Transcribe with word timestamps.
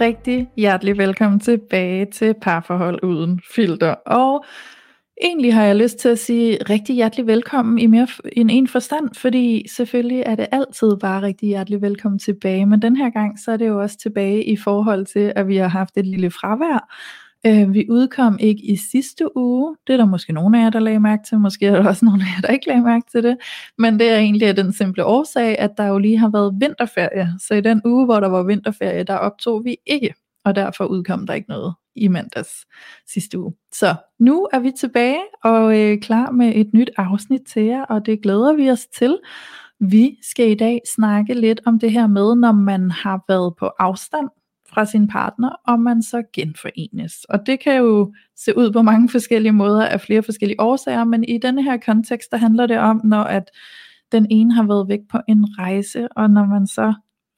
Rigtig 0.00 0.48
hjertelig 0.56 0.98
velkommen 0.98 1.40
tilbage 1.40 2.04
til 2.04 2.34
Parforhold 2.42 3.04
Uden 3.04 3.40
Filter. 3.54 3.94
Og 4.06 4.44
egentlig 5.22 5.54
har 5.54 5.64
jeg 5.64 5.76
lyst 5.76 5.98
til 5.98 6.08
at 6.08 6.18
sige 6.18 6.58
rigtig 6.70 6.94
hjertelig 6.94 7.26
velkommen 7.26 7.78
i 7.78 7.86
mere 7.86 8.06
end 8.32 8.50
en 8.52 8.68
forstand, 8.68 9.14
fordi 9.14 9.68
selvfølgelig 9.68 10.22
er 10.26 10.34
det 10.34 10.46
altid 10.52 10.96
bare 10.96 11.22
rigtig 11.22 11.48
hjertelig 11.48 11.82
velkommen 11.82 12.18
tilbage, 12.18 12.66
men 12.66 12.82
den 12.82 12.96
her 12.96 13.10
gang 13.10 13.38
så 13.38 13.52
er 13.52 13.56
det 13.56 13.68
jo 13.68 13.80
også 13.80 13.98
tilbage 13.98 14.44
i 14.44 14.56
forhold 14.56 15.06
til, 15.06 15.32
at 15.36 15.48
vi 15.48 15.56
har 15.56 15.68
haft 15.68 15.96
et 15.96 16.06
lille 16.06 16.30
fravær. 16.30 16.88
Øh, 17.46 17.74
vi 17.74 17.86
udkom 17.90 18.38
ikke 18.40 18.62
i 18.64 18.76
sidste 18.76 19.36
uge, 19.36 19.76
det 19.86 19.92
er 19.92 19.96
der 19.96 20.06
måske 20.06 20.32
nogle 20.32 20.58
af 20.58 20.64
jer, 20.64 20.70
der 20.70 20.80
lagde 20.80 21.00
mærke 21.00 21.22
til, 21.28 21.38
måske 21.38 21.66
er 21.66 21.82
der 21.82 21.88
også 21.88 22.04
nogle 22.10 22.22
af 22.22 22.26
jer, 22.26 22.40
der 22.40 22.52
ikke 22.52 22.66
lagde 22.66 22.82
mærke 22.82 23.06
til 23.10 23.22
det, 23.22 23.36
men 23.78 23.98
det 23.98 24.10
er 24.10 24.16
egentlig 24.16 24.48
af 24.48 24.56
den 24.56 24.72
simple 24.72 25.04
årsag, 25.04 25.58
at 25.58 25.70
der 25.76 25.86
jo 25.86 25.98
lige 25.98 26.18
har 26.18 26.28
været 26.28 26.56
vinterferie, 26.60 27.28
så 27.38 27.54
i 27.54 27.60
den 27.60 27.82
uge, 27.84 28.04
hvor 28.04 28.20
der 28.20 28.28
var 28.28 28.42
vinterferie, 28.42 29.02
der 29.04 29.16
optog 29.16 29.64
vi 29.64 29.76
ikke, 29.86 30.14
og 30.44 30.54
derfor 30.54 30.84
udkom 30.84 31.26
der 31.26 31.34
ikke 31.34 31.48
noget 31.48 31.74
i 31.96 32.08
mandags 32.08 32.66
sidste 33.12 33.38
uge. 33.38 33.54
Så 33.72 33.94
nu 34.18 34.48
er 34.52 34.58
vi 34.58 34.72
tilbage 34.78 35.20
og 35.44 35.78
øh, 35.78 36.00
klar 36.00 36.30
med 36.30 36.52
et 36.54 36.70
nyt 36.74 36.90
afsnit 36.96 37.42
til 37.46 37.62
jer, 37.62 37.82
og 37.82 38.06
det 38.06 38.22
glæder 38.22 38.52
vi 38.52 38.70
os 38.70 38.86
til. 38.86 39.18
Vi 39.80 40.18
skal 40.22 40.50
i 40.50 40.54
dag 40.54 40.80
snakke 40.94 41.34
lidt 41.34 41.60
om 41.66 41.78
det 41.78 41.92
her 41.92 42.06
med, 42.06 42.34
når 42.34 42.52
man 42.52 42.90
har 42.90 43.24
været 43.28 43.56
på 43.56 43.66
afstand 43.78 44.28
fra 44.74 44.84
sin 44.84 45.08
partner, 45.08 45.50
og 45.66 45.80
man 45.80 46.02
så 46.02 46.22
genforenes. 46.32 47.24
Og 47.24 47.46
det 47.46 47.60
kan 47.60 47.76
jo 47.76 48.14
se 48.36 48.56
ud 48.56 48.72
på 48.72 48.82
mange 48.82 49.08
forskellige 49.08 49.52
måder 49.52 49.86
af 49.86 50.00
flere 50.00 50.22
forskellige 50.22 50.60
årsager, 50.60 51.04
men 51.04 51.24
i 51.24 51.38
denne 51.38 51.62
her 51.62 51.76
kontekst, 51.76 52.30
der 52.30 52.36
handler 52.36 52.66
det 52.66 52.78
om, 52.78 53.00
når 53.04 53.22
at 53.22 53.50
den 54.12 54.26
ene 54.30 54.54
har 54.54 54.62
været 54.62 54.88
væk 54.88 55.00
på 55.10 55.18
en 55.28 55.58
rejse, 55.58 56.08
og 56.16 56.30
når 56.30 56.44
man 56.44 56.66
så 56.66 56.94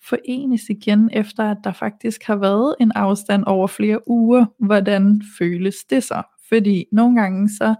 forenes 0.08 0.62
igen, 0.68 1.10
efter 1.12 1.50
at 1.50 1.56
der 1.64 1.72
faktisk 1.72 2.24
har 2.24 2.36
været 2.36 2.74
en 2.80 2.92
afstand 2.94 3.44
over 3.46 3.66
flere 3.66 4.08
uger, 4.08 4.46
hvordan 4.58 5.22
føles 5.38 5.76
det 5.90 6.04
så? 6.04 6.22
Fordi 6.48 6.84
nogle 6.92 7.20
gange 7.20 7.48
så 7.48 7.74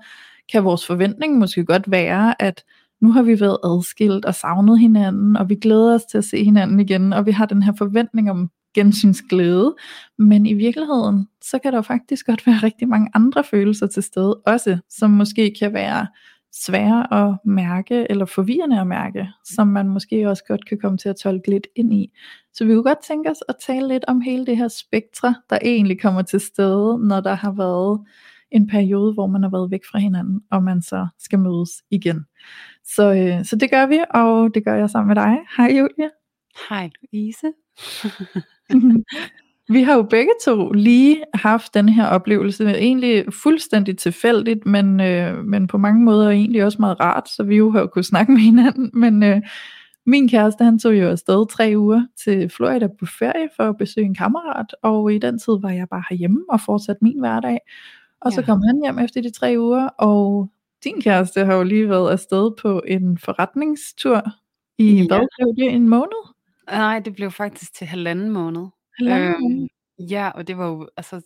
kan 0.52 0.64
vores 0.64 0.86
forventning 0.86 1.38
måske 1.38 1.64
godt 1.64 1.90
være, 1.90 2.42
at 2.42 2.64
nu 3.00 3.12
har 3.12 3.22
vi 3.22 3.40
været 3.40 3.58
adskilt 3.64 4.24
og 4.24 4.34
savnet 4.34 4.78
hinanden, 4.80 5.36
og 5.36 5.48
vi 5.48 5.54
glæder 5.54 5.94
os 5.94 6.04
til 6.04 6.18
at 6.18 6.24
se 6.24 6.44
hinanden 6.44 6.80
igen, 6.80 7.12
og 7.12 7.26
vi 7.26 7.30
har 7.30 7.46
den 7.46 7.62
her 7.62 7.72
forventning 7.78 8.30
om 8.30 8.50
gensynsglæde, 8.74 9.74
men 10.18 10.46
i 10.46 10.52
virkeligheden, 10.52 11.28
så 11.42 11.58
kan 11.58 11.72
der 11.72 11.82
faktisk 11.82 12.26
godt 12.26 12.46
være 12.46 12.56
rigtig 12.62 12.88
mange 12.88 13.10
andre 13.14 13.44
følelser 13.44 13.86
til 13.86 14.02
stede 14.02 14.34
også, 14.46 14.78
som 14.88 15.10
måske 15.10 15.54
kan 15.60 15.72
være 15.72 16.06
svære 16.52 17.12
at 17.12 17.38
mærke, 17.44 18.06
eller 18.10 18.24
forvirrende 18.24 18.80
at 18.80 18.86
mærke, 18.86 19.28
som 19.44 19.68
man 19.68 19.88
måske 19.88 20.28
også 20.28 20.44
godt 20.48 20.66
kan 20.66 20.78
komme 20.78 20.98
til 20.98 21.08
at 21.08 21.16
tolke 21.16 21.50
lidt 21.50 21.66
ind 21.76 21.94
i. 21.94 22.12
Så 22.54 22.64
vi 22.64 22.72
kunne 22.72 22.82
godt 22.82 23.04
tænke 23.06 23.30
os 23.30 23.42
at 23.48 23.54
tale 23.66 23.88
lidt 23.88 24.04
om 24.08 24.20
hele 24.20 24.46
det 24.46 24.56
her 24.56 24.68
spektre, 24.68 25.34
der 25.50 25.58
egentlig 25.62 26.00
kommer 26.00 26.22
til 26.22 26.40
stede, 26.40 27.08
når 27.08 27.20
der 27.20 27.34
har 27.34 27.52
været 27.52 28.00
en 28.50 28.66
periode, 28.66 29.12
hvor 29.12 29.26
man 29.26 29.42
har 29.42 29.50
været 29.50 29.70
væk 29.70 29.80
fra 29.90 29.98
hinanden, 29.98 30.40
og 30.50 30.62
man 30.62 30.82
så 30.82 31.06
skal 31.18 31.38
mødes 31.38 31.70
igen. 31.90 32.24
Så, 32.84 33.12
øh, 33.14 33.44
så 33.44 33.56
det 33.56 33.70
gør 33.70 33.86
vi, 33.86 34.00
og 34.10 34.54
det 34.54 34.64
gør 34.64 34.74
jeg 34.74 34.90
sammen 34.90 35.08
med 35.08 35.16
dig. 35.16 35.38
Hej 35.56 35.66
Julia. 35.66 36.08
Hej 36.68 36.90
Louise. 37.02 37.52
Vi 39.68 39.82
har 39.82 39.94
jo 39.96 40.02
begge 40.02 40.32
to 40.44 40.70
lige 40.72 41.22
haft 41.34 41.74
den 41.74 41.88
her 41.88 42.06
oplevelse, 42.06 42.64
egentlig 42.64 43.24
fuldstændig 43.32 43.98
tilfældigt, 43.98 44.66
men, 44.66 45.00
øh, 45.00 45.44
men 45.44 45.66
på 45.66 45.78
mange 45.78 46.04
måder 46.04 46.30
egentlig 46.30 46.64
også 46.64 46.78
meget 46.80 47.00
rart, 47.00 47.28
så 47.28 47.42
vi 47.42 47.56
jo 47.56 47.70
har 47.70 47.86
kunnet 47.86 48.06
snakke 48.06 48.32
med 48.32 48.40
hinanden. 48.40 48.90
Men 48.94 49.22
øh, 49.22 49.40
min 50.06 50.28
kæreste, 50.28 50.64
han 50.64 50.78
tog 50.78 50.92
jo 51.00 51.08
afsted 51.08 51.46
tre 51.50 51.72
uger 51.76 52.06
til 52.24 52.48
Florida 52.48 52.86
på 53.00 53.06
ferie 53.06 53.48
for 53.56 53.64
at 53.64 53.76
besøge 53.78 54.06
en 54.06 54.14
kammerat, 54.14 54.74
og 54.82 55.12
i 55.14 55.18
den 55.18 55.38
tid 55.38 55.60
var 55.62 55.70
jeg 55.70 55.86
bare 55.90 56.02
herhjemme 56.10 56.40
og 56.48 56.60
fortsatte 56.60 57.04
min 57.04 57.18
hverdag. 57.20 57.58
Og 58.20 58.32
så 58.32 58.40
Ja. 58.40 58.46
kom 58.46 58.62
han 58.66 58.80
hjem 58.84 58.98
efter 58.98 59.22
de 59.22 59.30
tre 59.30 59.54
uger, 59.58 59.88
og 59.88 60.50
din 60.84 61.00
kæreste 61.00 61.44
har 61.44 61.54
jo 61.54 61.62
lige 61.62 61.88
været 61.88 62.10
afsted 62.10 62.50
på 62.62 62.82
en 62.88 63.18
forretningstur 63.18 64.22
i, 64.78 64.94
Ja. 64.94 65.06
hvad 65.06 65.26
blev 65.38 65.66
det, 65.66 65.74
en 65.74 65.88
måned? 65.88 66.31
Nej, 66.72 66.98
det 67.00 67.14
blev 67.14 67.30
faktisk 67.30 67.74
til 67.74 67.86
halvanden 67.86 68.30
måned. 68.30 68.66
Halvanden 68.98 69.42
måned? 69.42 69.68
ja, 70.10 70.30
og 70.30 70.46
det 70.46 70.58
var 70.58 70.66
jo 70.68 70.88
altså 70.96 71.20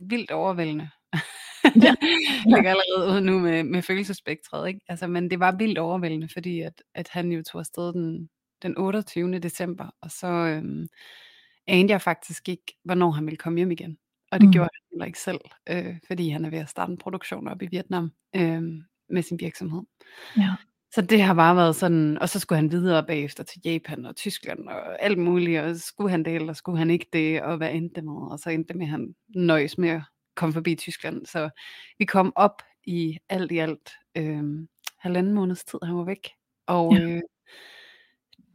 vildt 0.00 0.30
overvældende. 0.30 0.90
Ja. 1.12 1.18
Jeg 1.84 1.96
ligger 2.44 2.70
allerede 2.70 3.12
ude 3.12 3.20
nu 3.20 3.38
med, 3.38 3.64
med 3.64 3.82
følelsespektret, 3.82 4.68
ikke? 4.68 4.80
Altså, 4.88 5.06
men 5.06 5.30
det 5.30 5.40
var 5.40 5.52
vildt 5.56 5.78
overvældende, 5.78 6.28
fordi 6.32 6.60
at, 6.60 6.82
at 6.94 7.08
han 7.08 7.32
jo 7.32 7.42
tog 7.42 7.58
afsted 7.58 7.92
den, 7.92 8.28
den 8.62 8.78
28. 8.78 9.38
december, 9.38 9.90
og 10.00 10.10
så 10.10 10.26
øhm, 10.26 10.86
anede 11.66 11.92
jeg 11.92 12.02
faktisk 12.02 12.48
ikke, 12.48 12.78
hvornår 12.84 13.10
han 13.10 13.24
ville 13.26 13.36
komme 13.36 13.56
hjem 13.58 13.70
igen. 13.70 13.98
Og 14.32 14.40
det 14.40 14.46
Mm. 14.48 14.52
gjorde 14.52 14.68
han 14.74 14.80
heller 14.92 15.06
ikke 15.06 15.18
selv, 15.18 15.40
øh, 15.68 15.96
fordi 16.06 16.28
han 16.28 16.44
er 16.44 16.50
ved 16.50 16.58
at 16.58 16.68
starte 16.68 16.90
en 16.90 16.98
produktion 16.98 17.48
op 17.48 17.62
i 17.62 17.66
Vietnam 17.66 18.12
øh, 18.36 18.62
med 19.08 19.22
sin 19.22 19.40
virksomhed. 19.40 19.82
Ja. 20.36 20.54
Så 20.94 21.02
det 21.02 21.22
har 21.22 21.34
bare 21.34 21.56
været 21.56 21.76
sådan, 21.76 22.18
og 22.18 22.28
så 22.28 22.38
skulle 22.40 22.56
han 22.56 22.70
videre 22.70 23.06
bagefter 23.06 23.44
til 23.44 23.60
Japan 23.64 24.06
og 24.06 24.16
Tyskland 24.16 24.68
og 24.68 25.02
alt 25.02 25.18
muligt, 25.18 25.60
og 25.60 25.76
skulle 25.76 26.10
han 26.10 26.24
det, 26.24 26.34
eller 26.34 26.52
skulle 26.52 26.78
han 26.78 26.90
ikke 26.90 27.06
det, 27.12 27.42
og 27.42 27.56
hvad 27.56 27.72
endte 27.74 27.94
det 27.94 28.04
med, 28.04 28.30
og 28.32 28.38
så 28.38 28.50
endte 28.50 28.68
det 28.68 28.76
med, 28.76 28.86
at 28.86 28.90
han 28.90 29.14
nøjes 29.34 29.78
med 29.78 29.88
at 29.88 30.02
komme 30.36 30.52
forbi 30.52 30.74
Tyskland. 30.74 31.26
Så 31.26 31.50
vi 31.98 32.04
kom 32.04 32.32
op 32.36 32.62
i 32.84 33.18
alt 33.28 33.52
i 33.52 33.58
alt 33.58 33.90
øh, 34.16 34.42
halvanden 34.98 35.34
måneds 35.34 35.64
tid, 35.64 35.78
han 35.82 35.96
var 35.96 36.04
væk. 36.04 36.30
Og 36.66 36.94
Ja. 36.94 37.00
øh, 37.00 37.20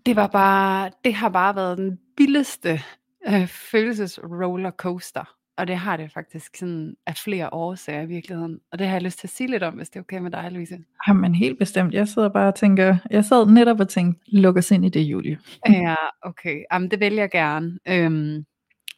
det 0.06 0.16
var 0.16 0.28
bare, 0.28 0.92
det 1.04 1.14
har 1.14 1.30
bare 1.30 1.56
været 1.56 1.78
den 1.78 2.00
vildeste 2.18 2.80
øh, 3.28 3.48
følelses 3.48 4.20
rollercoaster. 4.24 5.37
Og 5.58 5.68
det 5.68 5.78
har 5.78 5.98
det 5.98 6.12
faktisk 6.12 6.58
sådan 6.58 6.96
af 7.06 7.16
flere 7.16 7.54
årsager 7.54 8.02
i 8.02 8.06
virkeligheden. 8.06 8.60
Og 8.72 8.80
det 8.80 8.88
har 8.88 8.96
jeg 8.96 9.02
lyst 9.04 9.20
til 9.20 9.28
at 9.28 9.32
sige 9.32 9.50
lidt 9.52 9.64
om, 9.64 9.74
hvis 9.74 9.90
det 9.90 9.96
er 9.96 10.04
okay 10.04 10.20
med 10.20 10.32
dig, 10.32 10.52
Louise. 10.52 10.78
Jamen 11.08 11.36
helt 11.36 11.60
bestemt. 11.60 11.94
Jeg 11.94 12.08
sidder 12.08 12.30
bare 12.30 12.48
og 12.48 12.56
tænker, 12.56 12.98
jeg 13.10 13.26
sad 13.26 13.46
netop 13.46 13.80
og 13.80 13.90
tænkte, 13.90 14.22
luk 14.28 14.58
os 14.58 14.72
ind 14.72 14.86
i 14.86 14.90
det, 14.90 15.02
Julie. 15.02 15.40
Ja, 15.70 15.96
okay. 16.22 16.64
Jamen, 16.72 16.92
det 16.92 17.00
vælger 17.00 17.22
jeg 17.24 17.32
gerne. 17.32 17.80
Øhm, 17.88 18.46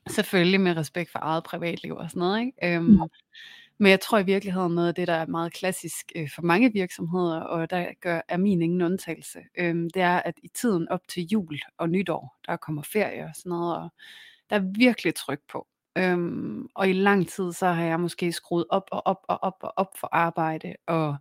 selvfølgelig 0.10 0.62
med 0.62 0.78
respekt 0.78 1.12
for 1.12 1.20
eget 1.22 1.44
privatliv 1.44 1.96
og 1.96 2.10
sådan 2.10 2.20
noget. 2.20 2.40
Ikke? 2.42 2.76
Øhm, 2.76 2.94
Ja. 2.94 3.06
Men 3.82 3.90
jeg 3.90 4.00
tror 4.00 4.20
i 4.20 4.26
virkeligheden 4.26 4.76
noget 4.76 4.88
af 4.88 4.96
det, 4.96 5.08
der 5.08 5.14
er 5.14 5.26
meget 5.26 5.54
klassisk 5.54 6.12
øh, 6.16 6.30
for 6.36 6.42
mange 6.42 6.74
virksomheder, 6.74 7.40
og 7.40 7.70
der 7.70 7.88
gør, 8.02 8.22
er 8.28 8.38
min 8.38 8.62
ingen 8.62 8.82
undtagelse, 8.82 9.40
øhm, 9.58 9.90
det 9.90 10.02
er, 10.02 10.18
at 10.18 10.34
i 10.44 10.48
tiden 10.48 10.90
op 10.90 11.08
til 11.08 11.28
jul 11.32 11.60
og 11.78 11.90
nytår, 11.90 12.38
der 12.48 12.58
kommer 12.58 12.82
ferie 12.82 13.24
og 13.24 13.32
sådan 13.36 13.50
noget, 13.50 13.78
og 13.78 13.90
der 14.50 14.56
er 14.56 14.64
virkelig 14.78 15.16
tryk 15.16 15.40
på. 15.52 15.68
Øhm, 15.98 16.68
og 16.76 16.90
i 16.90 16.94
lang 16.94 17.28
tid, 17.28 17.54
så 17.54 17.68
har 17.68 17.84
jeg 17.84 18.00
måske 18.00 18.32
skruet 18.32 18.66
op 18.70 18.84
og 18.92 19.08
op 19.08 19.26
og 19.28 19.44
op 19.44 19.58
og 19.62 19.74
op 19.76 19.98
for 20.00 20.10
arbejde, 20.12 20.76
og 20.88 21.16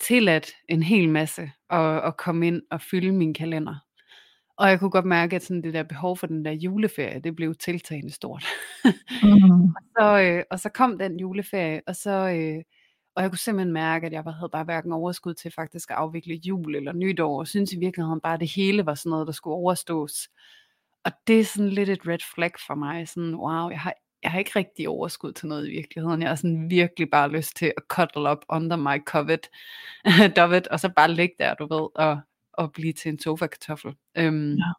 tilladt 0.00 0.50
en 0.68 0.82
hel 0.82 1.08
masse 1.08 1.50
at, 1.70 2.04
at 2.04 2.16
komme 2.16 2.46
ind 2.46 2.62
og 2.70 2.80
fylde 2.80 3.12
min 3.12 3.34
kalender. 3.34 3.74
Og 4.56 4.68
jeg 4.68 4.80
kunne 4.80 4.90
godt 4.90 5.04
mærke, 5.04 5.36
at 5.36 5.42
sådan 5.42 5.62
det 5.62 5.74
der 5.74 5.82
behov 5.82 6.16
for 6.16 6.26
den 6.26 6.44
der 6.44 6.52
juleferie, 6.52 7.20
det 7.20 7.36
blev 7.36 7.54
tiltagende 7.54 8.12
stort. 8.12 8.44
Mm. 8.84 9.74
så, 9.98 10.20
øh, 10.20 10.44
og 10.50 10.60
så 10.60 10.68
kom 10.68 10.98
den 10.98 11.20
juleferie, 11.20 11.80
og 11.86 11.96
så 11.96 12.10
øh, 12.10 12.62
og 13.16 13.22
jeg 13.22 13.30
kunne 13.30 13.38
simpelthen 13.38 13.72
mærke, 13.72 14.06
at 14.06 14.12
jeg 14.12 14.22
havde 14.22 14.48
bare 14.52 14.64
hverken 14.64 14.92
overskud 14.92 15.34
til 15.34 15.52
faktisk 15.52 15.90
at 15.90 15.96
afvikle 15.96 16.34
jul 16.34 16.76
eller 16.76 16.92
nytår, 16.92 17.38
og 17.38 17.48
synes 17.48 17.72
i 17.72 17.78
virkeligheden 17.78 18.20
bare, 18.20 18.34
at 18.34 18.40
det 18.40 18.52
hele 18.54 18.86
var 18.86 18.94
sådan 18.94 19.10
noget, 19.10 19.26
der 19.26 19.32
skulle 19.32 19.54
overstås. 19.54 20.28
Og 21.04 21.12
det 21.26 21.40
er 21.40 21.44
sådan 21.44 21.68
lidt 21.68 21.88
et 21.88 22.06
red 22.06 22.18
flag 22.34 22.50
for 22.66 22.74
mig, 22.74 23.08
sådan 23.08 23.34
wow, 23.34 23.68
jeg 23.70 23.80
har, 23.80 23.94
jeg 24.22 24.30
har 24.30 24.38
ikke 24.38 24.52
rigtig 24.56 24.88
overskud 24.88 25.32
til 25.32 25.48
noget 25.48 25.68
i 25.68 25.70
virkeligheden. 25.70 26.22
Jeg 26.22 26.28
har 26.30 26.36
sådan 26.36 26.70
virkelig 26.70 27.10
bare 27.10 27.28
lyst 27.28 27.56
til 27.56 27.66
at 27.76 27.82
cuddle 27.88 28.30
up 28.30 28.44
under 28.48 28.76
my 28.76 29.04
covet, 29.04 29.50
dovet, 30.36 30.68
og 30.68 30.80
så 30.80 30.88
bare 30.88 31.12
ligge 31.12 31.34
der, 31.38 31.54
du 31.54 31.66
ved, 31.74 31.88
og, 31.94 32.20
og 32.52 32.72
blive 32.72 32.92
til 32.92 33.08
en 33.08 33.18
sofa-kartoffel. 33.18 33.94
Øhm, 34.14 34.54
Ja. 34.54 34.72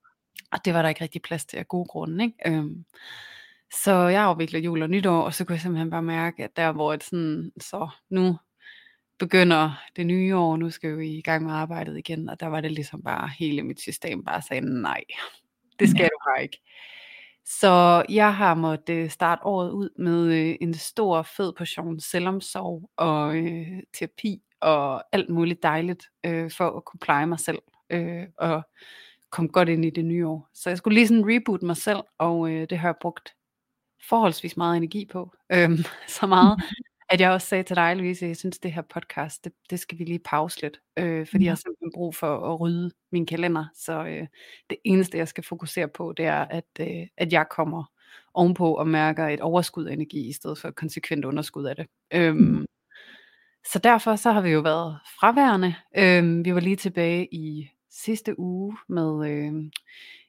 Og 0.52 0.66
det 0.66 0.74
var 0.74 0.82
der 0.82 0.90
ikke 0.90 1.02
rigtig 1.02 1.22
plads 1.22 1.46
til 1.46 1.58
af 1.58 1.68
gode 1.68 1.86
grunde, 1.86 2.24
ikke? 2.24 2.38
Øhm, 2.46 2.86
så 3.84 3.92
jeg 3.92 4.24
afvikler 4.24 4.60
jul 4.60 4.82
og 4.82 4.90
nytår, 4.90 5.22
og 5.22 5.34
så 5.34 5.46
kunne 5.46 5.54
jeg 5.54 5.62
simpelthen 5.62 5.90
bare 5.90 6.02
mærke, 6.02 6.44
at 6.44 6.58
der 6.58 6.72
hvor 6.72 6.94
et 6.94 7.04
sådan, 7.04 7.52
så 7.62 7.90
nu, 8.10 8.38
begynder 9.20 9.84
det 9.96 10.06
nye 10.06 10.36
år, 10.36 10.58
nu 10.58 10.70
skal 10.70 10.98
vi 10.98 11.08
i 11.10 11.22
gang 11.22 11.46
med 11.46 11.54
arbejdet 11.54 11.98
igen, 11.98 12.30
og 12.30 12.40
der 12.40 12.48
var 12.48 12.62
det 12.62 12.72
ligesom 12.72 13.02
bare, 13.04 13.30
hele 13.40 13.64
mit 13.64 13.82
system 13.82 14.24
bare 14.24 14.42
sagde, 14.42 14.82
nej, 14.82 15.04
det 15.80 15.90
skal 15.90 16.02
Ja. 16.02 16.08
du 16.08 16.18
bare 16.30 16.44
ikke. 16.44 16.62
Så 17.46 18.06
jeg 18.10 18.36
har 18.36 18.56
måttet 18.56 18.94
øh, 18.96 19.10
starte 19.10 19.46
året 19.46 19.72
ud 19.72 19.90
med 20.00 20.34
øh, 20.34 20.56
en 20.62 20.74
stor 20.74 21.22
fed 21.22 21.54
portion 21.58 22.00
selvomsorg 22.00 22.90
og 22.98 23.38
øh, 23.38 23.68
terapi 24.00 24.42
og 24.62 25.04
alt 25.16 25.30
muligt 25.30 25.64
dejligt 25.64 26.04
øh, 26.26 26.52
for 26.52 26.78
at 26.78 26.86
kunne 26.86 27.00
pleje 27.00 27.26
mig 27.28 27.40
selv 27.40 27.60
øh, 27.90 28.24
og 28.38 28.62
komme 29.30 29.50
godt 29.50 29.70
ind 29.70 29.86
i 29.86 29.90
det 29.90 30.06
nye 30.06 30.28
år. 30.28 30.50
Så 30.54 30.70
jeg 30.70 30.78
skulle 30.78 30.96
lige 30.96 31.08
sådan 31.08 31.24
reboot 31.28 31.62
mig 31.62 31.78
selv, 31.78 32.00
og 32.18 32.52
øh, 32.52 32.68
det 32.70 32.78
har 32.78 32.88
jeg 32.88 32.96
brugt 33.02 33.30
forholdsvis 34.10 34.58
meget 34.58 34.78
energi 34.78 35.06
på. 35.12 35.34
Øhm, 35.52 35.78
så 36.20 36.28
meget, 36.28 36.64
at 37.10 37.22
jeg 37.22 37.32
også 37.32 37.48
sagde 37.48 37.64
til 37.64 37.76
dig, 37.76 37.96
Louise, 37.96 38.26
jeg 38.26 38.38
synes 38.38 38.60
det 38.60 38.72
her 38.74 38.82
podcast, 38.82 39.44
det, 39.44 39.54
det 39.70 39.80
skal 39.80 40.00
vi 40.00 40.04
lige 40.04 40.20
pause 40.20 40.62
lidt, 40.62 40.80
øh, 41.00 41.28
fordi 41.28 41.44
Ja. 41.44 41.46
jeg 41.46 41.52
har 41.52 41.56
simpelthen 41.56 41.92
brug 41.96 42.16
for 42.16 42.54
at 42.54 42.60
rydde 42.60 42.92
min 43.12 43.26
kalender, 43.26 43.66
så 43.76 44.06
øh, 44.06 44.28
det 44.70 44.78
eneste 44.84 45.18
jeg 45.18 45.28
skal 45.28 45.44
fokusere 45.44 45.88
på, 45.88 46.14
det 46.18 46.26
er, 46.26 46.42
at, 46.46 46.66
øh, 46.80 47.08
at 47.18 47.34
jeg 47.34 47.46
kommer 47.50 47.84
ovenpå 48.34 48.74
og 48.74 48.88
mærker 48.88 49.28
et 49.28 49.42
overskud 49.42 49.86
af 49.86 49.94
energi, 49.94 50.28
i 50.30 50.34
stedet 50.34 50.58
for 50.58 50.68
et 50.68 50.76
konsekvent 50.76 51.26
underskud 51.26 51.66
af 51.66 51.76
det. 51.76 51.88
Øhm, 52.14 52.38
Mm. 52.38 52.66
så 53.72 53.80
derfor 53.80 54.16
så 54.16 54.32
har 54.32 54.42
vi 54.42 54.50
jo 54.50 54.60
været 54.60 55.00
fraværende. 55.20 55.76
Øhm, 55.98 56.46
vi 56.46 56.54
var 56.54 56.60
lige 56.60 56.76
tilbage 56.76 57.28
i 57.34 57.70
sidste 57.92 58.40
uge 58.40 58.78
med 58.90 59.30
øh, 59.32 59.54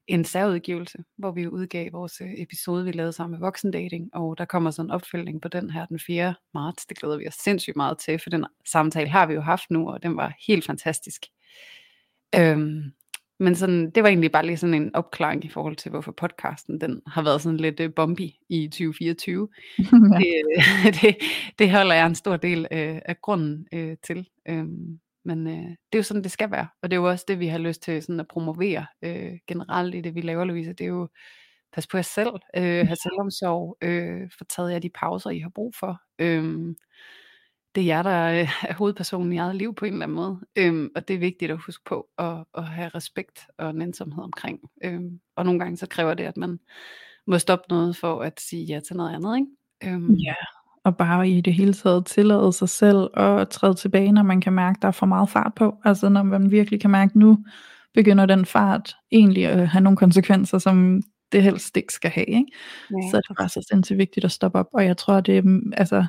en 0.08 0.24
særudgivelse, 0.24 0.98
hvor 1.18 1.32
vi 1.32 1.48
udgav 1.48 1.92
vores 1.92 2.20
øh, 2.20 2.28
episode, 2.36 2.84
vi 2.84 2.92
lavede 2.92 3.12
sammen 3.12 3.32
med 3.32 3.46
voksendating, 3.46 4.10
og 4.14 4.38
der 4.38 4.44
kommer 4.44 4.70
så 4.70 4.82
en 4.82 4.90
opfølgning 4.90 5.42
på 5.42 5.48
den 5.48 5.70
her 5.70 5.86
den 5.86 5.98
4. 6.06 6.34
marts. 6.54 6.86
Det 6.86 6.98
glæder 6.98 7.16
vi 7.16 7.28
os 7.28 7.34
sindssygt 7.34 7.76
meget 7.76 7.98
til, 7.98 8.18
for 8.18 8.30
den 8.30 8.46
samtale 8.64 9.08
har 9.08 9.26
vi 9.26 9.34
jo 9.34 9.40
haft 9.40 9.70
nu, 9.70 9.90
og 9.90 10.02
den 10.02 10.16
var 10.16 10.34
helt 10.46 10.66
fantastisk. 10.66 11.26
Øhm, 12.34 12.82
men 13.38 13.54
sådan, 13.54 13.90
det 13.90 14.02
var 14.02 14.08
egentlig 14.08 14.32
bare 14.32 14.46
lige 14.46 14.56
sådan 14.56 14.74
en 14.74 14.94
opklaring 14.94 15.44
i 15.44 15.48
forhold 15.48 15.76
til, 15.76 15.90
hvorfor 15.90 16.12
podcasten 16.12 16.80
den 16.80 17.02
har 17.06 17.22
været 17.22 17.42
sådan 17.42 17.56
lidt 17.56 17.80
øh, 17.80 17.90
bumpy 17.96 18.30
i 18.48 18.68
2024. 18.68 19.48
ja. 19.78 19.84
Det, 20.84 20.94
det, 21.02 21.16
det 21.58 21.70
holder 21.70 21.94
jeg 21.94 22.06
en 22.06 22.14
stor 22.14 22.36
del 22.36 22.66
øh, 22.70 22.98
af 23.04 23.20
grunden 23.22 23.66
øh, 23.72 23.96
til. 24.02 24.28
Øhm, 24.48 24.98
men 25.26 25.46
øh, 25.46 25.54
det 25.54 25.94
er 25.94 25.98
jo 25.98 26.02
sådan, 26.02 26.22
det 26.22 26.30
skal 26.32 26.50
være. 26.50 26.68
Og 26.82 26.90
det 26.90 26.96
er 26.96 27.00
jo 27.00 27.08
også 27.08 27.24
det, 27.28 27.38
vi 27.38 27.46
har 27.46 27.58
lyst 27.58 27.82
til 27.82 28.02
sådan 28.02 28.20
at 28.20 28.28
promovere 28.28 28.86
øh, 29.02 29.32
generelt 29.46 29.94
i 29.94 30.00
det, 30.00 30.14
vi 30.14 30.20
laver, 30.20 30.44
Louise. 30.44 30.72
Det 30.72 30.84
er 30.84 30.88
jo, 30.88 31.08
pas 31.72 31.86
på 31.86 31.96
jer 31.96 32.02
selv, 32.02 32.32
øh, 32.56 32.86
have 32.86 32.96
selvomsorg, 33.04 33.76
øh, 33.82 34.30
få 34.38 34.44
taget 34.44 34.72
jer 34.72 34.78
de 34.78 34.90
pauser, 34.90 35.30
I 35.30 35.38
har 35.38 35.48
brug 35.48 35.74
for. 35.74 36.00
Øhm, 36.18 36.76
det 37.74 37.80
er 37.80 37.86
jer, 37.86 38.02
der 38.02 38.40
øh, 38.40 38.48
er 38.70 38.74
hovedpersonen 38.74 39.32
i 39.32 39.36
eget 39.36 39.56
liv 39.56 39.74
på 39.74 39.84
en 39.84 39.92
eller 39.92 40.06
anden 40.06 40.16
måde. 40.16 40.40
Øhm, 40.56 40.90
og 40.96 41.08
det 41.08 41.14
er 41.14 41.18
vigtigt 41.18 41.50
at 41.50 41.58
huske 41.66 41.84
på 41.84 42.08
at, 42.18 42.44
at 42.54 42.64
have 42.64 42.88
respekt 42.88 43.40
og 43.58 43.74
nænsomhed 43.74 44.24
omkring. 44.24 44.60
Øhm, 44.84 45.20
og 45.36 45.44
nogle 45.44 45.60
gange 45.60 45.76
så 45.76 45.86
kræver 45.88 46.14
det, 46.14 46.24
at 46.24 46.36
man 46.36 46.60
må 47.26 47.38
stoppe 47.38 47.66
noget 47.68 47.96
for 47.96 48.22
at 48.22 48.40
sige 48.40 48.64
ja 48.64 48.80
til 48.80 48.96
noget 48.96 49.14
andet. 49.14 49.36
Ikke? 49.36 49.94
Øhm, 49.94 50.14
Ja, 50.14 50.34
og 50.86 50.96
bare 50.96 51.28
i 51.28 51.40
det 51.40 51.54
hele 51.54 51.72
taget 51.72 52.06
tillade 52.06 52.52
sig 52.52 52.68
selv 52.68 53.08
at 53.14 53.48
træde 53.48 53.74
tilbage, 53.74 54.12
når 54.12 54.22
man 54.22 54.40
kan 54.40 54.52
mærke, 54.52 54.78
der 54.82 54.88
er 54.88 54.92
for 54.92 55.06
meget 55.06 55.28
fart 55.28 55.52
på. 55.56 55.74
Altså 55.84 56.08
når 56.08 56.22
man 56.22 56.50
virkelig 56.50 56.80
kan 56.80 56.90
mærke, 56.90 57.18
nu 57.18 57.38
begynder 57.94 58.26
den 58.26 58.44
fart 58.44 58.96
egentlig 59.12 59.46
at 59.46 59.68
have 59.68 59.82
nogle 59.82 59.96
konsekvenser, 59.96 60.58
som 60.58 61.02
det 61.32 61.42
helst 61.42 61.76
ikke 61.76 61.92
skal 61.92 62.10
have. 62.10 62.26
Ikke? 62.26 62.52
ja, 62.90 63.10
Så 63.10 63.16
er 63.16 63.20
det 63.20 63.36
bare 63.36 63.48
så 63.48 63.66
sindssygt 63.70 63.98
vigtigt 63.98 64.24
at 64.24 64.32
stoppe 64.32 64.58
op, 64.58 64.66
og 64.74 64.84
jeg 64.84 64.96
tror, 64.96 65.20
det 65.20 65.38
er 65.38 65.42
mm, 65.42 65.72
altså, 65.76 66.06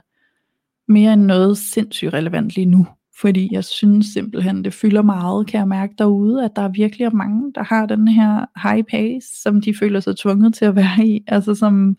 mere 0.88 1.13
end 1.13 1.24
noget 1.25 1.57
sindssygt 1.57 2.13
relevant 2.13 2.56
lige 2.56 2.65
nu. 2.65 2.88
Fordi 3.21 3.50
jeg 3.51 3.65
synes 3.65 4.06
simpelthen, 4.06 4.63
det 4.63 4.74
fylder 4.74 5.01
meget, 5.01 5.47
kan 5.47 5.59
jeg 5.59 5.68
mærke 5.68 5.94
derude, 5.97 6.45
at 6.45 6.51
der 6.56 6.62
er 6.62 6.69
virkelig 6.69 7.15
mange, 7.15 7.51
der 7.56 7.63
har 7.63 7.85
den 7.85 8.07
her 8.07 8.45
high 8.69 8.83
pace, 8.83 9.41
som 9.41 9.62
de 9.62 9.74
føler 9.74 10.00
sig 10.00 10.18
tvunget 10.18 10.53
til 10.53 10.65
at 10.65 10.75
være 10.75 11.07
i, 11.07 11.24
altså 11.27 11.56
som 11.56 11.97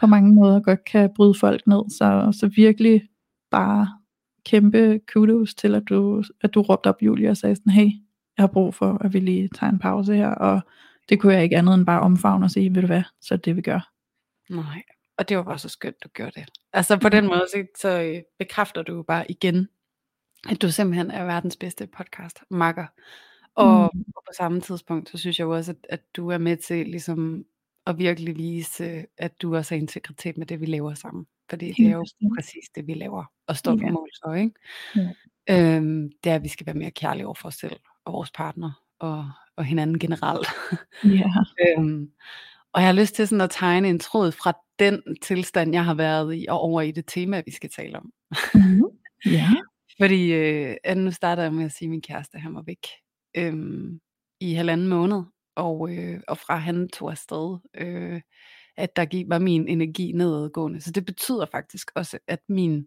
på 0.00 0.06
mange 0.06 0.34
måder 0.34 0.60
godt 0.60 0.84
kan 0.84 1.10
bryde 1.16 1.34
folk 1.34 1.66
ned. 1.66 1.90
Så, 1.90 2.38
så 2.40 2.50
virkelig 2.56 3.08
bare 3.50 3.88
kæmpe 4.44 5.00
kudos 5.12 5.54
til, 5.54 5.74
at 5.74 5.82
du, 5.88 6.22
at 6.40 6.54
du 6.54 6.62
råbte 6.62 6.88
op, 6.88 7.02
Julie, 7.02 7.30
og 7.30 7.36
sagde 7.36 7.56
sådan, 7.56 7.72
hey, 7.72 7.86
jeg 8.36 8.42
har 8.42 8.46
brug 8.46 8.74
for, 8.74 8.98
at 9.04 9.12
vi 9.12 9.20
lige 9.20 9.48
tager 9.48 9.72
en 9.72 9.78
pause 9.78 10.14
her, 10.14 10.28
og 10.28 10.60
det 11.08 11.20
kunne 11.20 11.34
jeg 11.34 11.42
ikke 11.42 11.56
andet 11.56 11.74
end 11.74 11.86
bare 11.86 12.00
omfavne 12.00 12.44
og 12.46 12.50
sige, 12.50 12.74
ved 12.74 12.80
du 12.82 12.86
hvad, 12.86 13.02
så 13.20 13.34
er 13.34 13.38
det 13.38 13.56
vi 13.56 13.62
gør. 13.62 13.90
Nej, 14.50 14.82
og 15.18 15.28
det 15.28 15.36
var 15.36 15.42
bare 15.42 15.58
så 15.58 15.68
skønt, 15.68 15.96
du 16.04 16.08
gjorde 16.08 16.40
det. 16.40 16.44
Altså 16.72 16.98
på 16.98 17.08
den 17.08 17.26
måde, 17.26 17.44
så, 17.54 17.66
så 17.80 18.02
øh, 18.02 18.22
bekræfter 18.38 18.82
du 18.82 19.02
bare 19.02 19.30
igen, 19.30 19.68
at 20.48 20.62
du 20.62 20.70
simpelthen 20.70 21.10
er 21.10 21.24
verdens 21.24 21.56
bedste 21.56 21.86
podcast 21.86 22.38
makker. 22.50 22.86
Og, 23.54 23.90
Mm. 23.94 24.04
på 24.04 24.32
samme 24.36 24.60
tidspunkt, 24.60 25.08
så 25.08 25.18
synes 25.18 25.38
jeg 25.38 25.44
jo 25.44 25.54
også, 25.54 25.70
at, 25.70 25.86
at 25.88 26.00
du 26.16 26.28
er 26.30 26.38
med 26.38 26.56
til 26.56 26.86
ligesom 26.86 27.44
at 27.88 27.98
virkelig 27.98 28.36
vise, 28.36 29.06
at 29.18 29.42
du 29.42 29.56
også 29.56 29.74
har 29.74 29.80
integritet 29.80 30.38
med 30.38 30.46
det, 30.46 30.60
vi 30.60 30.66
laver 30.66 30.94
sammen. 30.94 31.26
Fordi 31.50 31.72
det 31.72 31.86
er 31.86 31.92
jo 31.92 32.06
præcis 32.36 32.64
det, 32.74 32.86
vi 32.86 32.94
laver 32.94 33.24
og 33.46 33.56
står 33.56 33.76
på 33.76 33.82
Ja. 33.84 33.90
mål 33.90 34.08
for, 34.24 34.34
ikke? 34.34 34.54
Ja. 34.96 35.76
Øhm, 35.76 36.10
det 36.24 36.30
er, 36.32 36.34
at 36.36 36.42
vi 36.42 36.48
skal 36.48 36.66
være 36.66 36.74
mere 36.74 36.90
kærlige 36.90 37.26
over 37.26 37.34
for 37.34 37.48
os 37.48 37.54
selv 37.54 37.76
og 38.04 38.12
vores 38.12 38.30
partner 38.30 38.82
og, 38.98 39.30
og 39.56 39.64
hinanden 39.64 39.98
generelt. 39.98 40.46
Ja. 41.04 41.30
Øhm, 41.78 42.10
og 42.72 42.80
jeg 42.80 42.88
har 42.88 42.94
lyst 43.00 43.14
til 43.14 43.28
sådan 43.28 43.40
at 43.40 43.50
tegne 43.50 43.88
en 43.88 43.98
tråd 43.98 44.32
fra 44.32 44.52
den 44.78 45.02
tilstand, 45.22 45.72
jeg 45.72 45.84
har 45.84 45.94
været 45.94 46.36
i, 46.36 46.46
og 46.48 46.60
over 46.60 46.80
i 46.82 46.90
det 46.90 47.04
tema, 47.06 47.42
vi 47.46 47.50
skal 47.50 47.70
tale 47.70 47.96
om. 47.96 48.12
Mm. 48.54 48.82
Ja. 49.26 49.48
Fordi 50.02 50.32
øh, 50.32 50.76
nu 50.96 51.10
starter 51.10 51.42
jeg 51.42 51.52
med 51.54 51.64
at 51.64 51.72
sige, 51.72 51.86
at 51.86 51.90
min 51.90 52.02
kæreste 52.02 52.38
han 52.38 52.54
var 52.54 52.62
væk 52.62 52.86
øhm, 53.36 54.00
i 54.40 54.52
halvanden 54.52 54.88
måned, 54.88 55.22
og, 55.58 55.90
øh, 55.96 56.20
og 56.28 56.38
fra 56.38 56.56
han 56.56 56.88
tog 56.88 57.10
afsted, 57.10 57.58
øh, 57.74 58.20
at 58.76 58.96
der 58.96 59.04
gik, 59.04 59.28
var 59.28 59.38
min 59.38 59.68
energi 59.68 60.12
nedadgående. 60.12 60.80
Så 60.80 60.90
det 60.90 61.04
betyder 61.06 61.46
faktisk 61.52 61.90
også, 61.94 62.18
at 62.26 62.40
min 62.48 62.86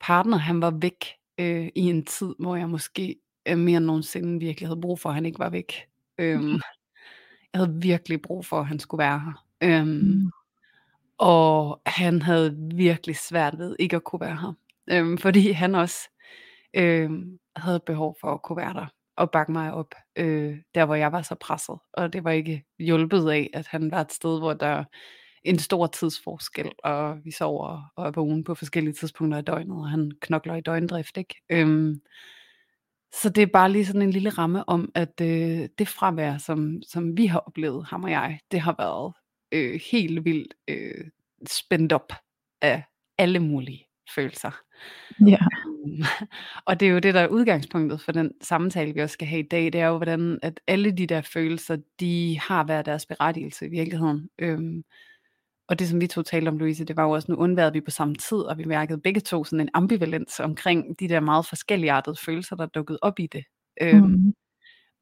partner 0.00 0.36
han 0.36 0.60
var 0.60 0.70
væk 0.70 1.04
øh, 1.38 1.68
i 1.74 1.80
en 1.80 2.04
tid, 2.04 2.34
hvor 2.38 2.56
jeg 2.56 2.68
måske 2.70 3.16
øh, 3.48 3.58
mere 3.58 3.76
end 3.76 3.86
nogensinde 3.86 4.40
virkelig 4.40 4.68
havde 4.68 4.80
brug 4.80 5.00
for, 5.00 5.08
at 5.08 5.14
han 5.14 5.26
ikke 5.26 5.38
var 5.38 5.50
væk. 5.50 5.72
Øhm, 6.18 6.52
jeg 6.52 6.60
havde 7.60 7.74
virkelig 7.82 8.22
brug 8.22 8.46
for, 8.46 8.60
at 8.60 8.66
han 8.66 8.78
skulle 8.78 8.98
være 8.98 9.20
her. 9.20 9.46
Øhm, 9.62 9.88
Mm. 9.88 10.30
og 11.18 11.80
han 11.86 12.22
havde 12.22 12.56
virkelig 12.74 13.16
svært 13.16 13.58
ved 13.58 13.76
ikke 13.78 13.96
at 13.96 14.04
kunne 14.04 14.20
være 14.20 14.36
her. 14.36 14.52
Øhm, 14.90 15.18
fordi 15.18 15.50
han 15.50 15.74
også 15.74 16.10
øhm, 16.74 17.38
havde 17.56 17.80
behov 17.86 18.16
for 18.20 18.28
at 18.34 18.42
kunne 18.42 18.56
være 18.56 18.74
der 18.74 18.86
at 19.18 19.30
bakke 19.30 19.52
mig 19.52 19.72
op, 19.72 19.94
øh, 20.16 20.56
der 20.74 20.84
hvor 20.84 20.94
jeg 20.94 21.12
var 21.12 21.22
så 21.22 21.34
presset. 21.34 21.78
Og 21.92 22.12
det 22.12 22.24
var 22.24 22.30
ikke 22.30 22.64
hjulpet 22.78 23.30
af, 23.30 23.50
at 23.54 23.66
han 23.66 23.90
var 23.90 24.00
et 24.00 24.12
sted, 24.12 24.38
hvor 24.38 24.52
der 24.52 24.66
er 24.66 24.84
en 25.44 25.58
stor 25.58 25.86
tidsforskel, 25.86 26.72
og 26.84 27.18
vi 27.24 27.30
sover 27.30 27.92
og 27.96 28.06
er 28.06 28.10
vågen 28.10 28.44
på 28.44 28.54
forskellige 28.54 28.94
tidspunkter 28.94 29.38
af 29.38 29.44
døgnet, 29.44 29.76
og 29.76 29.88
han 29.88 30.12
knokler 30.20 30.54
i 30.54 30.60
døgndrift, 30.60 31.16
ikke? 31.16 31.42
Øhm, 31.50 32.00
så 33.12 33.28
det 33.28 33.42
er 33.42 33.46
bare 33.46 33.72
lige 33.72 33.86
sådan 33.86 34.02
en 34.02 34.10
lille 34.10 34.30
ramme 34.30 34.68
om, 34.68 34.92
at 34.94 35.20
øh, 35.20 35.68
det 35.78 35.88
fravær, 35.88 36.38
som, 36.38 36.82
som 36.88 37.16
vi 37.16 37.26
har 37.26 37.38
oplevet, 37.38 37.86
ham 37.86 38.04
og 38.04 38.10
jeg, 38.10 38.40
det 38.50 38.60
har 38.60 38.74
været 38.78 39.14
øh, 39.52 39.80
helt 39.90 40.24
vildt 40.24 40.54
øh, 40.68 41.04
spændt 41.46 41.92
op 41.92 42.12
af 42.62 42.84
alle 43.18 43.40
mulige 43.40 43.86
følelser. 44.14 44.50
Ja. 45.26 45.38
Og 46.66 46.80
det 46.80 46.88
er 46.88 46.92
jo 46.92 46.98
det, 46.98 47.14
der 47.14 47.20
er 47.20 47.28
udgangspunktet 47.28 48.00
for 48.00 48.12
den 48.12 48.32
samtale, 48.42 48.94
vi 48.94 49.00
også 49.00 49.12
skal 49.12 49.28
have 49.28 49.40
i 49.40 49.48
dag, 49.48 49.64
det 49.64 49.74
er 49.80 49.86
jo, 49.86 49.96
hvordan 49.96 50.38
at 50.42 50.60
alle 50.66 50.90
de 50.90 51.06
der 51.06 51.20
følelser, 51.20 51.76
de 52.00 52.40
har 52.40 52.64
været 52.64 52.86
deres 52.86 53.06
berettigelse 53.06 53.66
i 53.66 53.70
virkeligheden. 53.70 54.28
Øhm, 54.38 54.82
og 55.68 55.78
det, 55.78 55.88
som 55.88 56.00
vi 56.00 56.06
to 56.06 56.22
talte 56.22 56.48
om, 56.48 56.58
Louise, 56.58 56.84
det 56.84 56.96
var 56.96 57.04
jo 57.04 57.10
også, 57.10 57.32
nu 57.32 57.36
undværede 57.38 57.72
vi 57.72 57.80
på 57.80 57.90
samme 57.90 58.14
tid, 58.14 58.38
og 58.38 58.58
vi 58.58 58.64
mærkede 58.64 59.00
begge 59.00 59.20
to 59.20 59.44
sådan 59.44 59.60
en 59.60 59.68
ambivalens 59.74 60.40
omkring 60.40 61.00
de 61.00 61.08
der 61.08 61.20
meget 61.20 61.46
forskelligartede 61.46 62.16
følelser, 62.24 62.56
der 62.56 62.66
dukkede 62.66 62.98
op 63.02 63.18
i 63.18 63.26
det. 63.26 63.44
Øhm, 63.82 64.00
Mm. 64.02 64.34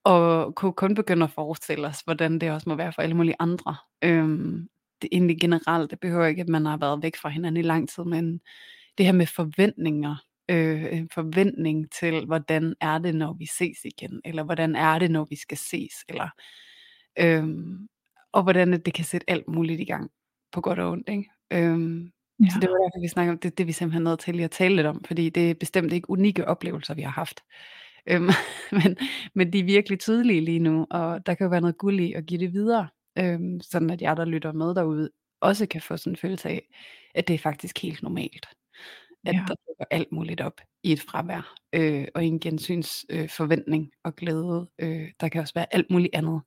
og 0.04 0.54
kunne 0.54 0.72
kun 0.72 0.94
begynde 0.94 1.24
at 1.24 1.30
forestille 1.30 1.86
os, 1.86 2.00
hvordan 2.00 2.38
det 2.38 2.50
også 2.52 2.68
må 2.68 2.74
være 2.74 2.92
for 2.92 3.02
alle 3.02 3.16
mulige 3.16 3.36
andre. 3.40 3.76
Øhm, 4.04 4.68
det 5.02 5.08
egentlig 5.12 5.40
generelt, 5.40 5.90
det 5.90 6.00
behøver 6.00 6.26
ikke, 6.26 6.42
at 6.42 6.48
man 6.48 6.66
har 6.66 6.76
været 6.76 7.02
væk 7.02 7.16
fra 7.16 7.28
hinanden 7.28 7.64
i 7.64 7.66
lang 7.66 7.88
tid, 7.88 8.04
men 8.04 8.40
det 9.00 9.06
her 9.06 9.12
med 9.14 9.26
forventninger, 9.26 10.16
øh, 10.50 10.84
en 10.98 11.08
forventning 11.14 11.90
til, 11.92 12.26
hvordan 12.26 12.74
er 12.80 12.98
det, 12.98 13.14
når 13.14 13.32
vi 13.32 13.46
ses 13.46 13.78
igen, 13.84 14.20
eller 14.24 14.42
hvordan 14.42 14.76
er 14.76 14.98
det, 14.98 15.10
når 15.10 15.26
vi 15.30 15.36
skal 15.36 15.58
ses, 15.58 15.92
eller 16.08 16.28
øhm, 17.18 17.88
og 18.32 18.42
hvordan 18.42 18.72
det 18.72 18.94
kan 18.94 19.04
sætte 19.04 19.30
alt 19.30 19.48
muligt 19.48 19.80
i 19.80 19.84
gang, 19.84 20.10
på 20.52 20.60
godt 20.60 20.78
og 20.78 20.90
ondt, 20.90 21.08
ikke? 21.08 21.30
Øhm, 21.52 22.12
Ja. 22.40 22.46
så 22.50 22.60
det 22.60 22.70
var 22.70 22.76
derfor, 22.76 23.00
vi 23.00 23.08
snakker 23.08 23.32
om, 23.32 23.38
det, 23.38 23.58
det 23.58 23.64
er 23.64 23.66
vi 23.66 23.72
simpelthen 23.72 24.02
nødt 24.04 24.20
til 24.20 24.34
lige 24.34 24.44
at 24.44 24.50
tale 24.50 24.76
lidt 24.76 24.86
om, 24.86 25.04
fordi 25.04 25.30
det 25.30 25.50
er 25.50 25.54
bestemt 25.54 25.92
ikke 25.92 26.10
unikke 26.10 26.48
oplevelser, 26.48 26.94
vi 26.94 27.02
har 27.02 27.10
haft. 27.10 27.40
Øhm, 28.06 28.30
men, 28.84 28.96
men 29.34 29.52
de 29.52 29.58
er 29.60 29.64
virkelig 29.64 30.00
tydelige 30.00 30.40
lige 30.40 30.58
nu, 30.58 30.86
og 30.90 31.26
der 31.26 31.34
kan 31.34 31.44
jo 31.44 31.50
være 31.50 31.60
noget 31.60 31.78
guld 31.78 32.00
i 32.00 32.12
at 32.12 32.26
give 32.26 32.40
det 32.40 32.52
videre, 32.52 32.88
øhm, 33.18 33.60
sådan 33.60 33.90
at 33.90 34.02
jer, 34.02 34.14
der 34.14 34.24
lytter 34.24 34.52
med 34.52 34.74
derude, 34.74 35.10
også 35.40 35.66
kan 35.66 35.82
få 35.82 35.96
sådan 35.96 36.12
en 36.12 36.16
følelse 36.16 36.48
af, 36.48 36.62
at 37.14 37.28
det 37.28 37.34
er 37.34 37.38
faktisk 37.38 37.78
helt 37.82 38.02
normalt, 38.02 38.46
at 39.26 39.34
Ja. 39.34 39.44
der 39.48 39.54
dukker 39.68 39.84
alt 39.90 40.12
muligt 40.12 40.40
op 40.40 40.60
i 40.82 40.92
et 40.92 41.00
fravær, 41.00 41.54
øh, 41.72 42.06
og 42.14 42.24
i 42.24 42.28
en 42.28 42.40
gensyns 42.40 43.06
øh, 43.10 43.28
forventning 43.28 43.90
og 44.04 44.16
glæde. 44.16 44.68
Øh, 44.78 45.08
der 45.20 45.28
kan 45.28 45.40
også 45.40 45.54
være 45.54 45.74
alt 45.74 45.90
muligt 45.90 46.14
andet. 46.14 46.40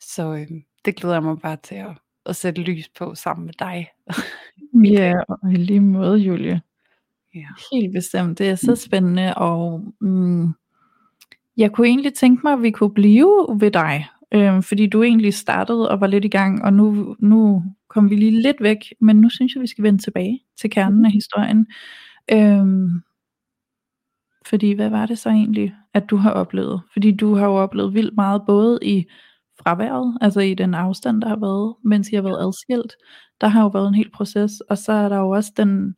Så 0.00 0.32
øh, 0.34 0.46
det 0.84 0.96
glæder 0.96 1.14
jeg 1.14 1.22
mig 1.22 1.38
bare 1.38 1.56
til 1.62 1.74
at, 1.74 1.98
at 2.26 2.36
sætte 2.36 2.62
lys 2.62 2.88
på 2.88 3.14
sammen 3.14 3.46
med 3.46 3.54
dig. 3.58 3.88
ja, 4.98 5.14
og 5.28 5.52
i 5.52 5.56
lige 5.56 5.80
måde, 5.80 6.18
Julie. 6.18 6.60
Ja. 7.34 7.46
Helt 7.72 7.92
bestemt. 7.92 8.38
Det 8.38 8.48
er 8.48 8.54
så 8.54 8.76
spændende, 8.76 9.34
og 9.34 9.84
mm, 10.00 10.48
jeg 11.56 11.72
kunne 11.72 11.86
egentlig 11.86 12.14
tænke 12.14 12.40
mig, 12.44 12.52
at 12.52 12.62
vi 12.62 12.70
kunne 12.70 12.94
blive 12.94 13.56
ved 13.60 13.70
dig, 13.70 14.06
øh, 14.32 14.62
fordi 14.62 14.86
du 14.86 15.02
egentlig 15.02 15.34
startede 15.34 15.90
og 15.90 16.00
var 16.00 16.06
lidt 16.06 16.24
i 16.24 16.28
gang, 16.28 16.64
og 16.64 16.72
nu, 16.72 17.16
nu 17.18 17.62
kom 17.90 18.10
vi 18.10 18.16
lige 18.16 18.42
lidt 18.42 18.56
væk, 18.60 18.78
men 19.00 19.16
nu 19.16 19.28
synes 19.30 19.54
jeg, 19.54 19.62
vi 19.62 19.66
skal 19.66 19.84
vende 19.84 20.02
tilbage 20.02 20.40
til 20.60 20.70
kernen 20.70 21.04
af 21.04 21.12
historien. 21.12 21.66
Øh, 22.32 22.90
fordi 24.46 24.72
hvad 24.72 24.90
var 24.90 25.06
det 25.06 25.18
så 25.18 25.28
egentlig, 25.28 25.74
at 25.94 26.10
du 26.10 26.16
har 26.16 26.30
oplevet? 26.30 26.82
Fordi 26.92 27.16
du 27.16 27.34
har 27.34 27.46
jo 27.46 27.54
oplevet 27.54 27.94
vildt 27.94 28.14
meget, 28.16 28.42
både 28.46 28.78
i 28.82 29.04
fraværet, 29.62 30.18
altså 30.20 30.40
i 30.40 30.54
den 30.54 30.74
afstand, 30.74 31.22
der 31.22 31.28
har 31.28 31.36
været, 31.36 31.74
mens 31.84 32.08
I 32.08 32.14
har 32.14 32.22
været 32.22 32.46
adskilt. 32.46 32.92
Der 33.40 33.48
har 33.48 33.62
jo 33.62 33.68
været 33.68 33.88
en 33.88 33.94
hel 33.94 34.10
proces, 34.10 34.60
og 34.60 34.78
så 34.78 34.92
er 34.92 35.08
der 35.08 35.16
jo 35.18 35.30
også 35.30 35.52
den, 35.56 35.94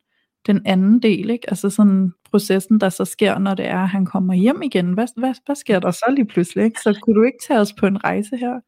den 0.47 0.61
anden 0.65 1.01
del, 1.01 1.29
ikke? 1.29 1.49
altså 1.49 1.69
sådan 1.69 2.11
processen, 2.31 2.79
der 2.79 2.89
så 2.89 3.05
sker, 3.05 3.37
når 3.37 3.53
det 3.53 3.67
er, 3.67 3.79
at 3.79 3.89
han 3.89 4.05
kommer 4.05 4.33
hjem 4.33 4.61
igen. 4.61 4.93
Hvad, 4.93 5.07
hvad, 5.17 5.33
hvad 5.45 5.55
sker 5.55 5.79
der 5.79 5.91
så 5.91 6.05
lige 6.15 6.25
pludselig? 6.25 6.65
Ikke? 6.65 6.79
Så 6.79 6.99
kunne 7.01 7.15
du 7.15 7.23
ikke 7.23 7.43
tage 7.47 7.59
os 7.59 7.73
på 7.73 7.85
en 7.85 8.03
rejse 8.03 8.37
her? 8.37 8.59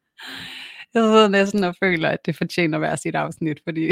Jeg 0.96 1.04
sidder 1.04 1.28
næsten 1.28 1.64
og 1.64 1.74
føler, 1.82 2.08
at 2.08 2.26
det 2.26 2.36
fortjener 2.36 2.78
være 2.78 2.96
sit 2.96 3.14
afsnit, 3.14 3.60
fordi... 3.64 3.80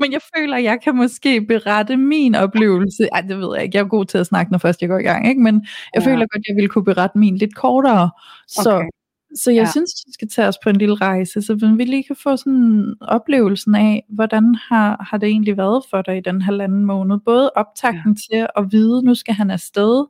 Men 0.00 0.12
jeg 0.12 0.20
føler, 0.36 0.56
at 0.56 0.64
jeg 0.64 0.78
kan 0.84 0.96
måske 0.96 1.46
berette 1.46 1.96
min 1.96 2.34
oplevelse. 2.34 3.08
Ej, 3.12 3.20
det 3.20 3.38
ved 3.38 3.48
jeg 3.54 3.64
ikke. 3.64 3.78
Jeg 3.78 3.84
er 3.84 3.88
god 3.88 4.04
til 4.04 4.18
at 4.18 4.26
snakke, 4.26 4.52
når 4.52 4.58
først 4.58 4.80
jeg 4.80 4.88
går 4.88 4.98
i 4.98 5.02
gang. 5.02 5.28
Ikke? 5.28 5.40
Men 5.40 5.54
jeg 5.94 6.02
ja. 6.02 6.06
føler 6.06 6.20
godt, 6.20 6.34
at 6.34 6.48
jeg 6.48 6.56
ville 6.56 6.68
kunne 6.68 6.84
berette 6.84 7.18
min 7.18 7.36
lidt 7.36 7.54
kortere. 7.54 8.10
Så, 8.48 8.76
okay. 8.76 8.88
så 9.34 9.50
jeg 9.50 9.64
ja. 9.64 9.70
synes, 9.70 9.90
vi 10.06 10.12
skal 10.12 10.28
tage 10.28 10.48
os 10.48 10.58
på 10.62 10.70
en 10.70 10.76
lille 10.76 10.94
rejse, 10.94 11.42
så 11.42 11.74
vi 11.76 11.84
lige 11.84 12.04
kan 12.04 12.16
få 12.16 12.36
sådan 12.36 12.94
oplevelsen 13.00 13.74
af, 13.74 14.04
hvordan 14.08 14.54
har, 14.68 15.06
har 15.10 15.18
det 15.18 15.28
egentlig 15.28 15.56
været 15.56 15.84
for 15.90 16.02
dig 16.02 16.16
i 16.16 16.20
den 16.20 16.42
halvanden 16.42 16.84
måned. 16.84 17.18
Både 17.24 17.50
optakten 17.56 18.16
ja. 18.30 18.36
til 18.36 18.46
at 18.56 18.72
vide, 18.72 19.02
nu 19.04 19.14
skal 19.14 19.34
han 19.34 19.50
afsted, 19.50 20.04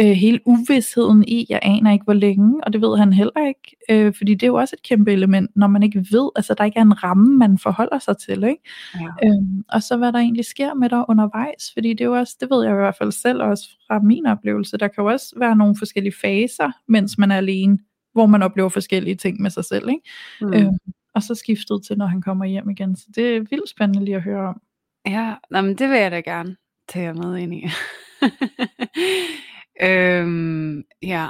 øh, 0.00 0.06
hele 0.06 0.40
uvidsheden 0.44 1.24
i, 1.28 1.46
jeg 1.48 1.58
aner 1.62 1.92
ikke 1.92 2.04
hvor 2.04 2.14
længe, 2.14 2.64
og 2.64 2.72
det 2.72 2.80
ved 2.80 2.98
han 2.98 3.12
heller 3.12 3.48
ikke, 3.48 3.76
øh, 3.90 4.14
fordi 4.16 4.34
det 4.34 4.42
er 4.42 4.46
jo 4.46 4.54
også 4.54 4.76
et 4.78 4.82
kæmpe 4.82 5.12
element, 5.12 5.50
når 5.56 5.66
man 5.66 5.82
ikke 5.82 6.06
ved, 6.10 6.30
altså 6.36 6.54
der 6.54 6.64
ikke 6.64 6.78
er 6.78 6.82
en 6.82 7.04
ramme, 7.04 7.38
man 7.38 7.58
forholder 7.58 7.98
sig 7.98 8.18
til, 8.18 8.44
ikke? 8.44 8.62
Ja. 8.94 9.28
Øhm, 9.28 9.64
og 9.68 9.82
så 9.82 9.96
hvad 9.96 10.12
der 10.12 10.18
egentlig 10.18 10.44
sker 10.44 10.74
med 10.74 10.88
dig 10.88 11.04
undervejs, 11.08 11.70
fordi 11.72 11.88
det 11.88 12.00
er 12.00 12.04
jo 12.04 12.16
også, 12.16 12.36
det 12.40 12.50
ved 12.50 12.64
jeg 12.64 12.72
i 12.72 12.76
hvert 12.76 12.96
fald 12.98 13.12
selv 13.12 13.42
også 13.42 13.68
fra 13.86 13.98
min 13.98 14.26
oplevelse, 14.26 14.76
der 14.76 14.88
kan 14.88 15.04
jo 15.04 15.10
også 15.10 15.34
være 15.38 15.56
nogle 15.56 15.76
forskellige 15.78 16.14
faser, 16.20 16.70
mens 16.88 17.18
man 17.18 17.30
er 17.30 17.36
alene, 17.36 17.78
hvor 18.12 18.26
man 18.26 18.42
oplever 18.42 18.68
forskellige 18.68 19.16
ting 19.16 19.42
med 19.42 19.50
sig 19.50 19.64
selv, 19.64 19.88
ikke? 19.88 20.02
Mm. 20.40 20.54
Øhm, 20.54 20.78
og 21.14 21.22
så 21.22 21.34
skiftet 21.34 21.80
til, 21.86 21.98
når 21.98 22.06
han 22.06 22.22
kommer 22.22 22.44
hjem 22.44 22.70
igen, 22.70 22.96
så 22.96 23.06
det 23.14 23.36
er 23.36 23.40
vildt 23.40 23.70
spændende 23.70 24.04
lige 24.04 24.16
at 24.16 24.22
høre 24.22 24.48
om. 24.48 24.60
Ja, 25.06 25.34
men 25.50 25.78
det 25.78 25.90
vil 25.90 25.98
jeg 25.98 26.10
da 26.10 26.20
gerne 26.20 26.56
tage 26.88 27.14
med 27.14 27.36
ind 27.36 27.54
i. 27.54 27.66
Øhm, 29.82 30.84
ja, 31.02 31.28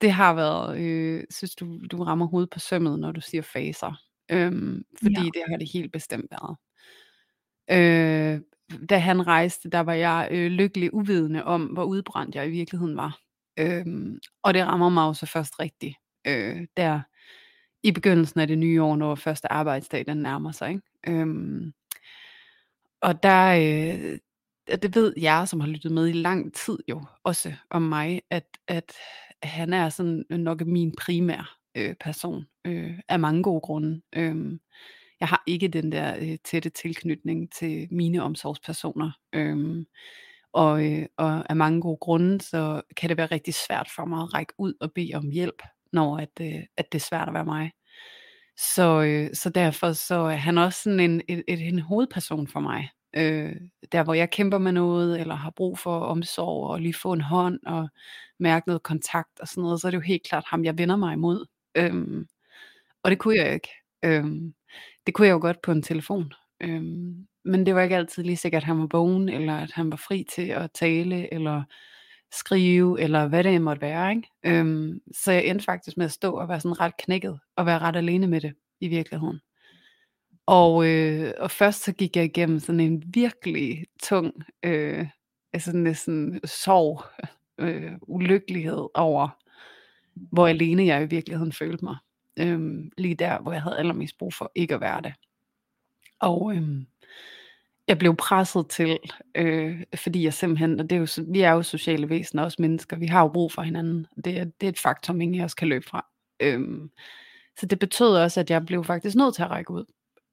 det 0.00 0.12
har 0.12 0.34
været, 0.34 0.78
øh, 0.80 1.24
synes 1.30 1.54
du, 1.54 1.78
du 1.90 2.02
rammer 2.02 2.26
hovedet 2.26 2.50
på 2.50 2.58
sømmet, 2.58 2.98
når 2.98 3.12
du 3.12 3.20
siger 3.20 3.42
faser. 3.42 4.00
Øhm, 4.30 4.84
fordi 5.02 5.20
ja. 5.20 5.30
det 5.34 5.42
har 5.50 5.56
det 5.56 5.72
helt 5.72 5.92
bestemt 5.92 6.26
været. 6.30 6.56
Øh, 7.70 8.40
da 8.90 8.98
han 8.98 9.26
rejste, 9.26 9.70
der 9.70 9.80
var 9.80 9.92
jeg 9.92 10.28
øh, 10.30 10.50
lykkelig 10.50 10.94
uvidende 10.94 11.44
om, 11.44 11.64
hvor 11.64 11.84
udbrændt 11.84 12.34
jeg 12.34 12.46
i 12.46 12.50
virkeligheden 12.50 12.96
var. 12.96 13.18
Øhm, 13.56 14.18
og 14.42 14.54
det 14.54 14.66
rammer 14.66 14.88
mig 14.88 15.04
også 15.06 15.26
først 15.26 15.60
rigtigt, 15.60 15.96
øh, 16.26 16.66
der 16.76 17.00
i 17.82 17.92
begyndelsen 17.92 18.40
af 18.40 18.46
det 18.46 18.58
nye 18.58 18.82
år, 18.82 18.96
når 18.96 19.14
første 19.14 19.52
arbejdsdag 19.52 20.06
den 20.06 20.16
nærmer 20.16 20.52
sig. 20.52 20.70
Ikke? 20.70 20.82
Øhm, 21.08 21.72
og 23.00 23.22
der, 23.22 23.54
øh, 23.54 24.18
det 24.66 24.94
ved 24.94 25.14
jeg, 25.16 25.48
som 25.48 25.60
har 25.60 25.68
lyttet 25.68 25.92
med 25.92 26.08
i 26.08 26.12
lang 26.12 26.54
tid 26.54 26.78
jo, 26.88 27.04
også 27.24 27.52
om 27.70 27.82
mig, 27.82 28.22
at, 28.30 28.46
at 28.68 28.92
han 29.42 29.72
er 29.72 29.88
sådan 29.88 30.24
nok 30.30 30.60
min 30.60 30.94
primær 30.98 31.56
øh, 31.74 31.94
person, 32.00 32.44
øh, 32.64 32.98
af 33.08 33.18
mange 33.18 33.42
gode 33.42 33.60
grunde. 33.60 34.02
Øh, 34.12 34.58
jeg 35.20 35.28
har 35.28 35.42
ikke 35.46 35.68
den 35.68 35.92
der 35.92 36.16
øh, 36.20 36.38
tætte 36.44 36.70
tilknytning 36.70 37.52
til 37.52 37.88
mine 37.90 38.22
omsorgspersoner. 38.22 39.10
Øh, 39.32 39.84
og, 40.52 40.92
øh, 40.92 41.06
og 41.16 41.50
af 41.50 41.56
mange 41.56 41.80
gode 41.80 41.98
grunde, 42.00 42.40
så 42.40 42.82
kan 42.96 43.08
det 43.08 43.16
være 43.16 43.26
rigtig 43.26 43.54
svært 43.54 43.88
for 43.96 44.04
mig 44.04 44.22
at 44.22 44.34
række 44.34 44.52
ud 44.58 44.74
og 44.80 44.92
bede 44.92 45.14
om 45.14 45.30
hjælp, 45.30 45.62
når 45.92 46.18
at, 46.18 46.30
øh, 46.40 46.62
at 46.76 46.92
det 46.92 46.98
er 46.98 47.04
svært 47.04 47.28
at 47.28 47.34
være 47.34 47.44
mig. 47.44 47.72
Så, 48.56 49.02
øh, 49.02 49.34
så 49.34 49.50
derfor 49.50 49.92
så 49.92 50.14
er 50.14 50.36
han 50.36 50.58
også 50.58 50.82
sådan 50.82 51.00
en, 51.00 51.22
en, 51.28 51.42
en 51.48 51.78
hovedperson 51.78 52.48
for 52.48 52.60
mig 52.60 52.90
øh, 53.16 53.56
der 53.92 54.02
hvor 54.04 54.14
jeg 54.14 54.30
kæmper 54.30 54.58
med 54.58 54.72
noget, 54.72 55.20
eller 55.20 55.34
har 55.34 55.50
brug 55.50 55.78
for 55.78 56.00
omsorg, 56.00 56.70
og 56.70 56.80
lige 56.80 56.94
få 56.94 57.12
en 57.12 57.20
hånd, 57.20 57.60
og 57.66 57.88
mærke 58.38 58.68
noget 58.68 58.82
kontakt, 58.82 59.40
og 59.40 59.48
sådan 59.48 59.62
noget, 59.62 59.80
så 59.80 59.86
er 59.86 59.90
det 59.90 59.96
jo 59.96 60.02
helt 60.02 60.26
klart 60.26 60.44
ham, 60.46 60.64
jeg 60.64 60.78
vender 60.78 60.96
mig 60.96 61.12
imod. 61.12 61.46
Øhm, 61.74 62.26
og 63.02 63.10
det 63.10 63.18
kunne 63.18 63.36
jeg 63.36 63.54
ikke. 63.54 63.68
Øhm, 64.04 64.54
det 65.06 65.14
kunne 65.14 65.26
jeg 65.26 65.32
jo 65.32 65.40
godt 65.40 65.62
på 65.62 65.72
en 65.72 65.82
telefon. 65.82 66.32
Øhm, 66.60 67.26
men 67.44 67.66
det 67.66 67.74
var 67.74 67.82
ikke 67.82 67.96
altid 67.96 68.22
lige 68.24 68.36
sikkert, 68.36 68.62
at 68.62 68.66
han 68.66 68.78
var 68.78 68.88
vågen, 68.92 69.28
eller 69.28 69.56
at 69.56 69.72
han 69.72 69.90
var 69.90 69.96
fri 69.96 70.26
til 70.34 70.48
at 70.48 70.70
tale, 70.74 71.34
eller 71.34 71.62
skrive, 72.32 73.00
eller 73.00 73.28
hvad 73.28 73.44
det 73.44 73.62
måtte 73.62 73.82
være. 73.82 74.10
Ikke? 74.10 74.28
Øhm, 74.46 75.00
så 75.14 75.32
jeg 75.32 75.44
endte 75.44 75.64
faktisk 75.64 75.96
med 75.96 76.06
at 76.06 76.12
stå 76.12 76.32
og 76.32 76.48
være 76.48 76.60
sådan 76.60 76.80
ret 76.80 76.96
knækket, 76.96 77.38
og 77.56 77.66
være 77.66 77.78
ret 77.78 77.96
alene 77.96 78.26
med 78.26 78.40
det 78.40 78.54
i 78.80 78.88
virkeligheden. 78.88 79.40
Og, 80.46 80.86
øh, 80.88 81.32
og 81.38 81.50
først 81.50 81.84
så 81.84 81.92
gik 81.92 82.16
jeg 82.16 82.24
igennem 82.24 82.60
sådan 82.60 82.80
en 82.80 83.02
virkelig 83.06 83.86
tung, 84.02 84.32
øh, 84.62 85.06
altså 85.52 85.76
næsten 85.76 86.40
sorg, 86.44 87.04
øh, 87.58 87.92
ulykkelighed 88.02 88.88
over, 88.94 89.28
hvor 90.14 90.46
alene 90.46 90.86
jeg 90.86 91.02
i 91.02 91.06
virkeligheden 91.06 91.52
følte 91.52 91.84
mig. 91.84 91.96
Øh, 92.36 92.84
lige 92.98 93.14
der, 93.14 93.40
hvor 93.40 93.52
jeg 93.52 93.62
havde 93.62 93.78
allermest 93.78 94.18
brug 94.18 94.34
for 94.34 94.52
ikke 94.54 94.74
at 94.74 94.80
være 94.80 95.02
det. 95.02 95.14
Og 96.20 96.56
øh, 96.56 96.62
jeg 97.88 97.98
blev 97.98 98.16
presset 98.16 98.68
til, 98.68 98.98
øh, 99.34 99.82
fordi 99.94 100.24
jeg 100.24 100.34
simpelthen, 100.34 100.80
og 100.80 100.90
det 100.90 100.96
er 100.96 101.00
jo, 101.00 101.06
vi 101.32 101.40
er 101.40 101.52
jo 101.52 101.62
sociale 101.62 102.08
væsener, 102.08 102.42
også 102.42 102.56
mennesker, 102.62 102.96
vi 102.96 103.06
har 103.06 103.20
jo 103.22 103.28
brug 103.28 103.52
for 103.52 103.62
hinanden. 103.62 104.06
Det 104.24 104.38
er, 104.38 104.44
det 104.44 104.66
er 104.66 104.68
et 104.68 104.78
faktum, 104.78 105.20
ingen 105.20 105.40
af 105.40 105.44
os 105.44 105.54
kan 105.54 105.68
løbe 105.68 105.86
fra. 105.86 106.06
Øh, 106.40 106.60
så 107.60 107.66
det 107.66 107.78
betød 107.78 108.16
også, 108.16 108.40
at 108.40 108.50
jeg 108.50 108.66
blev 108.66 108.84
faktisk 108.84 109.16
nødt 109.16 109.34
til 109.34 109.42
at 109.42 109.50
række 109.50 109.70
ud 109.70 109.84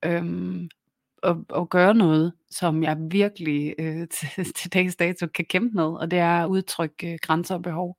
øhm, 0.06 0.70
og, 1.24 1.46
og 1.50 1.70
gøre 1.70 1.94
noget, 1.94 2.34
som 2.52 2.84
jeg 2.84 2.98
virkelig 3.00 3.76
øh, 3.80 4.08
til, 4.36 4.54
til 4.54 4.74
dags 4.74 4.96
dato 4.96 5.28
kan 5.28 5.46
kæmpe 5.46 5.76
med, 5.76 5.84
og 5.84 6.12
det 6.12 6.20
er 6.20 6.44
at 6.44 6.48
udtrykke 6.48 7.14
øh, 7.14 7.20
grænser 7.22 7.56
og 7.56 7.62
behov. 7.62 7.98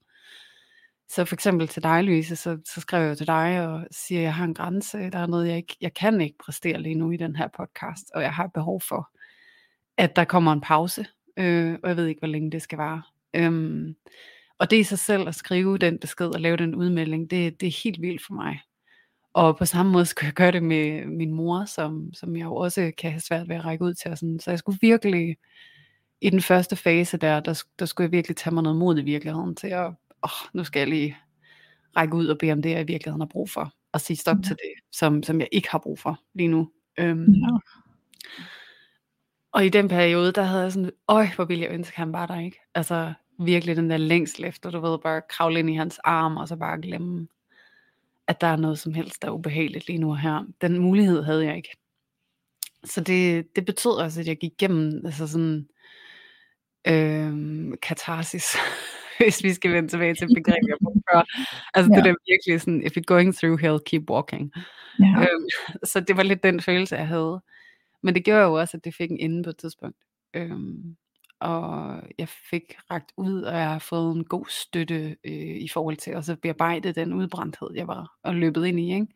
Så 1.09 1.25
for 1.25 1.35
eksempel 1.35 1.69
til 1.69 1.83
dig, 1.83 2.05
Louise, 2.05 2.37
så, 2.37 2.59
så 2.65 2.81
skriver 2.81 3.05
jeg 3.05 3.17
til 3.17 3.27
dig 3.27 3.69
og 3.69 3.87
siger, 3.91 4.21
at 4.21 4.25
jeg 4.25 4.35
har 4.35 4.45
en 4.45 4.55
grænse, 4.55 5.11
der 5.11 5.19
er 5.19 5.27
noget, 5.27 5.49
jeg 5.49 5.57
ikke, 5.57 5.77
jeg 5.81 5.95
kan 5.95 6.21
ikke 6.21 6.39
præstere 6.45 6.81
lige 6.81 6.95
nu 6.95 7.11
i 7.11 7.17
den 7.17 7.37
her 7.37 7.49
podcast, 7.57 8.11
og 8.15 8.23
jeg 8.23 8.35
har 8.35 8.47
behov 8.47 8.81
for, 8.81 9.11
at 9.97 10.17
der 10.17 10.25
kommer 10.25 10.53
en 10.53 10.61
pause, 10.61 11.07
øh, 11.37 11.79
og 11.83 11.89
jeg 11.89 11.97
ved 11.97 12.07
ikke, 12.07 12.19
hvor 12.19 12.29
længe 12.29 12.51
det 12.51 12.63
skal 12.63 12.79
vare. 12.79 13.03
Øhm, 13.35 13.97
og 14.59 14.71
det 14.71 14.77
i 14.77 14.83
sig 14.83 14.99
selv 14.99 15.29
at 15.29 15.35
skrive 15.35 15.79
den 15.79 15.99
besked 15.99 16.27
og 16.27 16.41
lave 16.41 16.57
den 16.57 16.75
udmelding, 16.75 17.31
det, 17.31 17.61
det 17.61 17.67
er 17.67 17.81
helt 17.85 18.03
vildt 18.03 18.27
for 18.27 18.35
mig. 18.35 18.61
Og 19.33 19.57
på 19.57 19.65
samme 19.65 19.93
måde 19.93 20.07
skulle 20.07 20.27
jeg 20.27 20.35
gøre 20.35 20.53
det 20.53 20.63
med 20.63 21.07
min 21.07 21.33
mor, 21.33 21.65
som, 21.65 22.15
som 22.15 22.37
jeg 22.37 22.45
jo 22.45 22.55
også 22.55 22.93
kan 22.99 23.11
have 23.11 23.21
svært 23.21 23.49
ved 23.49 23.57
at 23.57 23.65
række 23.65 23.85
ud 23.85 23.95
til. 23.95 24.11
Og 24.11 24.19
sådan. 24.19 24.41
Så 24.41 24.51
jeg 24.51 24.59
skulle 24.59 24.79
virkelig, 24.81 25.37
i 26.21 26.31
den 26.31 26.41
første 26.41 26.77
fase 26.77 27.17
der, 27.17 27.41
der, 27.41 27.63
der 27.79 27.87
skulle 27.87 28.05
jeg 28.05 28.13
virkelig 28.13 28.37
tage 28.37 28.55
mig 28.55 28.63
noget 28.63 28.79
mod 28.79 28.99
i 28.99 29.03
virkeligheden 29.03 29.55
til 29.55 29.67
at, 29.67 29.87
åh, 30.23 30.49
nu 30.55 30.65
skal 30.65 30.81
jeg 30.81 30.89
lige 30.89 31.17
række 31.97 32.15
ud 32.15 32.27
og 32.27 32.39
bede 32.39 32.53
om 32.53 32.63
det, 32.63 32.71
jeg 32.71 32.81
i 32.81 32.87
virkeligheden 32.87 33.21
har 33.21 33.29
brug 33.29 33.51
for. 33.51 33.73
Og 33.93 34.01
sige 34.01 34.17
stop 34.17 34.37
mm. 34.37 34.43
til 34.43 34.57
det, 34.57 34.97
som, 34.97 35.23
som 35.23 35.41
jeg 35.41 35.49
ikke 35.53 35.71
har 35.71 35.79
brug 35.79 35.99
for 35.99 36.21
lige 36.35 36.49
nu. 36.49 36.71
Øhm, 36.99 37.33
ja. 37.33 37.49
Og 39.53 39.67
i 39.67 39.69
den 39.69 39.89
periode, 39.89 40.33
der 40.33 40.43
havde 40.43 40.63
jeg 40.63 40.73
sådan, 40.73 40.91
øj, 41.09 41.27
hvor 41.37 41.45
ville 41.45 41.65
jeg 41.65 41.73
ønske, 41.73 41.97
han 41.97 42.13
var 42.13 42.27
der, 42.27 42.41
ikke? 42.41 42.61
Altså 42.75 43.13
virkelig 43.39 43.77
den 43.77 43.91
der 43.91 43.97
længsel 43.97 44.45
efter, 44.45 44.71
du 44.71 44.81
ved, 44.81 44.99
bare 44.99 45.23
kravle 45.29 45.59
ind 45.59 45.71
i 45.71 45.75
hans 45.75 45.99
arm, 45.99 46.37
og 46.37 46.49
så 46.49 46.57
bare 46.57 46.81
glemme 46.81 47.27
at 48.31 48.41
der 48.41 48.47
er 48.47 48.57
noget 48.57 48.79
som 48.79 48.95
helst, 48.95 49.23
der 49.23 49.29
er 49.29 49.33
ubehageligt 49.33 49.87
lige 49.87 49.99
nu 49.99 50.11
og 50.11 50.19
her. 50.19 50.45
Den 50.61 50.79
mulighed 50.79 51.23
havde 51.23 51.45
jeg 51.45 51.57
ikke. 51.57 51.77
Så 52.85 53.01
det, 53.01 53.47
det 53.57 53.65
betød 53.65 53.91
også, 53.91 54.21
at 54.21 54.27
jeg 54.27 54.37
gik 54.37 54.53
igennem 54.53 55.07
altså 55.07 55.27
sådan, 55.27 55.69
øh, 56.89 57.33
katarsis, 57.83 58.57
hvis 59.19 59.45
vi 59.45 59.53
skal 59.53 59.73
vende 59.73 59.89
tilbage 59.89 60.15
til 60.15 60.27
begrebet, 60.27 60.69
jeg 60.69 60.77
brugte 60.83 61.03
før. 61.13 61.23
Altså 61.75 61.91
ja. 61.93 61.97
det 61.97 62.05
der 62.05 62.15
virkelig 62.29 62.61
sådan, 62.61 62.83
if 62.87 62.97
you're 62.97 63.13
going 63.15 63.37
through 63.37 63.61
hell, 63.61 63.81
keep 63.87 64.11
walking. 64.11 64.53
Ja. 65.01 65.21
Øhm, 65.21 65.49
så 65.85 66.01
det 66.01 66.17
var 66.17 66.23
lidt 66.23 66.43
den 66.43 66.61
følelse, 66.61 66.97
jeg 66.97 67.09
havde. 67.09 67.41
Men 68.03 68.15
det 68.15 68.25
gjorde 68.25 68.43
jo 68.43 68.53
også, 68.53 68.77
at 68.77 68.85
det 68.85 68.95
fik 68.95 69.11
en 69.11 69.21
ende 69.21 69.43
på 69.43 69.51
et 69.51 69.57
tidspunkt. 69.57 69.99
Øhm, 70.35 70.97
og 71.41 72.03
jeg 72.19 72.29
fik 72.29 72.77
ragt 72.91 73.13
ud, 73.17 73.43
og 73.43 73.57
jeg 73.57 73.69
har 73.69 73.79
fået 73.79 74.17
en 74.17 74.25
god 74.25 74.45
støtte 74.49 75.17
øh, 75.25 75.57
i 75.57 75.69
forhold 75.69 75.97
til 75.97 76.11
at 76.11 76.25
så 76.25 76.37
bearbejde 76.37 76.93
den 76.93 77.13
udbrændthed, 77.13 77.69
jeg 77.75 77.87
var 77.87 78.19
og 78.23 78.35
løbet 78.35 78.67
ind 78.67 78.81
i. 78.81 78.95
Ikke? 78.95 79.07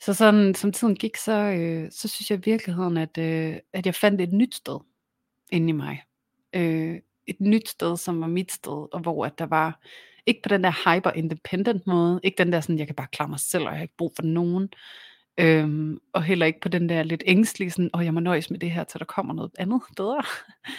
Så 0.00 0.14
sådan, 0.14 0.54
som 0.54 0.72
tiden 0.72 0.96
gik, 0.96 1.16
så, 1.16 1.32
øh, 1.32 1.90
så 1.90 2.08
synes 2.08 2.30
jeg 2.30 2.38
i 2.38 2.50
virkeligheden, 2.50 2.96
at, 2.96 3.18
øh, 3.18 3.56
at 3.72 3.86
jeg 3.86 3.94
fandt 3.94 4.20
et 4.20 4.32
nyt 4.32 4.54
sted 4.54 4.78
inde 5.52 5.68
i 5.68 5.72
mig. 5.72 6.02
Øh, 6.52 7.00
et 7.26 7.40
nyt 7.40 7.68
sted, 7.68 7.96
som 7.96 8.20
var 8.20 8.26
mit 8.26 8.52
sted, 8.52 8.94
og 8.94 9.00
hvor 9.00 9.26
at 9.26 9.38
der 9.38 9.46
var, 9.46 9.80
ikke 10.26 10.42
på 10.42 10.48
den 10.48 10.64
der 10.64 10.94
hyper-independent 10.94 11.86
måde, 11.86 12.20
ikke 12.22 12.38
den 12.38 12.52
der 12.52 12.60
sådan, 12.60 12.78
jeg 12.78 12.86
kan 12.86 12.96
bare 12.96 13.06
klare 13.12 13.28
mig 13.28 13.40
selv, 13.40 13.64
og 13.64 13.68
jeg 13.68 13.76
har 13.76 13.82
ikke 13.82 13.96
brug 13.96 14.12
for 14.16 14.22
nogen, 14.22 14.68
øhm, 15.38 15.98
og 16.12 16.22
heller 16.22 16.46
ikke 16.46 16.60
på 16.60 16.68
den 16.68 16.88
der 16.88 17.02
lidt 17.02 17.22
ængstlige, 17.26 17.70
sådan, 17.70 17.90
åh, 17.94 18.04
jeg 18.04 18.14
må 18.14 18.20
nøjes 18.20 18.50
med 18.50 18.58
det 18.58 18.70
her, 18.70 18.84
til 18.84 19.00
der 19.00 19.06
kommer 19.06 19.34
noget 19.34 19.50
andet 19.58 19.82
bedre. 19.96 20.22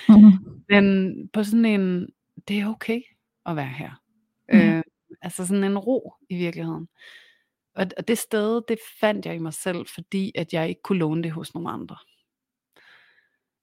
Mm. 0.09 0.63
Men 0.69 1.13
på 1.33 1.43
sådan 1.43 1.65
en, 1.65 2.07
det 2.47 2.59
er 2.59 2.67
okay 2.67 3.01
at 3.45 3.55
være 3.55 3.67
her. 3.67 4.01
Mm. 4.53 4.59
Øh, 4.59 4.83
altså 5.21 5.47
sådan 5.47 5.63
en 5.63 5.77
ro 5.77 6.13
i 6.29 6.37
virkeligheden. 6.37 6.87
Og, 7.75 7.87
og 7.97 8.07
det 8.07 8.17
sted, 8.17 8.61
det 8.67 8.77
fandt 8.99 9.25
jeg 9.25 9.35
i 9.35 9.39
mig 9.39 9.53
selv, 9.53 9.85
fordi 9.87 10.31
at 10.35 10.53
jeg 10.53 10.69
ikke 10.69 10.81
kunne 10.81 10.99
låne 10.99 11.23
det 11.23 11.31
hos 11.31 11.53
nogen 11.53 11.69
andre. 11.69 11.97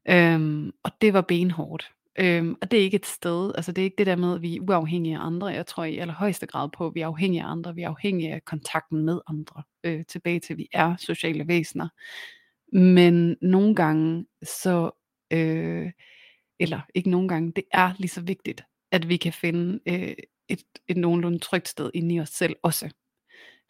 Øhm, 0.09 0.73
og 0.82 0.90
det 1.00 1.12
var 1.12 1.20
benhårdt. 1.20 1.92
Øhm, 2.23 2.57
og 2.62 2.71
det 2.71 2.79
er 2.79 2.83
ikke 2.83 2.95
et 2.95 3.07
sted, 3.07 3.53
altså 3.55 3.73
det 3.73 3.83
er 3.83 3.85
ikke 3.85 3.99
det 3.99 4.07
der 4.07 4.17
med, 4.17 4.35
at 4.35 4.43
vi 4.43 4.57
er 4.57 4.61
uafhængige 4.61 5.17
af 5.17 5.27
andre. 5.27 5.47
Jeg 5.47 5.67
tror 5.67 5.85
i 5.85 5.99
allerhøjeste 5.99 6.47
grad 6.47 6.69
på, 6.71 6.87
at 6.87 6.95
vi 6.95 7.00
er 7.00 7.07
afhængige 7.07 7.43
af 7.43 7.50
andre. 7.50 7.75
Vi 7.75 7.83
er 7.83 7.89
afhængige 7.89 8.35
af 8.35 8.45
kontakten 8.45 9.05
med 9.05 9.21
andre. 9.27 9.62
Øh, 9.85 10.05
tilbage 10.07 10.41
til, 10.41 10.55
at 10.55 10.59
vi 10.59 10.69
er 10.73 10.97
sociale 10.97 11.49
væsener. 11.49 11.89
Men 12.73 13.37
nogle 13.43 13.75
gange, 13.75 14.27
så, 14.43 14.91
øh, 15.31 15.93
eller 16.61 16.81
ikke 16.95 17.11
nogle 17.11 17.29
gange, 17.29 17.53
det 17.57 17.65
er 17.73 17.93
lige 17.99 18.09
så 18.09 18.21
vigtigt, 18.21 18.62
at 18.93 19.09
vi 19.09 19.17
kan 19.17 19.33
finde 19.33 19.81
øh, 19.87 20.15
et, 20.49 20.62
et 20.89 20.97
nogenlunde 20.97 21.39
trygt 21.39 21.69
sted 21.69 21.91
inde 21.95 22.15
i 22.15 22.21
os 22.21 22.29
selv 22.29 22.57
også. 22.62 22.91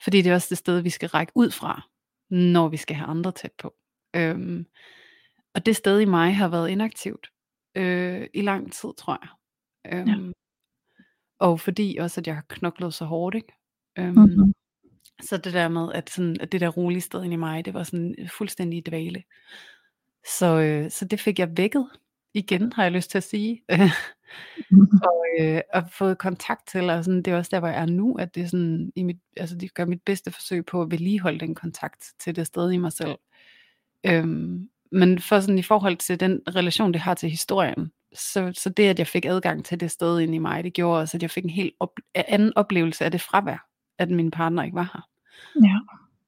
Fordi 0.02 0.22
det 0.22 0.30
er 0.30 0.34
også 0.34 0.48
det 0.50 0.58
sted, 0.58 0.80
vi 0.80 0.90
skal 0.90 1.08
række 1.08 1.32
ud 1.34 1.50
fra, 1.50 1.88
når 2.30 2.68
vi 2.68 2.76
skal 2.76 2.96
have 2.96 3.08
andre 3.08 3.32
tæt 3.32 3.52
på. 3.58 3.74
Øhm, 4.16 4.66
og 5.54 5.66
det 5.66 5.76
sted 5.76 6.00
i 6.00 6.04
mig 6.04 6.36
har 6.36 6.48
været 6.48 6.70
inaktivt 6.70 7.30
øh, 7.74 8.26
i 8.34 8.42
lang 8.42 8.72
tid, 8.72 8.90
tror 8.96 9.18
jeg. 9.22 9.30
Øhm, 9.92 10.08
ja. 10.08 10.32
Og 11.38 11.60
fordi 11.60 11.96
også, 12.00 12.20
at 12.20 12.26
jeg 12.26 12.34
har 12.34 12.44
knoklet 12.48 12.94
så 12.94 13.04
hårdt, 13.04 13.34
ikke? 13.34 13.52
Øhm, 13.98 14.18
mm-hmm. 14.18 14.54
Så 15.22 15.36
det 15.36 15.52
der 15.52 15.68
med, 15.68 15.92
at, 15.92 16.10
sådan, 16.10 16.36
at 16.40 16.52
det 16.52 16.60
der 16.60 16.68
rolige 16.68 17.00
sted 17.00 17.24
inde 17.24 17.34
i 17.34 17.36
mig, 17.36 17.64
det 17.64 17.74
var 17.74 17.82
sådan 17.82 18.14
fuldstændig 18.38 18.86
dvale. 18.86 19.22
Så, 20.38 20.60
øh, 20.60 20.90
så 20.90 21.04
det 21.04 21.20
fik 21.20 21.38
jeg 21.38 21.56
vækket 21.56 21.88
igen, 22.34 22.72
har 22.72 22.82
jeg 22.82 22.92
lyst 22.92 23.10
til 23.10 23.18
at 23.18 23.24
sige. 23.24 23.62
mm-hmm. 23.68 25.00
og, 25.08 25.26
øh, 25.40 25.60
og 25.74 25.82
fået 25.90 26.18
kontakt 26.18 26.68
til, 26.68 26.90
og 26.90 27.04
sådan, 27.04 27.22
det 27.22 27.32
er 27.32 27.36
også 27.36 27.48
der, 27.52 27.58
hvor 27.58 27.68
jeg 27.68 27.82
er 27.82 27.86
nu, 27.86 28.14
at 28.14 28.34
det, 28.34 28.42
er 28.42 28.46
sådan, 28.46 28.92
i 28.96 29.02
mit, 29.02 29.18
altså, 29.36 29.56
det 29.56 29.74
gør 29.74 29.84
mit 29.84 30.02
bedste 30.02 30.30
forsøg 30.30 30.66
på 30.66 30.82
at 30.82 30.90
vedligeholde 30.90 31.40
den 31.40 31.54
kontakt 31.54 32.12
til 32.18 32.36
det 32.36 32.46
sted 32.46 32.72
i 32.72 32.76
mig 32.76 32.92
selv. 32.92 33.16
Øhm, 34.06 34.70
men 34.92 35.18
for 35.18 35.40
sådan 35.40 35.58
i 35.58 35.62
forhold 35.62 35.96
til 35.96 36.20
den 36.20 36.40
relation, 36.56 36.92
det 36.92 37.00
har 37.00 37.14
til 37.14 37.30
historien, 37.30 37.92
så, 38.12 38.52
så 38.56 38.70
det, 38.70 38.82
at 38.88 38.98
jeg 38.98 39.06
fik 39.06 39.24
adgang 39.24 39.64
til 39.64 39.80
det 39.80 39.90
sted 39.90 40.20
ind 40.20 40.34
i 40.34 40.38
mig, 40.38 40.64
det 40.64 40.72
gjorde 40.72 41.00
også, 41.00 41.16
at 41.16 41.22
jeg 41.22 41.30
fik 41.30 41.44
en 41.44 41.50
helt 41.50 41.74
op, 41.80 41.92
anden 42.14 42.52
oplevelse 42.56 43.04
af 43.04 43.10
det 43.10 43.20
fravær, 43.20 43.66
at 43.98 44.10
min 44.10 44.30
partner 44.30 44.62
ikke 44.62 44.74
var 44.74 44.90
her. 44.94 45.08
Ja. 45.66 45.78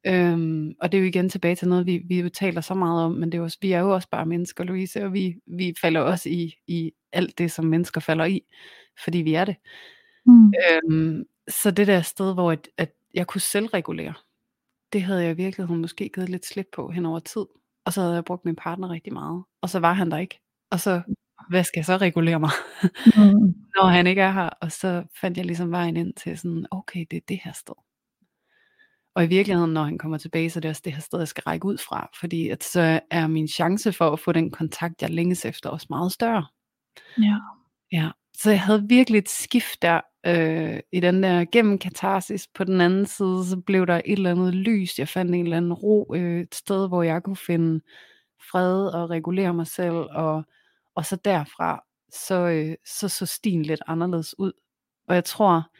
Øhm, 0.06 0.74
og 0.80 0.92
det 0.92 0.98
er 0.98 1.02
jo 1.02 1.08
igen 1.08 1.28
tilbage 1.28 1.56
til 1.56 1.68
noget, 1.68 1.86
vi, 1.86 1.98
vi 1.98 2.30
taler 2.30 2.60
så 2.60 2.74
meget 2.74 3.04
om, 3.04 3.12
men 3.12 3.32
det 3.32 3.38
er 3.38 3.42
også, 3.42 3.58
vi 3.60 3.72
er 3.72 3.80
jo 3.80 3.94
også 3.94 4.08
bare 4.10 4.26
mennesker, 4.26 4.64
Louise, 4.64 5.04
og 5.04 5.12
vi, 5.12 5.36
vi 5.46 5.74
falder 5.80 6.00
også 6.00 6.28
i, 6.28 6.54
i 6.66 6.92
alt 7.12 7.38
det, 7.38 7.52
som 7.52 7.64
mennesker 7.64 8.00
falder 8.00 8.24
i, 8.24 8.42
fordi 9.04 9.18
vi 9.18 9.34
er 9.34 9.44
det. 9.44 9.56
Mm. 10.26 10.52
Øhm, 10.70 11.24
så 11.48 11.70
det 11.70 11.86
der 11.86 12.02
sted, 12.02 12.34
hvor 12.34 12.52
at, 12.52 12.68
at 12.76 12.92
jeg 13.14 13.26
kunne 13.26 13.40
selv 13.40 13.66
regulere, 13.66 14.14
det 14.92 15.02
havde 15.02 15.22
jeg 15.22 15.30
i 15.30 15.36
virkeligheden 15.36 15.80
måske 15.80 16.10
givet 16.14 16.28
lidt 16.28 16.46
slip 16.46 16.66
på 16.72 16.90
hen 16.90 17.06
over 17.06 17.18
tid. 17.18 17.44
Og 17.84 17.92
så 17.92 18.00
havde 18.00 18.14
jeg 18.14 18.24
brugt 18.24 18.44
min 18.44 18.56
partner 18.56 18.90
rigtig 18.90 19.12
meget. 19.12 19.44
Og 19.62 19.70
så 19.70 19.78
var 19.78 19.92
han 19.92 20.10
der 20.10 20.18
ikke. 20.18 20.40
Og 20.70 20.80
så, 20.80 21.02
hvad 21.50 21.64
skal 21.64 21.78
jeg 21.78 21.84
så 21.84 21.96
regulere 21.96 22.40
mig? 22.40 22.50
Mm. 23.16 23.54
Når 23.76 23.86
han 23.86 24.06
ikke 24.06 24.20
er 24.20 24.32
her. 24.32 24.48
Og 24.48 24.72
så 24.72 25.04
fandt 25.20 25.38
jeg 25.38 25.46
ligesom 25.46 25.70
vejen 25.70 25.96
ind 25.96 26.14
til 26.14 26.38
sådan, 26.38 26.66
okay, 26.70 27.04
det 27.10 27.16
er 27.16 27.20
det 27.28 27.40
her 27.44 27.52
sted. 27.52 27.74
Og 29.14 29.24
i 29.24 29.26
virkeligheden, 29.26 29.72
når 29.72 29.84
han 29.84 29.98
kommer 29.98 30.18
tilbage, 30.18 30.50
så 30.50 30.58
er 30.58 30.60
det 30.60 30.68
også 30.68 30.82
det 30.84 30.92
her 30.92 31.00
sted, 31.00 31.18
jeg 31.18 31.28
skal 31.28 31.42
række 31.42 31.66
ud 31.66 31.78
fra. 31.78 32.10
Fordi 32.20 32.48
at 32.48 32.64
så 32.64 33.00
er 33.10 33.26
min 33.26 33.48
chance 33.48 33.92
for 33.92 34.10
at 34.10 34.20
få 34.20 34.32
den 34.32 34.50
kontakt, 34.50 35.02
jeg 35.02 35.10
længes 35.10 35.44
efter, 35.44 35.70
også 35.70 35.86
meget 35.90 36.12
større. 36.12 36.46
Ja. 37.18 37.36
Ja, 37.92 38.10
så 38.34 38.50
jeg 38.50 38.60
havde 38.60 38.84
virkelig 38.88 39.18
et 39.18 39.28
skift 39.28 39.82
der, 39.82 40.00
øh, 40.26 40.80
i 40.92 41.00
den 41.00 41.22
der 41.22 41.44
gennem 41.52 41.78
katarsis. 41.78 42.48
På 42.54 42.64
den 42.64 42.80
anden 42.80 43.06
side, 43.06 43.46
så 43.46 43.56
blev 43.66 43.86
der 43.86 43.96
et 44.04 44.12
eller 44.12 44.30
andet 44.30 44.54
lys. 44.54 44.98
Jeg 44.98 45.08
fandt 45.08 45.34
en 45.34 45.44
eller 45.44 45.56
anden 45.56 45.72
ro, 45.72 46.14
øh, 46.14 46.40
et 46.40 46.54
sted, 46.54 46.88
hvor 46.88 47.02
jeg 47.02 47.22
kunne 47.22 47.36
finde 47.36 47.80
fred 48.50 48.86
og 48.86 49.10
regulere 49.10 49.54
mig 49.54 49.66
selv. 49.66 49.94
Og, 49.94 50.44
og 50.94 51.06
så 51.06 51.16
derfra, 51.16 51.84
så, 52.12 52.34
øh, 52.34 52.74
så 52.86 53.08
så 53.08 53.26
stien 53.26 53.62
lidt 53.62 53.82
anderledes 53.86 54.38
ud. 54.38 54.52
Og 55.08 55.14
jeg 55.14 55.24
tror, 55.24 55.70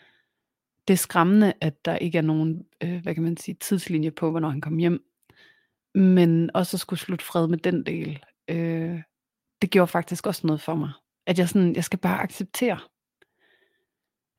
det 0.89 0.95
er 0.95 0.99
skræmmende, 0.99 1.53
at 1.61 1.85
der 1.85 1.97
ikke 1.97 2.19
er 2.19 2.23
nogen, 2.23 2.67
øh, 2.83 3.03
hvad 3.03 3.15
kan 3.15 3.23
man 3.23 3.37
sige, 3.37 3.57
tidslinje 3.61 4.11
på, 4.11 4.31
hvornår 4.31 4.49
han 4.49 4.61
kom 4.61 4.77
hjem. 4.77 5.05
Men 5.95 6.51
også 6.55 6.77
at 6.77 6.81
skulle 6.81 7.01
slutte 7.01 7.25
fred 7.25 7.49
med 7.49 7.59
den 7.59 7.87
del, 7.87 8.25
øh, 8.49 9.03
det 9.63 9.71
gjorde 9.71 9.89
faktisk 9.89 10.27
også 10.27 10.47
noget 10.47 10.61
for 10.61 10.75
mig. 10.75 10.91
At 11.27 11.39
jeg 11.39 11.49
sådan, 11.49 11.77
jeg 11.77 11.85
skal 11.85 11.99
bare 11.99 12.23
acceptere, 12.23 12.79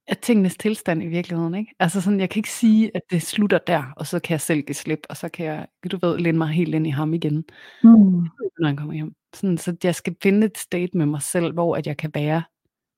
at 0.08 0.20
tingenes 0.20 0.58
tilstand 0.58 1.04
i 1.04 1.08
virkeligheden, 1.08 1.56
ikke? 1.56 1.76
Altså 1.80 2.02
sådan, 2.02 2.20
jeg 2.20 2.30
kan 2.30 2.40
ikke 2.40 2.52
sige, 2.52 2.92
at 2.96 3.02
det 3.12 3.22
slutter 3.22 3.58
der, 3.58 3.84
og 3.98 4.08
så 4.08 4.20
kan 4.20 4.32
jeg 4.32 4.42
selv 4.42 4.62
give 4.62 4.76
slip, 4.76 5.00
og 5.10 5.18
så 5.18 5.30
kan 5.30 5.46
jeg, 5.46 5.68
du 5.92 5.98
ved, 6.02 6.18
linde 6.18 6.38
mig 6.38 6.48
helt 6.48 6.76
ind 6.76 6.88
i 6.88 6.90
ham 6.90 7.14
igen, 7.14 7.46
mm. 7.84 8.28
når 8.60 8.66
han 8.66 8.78
kommer 8.78 8.94
hjem. 8.94 9.14
Sådan, 9.34 9.58
så 9.58 9.76
jeg 9.84 9.96
skal 9.96 10.16
finde 10.24 10.46
et 10.48 10.58
state 10.58 10.98
med 10.98 11.06
mig 11.06 11.22
selv, 11.22 11.54
hvor 11.54 11.76
at 11.76 11.88
jeg 11.88 11.98
kan 11.98 12.12
være 12.14 12.44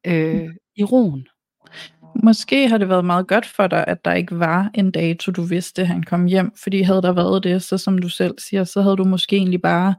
øh, 0.07 0.49
i 0.75 0.83
roen. 0.83 1.27
Måske 2.23 2.69
har 2.69 2.77
det 2.77 2.89
været 2.89 3.05
meget 3.05 3.27
godt 3.27 3.45
for 3.45 3.67
dig, 3.67 3.85
at 3.87 4.05
der 4.05 4.13
ikke 4.13 4.39
var 4.39 4.69
en 4.73 4.91
dato, 4.91 5.31
du 5.31 5.41
vidste, 5.41 5.81
at 5.81 5.87
han 5.87 6.03
kom 6.03 6.25
hjem, 6.25 6.51
fordi 6.63 6.81
havde 6.81 7.01
der 7.01 7.13
været 7.13 7.43
det, 7.43 7.63
så 7.63 7.77
som 7.77 7.97
du 7.97 8.09
selv 8.09 8.39
siger, 8.39 8.63
så 8.63 8.81
havde 8.81 8.97
du 8.97 9.03
måske 9.03 9.35
egentlig 9.35 9.61
bare 9.61 9.95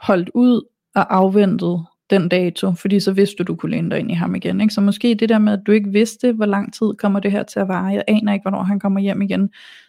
holdt 0.00 0.30
ud 0.34 0.62
og 0.94 1.16
afventet 1.16 1.86
den 2.12 2.28
dato, 2.28 2.72
fordi 2.72 3.00
så 3.00 3.12
vidste 3.12 3.36
du, 3.36 3.42
du 3.42 3.56
kunne 3.56 3.70
læne 3.70 3.90
dig 3.90 3.98
ind 3.98 4.10
i 4.10 4.14
ham 4.14 4.34
igen. 4.34 4.60
Ikke? 4.60 4.74
Så 4.74 4.80
måske 4.80 5.14
det 5.14 5.28
der 5.28 5.38
med, 5.38 5.52
at 5.52 5.60
du 5.66 5.72
ikke 5.72 5.90
vidste, 5.90 6.32
hvor 6.32 6.46
lang 6.46 6.74
tid 6.74 6.94
kommer 6.98 7.20
det 7.20 7.32
her 7.32 7.42
til 7.42 7.60
at 7.60 7.68
vare. 7.68 7.86
Jeg 7.86 8.04
aner 8.08 8.32
ikke, 8.32 8.42
hvornår 8.42 8.62
han 8.62 8.80
kommer 8.80 9.00
hjem 9.00 9.22
igen. 9.22 9.40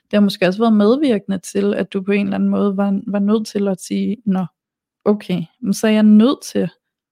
Det 0.04 0.14
har 0.14 0.20
måske 0.20 0.48
også 0.48 0.60
været 0.60 0.74
medvirkende 0.74 1.38
til, 1.38 1.74
at 1.74 1.94
du 1.94 2.02
på 2.02 2.12
en 2.12 2.26
eller 2.26 2.36
anden 2.36 2.50
måde 2.50 2.78
var, 2.78 3.02
var 3.08 3.20
nødt 3.20 3.48
til 3.48 3.68
at 3.68 3.82
sige, 3.82 4.18
nå, 4.26 4.46
okay, 5.06 5.42
så 5.72 5.88
er 5.88 5.92
jeg 5.92 6.04
nødt 6.04 6.40
til 6.52 6.70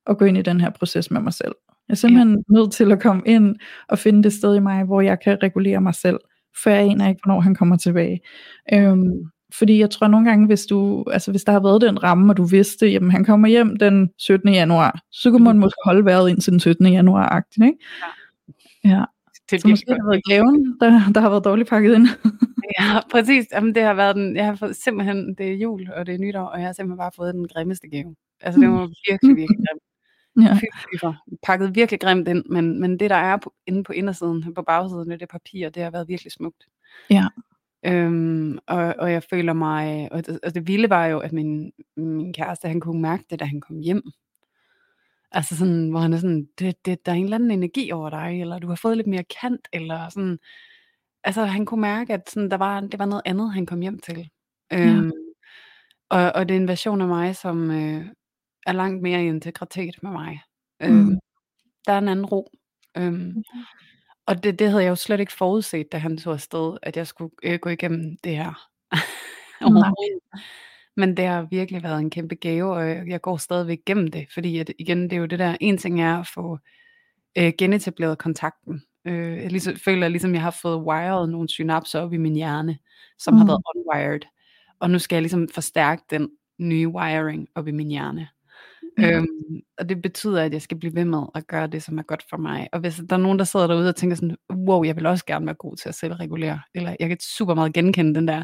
at 0.07 0.17
gå 0.17 0.25
ind 0.25 0.37
i 0.37 0.41
den 0.41 0.61
her 0.61 0.69
proces 0.69 1.11
med 1.11 1.21
mig 1.21 1.33
selv. 1.33 1.55
Jeg 1.87 1.93
er 1.93 1.97
simpelthen 1.97 2.31
ja. 2.31 2.59
nødt 2.59 2.71
til 2.71 2.91
at 2.91 3.01
komme 3.01 3.21
ind 3.25 3.55
og 3.89 3.99
finde 3.99 4.23
det 4.23 4.33
sted 4.33 4.55
i 4.55 4.59
mig, 4.59 4.83
hvor 4.83 5.01
jeg 5.01 5.17
kan 5.19 5.37
regulere 5.43 5.81
mig 5.81 5.95
selv, 5.95 6.19
for 6.63 6.69
jeg 6.69 6.79
aner 6.79 7.09
ikke, 7.09 7.21
hvornår 7.23 7.39
han 7.39 7.55
kommer 7.55 7.77
tilbage. 7.77 8.19
Øhm, 8.73 9.11
fordi 9.57 9.79
jeg 9.79 9.89
tror 9.89 10.07
nogle 10.07 10.29
gange, 10.29 10.45
hvis 10.45 10.65
du, 10.65 11.05
altså 11.11 11.31
hvis 11.31 11.43
der 11.43 11.51
har 11.51 11.59
været 11.59 11.81
den 11.81 12.03
ramme, 12.03 12.31
og 12.31 12.37
du 12.37 12.43
vidste, 12.43 12.87
jamen 12.87 13.11
han 13.11 13.25
kommer 13.25 13.47
hjem 13.47 13.77
den 13.77 14.09
17. 14.17 14.53
januar, 14.53 15.01
så 15.11 15.31
kunne 15.31 15.43
man 15.43 15.59
måske 15.59 15.77
holde 15.85 16.05
vejret 16.05 16.29
ind 16.29 16.41
til 16.41 16.51
den 16.51 16.59
17. 16.59 16.87
januar, 16.87 17.43
ikke? 17.63 17.77
Ja. 18.83 18.89
ja. 18.89 19.03
Det 19.51 19.61
så 19.61 19.67
måske 19.67 19.85
har 19.91 19.95
det 19.95 20.05
været 20.07 20.23
gaven, 20.29 20.77
der, 20.79 21.11
der 21.13 21.21
har 21.21 21.29
været 21.29 21.45
dårligt 21.45 21.69
pakket 21.69 21.95
ind. 21.95 22.07
ja, 22.79 22.99
præcis. 23.11 23.45
Jamen, 23.53 23.75
det 23.75 23.83
har 23.83 23.93
været 23.93 24.15
den, 24.15 24.35
jeg 24.35 24.45
har 24.45 24.55
fået 24.55 24.75
simpelthen, 24.75 25.35
det 25.37 25.51
er 25.51 25.55
jul, 25.55 25.89
og 25.95 26.05
det 26.05 26.15
er 26.15 26.19
nytår, 26.19 26.45
og 26.45 26.59
jeg 26.59 26.67
har 26.67 26.73
simpelthen 26.73 26.97
bare 26.97 27.11
fået 27.15 27.33
den 27.33 27.47
grimmeste 27.47 27.87
gave. 27.87 28.15
Altså, 28.41 28.61
det 28.61 28.69
var 28.69 28.89
virkelig, 29.09 29.35
virkelig 29.35 29.57
grimt. 29.57 29.83
Ja. 30.41 30.59
Pakket 31.43 31.75
virkelig 31.75 31.99
grimt 31.99 32.27
ind, 32.27 32.45
men, 32.49 32.79
men 32.79 32.99
det 32.99 33.09
der 33.09 33.15
er 33.15 33.37
på, 33.37 33.53
inde 33.67 33.83
på 33.83 33.93
indersiden, 33.93 34.53
på 34.53 34.61
bagsiden 34.61 35.11
af 35.11 35.19
det 35.19 35.29
papir, 35.29 35.69
det 35.69 35.83
har 35.83 35.91
været 35.91 36.07
virkelig 36.07 36.31
smukt. 36.31 36.63
Ja. 37.09 37.25
Øhm, 37.85 38.57
og, 38.67 38.95
og 38.99 39.11
jeg 39.11 39.23
føler 39.23 39.53
mig, 39.53 40.11
og 40.11 40.25
det, 40.25 40.39
og 40.43 40.55
det 40.55 40.67
vilde 40.67 40.89
var 40.89 41.05
jo, 41.05 41.19
at 41.19 41.33
min, 41.33 41.71
min 41.97 42.33
kæreste, 42.33 42.67
han 42.67 42.79
kunne 42.79 43.01
mærke 43.01 43.23
det, 43.29 43.39
da 43.39 43.45
han 43.45 43.61
kom 43.61 43.79
hjem. 43.79 44.03
Altså 45.31 45.57
sådan, 45.57 45.89
hvor 45.89 45.99
han 45.99 46.13
er 46.13 46.17
sådan, 46.17 46.47
det, 46.59 46.85
det, 46.85 47.05
der 47.05 47.11
er 47.11 47.15
en 47.15 47.23
eller 47.23 47.35
anden 47.35 47.51
energi 47.51 47.91
over 47.91 48.09
dig, 48.09 48.41
eller 48.41 48.59
du 48.59 48.67
har 48.67 48.75
fået 48.75 48.97
lidt 48.97 49.07
mere 49.07 49.23
kant, 49.41 49.67
eller 49.73 50.09
sådan. 50.09 50.39
Altså 51.23 51.45
han 51.45 51.65
kunne 51.65 51.81
mærke, 51.81 52.13
at 52.13 52.29
sådan, 52.29 52.51
der 52.51 52.57
var, 52.57 52.79
det 52.81 52.99
var 52.99 53.05
noget 53.05 53.21
andet, 53.25 53.53
han 53.53 53.65
kom 53.65 53.81
hjem 53.81 53.99
til. 53.99 54.29
Øhm, 54.73 55.05
ja. 55.05 55.11
og, 56.09 56.31
og 56.35 56.49
det 56.49 56.55
er 56.55 56.59
en 56.59 56.67
version 56.67 57.01
af 57.01 57.07
mig, 57.07 57.35
som 57.35 57.71
øh, 57.71 58.05
er 58.65 58.71
langt 58.71 59.01
mere 59.01 59.23
i 59.23 59.27
integritet 59.27 60.03
med 60.03 60.11
mig. 60.11 60.41
Øhm, 60.81 60.95
mm. 60.95 61.19
Der 61.87 61.93
er 61.93 61.97
en 61.97 62.07
anden 62.07 62.25
ro. 62.25 62.51
Øhm, 62.97 63.43
ja. 63.55 63.63
Og 64.25 64.43
det, 64.43 64.59
det 64.59 64.69
havde 64.69 64.83
jeg 64.83 64.89
jo 64.89 64.95
slet 64.95 65.19
ikke 65.19 65.33
forudset, 65.33 65.91
da 65.91 65.97
han 65.97 66.17
tog 66.17 66.33
afsted, 66.33 66.77
at 66.81 66.97
jeg 66.97 67.07
skulle 67.07 67.31
øh, 67.43 67.59
gå 67.59 67.69
igennem 67.69 68.17
det 68.23 68.37
her. 68.37 68.69
Men 70.97 71.17
det 71.17 71.25
har 71.25 71.47
virkelig 71.51 71.83
været 71.83 71.99
en 71.99 72.09
kæmpe 72.09 72.35
gave, 72.35 72.73
og 72.73 73.07
jeg 73.07 73.21
går 73.21 73.37
stadigvæk 73.37 73.79
gennem 73.85 74.07
det, 74.07 74.27
fordi 74.33 74.57
at, 74.57 74.71
igen, 74.79 75.03
det 75.03 75.13
er 75.13 75.17
jo 75.17 75.25
det 75.25 75.39
der, 75.39 75.57
en 75.59 75.77
ting 75.77 76.01
er 76.01 76.17
at 76.17 76.27
få 76.27 76.59
øh, 77.37 77.53
genetableret 77.57 78.17
kontakten. 78.17 78.83
Øh, 79.05 79.37
jeg 79.37 79.51
ligesom, 79.51 79.75
føler, 79.75 80.07
ligesom 80.07 80.33
jeg 80.33 80.41
har 80.41 80.57
fået 80.61 80.83
wired 80.83 81.27
nogle 81.27 81.49
synapser 81.49 81.99
op 81.99 82.13
i 82.13 82.17
min 82.17 82.35
hjerne, 82.35 82.77
som 83.19 83.33
mm. 83.33 83.37
har 83.37 83.45
været 83.45 83.63
unwired, 83.75 84.21
og 84.79 84.89
nu 84.89 84.99
skal 84.99 85.15
jeg 85.15 85.21
ligesom 85.21 85.47
forstærke 85.49 86.03
den 86.09 86.29
nye 86.57 86.87
wiring 86.87 87.47
op 87.55 87.67
i 87.67 87.71
min 87.71 87.87
hjerne. 87.87 88.27
Mm. 88.97 89.03
Øhm, 89.03 89.61
og 89.77 89.89
det 89.89 90.01
betyder, 90.01 90.43
at 90.43 90.53
jeg 90.53 90.61
skal 90.61 90.77
blive 90.79 90.95
ved 90.95 91.05
med 91.05 91.23
at 91.35 91.47
gøre 91.47 91.67
det, 91.67 91.83
som 91.83 91.97
er 91.97 92.03
godt 92.03 92.23
for 92.29 92.37
mig. 92.37 92.69
Og 92.73 92.79
hvis 92.79 93.01
der 93.09 93.15
er 93.15 93.19
nogen, 93.21 93.39
der 93.39 93.45
sidder 93.45 93.67
derude 93.67 93.89
og 93.89 93.95
tænker 93.95 94.15
sådan, 94.15 94.37
wow, 94.51 94.83
jeg 94.83 94.95
vil 94.95 95.05
også 95.05 95.25
gerne 95.25 95.45
være 95.45 95.55
god 95.55 95.75
til 95.75 95.89
at 95.89 95.95
selvregulere, 95.95 96.61
eller 96.75 96.95
jeg 96.99 97.09
kan 97.09 97.19
super 97.19 97.53
meget 97.53 97.73
genkende 97.73 98.15
den 98.15 98.27
der 98.27 98.43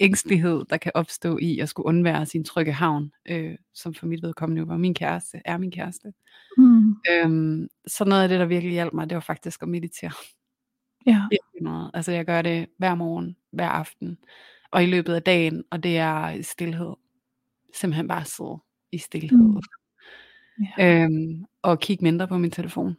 ængstelighed, 0.00 0.64
der 0.70 0.76
kan 0.76 0.92
opstå 0.94 1.38
i 1.38 1.58
at 1.58 1.68
skulle 1.68 1.86
undvære 1.86 2.26
sin 2.26 2.44
trygge 2.44 2.72
havn, 2.72 3.12
øh, 3.28 3.54
som 3.74 3.94
for 3.94 4.06
mit 4.06 4.22
vedkommende 4.22 4.68
var 4.68 4.76
min 4.76 4.94
kæreste, 4.94 5.40
er 5.44 5.58
min 5.58 5.70
kæreste. 5.70 6.12
Mm. 6.58 6.94
Øhm, 7.10 7.68
så 7.86 8.04
noget 8.04 8.22
af 8.22 8.28
det, 8.28 8.40
der 8.40 8.46
virkelig 8.46 8.72
hjalp 8.72 8.92
mig, 8.92 9.10
det 9.10 9.14
var 9.14 9.20
faktisk 9.20 9.62
at 9.62 9.68
meditere. 9.68 10.12
Ja. 11.06 11.22
Virkelig 11.30 11.62
meget. 11.62 11.90
Altså 11.94 12.12
jeg 12.12 12.24
gør 12.24 12.42
det 12.42 12.66
hver 12.78 12.94
morgen, 12.94 13.36
hver 13.52 13.68
aften, 13.68 14.18
og 14.70 14.82
i 14.82 14.86
løbet 14.86 15.14
af 15.14 15.22
dagen, 15.22 15.64
og 15.70 15.82
det 15.82 15.98
er 15.98 16.42
stillhed. 16.42 16.94
Simpelthen 17.74 18.08
bare 18.08 18.24
sidde 18.24 18.58
i 18.92 18.98
stillhed. 18.98 19.38
Mm. 19.38 19.60
Ja. 20.78 21.04
Øhm, 21.04 21.44
og 21.62 21.80
kigge 21.80 22.04
mindre 22.04 22.28
på 22.28 22.38
min 22.38 22.50
telefon. 22.50 22.96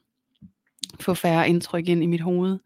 Få 0.99 1.13
færre 1.13 1.49
indtryk 1.49 1.87
ind 1.87 2.03
i 2.03 2.05
mit 2.05 2.21
hoved. 2.21 2.59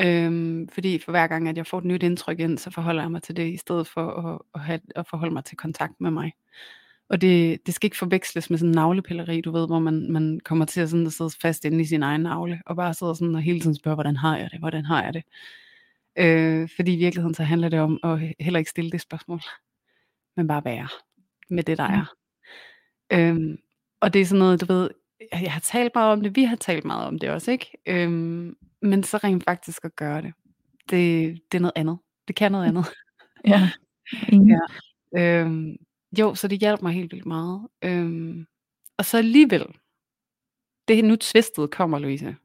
Øhm, 0.00 0.68
fordi 0.68 0.98
for 0.98 1.12
hver 1.12 1.26
gang, 1.26 1.48
at 1.48 1.56
jeg 1.56 1.66
får 1.66 1.78
et 1.78 1.84
nyt 1.84 2.02
indtryk 2.02 2.40
ind, 2.40 2.58
så 2.58 2.70
forholder 2.70 3.02
jeg 3.02 3.10
mig 3.10 3.22
til 3.22 3.36
det, 3.36 3.52
i 3.52 3.56
stedet 3.56 3.86
for 3.86 4.10
at, 4.10 4.38
at, 4.54 4.60
have, 4.60 4.80
at 4.96 5.06
forholde 5.06 5.32
mig 5.32 5.44
til 5.44 5.56
kontakt 5.56 6.00
med 6.00 6.10
mig. 6.10 6.32
Og 7.08 7.20
det, 7.20 7.66
det 7.66 7.74
skal 7.74 7.86
ikke 7.86 7.96
forveksles 7.96 8.50
med 8.50 8.58
sådan 8.58 8.70
en 8.70 8.74
navlepilleri, 8.74 9.40
du 9.40 9.50
ved, 9.50 9.66
hvor 9.66 9.78
man, 9.78 10.12
man 10.12 10.40
kommer 10.44 10.64
til 10.64 10.80
at, 10.80 10.90
sådan, 10.90 11.06
at 11.06 11.12
sidde 11.12 11.30
fast 11.42 11.64
inde 11.64 11.80
i 11.80 11.84
sin 11.84 12.02
egen 12.02 12.20
navle, 12.20 12.60
og 12.66 12.76
bare 12.76 12.94
sidder 12.94 13.14
sådan 13.14 13.34
og 13.34 13.42
hele 13.42 13.60
tiden 13.60 13.74
spørger, 13.74 13.96
hvordan 13.96 14.16
har 14.16 14.36
jeg 14.38 14.50
det, 14.50 14.58
hvordan 14.58 14.84
har 14.84 15.02
jeg 15.02 15.14
det. 15.14 15.22
Øh, 16.18 16.68
fordi 16.76 16.94
i 16.94 16.98
virkeligheden 16.98 17.34
så 17.34 17.42
handler 17.42 17.68
det 17.68 17.80
om 17.80 18.00
at 18.02 18.34
heller 18.40 18.58
ikke 18.58 18.70
stille 18.70 18.90
det 18.90 19.00
spørgsmål, 19.00 19.40
men 20.36 20.46
bare 20.46 20.64
være 20.64 20.88
med 21.50 21.62
det, 21.62 21.78
der 21.78 21.84
er. 21.84 22.14
Øhm, 23.12 23.56
og 24.00 24.12
det 24.12 24.20
er 24.20 24.26
sådan 24.26 24.38
noget, 24.38 24.60
du 24.60 24.66
ved, 24.66 24.90
jeg 25.32 25.52
har 25.52 25.60
talt 25.60 25.92
meget 25.94 26.12
om 26.12 26.20
det, 26.22 26.36
vi 26.36 26.44
har 26.44 26.56
talt 26.56 26.84
meget 26.84 27.06
om 27.06 27.18
det 27.18 27.30
også, 27.30 27.50
ikke? 27.50 27.70
Øhm, 27.86 28.56
men 28.82 29.02
så 29.02 29.16
rent 29.16 29.44
faktisk 29.44 29.84
at 29.84 29.96
gøre 29.96 30.22
det, 30.22 30.32
det, 30.90 31.38
det 31.52 31.58
er 31.58 31.62
noget 31.62 31.72
andet. 31.76 31.98
Det 32.28 32.36
kan 32.36 32.52
noget 32.52 32.66
andet. 32.68 32.86
Ja. 33.44 33.70
ja. 34.52 34.60
Øhm, 35.18 35.76
jo, 36.18 36.34
så 36.34 36.48
det 36.48 36.58
hjalp 36.58 36.82
mig 36.82 36.92
helt 36.92 37.12
vildt 37.12 37.26
meget. 37.26 37.68
Øhm, 37.82 38.46
og 38.98 39.04
så 39.04 39.18
alligevel, 39.18 39.66
det 40.88 41.04
nu 41.04 41.16
tvistet 41.16 41.70
kommer, 41.70 41.98
Louise. 41.98 42.36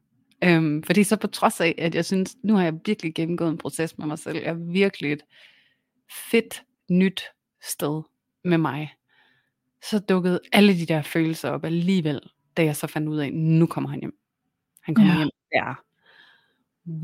Øhm, 0.44 0.82
fordi 0.82 1.04
så 1.04 1.16
på 1.16 1.26
trods 1.26 1.60
af, 1.60 1.74
at 1.78 1.94
jeg 1.94 2.04
synes, 2.04 2.36
nu 2.44 2.54
har 2.54 2.62
jeg 2.62 2.74
virkelig 2.86 3.14
gennemgået 3.14 3.50
en 3.50 3.58
proces 3.58 3.98
med 3.98 4.06
mig 4.06 4.18
selv, 4.18 4.36
jeg 4.36 4.46
er 4.46 4.72
virkelig 4.72 5.12
et 5.12 5.22
fedt, 6.30 6.62
nyt 6.90 7.22
sted 7.62 8.02
med 8.44 8.58
mig, 8.58 8.94
så 9.90 9.98
dukkede 9.98 10.40
alle 10.52 10.78
de 10.78 10.86
der 10.86 11.02
følelser 11.02 11.50
op 11.50 11.64
alligevel, 11.64 12.20
da 12.56 12.64
jeg 12.64 12.76
så 12.76 12.86
fandt 12.86 13.08
ud 13.08 13.18
af, 13.18 13.32
nu 13.32 13.66
kommer 13.66 13.90
han 13.90 14.00
hjem. 14.00 14.18
Han 14.82 14.94
kommer 14.94 15.12
ja. 15.12 15.18
hjem 15.18 15.30
der. 15.52 15.82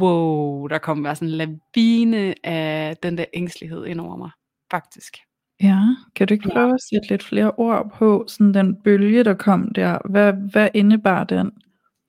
Wow, 0.01 0.67
der 0.67 0.79
kom 0.79 1.03
bare 1.03 1.17
sådan 1.17 1.29
en 1.29 1.35
lavine 1.35 2.35
af 2.47 2.97
den 2.97 3.19
der 3.19 3.25
ængstelighed 3.35 3.87
ind 3.87 4.01
over 4.01 4.17
mig, 4.17 4.31
faktisk. 4.71 5.17
Ja, 5.63 5.79
kan 6.15 6.29
du 6.29 6.35
ikke 6.35 6.49
prøve 6.49 6.69
ja. 6.69 6.75
at 6.75 6.83
sætte 6.91 7.09
lidt 7.09 7.23
flere 7.23 7.51
ord 7.51 7.93
på 7.99 8.25
sådan 8.29 8.55
den 8.55 8.83
bølge, 8.83 9.25
der 9.25 9.35
kom 9.35 9.73
der? 9.75 9.99
Hvad, 10.11 10.33
hvad 10.51 10.69
indebar 10.75 11.25
den? 11.25 11.51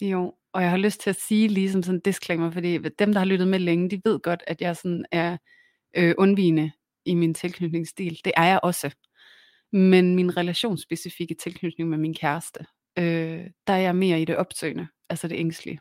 Jo, 0.02 0.34
og 0.54 0.62
jeg 0.62 0.70
har 0.70 0.78
lyst 0.78 1.02
til 1.02 1.10
at 1.10 1.22
sige 1.22 1.48
ligesom 1.48 1.84
sådan 1.84 1.96
en 1.96 2.02
disclaimer, 2.06 2.52
fordi 2.52 2.78
dem, 2.78 3.14
der 3.14 3.20
har 3.20 3.26
lyttet 3.26 3.48
med 3.48 3.60
længe, 3.60 3.90
de 3.90 4.02
ved 4.06 4.20
godt, 4.20 4.44
at 4.48 4.62
jeg 4.62 4.76
sådan 4.76 5.06
er 5.12 5.38
øh, 5.98 6.16
undvigende 6.18 6.72
i 7.06 7.16
min 7.16 7.34
tilknytningsstil. 7.34 8.20
Det 8.26 8.34
er 8.38 8.46
jeg 8.46 8.60
også. 8.64 8.92
Men 9.74 10.16
min 10.16 10.38
relationsspecifikke 10.38 11.34
tilknytning 11.34 11.90
med 11.90 11.98
min 11.98 12.14
kæreste, 12.14 12.66
øh, 12.98 13.46
der 13.68 13.74
er 13.74 13.78
jeg 13.78 13.96
mere 13.96 14.22
i 14.22 14.26
det 14.26 14.38
opsøgende, 14.38 14.88
altså 15.10 15.28
det 15.28 15.40
ængstlige. 15.40 15.80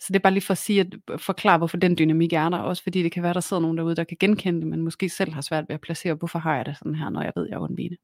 Så 0.00 0.06
det 0.08 0.16
er 0.16 0.22
bare 0.22 0.32
lige 0.32 0.44
for 0.44 0.52
at 0.52 0.58
sige, 0.58 0.80
at 0.80 0.94
øh, 1.10 1.18
forklare, 1.18 1.58
hvorfor 1.58 1.76
den 1.76 1.98
dynamik 1.98 2.32
er 2.32 2.48
der, 2.48 2.58
også 2.58 2.82
fordi 2.82 3.02
det 3.02 3.12
kan 3.12 3.22
være, 3.22 3.34
der 3.34 3.40
sidder 3.40 3.62
nogen 3.62 3.78
derude, 3.78 3.96
der 3.96 4.04
kan 4.04 4.16
genkende 4.20 4.60
det, 4.60 4.68
men 4.68 4.82
måske 4.82 5.08
selv 5.08 5.32
har 5.32 5.40
svært 5.40 5.68
ved 5.68 5.74
at 5.74 5.80
placere, 5.80 6.14
hvorfor 6.14 6.38
har 6.38 6.56
jeg 6.56 6.66
det 6.66 6.76
sådan 6.76 6.94
her, 6.94 7.10
når 7.10 7.22
jeg 7.22 7.32
ved, 7.36 7.46
jeg 7.48 7.54
er 7.54 7.60
undvigende. 7.60 7.96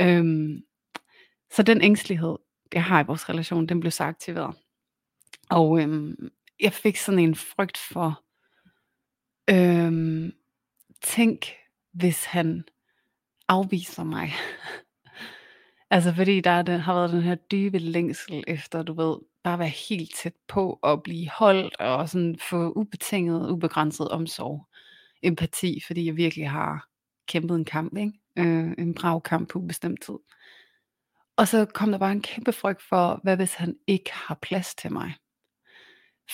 Øhm, 0.00 0.62
så 1.50 1.62
den 1.62 1.82
ængstelighed, 1.82 2.36
jeg 2.72 2.84
har 2.84 3.02
i 3.02 3.06
vores 3.06 3.28
relation, 3.28 3.66
den 3.66 3.80
blev 3.80 3.90
så 3.90 4.04
aktiveret. 4.04 4.56
Og 5.50 5.82
øhm, 5.82 6.30
jeg 6.60 6.72
fik 6.72 6.96
sådan 6.96 7.18
en 7.18 7.34
frygt 7.34 7.78
for, 7.78 8.22
øhm, 9.50 10.32
tænk, 11.02 11.46
hvis 11.92 12.24
han 12.24 12.64
afviser 13.50 14.04
mig. 14.04 14.32
altså 15.90 16.14
fordi 16.14 16.40
der 16.40 16.62
den, 16.62 16.80
har 16.80 16.94
været 16.94 17.10
den 17.10 17.22
her 17.22 17.34
dybe 17.34 17.78
længsel 17.78 18.44
efter, 18.46 18.82
du 18.82 18.92
ved, 18.92 19.16
bare 19.44 19.58
være 19.58 19.68
helt 19.88 20.14
tæt 20.22 20.34
på 20.48 20.78
og 20.82 21.02
blive 21.02 21.28
holdt 21.28 21.76
og 21.76 22.08
sådan 22.08 22.38
få 22.50 22.72
ubetinget, 22.72 23.50
ubegrænset 23.50 24.08
omsorg, 24.08 24.66
empati, 25.22 25.80
fordi 25.86 26.06
jeg 26.06 26.16
virkelig 26.16 26.50
har 26.50 26.88
kæmpet 27.28 27.56
en 27.56 27.64
kamp, 27.64 27.96
ikke? 27.96 28.12
Øh, 28.36 28.72
en 28.78 28.94
brav 28.94 29.22
kamp 29.22 29.48
på 29.48 29.58
ubestemt 29.58 30.02
tid. 30.02 30.18
Og 31.36 31.48
så 31.48 31.64
kom 31.64 31.90
der 31.90 31.98
bare 31.98 32.12
en 32.12 32.22
kæmpe 32.22 32.52
frygt 32.52 32.82
for, 32.82 33.20
hvad 33.22 33.36
hvis 33.36 33.54
han 33.54 33.76
ikke 33.86 34.12
har 34.12 34.38
plads 34.42 34.74
til 34.74 34.92
mig? 34.92 35.14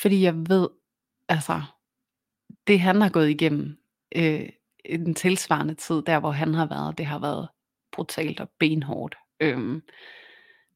Fordi 0.03 0.23
jeg 0.23 0.35
ved, 0.35 0.69
altså, 1.29 1.63
det 2.67 2.81
han 2.81 3.01
har 3.01 3.09
gået 3.11 3.31
igennem, 3.31 3.79
øh, 4.17 4.49
en 4.89 5.15
tilsvarende 5.15 5.75
tid, 5.75 6.03
der 6.03 6.21
hvor 6.21 6.31
han 6.31 6.55
har 6.55 6.67
været, 6.67 6.99
det 6.99 7.07
har 7.07 7.19
været 7.19 7.49
brutalt 7.93 8.41
og 8.41 8.49
benhårdt. 8.59 9.17
Øhm, 9.41 9.83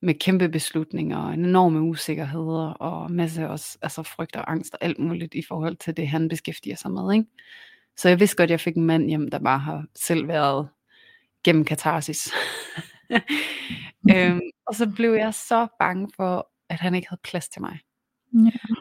med 0.02 0.14
kæmpe 0.14 0.48
beslutninger 0.48 1.18
og 1.18 1.34
enorme 1.34 1.80
usikkerheder 1.80 2.72
og 2.72 3.10
masse 3.10 3.48
også, 3.48 3.78
altså 3.82 4.02
frygt 4.02 4.36
og 4.36 4.50
angst 4.50 4.74
og 4.74 4.78
alt 4.84 4.98
muligt 4.98 5.34
i 5.34 5.42
forhold 5.48 5.76
til 5.76 5.96
det, 5.96 6.08
han 6.08 6.28
beskæftiger 6.28 6.76
sig 6.76 6.90
med. 6.90 7.14
Ikke? 7.14 7.26
Så 7.96 8.08
jeg 8.08 8.20
vidste 8.20 8.36
godt, 8.36 8.46
at 8.46 8.50
jeg 8.50 8.60
fik 8.60 8.76
en 8.76 8.84
mand 8.84 9.08
hjem, 9.08 9.30
der 9.30 9.38
bare 9.38 9.58
har 9.58 9.84
selv 9.94 10.28
været 10.28 10.68
gennem 11.44 11.64
katarsis. 11.64 12.32
øhm, 14.14 14.40
og 14.66 14.74
så 14.74 14.92
blev 14.96 15.12
jeg 15.12 15.34
så 15.34 15.66
bange 15.78 16.10
for, 16.16 16.50
at 16.68 16.80
han 16.80 16.94
ikke 16.94 17.08
havde 17.08 17.20
plads 17.24 17.48
til 17.48 17.62
mig. 17.62 17.78
Ja. 18.34 18.74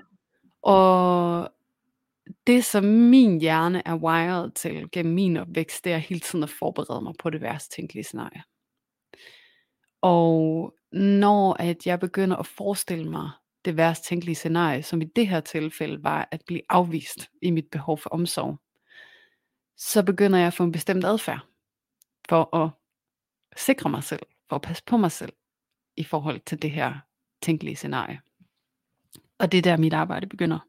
Og 0.61 1.49
det, 2.47 2.65
som 2.65 2.83
min 2.83 3.39
hjerne 3.39 3.81
er 3.85 3.95
wired 3.95 4.51
til 4.51 4.91
gennem 4.91 5.13
min 5.13 5.37
opvækst, 5.37 5.83
det 5.83 5.93
er 5.93 5.97
hele 5.97 6.19
tiden 6.19 6.43
at 6.43 6.49
forberede 6.49 7.01
mig 7.01 7.13
på 7.19 7.29
det 7.29 7.41
værste 7.41 7.75
tænkelige 7.75 8.03
scenarie. 8.03 8.43
Og 10.01 10.73
når 10.91 11.53
at 11.53 11.87
jeg 11.87 11.99
begynder 11.99 12.37
at 12.37 12.47
forestille 12.47 13.09
mig 13.09 13.29
det 13.65 13.77
værst 13.77 14.03
tænkelige 14.03 14.35
scenarie, 14.35 14.83
som 14.83 15.01
i 15.01 15.05
det 15.05 15.27
her 15.27 15.39
tilfælde 15.39 16.03
var 16.03 16.27
at 16.31 16.41
blive 16.47 16.61
afvist 16.69 17.29
i 17.41 17.51
mit 17.51 17.67
behov 17.71 17.97
for 17.97 18.09
omsorg, 18.09 18.59
så 19.77 20.03
begynder 20.03 20.39
jeg 20.39 20.47
at 20.47 20.53
få 20.53 20.63
en 20.63 20.71
bestemt 20.71 21.05
adfærd 21.05 21.39
for 22.29 22.55
at 22.55 22.69
sikre 23.57 23.89
mig 23.89 24.03
selv, 24.03 24.23
for 24.49 24.55
at 24.55 24.61
passe 24.61 24.83
på 24.85 24.97
mig 24.97 25.11
selv 25.11 25.33
i 25.97 26.03
forhold 26.03 26.41
til 26.45 26.61
det 26.61 26.71
her 26.71 26.93
tænkelige 27.41 27.75
scenarie. 27.75 28.21
Og 29.39 29.51
det 29.51 29.57
er 29.57 29.61
der 29.61 29.77
mit 29.77 29.93
arbejde 29.93 30.27
begynder. 30.27 30.59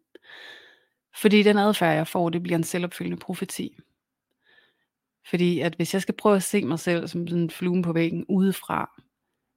Fordi 1.21 1.43
den 1.43 1.59
adfærd, 1.59 1.95
jeg 1.95 2.07
får, 2.07 2.29
det 2.31 2.43
bliver 2.43 2.59
en 2.59 2.65
selvopfyldende 2.65 3.17
profeti. 3.21 3.77
Fordi 5.31 5.61
at 5.61 5.75
hvis 5.75 5.95
jeg 5.95 6.03
skal 6.03 6.15
prøve 6.17 6.37
at 6.37 6.43
se 6.43 6.65
mig 6.65 6.79
selv 6.79 7.09
som 7.09 7.29
sådan 7.29 7.43
en 7.43 7.51
flue 7.51 7.83
på 7.83 7.93
væggen 7.93 8.25
udefra, 8.29 8.91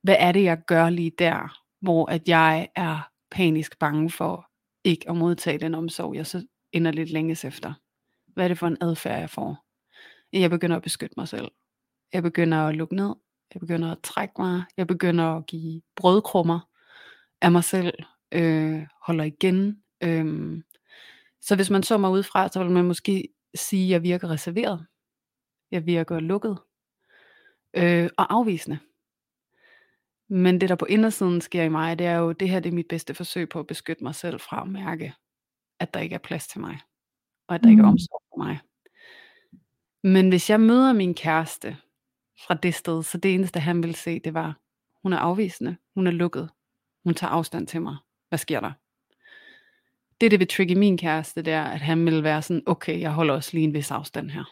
hvad 0.01 0.15
er 0.19 0.31
det, 0.31 0.43
jeg 0.43 0.61
gør 0.67 0.89
lige 0.89 1.11
der, 1.19 1.59
hvor 1.81 2.11
at 2.11 2.27
jeg 2.27 2.67
er 2.75 3.09
panisk 3.31 3.79
bange 3.79 4.09
for 4.09 4.49
ikke 4.83 5.09
at 5.09 5.17
modtage 5.17 5.57
den 5.57 5.75
omsorg, 5.75 6.15
jeg 6.15 6.27
så 6.27 6.45
ender 6.71 6.91
lidt 6.91 7.09
længes 7.09 7.45
efter. 7.45 7.73
Hvad 8.27 8.43
er 8.43 8.47
det 8.47 8.59
for 8.59 8.67
en 8.67 8.77
adfærd, 8.81 9.19
jeg 9.19 9.29
får? 9.29 9.65
Jeg 10.33 10.49
begynder 10.49 10.75
at 10.75 10.83
beskytte 10.83 11.13
mig 11.17 11.27
selv. 11.27 11.51
Jeg 12.13 12.23
begynder 12.23 12.57
at 12.57 12.75
lukke 12.75 12.95
ned. 12.95 13.15
Jeg 13.53 13.59
begynder 13.59 13.91
at 13.91 14.01
trække 14.03 14.33
mig. 14.39 14.63
Jeg 14.77 14.87
begynder 14.87 15.25
at 15.25 15.45
give 15.45 15.81
brødkrummer 15.95 16.59
af 17.41 17.51
mig 17.51 17.63
selv. 17.63 17.93
Øh, 18.31 18.81
holder 19.01 19.23
igen. 19.23 19.83
Øh, 20.03 20.61
så 21.43 21.55
hvis 21.55 21.69
man 21.69 21.83
så 21.83 21.97
mig 21.97 22.11
udefra, 22.11 22.49
så 22.49 22.63
vil 22.63 22.71
man 22.71 22.85
måske 22.85 23.29
sige, 23.55 23.85
at 23.85 23.91
jeg 23.91 24.03
virker 24.03 24.29
reserveret. 24.29 24.85
Jeg 25.71 25.85
virker 25.85 26.19
lukket. 26.19 26.59
Øh, 27.73 28.09
og 28.17 28.33
afvisende. 28.33 28.79
Men 30.29 30.61
det 30.61 30.69
der 30.69 30.75
på 30.75 30.85
indersiden 30.85 31.41
sker 31.41 31.63
i 31.63 31.69
mig, 31.69 31.99
det 31.99 32.07
er 32.07 32.17
jo, 32.17 32.31
det 32.31 32.49
her 32.49 32.59
det 32.59 32.69
er 32.69 32.73
mit 32.73 32.87
bedste 32.89 33.13
forsøg 33.13 33.49
på 33.49 33.59
at 33.59 33.67
beskytte 33.67 34.03
mig 34.03 34.15
selv 34.15 34.39
fra 34.39 34.61
at 34.61 34.67
mærke, 34.67 35.13
at 35.79 35.93
der 35.93 35.99
ikke 35.99 36.15
er 36.15 36.19
plads 36.19 36.47
til 36.47 36.61
mig. 36.61 36.79
Og 37.47 37.55
at 37.55 37.61
der 37.61 37.67
mm. 37.67 37.71
ikke 37.71 37.81
er 37.81 37.85
mm. 37.85 37.91
omsorg 37.91 38.21
for 38.29 38.43
mig. 38.43 38.59
Men 40.03 40.29
hvis 40.29 40.49
jeg 40.49 40.59
møder 40.59 40.93
min 40.93 41.15
kæreste 41.15 41.77
fra 42.47 42.53
det 42.53 42.75
sted. 42.75 43.03
Så 43.03 43.17
det 43.17 43.33
eneste, 43.33 43.59
han 43.59 43.83
ville 43.83 43.95
se, 43.95 44.19
det 44.19 44.33
var, 44.33 44.59
hun 45.01 45.13
er 45.13 45.17
afvisende, 45.17 45.77
hun 45.95 46.07
er 46.07 46.11
lukket, 46.11 46.49
hun 47.03 47.13
tager 47.13 47.31
afstand 47.31 47.67
til 47.67 47.81
mig. 47.81 47.97
Hvad 48.29 48.39
sker 48.39 48.59
der? 48.59 48.71
Det, 50.21 50.31
det 50.31 50.39
vil 50.39 50.47
trigge 50.47 50.75
min 50.75 50.97
kæreste, 50.97 51.41
det 51.41 51.53
er, 51.53 51.63
at 51.63 51.81
han 51.81 52.05
vil 52.05 52.23
være 52.23 52.41
sådan, 52.41 52.63
okay, 52.65 52.99
jeg 52.99 53.11
holder 53.11 53.33
også 53.33 53.49
lige 53.53 53.63
en 53.63 53.73
vis 53.73 53.91
afstand 53.91 54.29
her. 54.29 54.43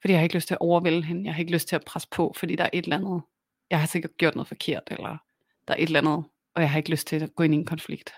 Fordi 0.00 0.12
jeg 0.12 0.18
har 0.18 0.22
ikke 0.22 0.34
lyst 0.34 0.46
til 0.48 0.54
at 0.54 0.60
overvælde 0.60 1.02
hende, 1.02 1.24
jeg 1.24 1.34
har 1.34 1.40
ikke 1.40 1.52
lyst 1.52 1.68
til 1.68 1.76
at 1.76 1.84
presse 1.84 2.08
på, 2.10 2.32
fordi 2.36 2.56
der 2.56 2.64
er 2.64 2.70
et 2.72 2.84
eller 2.84 2.96
andet, 2.96 3.22
jeg 3.70 3.80
har 3.80 3.86
sikkert 3.86 4.16
gjort 4.16 4.34
noget 4.34 4.48
forkert, 4.48 4.82
eller 4.90 5.08
der 5.68 5.74
er 5.74 5.78
et 5.78 5.82
eller 5.86 5.98
andet, 6.00 6.24
og 6.54 6.62
jeg 6.62 6.70
har 6.70 6.78
ikke 6.78 6.90
lyst 6.90 7.06
til 7.06 7.22
at 7.22 7.34
gå 7.34 7.42
ind 7.42 7.54
i 7.54 7.56
en 7.56 7.64
konflikt. 7.66 8.12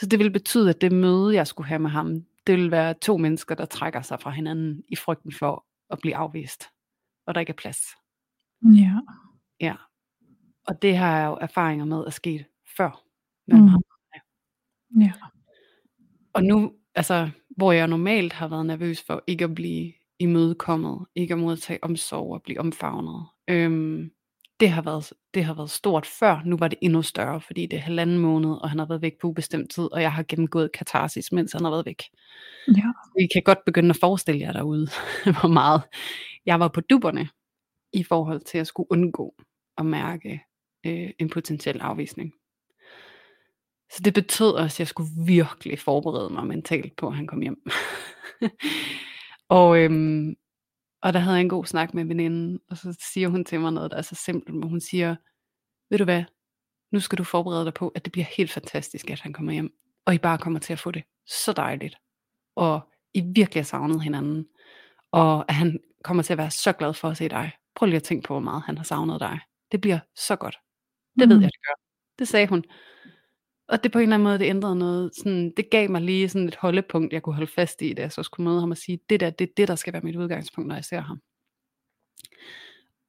Så 0.00 0.06
det 0.06 0.18
vil 0.18 0.30
betyde, 0.30 0.70
at 0.70 0.80
det 0.80 0.92
møde, 0.92 1.34
jeg 1.34 1.46
skulle 1.46 1.68
have 1.68 1.78
med 1.78 1.90
ham, 1.90 2.24
det 2.46 2.56
vil 2.58 2.70
være 2.70 2.94
to 2.94 3.16
mennesker, 3.16 3.54
der 3.54 3.64
trækker 3.64 4.02
sig 4.02 4.20
fra 4.20 4.30
hinanden 4.30 4.82
i 4.88 4.96
frygten 4.96 5.32
for 5.32 5.66
at 5.90 5.98
blive 5.98 6.16
afvist, 6.16 6.64
og 7.26 7.34
der 7.34 7.40
ikke 7.40 7.50
er 7.50 7.54
plads. 7.56 7.78
Ja. 8.62 9.00
Ja. 9.60 9.74
Og 10.66 10.82
det 10.82 10.96
har 10.96 11.18
jeg 11.18 11.26
jo 11.26 11.38
erfaringer 11.40 11.84
med 11.84 12.04
at 12.06 12.12
ske 12.12 12.46
før 12.76 13.02
mellem 13.46 13.64
Mm. 13.64 13.68
ham. 13.68 13.82
Ja. 15.00 15.12
Og 16.32 16.44
nu, 16.44 16.72
altså, 16.94 17.30
hvor 17.56 17.72
jeg 17.72 17.86
normalt 17.88 18.32
har 18.32 18.48
været 18.48 18.66
nervøs 18.66 19.02
for 19.02 19.24
ikke 19.26 19.44
at 19.44 19.54
blive 19.54 19.92
imødekommet, 20.18 21.06
ikke 21.14 21.34
at 21.34 21.40
modtage 21.40 21.84
omsorg 21.84 22.32
og 22.34 22.42
blive 22.42 22.60
omfavnet, 22.60 23.26
øhm, 23.50 24.10
det, 24.60 24.70
har 24.70 24.82
været, 24.82 25.12
det 25.34 25.44
har 25.44 25.54
været 25.54 25.70
stort 25.70 26.06
før. 26.06 26.42
Nu 26.44 26.56
var 26.56 26.68
det 26.68 26.78
endnu 26.82 27.02
større, 27.02 27.40
fordi 27.40 27.66
det 27.66 27.76
er 27.76 27.80
halvanden 27.80 28.18
måned, 28.18 28.50
og 28.50 28.70
han 28.70 28.78
har 28.78 28.86
været 28.86 29.02
væk 29.02 29.12
på 29.20 29.26
ubestemt 29.26 29.70
tid, 29.70 29.92
og 29.92 30.02
jeg 30.02 30.12
har 30.12 30.22
gennemgået 30.28 30.72
katarsis, 30.72 31.32
mens 31.32 31.52
han 31.52 31.64
har 31.64 31.70
været 31.70 31.86
væk. 31.86 32.02
Ja. 32.68 32.92
I 33.20 33.26
kan 33.32 33.42
godt 33.42 33.58
begynde 33.66 33.90
at 33.90 33.96
forestille 34.00 34.40
jer 34.40 34.52
derude, 34.52 34.88
hvor 35.40 35.48
meget 35.48 35.82
jeg 36.46 36.60
var 36.60 36.68
på 36.68 36.80
duberne 36.80 37.28
i 37.92 38.02
forhold 38.02 38.40
til 38.40 38.58
at 38.58 38.66
skulle 38.66 38.92
undgå 38.92 39.34
at 39.78 39.86
mærke 39.86 40.40
øh, 40.86 41.10
en 41.18 41.30
potentiel 41.30 41.80
afvisning. 41.80 42.32
Så 43.92 44.00
det 44.04 44.14
betød 44.14 44.52
også, 44.52 44.74
at 44.74 44.80
jeg 44.80 44.88
skulle 44.88 45.10
virkelig 45.26 45.78
forberede 45.78 46.30
mig 46.30 46.46
mentalt 46.46 46.96
på, 46.96 47.08
at 47.08 47.16
han 47.16 47.26
kom 47.26 47.40
hjem. 47.40 47.62
og, 49.48 49.78
øhm, 49.78 50.36
og 51.02 51.12
der 51.12 51.18
havde 51.18 51.36
jeg 51.36 51.42
en 51.42 51.48
god 51.48 51.64
snak 51.66 51.94
med 51.94 52.04
veninden, 52.04 52.60
og 52.70 52.76
så 52.76 52.96
siger 53.12 53.28
hun 53.28 53.44
til 53.44 53.60
mig 53.60 53.72
noget, 53.72 53.90
der 53.90 53.96
er 53.96 54.02
så 54.02 54.14
simpelt, 54.14 54.54
men 54.56 54.68
hun 54.68 54.80
siger, 54.80 55.16
ved 55.90 55.98
du 55.98 56.04
hvad, 56.04 56.24
nu 56.92 57.00
skal 57.00 57.18
du 57.18 57.24
forberede 57.24 57.64
dig 57.64 57.74
på, 57.74 57.88
at 57.88 58.04
det 58.04 58.12
bliver 58.12 58.24
helt 58.36 58.50
fantastisk, 58.52 59.10
at 59.10 59.20
han 59.20 59.32
kommer 59.32 59.52
hjem, 59.52 59.74
og 60.06 60.14
I 60.14 60.18
bare 60.18 60.38
kommer 60.38 60.60
til 60.60 60.72
at 60.72 60.78
få 60.78 60.90
det 60.90 61.04
så 61.26 61.52
dejligt, 61.52 61.96
og 62.56 62.80
I 63.14 63.20
virkelig 63.34 63.62
har 63.62 63.66
savnet 63.66 64.02
hinanden, 64.02 64.46
og 65.12 65.44
at 65.48 65.54
han 65.54 65.80
kommer 66.04 66.22
til 66.22 66.32
at 66.34 66.38
være 66.38 66.50
så 66.50 66.72
glad 66.72 66.94
for 66.94 67.08
at 67.08 67.16
se 67.16 67.28
dig. 67.28 67.52
Prøv 67.74 67.86
lige 67.86 67.96
at 67.96 68.02
tænke 68.02 68.26
på, 68.26 68.34
hvor 68.34 68.40
meget 68.40 68.62
han 68.62 68.76
har 68.76 68.84
savnet 68.84 69.20
dig. 69.20 69.40
Det 69.72 69.80
bliver 69.80 69.98
så 70.16 70.36
godt. 70.36 70.56
Det 71.18 71.28
ved 71.28 71.36
Mm. 71.36 71.42
jeg, 71.42 71.50
det 71.52 71.60
gør. 71.66 71.74
Det 72.18 72.28
sagde 72.28 72.46
hun. 72.46 72.64
Og 73.70 73.84
det 73.84 73.92
på 73.92 73.98
en 73.98 74.02
eller 74.02 74.14
anden 74.14 74.24
måde, 74.24 74.38
det 74.38 74.44
ændrede 74.44 74.76
noget. 74.76 75.14
Sådan, 75.14 75.52
det 75.56 75.70
gav 75.70 75.90
mig 75.90 76.00
lige 76.00 76.28
sådan 76.28 76.48
et 76.48 76.56
holdepunkt, 76.56 77.12
jeg 77.12 77.22
kunne 77.22 77.34
holde 77.34 77.50
fast 77.50 77.82
i, 77.82 77.92
da 77.92 78.02
jeg 78.02 78.12
så 78.12 78.22
skulle 78.22 78.44
møde 78.44 78.60
ham 78.60 78.70
og 78.70 78.76
sige, 78.76 79.00
det 79.10 79.20
der, 79.20 79.30
det 79.30 79.48
er 79.48 79.52
det, 79.56 79.68
der 79.68 79.74
skal 79.74 79.92
være 79.92 80.02
mit 80.02 80.16
udgangspunkt, 80.16 80.68
når 80.68 80.74
jeg 80.74 80.84
ser 80.84 81.00
ham. 81.00 81.20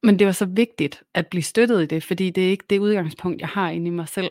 Men 0.02 0.18
det 0.18 0.26
var 0.26 0.32
så 0.32 0.46
vigtigt 0.46 1.02
at 1.14 1.26
blive 1.26 1.42
støttet 1.42 1.82
i 1.82 1.86
det, 1.86 2.04
fordi 2.04 2.30
det 2.30 2.46
er 2.46 2.50
ikke 2.50 2.64
det 2.70 2.78
udgangspunkt, 2.78 3.40
jeg 3.40 3.48
har 3.48 3.70
inde 3.70 3.86
i 3.86 3.90
mig 3.90 4.08
selv. 4.08 4.30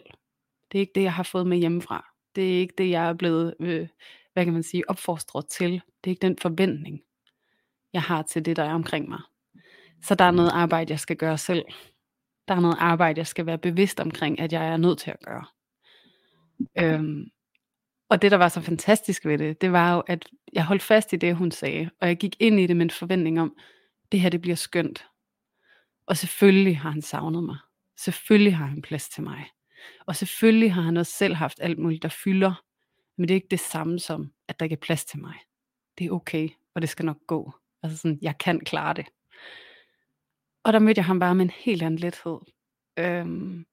Det 0.71 0.77
er 0.77 0.79
ikke 0.79 0.91
det, 0.95 1.03
jeg 1.03 1.13
har 1.13 1.23
fået 1.23 1.47
med 1.47 1.57
hjemmefra. 1.57 2.13
Det 2.35 2.55
er 2.55 2.59
ikke 2.59 2.73
det, 2.77 2.89
jeg 2.89 3.09
er 3.09 3.13
blevet, 3.13 3.53
øh, 3.59 3.87
hvad 4.33 4.43
kan 4.43 4.53
man 4.53 4.63
sige, 4.63 4.89
opfostret 4.89 5.47
til. 5.47 5.71
Det 5.71 5.81
er 6.03 6.09
ikke 6.09 6.27
den 6.27 6.37
forventning, 6.41 7.01
jeg 7.93 8.01
har 8.01 8.21
til 8.21 8.45
det, 8.45 8.55
der 8.55 8.63
er 8.63 8.73
omkring 8.73 9.09
mig. 9.09 9.21
Så 10.03 10.15
der 10.15 10.25
er 10.25 10.31
noget 10.31 10.51
arbejde, 10.53 10.91
jeg 10.91 10.99
skal 10.99 11.15
gøre 11.15 11.37
selv. 11.37 11.65
Der 12.47 12.55
er 12.55 12.59
noget 12.59 12.77
arbejde, 12.79 13.19
jeg 13.19 13.27
skal 13.27 13.45
være 13.45 13.57
bevidst 13.57 13.99
omkring, 13.99 14.39
at 14.39 14.53
jeg 14.53 14.67
er 14.67 14.77
nødt 14.77 14.99
til 14.99 15.11
at 15.11 15.19
gøre. 15.25 15.45
Øhm, 16.79 17.25
og 18.09 18.21
det, 18.21 18.31
der 18.31 18.37
var 18.37 18.49
så 18.49 18.61
fantastisk 18.61 19.25
ved 19.25 19.37
det, 19.37 19.61
det 19.61 19.71
var 19.71 19.95
jo, 19.95 20.03
at 20.07 20.29
jeg 20.53 20.65
holdt 20.65 20.81
fast 20.81 21.13
i 21.13 21.15
det, 21.15 21.35
hun 21.35 21.51
sagde, 21.51 21.89
og 22.01 22.07
jeg 22.07 22.17
gik 22.17 22.35
ind 22.39 22.59
i 22.59 22.67
det 22.67 22.77
med 22.77 22.85
en 22.85 22.89
forventning 22.89 23.41
om, 23.41 23.55
det 24.11 24.19
her, 24.19 24.29
det 24.29 24.41
bliver 24.41 24.55
skønt. 24.55 25.05
Og 26.05 26.17
selvfølgelig 26.17 26.79
har 26.79 26.89
han 26.89 27.01
savnet 27.01 27.43
mig. 27.43 27.57
Selvfølgelig 27.97 28.55
har 28.55 28.65
han 28.65 28.81
plads 28.81 29.09
til 29.09 29.23
mig. 29.23 29.45
Og 30.05 30.15
selvfølgelig 30.15 30.73
har 30.73 30.81
han 30.81 30.97
også 30.97 31.11
selv 31.11 31.35
haft 31.35 31.59
alt 31.61 31.79
muligt, 31.79 32.03
der 32.03 32.09
fylder. 32.09 32.63
Men 33.17 33.27
det 33.27 33.33
er 33.33 33.35
ikke 33.35 33.51
det 33.51 33.59
samme 33.59 33.99
som, 33.99 34.31
at 34.47 34.59
der 34.59 34.65
ikke 34.65 34.73
er 34.73 34.85
plads 34.85 35.05
til 35.05 35.19
mig. 35.19 35.35
Det 35.97 36.05
er 36.05 36.11
okay, 36.11 36.49
og 36.75 36.81
det 36.81 36.89
skal 36.89 37.05
nok 37.05 37.17
gå. 37.27 37.53
Altså 37.83 37.97
sådan, 37.97 38.19
jeg 38.21 38.37
kan 38.37 38.59
klare 38.59 38.93
det. 38.93 39.05
Og 40.63 40.73
der 40.73 40.79
mødte 40.79 40.99
jeg 40.99 41.05
ham 41.05 41.19
bare 41.19 41.35
med 41.35 41.45
en 41.45 41.51
helt 41.51 41.83
anden 41.83 41.99
lethed. 41.99 42.37
Øhm, 42.99 43.65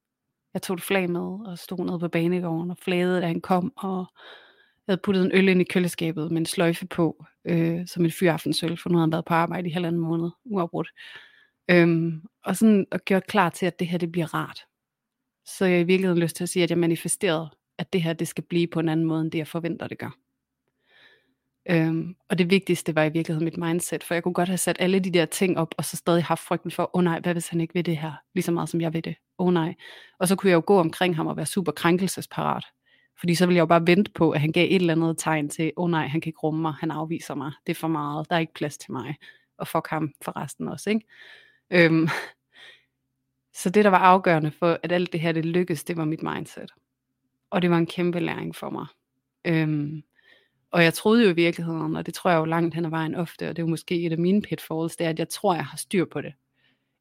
jeg 0.54 0.62
tog 0.62 0.74
et 0.74 0.82
flag 0.82 1.10
med 1.10 1.20
og 1.20 1.58
stod 1.58 1.86
nede 1.86 1.98
på 1.98 2.08
banegården 2.08 2.70
og 2.70 2.76
flagede, 2.78 3.20
da 3.20 3.26
han 3.26 3.40
kom. 3.40 3.72
Og 3.76 4.06
jeg 4.86 4.92
havde 4.92 5.00
puttet 5.02 5.24
en 5.24 5.32
øl 5.34 5.48
ind 5.48 5.60
i 5.60 5.64
køleskabet 5.64 6.30
med 6.30 6.38
en 6.38 6.46
sløjfe 6.46 6.86
på, 6.86 7.24
øh, 7.44 7.86
som 7.86 8.04
en 8.04 8.10
fyraftensøl, 8.10 8.76
for 8.76 8.88
nu 8.88 8.94
havde 8.96 9.02
han 9.02 9.12
været 9.12 9.24
på 9.24 9.34
arbejde 9.34 9.68
i 9.68 9.72
halvanden 9.72 10.00
måned, 10.00 10.30
uafbrudt. 10.44 10.88
Øhm, 11.70 12.22
og 12.44 12.56
sådan 12.56 12.86
og 12.90 13.00
gjort 13.00 13.26
klar 13.26 13.50
til, 13.50 13.66
at 13.66 13.78
det 13.78 13.86
her 13.86 13.98
det 13.98 14.12
bliver 14.12 14.34
rart. 14.34 14.64
Så 15.46 15.64
jeg 15.64 15.80
i 15.80 15.84
virkeligheden 15.84 16.22
lyst 16.22 16.36
til 16.36 16.44
at 16.44 16.48
sige, 16.48 16.62
at 16.62 16.70
jeg 16.70 16.78
manifesterede, 16.78 17.50
at 17.78 17.92
det 17.92 18.02
her 18.02 18.12
det 18.12 18.28
skal 18.28 18.44
blive 18.44 18.66
på 18.66 18.80
en 18.80 18.88
anden 18.88 19.06
måde, 19.06 19.20
end 19.20 19.30
det 19.30 19.38
jeg 19.38 19.48
forventer, 19.48 19.86
det 19.86 19.98
gør. 19.98 20.18
Øhm, 21.70 22.16
og 22.28 22.38
det 22.38 22.50
vigtigste 22.50 22.94
var 22.94 23.04
i 23.04 23.08
virkeligheden 23.08 23.44
mit 23.44 23.56
mindset, 23.56 24.04
for 24.04 24.14
jeg 24.14 24.22
kunne 24.22 24.34
godt 24.34 24.48
have 24.48 24.58
sat 24.58 24.76
alle 24.80 25.00
de 25.00 25.10
der 25.10 25.24
ting 25.24 25.58
op, 25.58 25.74
og 25.78 25.84
så 25.84 25.96
stadig 25.96 26.24
haft 26.24 26.42
frygten 26.42 26.70
for, 26.70 26.82
åh 26.82 26.98
oh 26.98 27.04
nej, 27.04 27.20
hvad 27.20 27.32
hvis 27.32 27.48
han 27.48 27.60
ikke 27.60 27.74
vil 27.74 27.86
det 27.86 27.96
her, 27.96 28.12
lige 28.34 28.44
så 28.44 28.52
meget 28.52 28.68
som 28.68 28.80
jeg 28.80 28.92
vil 28.92 29.04
det, 29.04 29.14
åh 29.38 29.46
oh 29.46 29.52
nej. 29.52 29.74
Og 30.18 30.28
så 30.28 30.36
kunne 30.36 30.50
jeg 30.50 30.56
jo 30.56 30.62
gå 30.66 30.80
omkring 30.80 31.16
ham 31.16 31.26
og 31.26 31.36
være 31.36 31.46
super 31.46 31.72
krænkelsesparat, 31.72 32.64
fordi 33.18 33.34
så 33.34 33.46
ville 33.46 33.56
jeg 33.56 33.60
jo 33.60 33.66
bare 33.66 33.86
vente 33.86 34.10
på, 34.10 34.30
at 34.30 34.40
han 34.40 34.52
gav 34.52 34.64
et 34.64 34.74
eller 34.74 34.92
andet 34.94 35.18
tegn 35.18 35.48
til, 35.48 35.72
åh 35.76 35.84
oh 35.84 35.90
nej, 35.90 36.06
han 36.06 36.20
kan 36.20 36.30
ikke 36.30 36.40
rumme 36.40 36.62
mig, 36.62 36.72
han 36.72 36.90
afviser 36.90 37.34
mig, 37.34 37.52
det 37.66 37.70
er 37.70 37.78
for 37.80 37.88
meget, 37.88 38.30
der 38.30 38.36
er 38.36 38.40
ikke 38.40 38.54
plads 38.54 38.78
til 38.78 38.92
mig, 38.92 39.16
og 39.58 39.68
fuck 39.68 39.88
ham 39.88 40.12
for 40.22 40.36
resten 40.36 40.68
også, 40.68 40.90
ikke? 40.90 41.06
Øhm, 41.70 42.08
så 43.60 43.70
det, 43.70 43.84
der 43.84 43.90
var 43.90 43.98
afgørende 43.98 44.50
for, 44.50 44.78
at 44.82 44.92
alt 44.92 45.12
det 45.12 45.20
her 45.20 45.32
det 45.32 45.46
lykkedes, 45.46 45.84
det 45.84 45.96
var 45.96 46.04
mit 46.04 46.22
mindset. 46.22 46.70
Og 47.50 47.62
det 47.62 47.70
var 47.70 47.78
en 47.78 47.86
kæmpe 47.86 48.20
læring 48.20 48.56
for 48.56 48.70
mig. 48.70 48.86
Øhm, 49.44 50.02
og 50.70 50.84
jeg 50.84 50.94
troede 50.94 51.24
jo 51.24 51.30
i 51.30 51.34
virkeligheden, 51.34 51.96
og 51.96 52.06
det 52.06 52.14
tror 52.14 52.30
jeg 52.30 52.38
jo 52.38 52.44
langt 52.44 52.74
hen 52.74 52.84
ad 52.84 52.90
vejen 52.90 53.14
ofte, 53.14 53.48
og 53.48 53.56
det 53.56 53.62
er 53.62 53.66
jo 53.66 53.70
måske 53.70 54.02
et 54.06 54.12
af 54.12 54.18
mine 54.18 54.42
pitfalls, 54.42 54.96
det 54.96 55.04
er, 55.04 55.10
at 55.10 55.18
jeg 55.18 55.28
tror, 55.28 55.54
jeg 55.54 55.66
har 55.66 55.76
styr 55.76 56.04
på 56.04 56.20
det. 56.20 56.32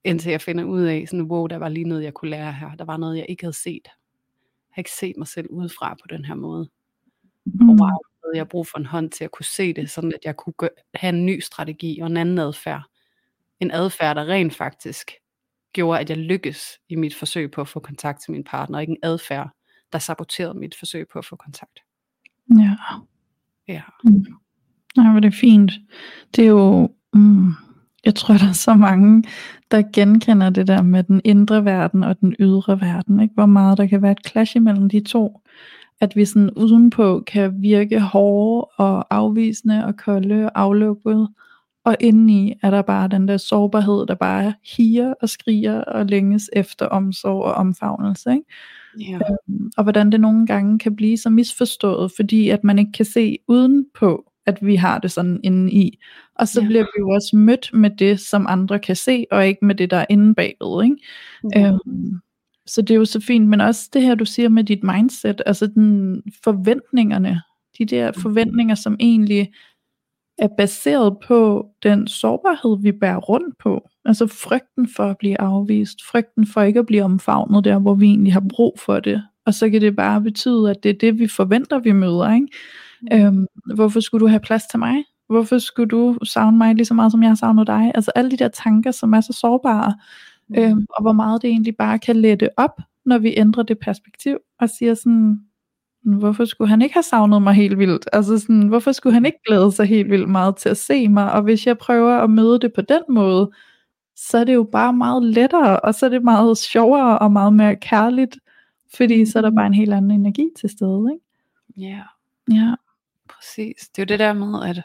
Indtil 0.04 0.32
jeg 0.32 0.42
finder 0.42 0.64
ud 0.64 0.82
af, 0.82 1.06
sådan, 1.08 1.26
wow, 1.26 1.48
der 1.48 1.58
var 1.58 1.70
lige 1.70 1.90
noget, 1.90 2.04
jeg 2.04 2.14
kunne 2.14 2.32
lære 2.32 2.54
her. 2.54 2.76
Der 2.76 2.86
var 2.86 2.98
noget, 2.98 3.18
jeg 3.18 3.26
ikke 3.30 3.44
havde 3.44 3.58
set. 3.58 3.82
Jeg 3.86 4.72
har 4.72 4.80
ikke 4.80 4.92
set 4.92 5.18
mig 5.18 5.28
selv 5.28 5.48
udefra 5.50 5.94
på 5.94 6.08
den 6.10 6.26
her 6.26 6.36
måde. 6.36 6.70
Mm. 7.46 7.70
Og 7.70 7.76
wow, 7.76 7.98
jeg 8.34 8.40
har 8.40 8.46
brug 8.46 8.68
for 8.68 8.78
en 8.78 8.86
hånd 8.86 9.10
til 9.10 9.24
at 9.24 9.32
kunne 9.32 9.46
se 9.46 9.74
det, 9.74 9.90
sådan 9.90 10.14
at 10.14 10.20
jeg 10.26 10.36
kunne 10.36 10.70
have 10.94 11.10
en 11.10 11.26
ny 11.26 11.40
strategi 11.40 12.00
og 12.00 12.08
en 12.08 12.18
anden 12.18 12.38
adfærd. 12.40 12.84
En 13.60 13.72
adfærd, 13.72 14.16
der 14.16 14.28
rent 14.28 14.56
faktisk 14.56 15.12
gjorde, 15.74 16.00
at 16.00 16.10
jeg 16.10 16.18
lykkes 16.18 16.80
i 16.90 16.96
mit 16.96 17.16
forsøg 17.16 17.52
på 17.52 17.62
at 17.62 17.68
få 17.68 17.80
kontakt 17.80 18.22
til 18.22 18.32
min 18.32 18.44
partner, 18.44 18.78
og 18.78 18.82
ikke 18.82 18.92
en 18.92 18.98
adfærd, 19.04 19.50
der 19.94 20.00
saboterede 20.00 20.54
mit 20.54 20.76
forsøg 20.80 21.08
på 21.08 21.20
at 21.20 21.26
få 21.26 21.36
kontakt. 21.36 21.80
Ja. 22.60 22.76
Ja. 23.68 23.82
Mm. 24.04 24.26
Nej, 24.98 25.12
hvor 25.12 25.20
det 25.20 25.28
er 25.28 25.38
fint. 25.38 25.72
Det 26.36 26.44
er 26.44 26.50
jo, 26.50 26.90
mm, 27.14 27.52
jeg 28.06 28.16
tror, 28.16 28.34
der 28.38 28.48
er 28.48 28.54
så 28.54 28.74
mange, 28.74 29.24
der 29.72 29.84
genkender 29.94 30.50
det 30.50 30.68
der 30.68 30.82
med 30.82 31.04
den 31.04 31.22
indre 31.24 31.66
verden 31.66 32.04
og 32.04 32.20
den 32.20 32.36
ydre 32.40 32.82
verden. 32.82 33.20
Ikke? 33.20 33.34
Hvor 33.34 33.46
meget 33.46 33.78
der 33.78 33.88
kan 33.88 34.02
være 34.02 34.12
et 34.12 34.28
clash 34.28 34.56
imellem 34.56 34.90
de 34.90 35.00
to. 35.00 35.42
At 36.02 36.16
vi 36.16 36.26
sådan 36.26 36.52
udenpå 36.52 37.24
kan 37.28 37.62
virke 37.62 38.00
hårde 38.00 38.68
og 38.78 39.16
afvisende 39.16 39.86
og 39.86 39.98
kolde 39.98 40.46
og 40.46 40.62
aflukket. 40.62 41.28
Og 41.86 41.96
indeni 42.00 42.54
er 42.64 42.72
der 42.72 42.82
bare 42.82 43.08
den 43.08 43.28
der 43.28 43.38
sårbarhed, 43.38 44.06
der 44.08 44.16
bare 44.16 44.54
higer 44.78 45.14
og 45.22 45.30
skriger 45.30 45.82
og 45.82 46.06
længes 46.06 46.50
efter 46.54 46.86
omsorg 46.86 47.44
og 47.44 47.54
omfavnelse. 47.54 48.32
Ikke? 48.32 48.46
Ja. 49.00 49.20
Øhm, 49.50 49.72
og 49.78 49.84
hvordan 49.84 50.12
det 50.12 50.22
nogle 50.22 50.48
gange 50.48 50.80
kan 50.80 50.96
blive 50.96 51.18
så 51.18 51.30
misforstået, 51.30 52.12
fordi 52.16 52.50
at 52.50 52.64
man 52.64 52.80
ikke 52.80 52.92
kan 52.92 53.06
se 53.06 53.38
udenpå, 53.48 54.32
at 54.46 54.58
vi 54.62 54.76
har 54.76 55.00
det 55.00 55.12
sådan 55.12 55.40
inde 55.44 55.72
i. 55.72 56.00
Og 56.36 56.48
så 56.48 56.62
Ja. 56.62 56.68
bliver 56.68 56.84
vi 56.84 57.00
jo 57.00 57.10
også 57.10 57.36
mødt 57.36 57.70
med 57.74 57.90
det, 58.00 58.20
som 58.20 58.46
andre 58.50 58.80
kan 58.80 58.96
se, 58.96 59.26
og 59.32 59.48
ikke 59.48 59.66
med 59.66 59.76
det, 59.76 59.92
der 59.92 59.98
er 59.98 60.06
inde 60.10 60.36
bagved. 60.36 60.84
Ikke? 60.84 60.96
Ja. 61.56 61.70
Øhm, 61.70 62.20
så 62.66 62.82
det 62.82 62.92
er 62.92 62.96
jo 62.98 63.06
så 63.06 63.20
fint, 63.20 63.48
men 63.48 63.62
også 63.62 63.90
det 63.94 64.02
her, 64.02 64.16
du 64.16 64.26
siger 64.26 64.50
med 64.50 64.64
dit 64.64 64.84
mindset, 64.84 65.42
altså 65.46 65.68
den 65.68 66.22
forventningerne, 66.44 67.42
de 67.78 67.86
der 67.86 68.12
forventninger, 68.12 68.76
som 68.76 68.96
egentlig 69.00 69.52
er 70.40 70.48
baseret 70.58 71.18
på 71.28 71.70
den 71.84 72.08
sårbarhed, 72.08 72.82
vi 72.82 72.92
bærer 72.92 73.18
rundt 73.18 73.58
på. 73.58 73.88
Altså 74.06 74.28
frygten 74.28 74.88
for 74.96 75.04
at 75.04 75.18
blive 75.18 75.42
afvist, 75.42 75.98
frygten 76.12 76.48
for 76.48 76.62
ikke 76.62 76.80
at 76.80 76.86
blive 76.86 77.04
omfavnet 77.04 77.64
der, 77.64 77.80
hvor 77.80 77.94
vi 77.94 78.06
egentlig 78.06 78.34
har 78.34 78.44
brug 78.50 78.80
for 78.80 79.00
det. 79.00 79.24
Og 79.46 79.54
så 79.54 79.70
kan 79.70 79.82
det 79.82 79.96
bare 79.96 80.22
betyde, 80.22 80.70
at 80.70 80.84
det 80.84 80.90
er 80.90 80.98
det, 81.00 81.20
vi 81.20 81.28
forventer, 81.28 81.80
vi 81.80 81.92
møder. 81.92 82.34
Ikke? 82.34 82.48
Øhm, 83.26 83.46
hvorfor 83.76 84.00
skulle 84.00 84.22
du 84.26 84.28
have 84.28 84.40
plads 84.40 84.64
til 84.66 84.80
mig? 84.80 85.04
hvorfor 85.30 85.58
skulle 85.58 85.90
du 85.90 86.18
savne 86.24 86.58
mig 86.58 86.76
lige 86.76 86.86
så 86.86 86.94
meget, 86.94 87.12
som 87.12 87.22
jeg 87.24 87.30
har 87.30 87.36
savnet 87.36 87.68
dig? 87.68 87.92
Altså 87.96 88.12
alle 88.16 88.32
de 88.32 88.38
der 88.38 88.48
tanker, 88.48 88.92
som 88.92 89.14
er 89.14 89.22
så 89.22 89.34
sårbare, 89.34 89.96
mm. 90.50 90.56
øhm, 90.58 90.86
og 90.90 91.02
hvor 91.02 91.14
meget 91.14 91.42
det 91.42 91.50
egentlig 91.50 91.76
bare 91.78 92.00
kan 92.00 92.16
lette 92.16 92.50
op, 92.58 92.82
når 93.06 93.18
vi 93.18 93.34
ændrer 93.38 93.64
det 93.64 93.80
perspektiv, 93.80 94.38
og 94.60 94.70
siger 94.70 94.94
sådan, 94.94 95.40
hvorfor 96.04 96.46
skulle 96.46 96.70
han 96.70 96.82
ikke 96.82 96.94
have 96.94 97.04
savnet 97.04 97.42
mig 97.42 97.54
helt 97.54 97.78
vildt? 97.80 98.08
Altså 98.14 98.40
sådan, 98.40 98.68
hvorfor 98.68 98.92
skulle 98.92 99.14
han 99.14 99.26
ikke 99.26 99.40
glæde 99.48 99.72
sig 99.72 99.86
helt 99.86 100.10
vildt 100.12 100.30
meget 100.30 100.56
til 100.58 100.70
at 100.70 100.78
se 100.78 101.08
mig? 101.08 101.32
Og 101.32 101.42
hvis 101.42 101.68
jeg 101.68 101.78
prøver 101.78 102.18
at 102.18 102.30
møde 102.30 102.60
det 102.60 102.74
på 102.74 102.82
den 102.82 103.02
måde, 103.10 103.52
så 104.16 104.38
er 104.38 104.44
det 104.44 104.54
jo 104.54 104.64
bare 104.72 104.94
meget 104.94 105.24
lettere, 105.24 105.80
og 105.80 105.96
så 105.96 106.06
er 106.06 106.10
det 106.10 106.24
meget 106.24 106.58
sjovere 106.58 107.20
og 107.20 107.32
meget 107.32 107.54
mere 107.54 107.76
kærligt, 107.76 108.38
fordi 108.96 109.26
så 109.26 109.40
er 109.40 109.42
der 109.42 109.52
bare 109.52 109.68
en 109.68 109.74
helt 109.74 109.94
anden 109.94 110.12
energi 110.12 110.50
til 110.60 110.70
stede, 110.70 111.06
ikke? 111.14 111.26
Ja, 111.92 112.02
Ja, 112.52 112.76
præcis. 113.30 113.90
Det 113.90 114.02
er 114.02 114.04
jo 114.04 114.06
det 114.06 114.20
der 114.20 114.34
med, 114.34 114.64
at 114.70 114.82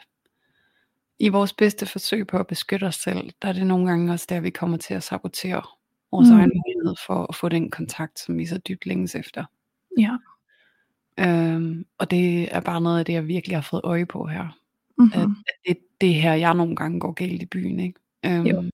i 1.19 1.29
vores 1.29 1.53
bedste 1.53 1.85
forsøg 1.85 2.27
på 2.27 2.37
at 2.37 2.47
beskytte 2.47 2.85
os 2.85 2.95
selv, 2.95 3.29
der 3.41 3.47
er 3.47 3.53
det 3.53 3.67
nogle 3.67 3.87
gange 3.87 4.13
også 4.13 4.25
der, 4.29 4.39
vi 4.39 4.49
kommer 4.49 4.77
til 4.77 4.93
at 4.93 5.03
sabotere 5.03 5.61
vores 6.11 6.29
Mm. 6.29 6.35
egen 6.37 6.51
mulighed 6.67 6.95
for 7.07 7.25
at 7.29 7.35
få 7.35 7.49
den 7.49 7.71
kontakt, 7.71 8.19
som 8.19 8.37
vi 8.37 8.45
så 8.45 8.57
dybt 8.57 8.85
længes 8.85 9.15
efter. 9.15 9.45
ja. 9.97 10.17
Øhm, 11.19 11.85
og 11.97 12.11
det 12.11 12.55
er 12.55 12.59
bare 12.59 12.81
noget 12.81 12.99
af 12.99 13.05
det, 13.05 13.13
jeg 13.13 13.27
virkelig 13.27 13.57
har 13.57 13.61
fået 13.61 13.81
øje 13.83 14.05
på 14.05 14.25
her. 14.25 14.59
Mm-hmm. 14.97 15.35
at 15.47 15.53
det, 15.67 15.77
det 16.01 16.09
er 16.09 16.21
her, 16.21 16.33
jeg 16.33 16.53
nogle 16.53 16.75
gange 16.75 16.99
går 16.99 17.11
galt 17.11 17.41
i 17.41 17.45
byen. 17.45 17.79
Ikke? 17.79 17.99
Jo. 18.25 18.57
Øhm, 18.57 18.69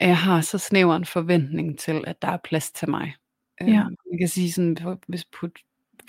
at 0.00 0.08
jeg 0.08 0.18
har 0.18 0.40
så 0.40 0.58
snæver 0.58 0.96
en 0.96 1.04
forventning 1.04 1.78
til, 1.78 2.04
at 2.06 2.22
der 2.22 2.28
er 2.28 2.36
plads 2.36 2.72
til 2.72 2.90
mig. 2.90 3.14
Ja. 3.60 3.66
Øhm, 3.66 3.96
man 4.10 4.18
kan 4.18 4.28
sige 4.28 4.52
sådan, 4.52 4.76
for, 4.82 5.00
hvis 5.06 5.24
put, 5.24 5.50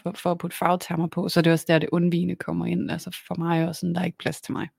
for, 0.04 0.12
for 0.12 0.32
at 0.32 0.38
putte 0.38 0.58
fagtermer 0.58 1.08
på, 1.08 1.30
så 1.30 1.40
er 1.40 1.42
det 1.42 1.54
også 1.54 1.66
der, 1.68 1.80
det 1.80 1.90
undvigende 1.92 2.36
kommer 2.36 2.66
ind. 2.66 2.92
Altså 2.92 3.18
for 3.28 3.36
mig 3.36 3.68
også 3.68 3.80
sådan, 3.80 3.96
der 3.96 4.02
er 4.02 4.06
ikke 4.06 4.18
plads 4.18 4.42
til 4.42 4.54
mig. 4.54 4.70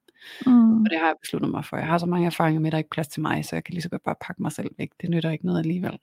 Mm. 0.47 0.83
Og 0.83 0.91
det 0.91 0.99
har 0.99 1.07
jeg 1.07 1.15
besluttet 1.23 1.51
mig 1.51 1.65
for. 1.65 1.77
Jeg 1.77 1.87
har 1.87 1.99
så 1.99 2.07
mange 2.07 2.27
erfaringer 2.27 2.61
med, 2.61 2.67
at 2.67 2.73
der 2.73 2.77
er 2.77 2.81
ikke 2.81 2.91
plads 2.91 3.09
til 3.09 3.23
mig, 3.23 3.45
så 3.45 3.57
jeg 3.57 3.65
kan 3.65 3.73
lige 3.73 3.83
så 3.83 3.89
godt 3.89 4.03
bare 4.03 4.15
pakke 4.21 4.43
mig 4.43 4.53
selv 4.53 4.71
væk. 4.79 4.91
Det 5.01 5.11
nytter 5.11 5.31
ikke 5.31 5.47
noget 5.47 5.59
alligevel. 5.59 5.99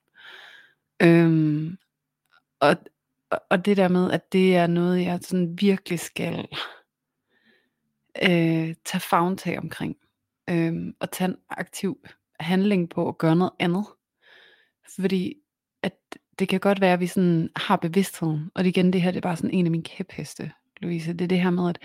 Øhm, 1.01 1.77
og, 2.59 2.75
og, 3.49 3.65
det 3.65 3.77
der 3.77 3.87
med, 3.87 4.11
at 4.11 4.33
det 4.33 4.55
er 4.55 4.67
noget, 4.67 5.01
jeg 5.01 5.19
sådan 5.21 5.57
virkelig 5.61 5.99
skal 5.99 6.47
øh, 8.23 8.75
tage 8.85 9.01
fagntag 9.01 9.59
omkring. 9.59 9.95
Øh, 10.49 10.73
og 10.99 11.11
tage 11.11 11.27
en 11.27 11.37
aktiv 11.49 11.97
handling 12.39 12.89
på 12.89 13.07
at 13.09 13.17
gøre 13.17 13.35
noget 13.35 13.53
andet. 13.59 13.85
Fordi 14.99 15.35
at 15.83 15.93
det 16.39 16.47
kan 16.47 16.59
godt 16.59 16.81
være, 16.81 16.93
at 16.93 16.99
vi 16.99 17.07
sådan 17.07 17.49
har 17.55 17.75
bevidstheden. 17.75 18.51
Og 18.55 18.65
igen, 18.65 18.93
det 18.93 19.01
her 19.01 19.11
det 19.11 19.17
er 19.17 19.21
bare 19.21 19.37
sådan 19.37 19.53
en 19.53 19.65
af 19.65 19.71
mine 19.71 19.83
kæpheste, 19.83 20.51
Louise. 20.77 21.13
Det 21.13 21.21
er 21.21 21.27
det 21.27 21.41
her 21.41 21.49
med, 21.49 21.69
at 21.69 21.79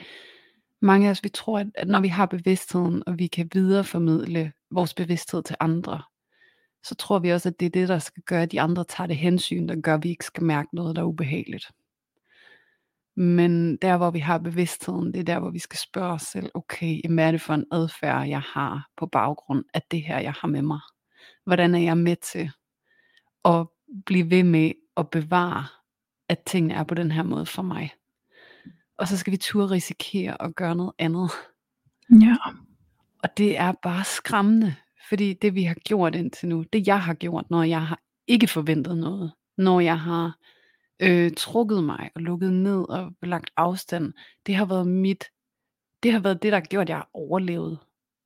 mange 0.80 1.06
af 1.06 1.10
os, 1.10 1.24
vi 1.24 1.28
tror, 1.28 1.58
at, 1.58 1.66
at 1.74 1.88
når 1.88 2.00
vi 2.00 2.08
har 2.08 2.26
bevidstheden, 2.26 3.02
og 3.06 3.18
vi 3.18 3.26
kan 3.26 3.50
videreformidle 3.52 4.52
vores 4.70 4.94
bevidsthed 4.94 5.42
til 5.42 5.56
andre, 5.60 6.02
så 6.82 6.94
tror 6.94 7.18
vi 7.18 7.30
også, 7.30 7.48
at 7.48 7.60
det 7.60 7.66
er 7.66 7.70
det, 7.70 7.88
der 7.88 7.98
skal 7.98 8.22
gøre, 8.22 8.42
at 8.42 8.52
de 8.52 8.60
andre 8.60 8.84
tager 8.84 9.06
det 9.06 9.16
hensyn, 9.16 9.68
der 9.68 9.80
gør, 9.80 9.94
at 9.94 10.04
vi 10.04 10.08
ikke 10.08 10.24
skal 10.24 10.44
mærke 10.44 10.68
noget, 10.72 10.96
der 10.96 11.02
er 11.02 11.06
ubehageligt. 11.06 11.70
Men 13.16 13.76
der, 13.76 13.96
hvor 13.96 14.10
vi 14.10 14.18
har 14.18 14.38
bevidstheden, 14.38 15.12
det 15.12 15.20
er 15.20 15.24
der, 15.24 15.38
hvor 15.38 15.50
vi 15.50 15.58
skal 15.58 15.78
spørge 15.78 16.12
os 16.12 16.22
selv, 16.22 16.50
okay, 16.54 17.00
hvad 17.08 17.26
er 17.26 17.30
det 17.30 17.40
for 17.40 17.54
en 17.54 17.64
adfærd, 17.72 18.28
jeg 18.28 18.40
har 18.40 18.88
på 18.96 19.06
baggrund 19.06 19.64
af 19.74 19.82
det 19.90 20.02
her, 20.02 20.18
jeg 20.18 20.32
har 20.32 20.48
med 20.48 20.62
mig? 20.62 20.80
Hvordan 21.44 21.74
er 21.74 21.78
jeg 21.78 21.98
med 21.98 22.16
til 22.16 22.50
at 23.44 23.66
blive 24.06 24.30
ved 24.30 24.42
med 24.42 24.72
at 24.96 25.10
bevare, 25.10 25.64
at 26.28 26.38
tingene 26.38 26.74
er 26.74 26.84
på 26.84 26.94
den 26.94 27.10
her 27.10 27.22
måde 27.22 27.46
for 27.46 27.62
mig? 27.62 27.90
Og 28.98 29.08
så 29.08 29.16
skal 29.16 29.30
vi 29.30 29.36
turde 29.36 29.70
risikere 29.70 30.42
at 30.42 30.56
gøre 30.56 30.74
noget 30.74 30.92
andet. 30.98 31.30
Ja. 32.10 32.36
Og 33.22 33.36
det 33.36 33.58
er 33.58 33.72
bare 33.72 34.04
skræmmende, 34.04 34.74
fordi 35.08 35.34
det 35.34 35.54
vi 35.54 35.62
har 35.62 35.74
gjort 35.74 36.14
indtil 36.14 36.48
nu, 36.48 36.64
det 36.72 36.86
jeg 36.86 37.02
har 37.02 37.14
gjort, 37.14 37.50
når 37.50 37.62
jeg 37.62 37.86
har 37.86 38.00
ikke 38.26 38.46
forventet 38.46 38.98
noget, 38.98 39.32
når 39.56 39.80
jeg 39.80 40.00
har 40.00 40.38
øh, 41.00 41.32
trukket 41.36 41.84
mig 41.84 42.10
og 42.14 42.20
lukket 42.20 42.52
ned 42.52 42.88
og 42.88 43.12
lagt 43.22 43.50
afstand, 43.56 44.12
det 44.46 44.54
har 44.54 44.64
været 44.64 44.86
mit, 44.88 45.24
det 46.02 46.12
har 46.12 46.20
været 46.20 46.42
det, 46.42 46.52
der 46.52 46.58
har 46.58 46.66
gjort, 46.66 46.82
at 46.82 46.88
jeg 46.88 46.96
har 46.96 47.10
overlevet. 47.14 47.78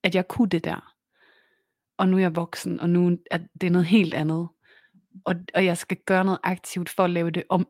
At 0.02 0.14
jeg 0.14 0.28
kunne 0.28 0.48
det 0.48 0.64
der. 0.64 0.94
Og 1.98 2.08
nu 2.08 2.16
er 2.16 2.20
jeg 2.20 2.36
voksen, 2.36 2.80
og 2.80 2.90
nu 2.90 3.18
er 3.30 3.38
det 3.60 3.72
noget 3.72 3.86
helt 3.86 4.14
andet. 4.14 4.48
Og, 5.24 5.34
og 5.54 5.64
jeg 5.64 5.78
skal 5.78 5.96
gøre 6.06 6.24
noget 6.24 6.40
aktivt 6.42 6.88
for 6.88 7.04
at 7.04 7.10
lave 7.10 7.30
det 7.30 7.42
om. 7.48 7.66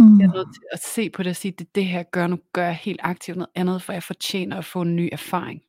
Mm. 0.00 0.20
Jeg 0.20 0.26
er 0.26 0.32
nødt 0.32 0.54
til 0.54 0.62
at 0.72 0.82
se 0.82 1.10
på 1.10 1.22
det 1.22 1.30
og 1.30 1.36
sige, 1.36 1.52
det 1.52 1.74
det 1.74 1.86
her, 1.86 2.02
gør 2.02 2.26
nu, 2.26 2.38
gør 2.52 2.64
jeg 2.64 2.76
helt 2.76 3.00
aktivt 3.02 3.38
noget 3.38 3.50
andet, 3.54 3.82
for 3.82 3.92
jeg 3.92 4.02
fortjener 4.02 4.56
at 4.56 4.64
få 4.64 4.82
en 4.82 4.96
ny 4.96 5.08
erfaring. 5.12 5.62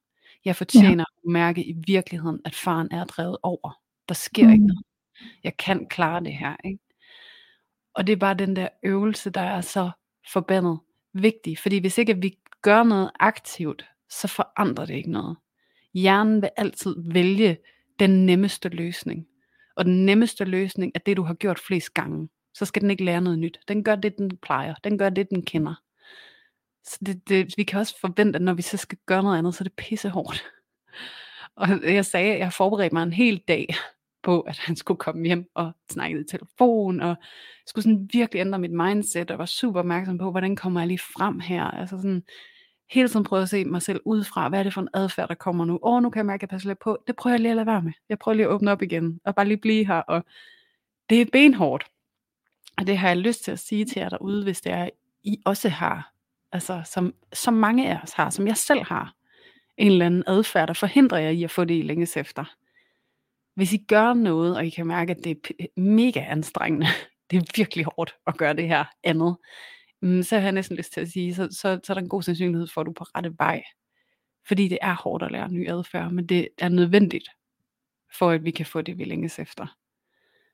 Jeg 0.47 0.55
fortjener 0.55 1.03
at 1.03 1.31
mærke 1.31 1.65
i 1.65 1.73
virkeligheden, 1.87 2.39
at 2.45 2.55
faren 2.55 2.87
er 2.91 3.05
drevet 3.05 3.37
over. 3.43 3.79
Der 4.09 4.13
sker 4.13 4.43
mm. 4.43 4.53
ikke 4.53 4.65
noget. 4.65 4.85
Jeg 5.43 5.57
kan 5.57 5.87
klare 5.87 6.23
det 6.23 6.33
her. 6.33 6.55
Ikke? 6.65 6.79
Og 7.93 8.07
det 8.07 8.13
er 8.13 8.17
bare 8.17 8.33
den 8.33 8.55
der 8.55 8.67
øvelse, 8.83 9.29
der 9.29 9.41
er 9.41 9.61
så 9.61 9.91
forbandet 10.33 10.79
vigtig. 11.13 11.57
Fordi 11.57 11.79
hvis 11.79 11.97
ikke 11.97 12.21
vi 12.21 12.37
gør 12.61 12.83
noget 12.83 13.11
aktivt, 13.19 13.85
så 14.09 14.27
forandrer 14.27 14.85
det 14.85 14.93
ikke 14.93 15.11
noget. 15.11 15.37
Hjernen 15.93 16.41
vil 16.41 16.49
altid 16.57 16.95
vælge 17.13 17.57
den 17.99 18.25
nemmeste 18.25 18.69
løsning. 18.69 19.27
Og 19.75 19.85
den 19.85 20.05
nemmeste 20.05 20.45
løsning 20.45 20.91
er 20.95 20.99
det, 20.99 21.17
du 21.17 21.23
har 21.23 21.33
gjort 21.33 21.59
flest 21.59 21.93
gange. 21.93 22.29
Så 22.53 22.65
skal 22.65 22.81
den 22.81 22.91
ikke 22.91 23.03
lære 23.03 23.21
noget 23.21 23.39
nyt. 23.39 23.59
Den 23.67 23.83
gør 23.83 23.95
det, 23.95 24.17
den 24.17 24.37
plejer. 24.37 24.75
Den 24.83 24.97
gør 24.97 25.09
det, 25.09 25.29
den 25.29 25.45
kender. 25.45 25.75
Så 26.87 26.97
det, 27.05 27.29
det, 27.29 27.53
vi 27.57 27.63
kan 27.63 27.79
også 27.79 27.99
forvente, 27.99 28.35
at 28.37 28.41
når 28.41 28.53
vi 28.53 28.61
så 28.61 28.77
skal 28.77 28.97
gøre 29.05 29.23
noget 29.23 29.37
andet, 29.37 29.55
så 29.55 29.61
er 29.61 29.63
det 29.63 29.73
pisse 29.73 30.09
hårdt. 30.09 30.45
Og 31.55 31.93
jeg 31.93 32.05
sagde, 32.05 32.33
at 32.33 32.39
jeg 32.39 32.53
forberedte 32.53 32.95
mig 32.95 33.03
en 33.03 33.13
hel 33.13 33.43
dag 33.47 33.75
på, 34.23 34.41
at 34.41 34.57
han 34.57 34.75
skulle 34.75 34.97
komme 34.97 35.25
hjem 35.25 35.49
og 35.53 35.71
snakke 35.89 36.19
i 36.19 36.23
telefon, 36.23 36.99
og 36.99 37.15
skulle 37.65 37.83
sådan 37.83 38.09
virkelig 38.13 38.39
ændre 38.39 38.59
mit 38.59 38.71
mindset, 38.71 39.31
og 39.31 39.37
var 39.37 39.45
super 39.45 39.79
opmærksom 39.79 40.17
på, 40.17 40.31
hvordan 40.31 40.55
kommer 40.55 40.79
jeg 40.79 40.87
lige 40.87 40.99
frem 40.99 41.39
her. 41.39 41.63
Altså 41.63 41.97
sådan, 41.97 42.23
hele 42.89 43.09
tiden 43.09 43.23
prøve 43.23 43.41
at 43.41 43.49
se 43.49 43.65
mig 43.65 43.81
selv 43.81 44.01
udefra, 44.05 44.49
hvad 44.49 44.59
er 44.59 44.63
det 44.63 44.73
for 44.73 44.81
en 44.81 44.89
adfærd, 44.93 45.27
der 45.27 45.35
kommer 45.35 45.65
nu. 45.65 45.79
Åh, 45.83 46.03
nu 46.03 46.09
kan 46.09 46.17
jeg 46.17 46.25
mærke, 46.25 46.39
at 46.39 46.41
jeg 46.41 46.49
passer 46.49 46.69
lidt 46.69 46.79
på. 46.79 46.97
Det 47.07 47.15
prøver 47.15 47.33
jeg 47.33 47.39
lige 47.39 47.51
at 47.51 47.55
lade 47.55 47.67
være 47.67 47.81
med. 47.81 47.91
Jeg 48.09 48.19
prøver 48.19 48.35
lige 48.35 48.45
at 48.45 48.51
åbne 48.51 48.71
op 48.71 48.81
igen, 48.81 49.19
og 49.25 49.35
bare 49.35 49.47
lige 49.47 49.57
blive 49.57 49.87
her, 49.87 49.99
og 49.99 50.25
det 51.09 51.21
er 51.21 51.25
benhårdt. 51.31 51.85
Og 52.77 52.87
det 52.87 52.97
har 52.97 53.07
jeg 53.07 53.17
lyst 53.17 53.43
til 53.43 53.51
at 53.51 53.59
sige 53.59 53.85
til 53.85 53.99
jer 53.99 54.09
derude, 54.09 54.43
hvis 54.43 54.61
det 54.61 54.71
er, 54.71 54.89
I 55.23 55.41
også 55.45 55.69
har, 55.69 56.13
altså 56.51 56.81
som, 56.85 57.13
som 57.33 57.53
mange 57.53 57.89
af 57.91 57.99
os 58.03 58.13
har, 58.13 58.29
som 58.29 58.47
jeg 58.47 58.57
selv 58.57 58.83
har, 58.83 59.13
en 59.77 59.91
eller 59.91 60.05
anden 60.05 60.23
adfærd, 60.27 60.67
der 60.67 60.73
forhindrer 60.73 61.17
jer 61.17 61.29
i 61.29 61.43
at 61.43 61.51
få 61.51 61.63
det, 61.63 61.79
I 61.79 61.81
længes 61.81 62.17
efter. 62.17 62.55
Hvis 63.55 63.73
I 63.73 63.77
gør 63.77 64.13
noget, 64.13 64.57
og 64.57 64.65
I 64.65 64.69
kan 64.69 64.87
mærke, 64.87 65.11
at 65.11 65.23
det 65.23 65.31
er 65.59 65.65
mega 65.81 66.19
anstrengende, 66.19 66.87
det 67.31 67.37
er 67.37 67.51
virkelig 67.55 67.85
hårdt 67.85 68.15
at 68.27 68.37
gøre 68.37 68.53
det 68.53 68.67
her 68.67 68.85
andet, 69.03 69.37
mm, 70.01 70.23
så 70.23 70.35
har 70.35 70.43
jeg 70.43 70.51
næsten 70.51 70.77
lyst 70.77 70.93
til 70.93 71.01
at 71.01 71.09
sige, 71.09 71.35
så, 71.35 71.47
så, 71.51 71.79
så 71.83 71.93
er 71.93 71.93
der 71.93 72.01
en 72.01 72.09
god 72.09 72.23
sandsynlighed 72.23 72.67
for, 72.67 72.81
at 72.81 72.85
du 72.85 72.91
er 72.91 72.95
på 72.95 73.03
rette 73.03 73.33
vej. 73.39 73.63
Fordi 74.47 74.67
det 74.67 74.77
er 74.81 74.93
hårdt 74.93 75.23
at 75.23 75.31
lære 75.31 75.51
ny 75.51 75.69
adfærd, 75.69 76.11
men 76.11 76.25
det 76.25 76.47
er 76.57 76.69
nødvendigt, 76.69 77.29
for 78.17 78.29
at 78.31 78.43
vi 78.43 78.51
kan 78.51 78.65
få 78.65 78.81
det, 78.81 78.97
vi 78.97 79.03
længes 79.03 79.39
efter. 79.39 79.77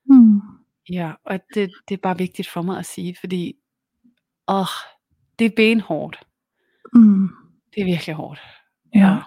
Mm. 0.06 0.42
Ja, 0.90 1.14
og 1.24 1.40
det, 1.54 1.72
det 1.90 1.94
er 1.94 2.02
bare 2.02 2.18
vigtigt 2.18 2.48
for 2.50 2.62
mig 2.62 2.80
at 2.80 2.86
sige, 2.86 3.16
fordi 3.20 3.56
åh, 4.48 4.66
det 5.40 5.46
er 5.46 5.50
benhårdt. 5.56 6.20
Mm. 6.94 7.30
Det 7.76 7.82
er 7.82 7.86
virkelig 7.86 8.16
hårdt. 8.16 8.40
Ja. 8.96 9.18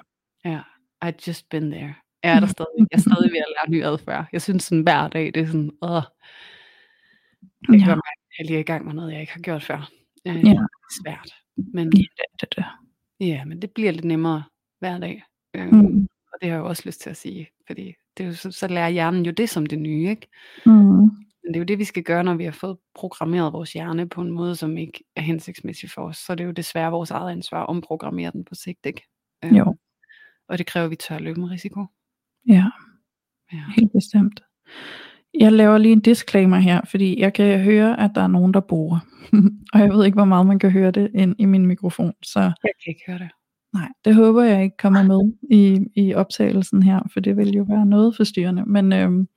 Ja, 0.44 0.60
I 1.08 1.12
just 1.26 1.48
been 1.48 1.70
there. 1.70 1.94
Jeg 2.22 2.36
er 2.36 2.40
der 2.40 2.46
stadig. 2.56 2.78
Jeg 2.78 2.86
er 2.96 3.00
stadig 3.00 3.30
ved 3.32 3.38
at 3.38 3.44
lære 3.56 3.70
ny 3.70 3.84
adfærd. 3.84 4.26
Jeg 4.32 4.42
synes 4.42 4.62
sådan 4.64 4.82
hver 4.82 5.08
dag, 5.08 5.26
det 5.34 5.42
er 5.42 5.46
sådan, 5.46 5.70
åh, 5.82 6.02
det 7.68 7.80
Ja. 7.80 7.86
gør 7.86 7.94
mig, 7.94 8.02
at 8.16 8.38
jeg 8.38 8.46
lige 8.46 8.56
er 8.56 8.60
i 8.60 8.62
gang 8.72 8.84
med 8.86 8.94
noget, 8.94 9.12
jeg 9.12 9.20
ikke 9.20 9.32
har 9.32 9.40
gjort 9.40 9.62
før. 9.62 9.90
Øh, 10.26 10.34
Ja. 10.36 10.40
Det 10.40 10.48
er 10.58 10.66
svært. 11.02 11.34
Men, 11.56 11.96
Ja, 11.96 12.02
det 12.40 12.40
det. 12.40 12.56
det. 12.56 12.64
ja, 13.26 13.44
men 13.44 13.62
det 13.62 13.70
bliver 13.70 13.92
lidt 13.92 14.04
nemmere 14.04 14.44
hver 14.78 14.98
dag. 14.98 15.22
Øh, 15.54 15.72
Mm. 15.72 16.08
Og 16.32 16.38
det 16.42 16.50
har 16.50 16.56
jeg 16.56 16.62
jo 16.62 16.66
også 16.68 16.82
lyst 16.86 17.00
til 17.00 17.10
at 17.10 17.16
sige, 17.16 17.48
fordi 17.66 17.94
det 18.16 18.22
er 18.24 18.28
jo, 18.28 18.34
så, 18.34 18.50
så 18.52 18.68
lærer 18.68 18.88
hjernen 18.88 19.26
jo 19.26 19.32
det 19.32 19.48
som 19.48 19.66
det 19.66 19.78
nye, 19.78 20.08
ikke? 20.10 20.26
Mm. 20.66 21.10
Men 21.46 21.54
det 21.54 21.58
er 21.58 21.60
jo 21.60 21.64
det, 21.64 21.78
vi 21.78 21.84
skal 21.84 22.02
gøre, 22.02 22.24
når 22.24 22.34
vi 22.34 22.44
har 22.44 22.52
fået 22.52 22.76
programmeret 22.94 23.52
vores 23.52 23.72
hjerne 23.72 24.08
på 24.08 24.20
en 24.20 24.30
måde, 24.30 24.56
som 24.56 24.76
ikke 24.78 25.04
er 25.16 25.20
hensigtsmæssig 25.20 25.90
for 25.90 26.02
os. 26.02 26.16
Så 26.16 26.34
det 26.34 26.40
er 26.40 26.46
jo 26.46 26.52
desværre 26.52 26.90
vores 26.90 27.10
eget 27.10 27.32
ansvar 27.32 27.62
at 27.62 27.68
omprogrammere 27.68 28.30
den 28.30 28.44
på 28.44 28.54
sigt, 28.54 28.86
ikke? 28.86 29.02
Øhm, 29.44 29.56
Jo. 29.56 29.76
Og 30.48 30.58
det 30.58 30.66
kræver, 30.66 30.84
at 30.84 30.90
vi 30.90 30.96
tør 30.96 31.18
løbe 31.18 31.40
en 31.40 31.50
risiko. 31.50 31.86
Ja, 32.48 32.64
Ja. 33.52 33.62
helt 33.76 33.92
bestemt. 33.92 34.40
Jeg 35.40 35.52
laver 35.52 35.78
lige 35.78 35.92
en 35.92 36.00
disclaimer 36.00 36.56
her, 36.56 36.80
fordi 36.90 37.20
jeg 37.20 37.34
kan 37.34 37.60
høre, 37.60 38.00
at 38.00 38.10
der 38.14 38.20
er 38.20 38.26
nogen, 38.26 38.54
der 38.54 38.60
bor. 38.60 39.04
og 39.74 39.80
jeg 39.80 39.90
ved 39.90 40.04
ikke, 40.04 40.14
hvor 40.16 40.24
meget 40.24 40.46
man 40.46 40.58
kan 40.58 40.70
høre 40.70 40.90
det 40.90 41.10
ind 41.14 41.34
i 41.38 41.44
min 41.44 41.66
mikrofon. 41.66 42.12
Så 42.22 42.40
Jeg 42.40 42.52
kan 42.84 42.90
ikke 42.90 43.02
høre 43.06 43.18
det. 43.18 43.28
nej, 43.74 43.88
det 44.04 44.14
håber 44.14 44.42
jeg 44.42 44.62
ikke 44.62 44.76
kommer 44.76 45.02
med 45.02 45.32
i, 45.50 45.78
i 45.96 46.14
optagelsen 46.14 46.82
her, 46.82 47.00
for 47.12 47.20
det 47.20 47.36
vil 47.36 47.54
jo 47.56 47.62
være 47.68 47.86
noget 47.86 48.16
forstyrrende. 48.16 48.64
Men, 48.66 48.92
øhm, 48.92 49.28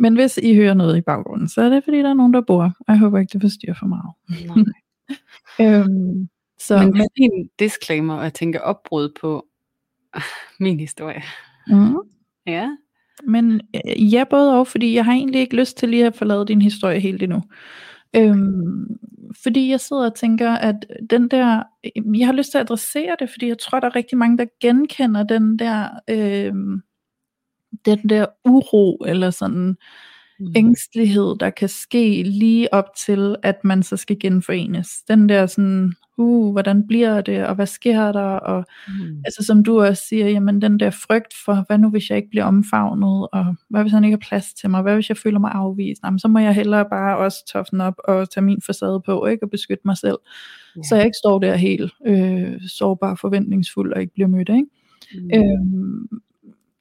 men 0.00 0.14
hvis 0.14 0.38
I 0.42 0.54
hører 0.54 0.74
noget 0.74 0.96
i 0.96 1.00
baggrunden, 1.00 1.48
så 1.48 1.62
er 1.62 1.68
det 1.68 1.84
fordi, 1.84 1.98
der 1.98 2.08
er 2.10 2.14
nogen, 2.14 2.34
der 2.34 2.40
bor. 2.40 2.62
Og 2.62 2.84
jeg 2.88 2.98
håber 2.98 3.18
ikke, 3.18 3.32
det 3.32 3.40
forstyrrer 3.40 3.74
for 3.78 3.86
meget. 3.86 4.12
Nej. 4.46 4.64
Øhm, 5.60 6.28
Så, 6.58 6.78
Men 6.78 6.92
det 6.94 7.02
er 7.02 7.28
en 7.32 7.50
disclaimer, 7.58 8.14
og 8.14 8.22
jeg 8.24 8.34
tænker 8.34 8.60
opbrud 8.60 9.08
på 9.20 9.46
min 10.60 10.80
historie. 10.80 11.22
mm, 11.68 11.96
Ja. 12.46 12.76
men 13.26 13.60
øh, 13.74 14.12
ja, 14.14 14.24
både 14.30 14.58
og, 14.58 14.66
fordi 14.66 14.94
jeg 14.94 15.04
har 15.04 15.12
egentlig 15.12 15.40
ikke 15.40 15.56
lyst 15.56 15.76
til 15.76 15.88
lige 15.88 16.06
at 16.06 16.16
forlade 16.16 16.46
din 16.46 16.62
historie 16.62 17.00
helt 17.00 17.22
endnu. 17.22 17.42
Øhm, 18.16 18.86
fordi 19.42 19.70
jeg 19.70 19.80
sidder 19.80 20.04
og 20.10 20.14
tænker, 20.14 20.50
at 20.50 20.86
den 21.10 21.28
der, 21.28 21.62
øh, 21.96 22.18
jeg 22.20 22.26
har 22.26 22.34
lyst 22.34 22.50
til 22.50 22.58
at 22.58 22.62
adressere 22.64 23.16
det, 23.20 23.30
fordi 23.30 23.48
jeg 23.48 23.58
tror, 23.58 23.80
der 23.80 23.86
er 23.86 23.96
rigtig 23.96 24.18
mange, 24.18 24.38
der 24.38 24.46
genkender 24.60 25.22
den 25.22 25.58
der, 25.58 25.88
øhm, 26.10 26.82
den 27.84 27.98
der 28.08 28.26
uro, 28.44 28.96
eller 29.06 29.30
sådan 29.30 29.76
Mm. 30.40 30.52
ængstelighed, 30.56 31.36
der 31.40 31.50
kan 31.50 31.68
ske 31.68 32.22
lige 32.22 32.74
op 32.74 32.84
til, 33.06 33.36
at 33.42 33.64
man 33.64 33.82
så 33.82 33.96
skal 33.96 34.18
genforenes. 34.20 34.88
Den 35.08 35.28
der 35.28 35.46
sådan, 35.46 35.92
uh, 36.18 36.52
hvordan 36.52 36.86
bliver 36.86 37.20
det, 37.20 37.46
og 37.46 37.54
hvad 37.54 37.66
sker 37.66 38.12
der, 38.12 38.20
og 38.22 38.64
Mm. 38.88 39.22
altså 39.24 39.44
som 39.44 39.64
du 39.64 39.80
også 39.82 40.02
siger, 40.08 40.28
jamen 40.28 40.62
den 40.62 40.80
der 40.80 40.90
frygt 40.90 41.34
for, 41.44 41.64
hvad 41.66 41.78
nu 41.78 41.90
hvis 41.90 42.10
jeg 42.10 42.16
ikke 42.16 42.30
bliver 42.30 42.44
omfavnet, 42.44 43.28
og 43.32 43.54
hvad 43.70 43.82
hvis 43.82 43.92
han 43.92 44.04
ikke 44.04 44.14
har 44.14 44.26
plads 44.28 44.54
til 44.54 44.70
mig, 44.70 44.82
hvad 44.82 44.94
hvis 44.94 45.08
jeg 45.08 45.16
føler 45.16 45.38
mig 45.38 45.50
afvist, 45.54 46.00
jamen, 46.04 46.18
så 46.18 46.28
må 46.28 46.38
jeg 46.38 46.54
hellere 46.54 46.84
bare 46.90 47.16
også 47.18 47.38
toughen 47.52 47.80
op 47.80 47.94
og 48.08 48.30
tage 48.30 48.44
min 48.44 48.60
facade 48.66 49.02
på, 49.06 49.26
ikke, 49.26 49.44
og 49.46 49.50
beskytte 49.50 49.82
mig 49.84 49.96
selv, 49.98 50.16
Ja. 50.76 50.82
så 50.88 50.96
jeg 50.96 51.04
ikke 51.04 51.18
står 51.24 51.38
der 51.38 51.54
helt 51.56 51.92
øh, 52.06 52.60
sårbar 52.68 53.14
forventningsfuld 53.14 53.92
og 53.92 54.00
ikke 54.00 54.14
bliver 54.14 54.28
mødt, 54.28 54.48
ikke? 54.48 54.66
Mm. 55.14 55.30
Øhm, 55.34 56.08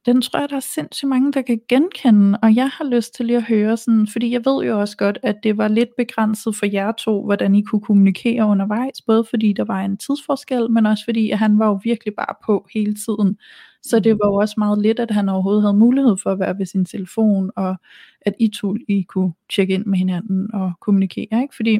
den 0.06 0.22
tror 0.22 0.40
jeg, 0.40 0.50
der 0.50 0.56
er 0.56 0.60
sindssygt 0.60 1.10
mange, 1.10 1.34
der 1.34 1.42
kan 1.42 1.62
genkende, 1.70 2.40
og 2.42 2.56
jeg 2.56 2.70
har 2.70 2.86
lyst 2.86 3.16
til 3.16 3.26
lige 3.26 3.38
at 3.38 3.44
høre 3.44 3.78
sådan, 3.78 4.08
fordi 4.08 4.32
jeg 4.32 4.46
ved 4.46 4.66
jo 4.66 4.80
også 4.80 4.98
godt, 4.98 5.18
at 5.24 5.36
det 5.44 5.58
var 5.58 5.68
lidt 5.68 5.90
begrænset 5.98 6.56
for 6.56 6.66
jer 6.66 6.92
to, 6.92 7.24
hvordan 7.26 7.56
I 7.56 7.62
kunne 7.62 7.82
kommunikere 7.82 8.46
undervejs, 8.46 9.02
både 9.02 9.24
fordi 9.30 9.54
der 9.54 9.64
var 9.66 9.82
en 9.82 9.98
tidsforskel, 9.98 10.72
men 10.72 10.86
også 10.86 11.06
fordi, 11.06 11.30
at 11.32 11.40
han 11.40 11.60
var 11.60 11.68
jo 11.68 11.80
virkelig 11.84 12.14
bare 12.16 12.36
på 12.46 12.68
hele 12.74 12.94
tiden. 12.94 13.38
Så 13.84 14.00
det 14.00 14.20
var 14.20 14.28
jo 14.28 14.34
også 14.36 14.56
meget 14.58 14.82
lidt, 14.82 15.00
at 15.00 15.12
han 15.12 15.30
overhovedet 15.30 15.64
havde 15.64 15.78
mulighed 15.78 16.18
for 16.24 16.32
at 16.32 16.40
være 16.40 16.58
ved 16.58 16.66
sin 16.66 16.86
telefon, 16.86 17.52
og 17.56 17.76
at 18.22 18.34
I 18.40 18.48
to 18.48 18.76
I 18.88 19.02
kunne 19.02 19.34
tjekke 19.56 19.74
ind 19.74 19.86
med 19.86 19.98
hinanden 19.98 20.54
og 20.54 20.72
kommunikere, 20.82 21.42
ikke? 21.42 21.56
Fordi 21.56 21.80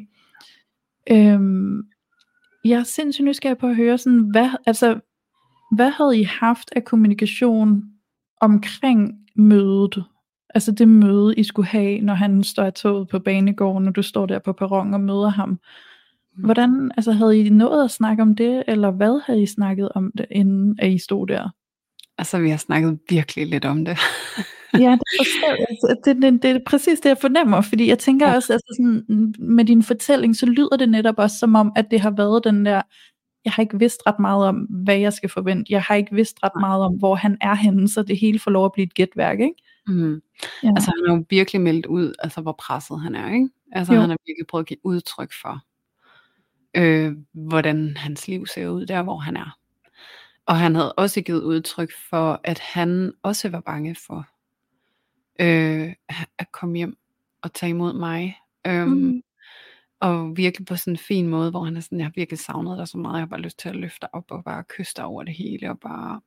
øhm, 1.12 1.84
jeg 2.66 2.80
er 2.80 2.84
sindssygt 2.84 3.26
nysgerrig 3.26 3.58
på 3.58 3.68
at 3.68 3.76
høre 3.76 3.98
sådan, 3.98 4.20
hvad, 4.20 4.50
altså, 4.66 5.00
hvad 5.76 5.90
havde 5.90 6.20
I 6.20 6.24
haft 6.24 6.70
af 6.76 6.84
kommunikation 6.84 7.93
omkring 8.44 9.14
mødet? 9.36 10.04
Altså 10.56 10.72
det 10.72 10.88
møde, 10.88 11.36
I 11.36 11.44
skulle 11.44 11.68
have, 11.68 12.02
når 12.02 12.14
han 12.14 12.44
står 12.44 12.64
af 12.64 12.74
toget 12.74 13.08
på 13.08 13.20
banegården, 13.20 13.88
og 13.88 13.96
du 13.96 14.02
står 14.02 14.26
der 14.26 14.40
på 14.40 14.54
perron 14.54 14.94
og 14.94 15.02
møder 15.02 15.30
ham. 15.30 15.50
Mm. 15.50 16.44
Hvordan, 16.46 16.92
altså 16.98 17.12
havde 17.12 17.40
I 17.40 17.50
nået 17.50 17.84
at 17.84 17.92
snakke 17.92 18.22
om 18.24 18.36
det, 18.36 18.64
eller 18.68 18.92
hvad 18.92 19.22
havde 19.26 19.42
I 19.44 19.46
snakket 19.46 19.90
om 19.96 20.12
det, 20.18 20.26
inden 20.32 20.76
at 20.80 20.92
I 20.92 20.98
stod 20.98 21.28
der? 21.28 21.50
Altså, 22.18 22.40
vi 22.40 22.50
har 22.50 22.58
snakket 22.58 23.00
virkelig 23.10 23.48
lidt 23.48 23.66
om 23.66 23.86
det. 23.86 23.98
Ja, 24.80 24.92
det, 24.92 25.28
jeg. 25.48 25.66
Altså, 25.70 25.96
det, 26.06 26.22
det, 26.22 26.44
det 26.44 26.52
er 26.52 26.60
præcis 26.68 27.00
det, 27.00 27.10
jeg 27.10 27.18
fornemmer, 27.22 27.62
fordi 27.62 27.90
jeg 27.90 28.00
tænker 28.00 28.28
Ja. 28.28 28.36
også, 28.36 28.54
altså 28.54 28.76
sådan, 28.80 29.34
med 29.40 29.66
din 29.66 29.84
fortælling, 29.84 30.36
så 30.36 30.46
lyder 30.46 30.78
det 30.80 30.90
netop 30.90 31.16
også 31.18 31.38
som 31.38 31.56
om, 31.56 31.72
at 31.76 31.92
det 31.92 32.00
har 32.00 32.12
været 32.12 32.44
den 32.44 32.66
der, 32.66 32.82
jeg 33.46 33.54
har 33.54 33.62
ikke 33.64 33.80
vidst 33.80 34.02
ret 34.08 34.20
meget 34.20 34.46
om, 34.48 34.56
hvad 34.70 34.98
jeg 34.98 35.14
skal 35.14 35.30
forvente, 35.30 35.74
jeg 35.74 35.82
har 35.82 35.96
ikke 35.96 36.16
vidst 36.16 36.38
ret 36.44 36.52
meget 36.60 36.84
om, 36.84 36.94
hvor 36.94 37.16
han 37.16 37.38
er 37.42 37.54
henne, 37.56 37.88
så 37.90 38.04
det 38.04 38.20
hele 38.20 38.40
får 38.40 38.52
lov 38.52 38.66
at 38.66 38.72
blive 38.72 38.86
et 38.86 38.94
gætværk, 38.94 39.40
ikke? 39.40 39.56
Mm. 39.88 40.22
Ja. 40.64 40.68
Altså, 40.76 40.92
han 40.92 41.08
har 41.10 41.16
jo 41.16 41.26
virkelig 41.30 41.62
meldt 41.62 41.86
ud, 41.86 42.14
altså, 42.20 42.42
hvor 42.42 42.52
presset 42.52 43.02
han 43.02 43.16
er, 43.16 43.34
ikke? 43.34 43.50
Altså, 43.72 43.94
Jo. 43.94 44.00
han 44.02 44.10
har 44.10 44.18
virkelig 44.28 44.48
prøvet 44.48 44.64
at 44.64 44.68
give 44.68 44.80
udtryk 44.86 45.34
for, 45.42 45.60
øh, 46.76 47.14
hvordan 47.34 47.98
hans 47.98 48.28
liv 48.28 48.46
ser 48.48 48.68
ud, 48.68 48.86
der 48.86 49.04
hvor 49.04 49.18
han 49.18 49.38
er. 49.38 49.58
Og 50.46 50.58
han 50.58 50.76
havde 50.76 50.94
også 50.94 51.22
givet 51.22 51.44
udtryk 51.44 51.92
for, 52.10 52.42
at 52.44 52.60
han 52.60 53.14
også 53.24 53.50
var 53.50 53.60
bange 53.60 53.96
for 54.08 54.28
øh, 55.40 55.94
at 56.40 56.52
komme 56.52 56.78
hjem 56.78 56.98
og 57.42 57.54
tage 57.54 57.70
imod 57.70 57.94
mig. 57.94 58.38
Øhm, 58.68 58.90
Mm. 58.90 59.22
Og 60.04 60.38
virkelig 60.38 60.68
på 60.68 60.76
sådan 60.76 60.94
en 60.94 60.98
fin 60.98 61.28
måde, 61.28 61.52
hvor 61.52 61.64
han 61.64 61.78
er 61.78 61.82
sådan, 61.82 61.98
jeg 61.98 62.06
har 62.06 62.14
virkelig 62.16 62.40
savnet 62.40 62.78
dig 62.78 62.88
så 62.88 62.98
meget, 62.98 63.14
jeg 63.14 63.22
har 63.22 63.28
bare 63.28 63.42
lyst 63.42 63.60
til 63.60 63.70
at 63.70 63.76
løfte 63.76 63.98
dig 64.02 64.16
op 64.16 64.32
og 64.32 64.44
bare 64.44 64.64
kysse 64.64 64.94
dig 64.96 65.06
over 65.06 65.24
det 65.24 65.34
hele, 65.34 65.70
og 65.70 65.80
bare, 65.80 66.22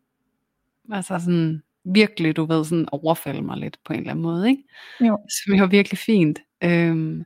altså 0.92 1.18
sådan, 1.18 1.62
virkelig, 1.84 2.36
du 2.36 2.44
ved, 2.44 2.64
sådan 2.64 2.88
overfalde 2.92 3.42
mig 3.42 3.56
lidt 3.56 3.78
på 3.84 3.92
en 3.92 3.98
eller 3.98 4.10
anden 4.10 4.22
måde, 4.22 4.48
ikke? 4.48 4.62
Jo. 5.00 5.18
Som 5.28 5.54
jo 5.54 5.64
virkelig 5.64 5.98
fint. 5.98 6.38
Øhm, 6.64 7.24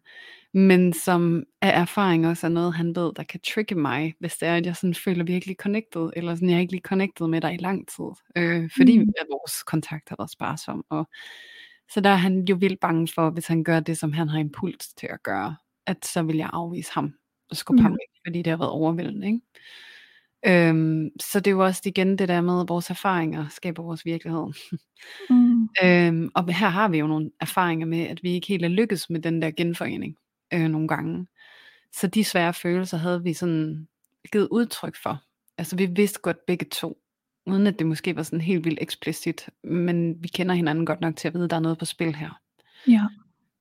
men 0.55 0.92
som 0.92 1.44
af 1.61 1.80
erfaring 1.80 2.26
også 2.26 2.46
er 2.46 2.51
noget, 2.51 2.74
han 2.74 2.96
ved, 2.96 3.12
der 3.16 3.22
kan 3.22 3.40
trigge 3.55 3.74
mig, 3.74 4.14
hvis 4.18 4.36
det 4.36 4.48
er, 4.48 4.57
at 4.57 4.66
jeg 4.66 4.76
sådan 4.76 4.94
føler 4.94 5.24
virkelig 5.24 5.57
connected, 5.57 6.11
eller 6.16 6.34
sådan, 6.34 6.48
jeg 6.48 6.57
er 6.57 6.61
ikke 6.61 6.72
lige 6.72 6.82
connected 6.82 7.26
med 7.26 7.40
dig 7.40 7.55
i 7.55 7.57
lang 7.57 7.88
tid, 7.88 8.11
øh, 8.36 8.70
fordi 8.76 8.98
mm. 8.98 9.12
at 9.20 9.26
vores 9.30 9.62
kontakt 9.62 10.09
har 10.09 10.16
været 10.18 10.30
sparsom. 10.30 10.84
Og, 10.88 11.09
så 11.90 12.01
der 12.01 12.11
er 12.11 12.16
han 12.16 12.44
jo 12.44 12.57
vildt 12.57 12.80
bange 12.80 13.09
for, 13.14 13.30
hvis 13.30 13.46
han 13.46 13.64
gør 13.64 13.80
det, 13.80 13.98
som 13.98 14.12
han 14.12 14.28
har 14.28 14.38
impuls 14.38 14.88
til 14.88 15.09
at 15.11 15.22
gøre, 15.22 15.57
at 15.91 16.07
så 16.07 16.22
vil 16.22 16.36
jeg 16.36 16.51
afvise 16.53 16.91
ham 16.95 17.14
og 17.51 17.57
skubbe 17.57 17.82
ham 17.82 17.93
væk, 17.93 18.20
fordi 18.26 18.38
det 18.43 18.51
har 18.51 18.57
været 18.57 18.70
overvældende. 18.70 19.26
Ikke? 19.26 19.41
Øhm, 20.47 21.11
så 21.20 21.41
det 21.41 21.47
er 21.47 21.55
jo 21.55 21.64
også 21.64 21.82
igen 21.84 22.18
det 22.18 22.28
der 22.28 22.41
med, 22.41 22.61
at 22.61 22.68
vores 22.68 22.91
erfaringer 22.91 23.49
skaber 23.49 23.82
vores 23.82 24.05
virkelighed. 24.05 24.47
Mm. 25.30 25.68
Øhm, 25.84 26.30
og 26.34 26.55
her 26.55 26.68
har 26.68 26.88
vi 26.88 26.99
jo 26.99 27.07
nogle 27.07 27.30
erfaringer 27.41 27.86
med, 27.86 28.01
at 28.01 28.22
vi 28.22 28.30
ikke 28.30 28.49
helt 28.49 28.64
er 28.64 28.68
lykkes 28.68 29.11
med 29.11 29.20
den 29.20 29.43
der 29.43 29.51
genforening 29.51 30.16
øh, 30.55 30.68
nogle 30.68 30.88
gange. 30.88 31.26
Så 31.93 32.07
de 32.07 32.24
svære 32.24 32.55
følelser 32.55 32.97
havde 32.97 33.22
vi 33.22 33.32
sådan 33.32 33.88
givet 34.32 34.49
udtryk 34.51 34.97
for. 35.03 35.22
Altså 35.59 35.76
vi 35.76 35.86
vidste 35.86 36.20
godt 36.20 36.47
begge 36.47 36.66
to, 36.72 36.99
uden 37.47 37.66
at 37.66 37.78
det 37.78 37.86
måske 37.86 38.16
var 38.16 38.22
sådan 38.22 38.41
helt 38.41 38.64
vildt 38.64 38.78
eksplicit, 38.82 39.49
men 39.64 40.22
vi 40.22 40.28
kender 40.28 40.55
hinanden 40.55 40.86
godt 40.86 41.01
nok 41.01 41.16
til 41.16 41.28
at 41.28 41.34
vide, 41.34 41.45
at 41.45 41.51
der 41.51 41.57
er 41.57 41.61
noget 41.61 41.78
på 41.78 41.84
spil 41.84 42.14
her. 42.14 42.41
Ja. 42.88 43.07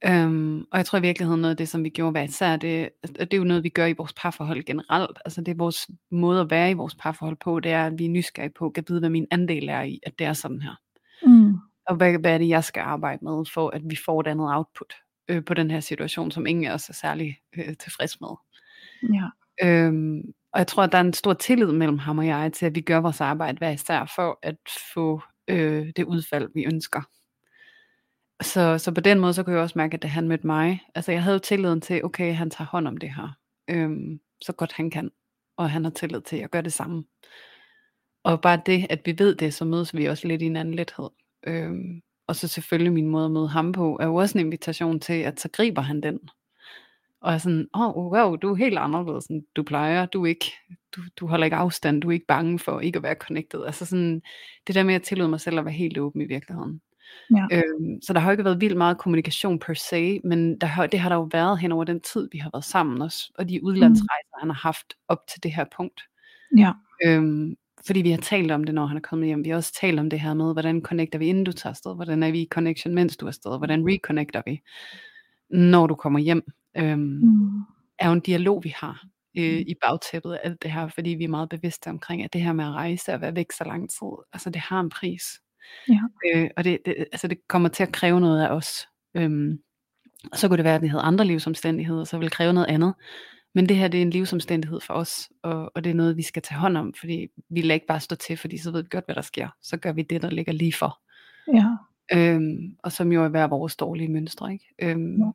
Øhm, 0.05 0.59
og 0.71 0.77
jeg 0.77 0.85
tror 0.85 0.99
i 0.99 1.01
virkeligheden 1.01 1.41
noget 1.41 1.53
af 1.53 1.57
det, 1.57 1.69
som 1.69 1.83
vi 1.83 1.89
gjorde 1.89 2.11
hver 2.11 2.23
især, 2.23 2.55
det, 2.55 2.89
det 3.03 3.33
er 3.33 3.37
jo 3.37 3.43
noget, 3.43 3.63
vi 3.63 3.69
gør 3.69 3.85
i 3.85 3.93
vores 3.93 4.13
parforhold 4.13 4.63
generelt. 4.63 5.19
Altså 5.25 5.41
det 5.41 5.51
er 5.51 5.55
vores 5.55 5.87
måde 6.11 6.41
at 6.41 6.49
være 6.49 6.71
i 6.71 6.73
vores 6.73 6.95
parforhold 6.95 7.37
på, 7.43 7.59
det 7.59 7.71
er, 7.71 7.85
at 7.85 7.99
vi 7.99 8.05
er 8.05 8.09
nysgerrige 8.09 8.53
på, 8.59 8.73
at 8.75 8.83
vide, 8.87 8.99
hvad 8.99 9.09
min 9.09 9.27
andel 9.31 9.69
er 9.69 9.81
i, 9.81 9.99
at 10.03 10.19
det 10.19 10.27
er 10.27 10.33
sådan 10.33 10.61
her. 10.61 10.75
Mm. 11.25 11.53
Og 11.87 11.95
hvad, 11.95 12.19
hvad 12.19 12.33
er 12.33 12.37
det, 12.37 12.49
jeg 12.49 12.63
skal 12.63 12.81
arbejde 12.81 13.25
med, 13.25 13.45
for 13.53 13.69
at 13.69 13.81
vi 13.85 13.97
får 14.05 14.21
et 14.21 14.27
andet 14.27 14.55
output 14.55 14.93
øh, 15.29 15.45
på 15.45 15.53
den 15.53 15.71
her 15.71 15.79
situation, 15.79 16.31
som 16.31 16.45
ingen 16.45 16.65
af 16.65 16.73
os 16.73 16.89
er 16.89 16.93
særlig 16.93 17.37
øh, 17.57 17.77
tilfreds 17.77 18.21
med. 18.21 18.29
Ja. 19.13 19.29
Øhm, 19.63 20.21
og 20.53 20.59
jeg 20.59 20.67
tror, 20.67 20.83
at 20.83 20.91
der 20.91 20.97
er 20.97 21.03
en 21.03 21.13
stor 21.13 21.33
tillid 21.33 21.71
mellem 21.71 21.97
ham 21.97 22.17
og 22.17 22.27
jeg, 22.27 22.53
til 22.53 22.65
at 22.65 22.75
vi 22.75 22.81
gør 22.81 22.99
vores 22.99 23.21
arbejde 23.21 23.57
hver 23.57 23.69
især, 23.69 24.11
for 24.15 24.39
at 24.43 24.57
få 24.93 25.21
øh, 25.47 25.87
det 25.95 26.03
udfald, 26.03 26.49
vi 26.55 26.65
ønsker. 26.65 27.01
Så, 28.41 28.77
så 28.77 28.91
på 28.91 29.01
den 29.01 29.19
måde, 29.19 29.33
så 29.33 29.43
kunne 29.43 29.55
jeg 29.55 29.63
også 29.63 29.77
mærke, 29.77 29.93
at 29.93 30.01
da 30.03 30.07
han 30.07 30.27
mødte 30.27 30.47
mig, 30.47 30.81
altså 30.95 31.11
jeg 31.11 31.23
havde 31.23 31.33
jo 31.33 31.39
tilliden 31.39 31.81
til, 31.81 32.05
okay, 32.05 32.33
han 32.33 32.49
tager 32.49 32.67
hånd 32.67 32.87
om 32.87 32.97
det 32.97 33.15
her, 33.15 33.37
øhm, 33.69 34.19
så 34.41 34.53
godt 34.53 34.71
han 34.71 34.89
kan, 34.89 35.11
og 35.57 35.71
han 35.71 35.83
har 35.83 35.91
tillid 35.91 36.21
til, 36.21 36.35
at 36.35 36.41
jeg 36.41 36.49
gør 36.49 36.61
det 36.61 36.73
samme. 36.73 37.03
Og 38.23 38.41
bare 38.41 38.61
det, 38.65 38.87
at 38.89 39.01
vi 39.05 39.15
ved 39.17 39.35
det, 39.35 39.53
så 39.53 39.65
mødes 39.65 39.95
vi 39.95 40.05
også 40.05 40.27
lidt 40.27 40.41
i 40.41 40.45
en 40.45 40.55
anden 40.55 40.73
lethed. 40.73 41.09
Øhm, 41.47 42.01
og 42.27 42.35
så 42.35 42.47
selvfølgelig 42.47 42.93
min 42.93 43.07
måde 43.07 43.25
at 43.25 43.31
møde 43.31 43.49
ham 43.49 43.71
på, 43.71 43.97
er 44.01 44.05
jo 44.05 44.15
også 44.15 44.37
en 44.37 44.45
invitation 44.45 44.99
til, 44.99 45.13
at 45.13 45.39
så 45.39 45.49
griber 45.53 45.81
han 45.81 46.01
den. 46.01 46.19
Og 47.21 47.33
er 47.33 47.37
sådan, 47.37 47.67
åh, 47.75 47.97
oh, 47.97 48.11
wow, 48.11 48.35
du 48.35 48.51
er 48.51 48.55
helt 48.55 48.77
anderledes, 48.77 49.25
end 49.25 49.43
du 49.55 49.63
plejer. 49.63 50.05
Du, 50.05 50.23
er 50.23 50.29
ikke, 50.29 50.51
du, 50.95 51.01
du 51.19 51.27
holder 51.27 51.45
ikke 51.45 51.55
afstand, 51.57 52.01
du 52.01 52.09
er 52.09 52.11
ikke 52.11 52.25
bange 52.25 52.59
for 52.59 52.79
ikke 52.79 52.97
at 52.97 53.03
være 53.03 53.15
connected. 53.15 53.65
Altså 53.65 53.85
sådan, 53.85 54.21
det 54.67 54.75
der 54.75 54.83
med 54.83 54.95
at 54.95 55.03
tillade 55.03 55.29
mig 55.29 55.41
selv 55.41 55.59
at 55.59 55.65
være 55.65 55.73
helt 55.73 55.97
åben 55.97 56.21
i 56.21 56.25
virkeligheden. 56.25 56.81
Ja. 57.37 57.45
Øhm, 57.51 58.01
så 58.01 58.13
der 58.13 58.19
har 58.19 58.29
jo 58.29 58.31
ikke 58.31 58.43
været 58.45 58.61
vildt 58.61 58.77
meget 58.77 58.97
kommunikation 58.97 59.59
per 59.59 59.73
se, 59.73 60.21
men 60.23 60.57
der 60.59 60.67
har, 60.67 60.87
det 60.87 60.99
har 60.99 61.09
der 61.09 61.15
jo 61.15 61.29
været 61.31 61.59
hen 61.59 61.71
over 61.71 61.83
den 61.83 61.99
tid, 62.01 62.29
vi 62.31 62.37
har 62.37 62.49
været 62.53 62.65
sammen 62.65 63.01
også, 63.01 63.31
og 63.37 63.49
de 63.49 63.63
udlandsrejser, 63.63 64.35
mm. 64.35 64.39
han 64.39 64.49
har 64.49 64.59
haft 64.61 64.93
op 65.07 65.27
til 65.27 65.43
det 65.43 65.51
her 65.51 65.65
punkt. 65.77 66.01
Ja. 66.57 66.71
Øhm, 67.05 67.55
fordi 67.87 68.01
vi 68.01 68.11
har 68.11 68.17
talt 68.17 68.51
om 68.51 68.63
det, 68.63 68.75
når 68.75 68.85
han 68.85 68.97
er 68.97 69.01
kommet 69.01 69.27
hjem. 69.27 69.43
Vi 69.43 69.49
har 69.49 69.57
også 69.57 69.73
talt 69.81 69.99
om 69.99 70.09
det 70.09 70.19
her 70.19 70.33
med, 70.33 70.53
hvordan 70.53 70.81
connecter 70.81 71.19
vi, 71.19 71.27
inden 71.27 71.43
du 71.43 71.51
tager 71.51 71.71
afsted? 71.71 71.95
Hvordan 71.95 72.23
er 72.23 72.31
vi 72.31 72.41
i 72.41 72.47
connection, 72.51 72.95
mens 72.95 73.17
du 73.17 73.25
er 73.25 73.29
afsted? 73.29 73.57
Hvordan 73.57 73.83
reconnecter 73.87 74.41
vi, 74.45 74.61
når 75.49 75.87
du 75.87 75.95
kommer 75.95 76.19
hjem? 76.19 76.43
Øhm, 76.77 76.99
Mm. 76.99 77.61
er 77.99 78.07
jo 78.07 78.13
en 78.13 78.19
dialog, 78.19 78.63
vi 78.63 78.73
har 78.75 79.03
øh, 79.37 79.59
i 79.59 79.75
bagtæppet 79.81 80.33
af 80.33 80.39
alt 80.43 80.63
det 80.63 80.71
her, 80.71 80.87
fordi 80.87 81.09
vi 81.09 81.23
er 81.23 81.27
meget 81.27 81.49
bevidste 81.49 81.87
omkring, 81.87 82.23
at 82.23 82.33
det 82.33 82.41
her 82.41 82.53
med 82.53 82.65
at 82.65 82.71
rejse 82.71 83.13
og 83.13 83.21
være 83.21 83.35
væk 83.35 83.51
så 83.51 83.63
lang 83.63 83.89
tid, 83.89 84.07
altså 84.33 84.49
det 84.49 84.61
har 84.61 84.79
en 84.79 84.89
pris. 84.89 85.23
Ja. 85.89 85.99
Øh, 86.35 86.49
og 86.57 86.63
det, 86.63 86.77
det, 86.85 86.95
altså 87.11 87.27
det 87.27 87.47
kommer 87.47 87.69
til 87.69 87.83
at 87.83 87.91
kræve 87.91 88.19
noget 88.19 88.43
af 88.43 88.49
os. 88.49 88.87
Øhm, 89.15 89.59
og 90.31 90.37
så 90.37 90.47
kunne 90.47 90.57
det 90.57 90.63
være, 90.65 90.75
at 90.75 90.81
det 90.81 90.89
havde 90.89 91.03
andre 91.03 91.25
livsomstændigheder, 91.25 92.03
så 92.03 92.17
ville 92.17 92.29
kræve 92.29 92.53
noget 92.53 92.67
andet. 92.67 92.93
Men 93.55 93.69
det 93.69 93.77
her, 93.77 93.87
det 93.87 93.97
er 93.97 94.01
en 94.01 94.09
livsomstændighed 94.09 94.79
for 94.81 94.93
os, 94.93 95.29
og, 95.43 95.71
og 95.75 95.83
det 95.83 95.89
er 95.89 95.93
noget, 95.93 96.17
vi 96.17 96.21
skal 96.21 96.41
tage 96.41 96.59
hånd 96.59 96.77
om, 96.77 96.93
fordi 96.93 97.27
vi 97.49 97.61
lader 97.61 97.73
ikke 97.73 97.87
bare 97.87 97.99
stå 97.99 98.15
til, 98.15 98.37
fordi 98.37 98.57
så 98.57 98.71
ved 98.71 98.81
vi 98.83 98.87
godt, 98.91 99.05
hvad 99.05 99.15
der 99.15 99.21
sker. 99.21 99.47
Så 99.61 99.77
gør 99.77 99.91
vi 99.91 100.01
det, 100.01 100.21
der 100.21 100.29
ligger 100.29 100.53
lige 100.53 100.73
for. 100.73 100.99
Ja. 101.53 101.65
Øhm, 102.13 102.75
og 102.83 102.91
som 102.91 103.11
jo 103.11 103.23
er 103.23 103.27
hver 103.27 103.47
vores 103.47 103.75
dårlige 103.75 104.11
mønstre. 104.11 104.53
Ikke? 104.53 104.65
Øhm, 104.81 105.21
Ja. 105.21 105.31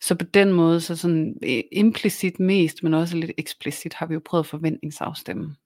Så 0.00 0.14
på 0.14 0.24
den 0.24 0.52
måde, 0.52 0.80
så 0.80 0.96
sådan 0.96 1.38
implicit 1.72 2.40
mest, 2.40 2.82
men 2.82 2.94
også 2.94 3.16
lidt 3.16 3.32
eksplicit, 3.38 3.94
har 3.94 4.06
vi 4.06 4.14
jo 4.14 4.20
prøvet 4.24 4.44
at 4.44 4.46
forventningsafstemme. 4.48 5.56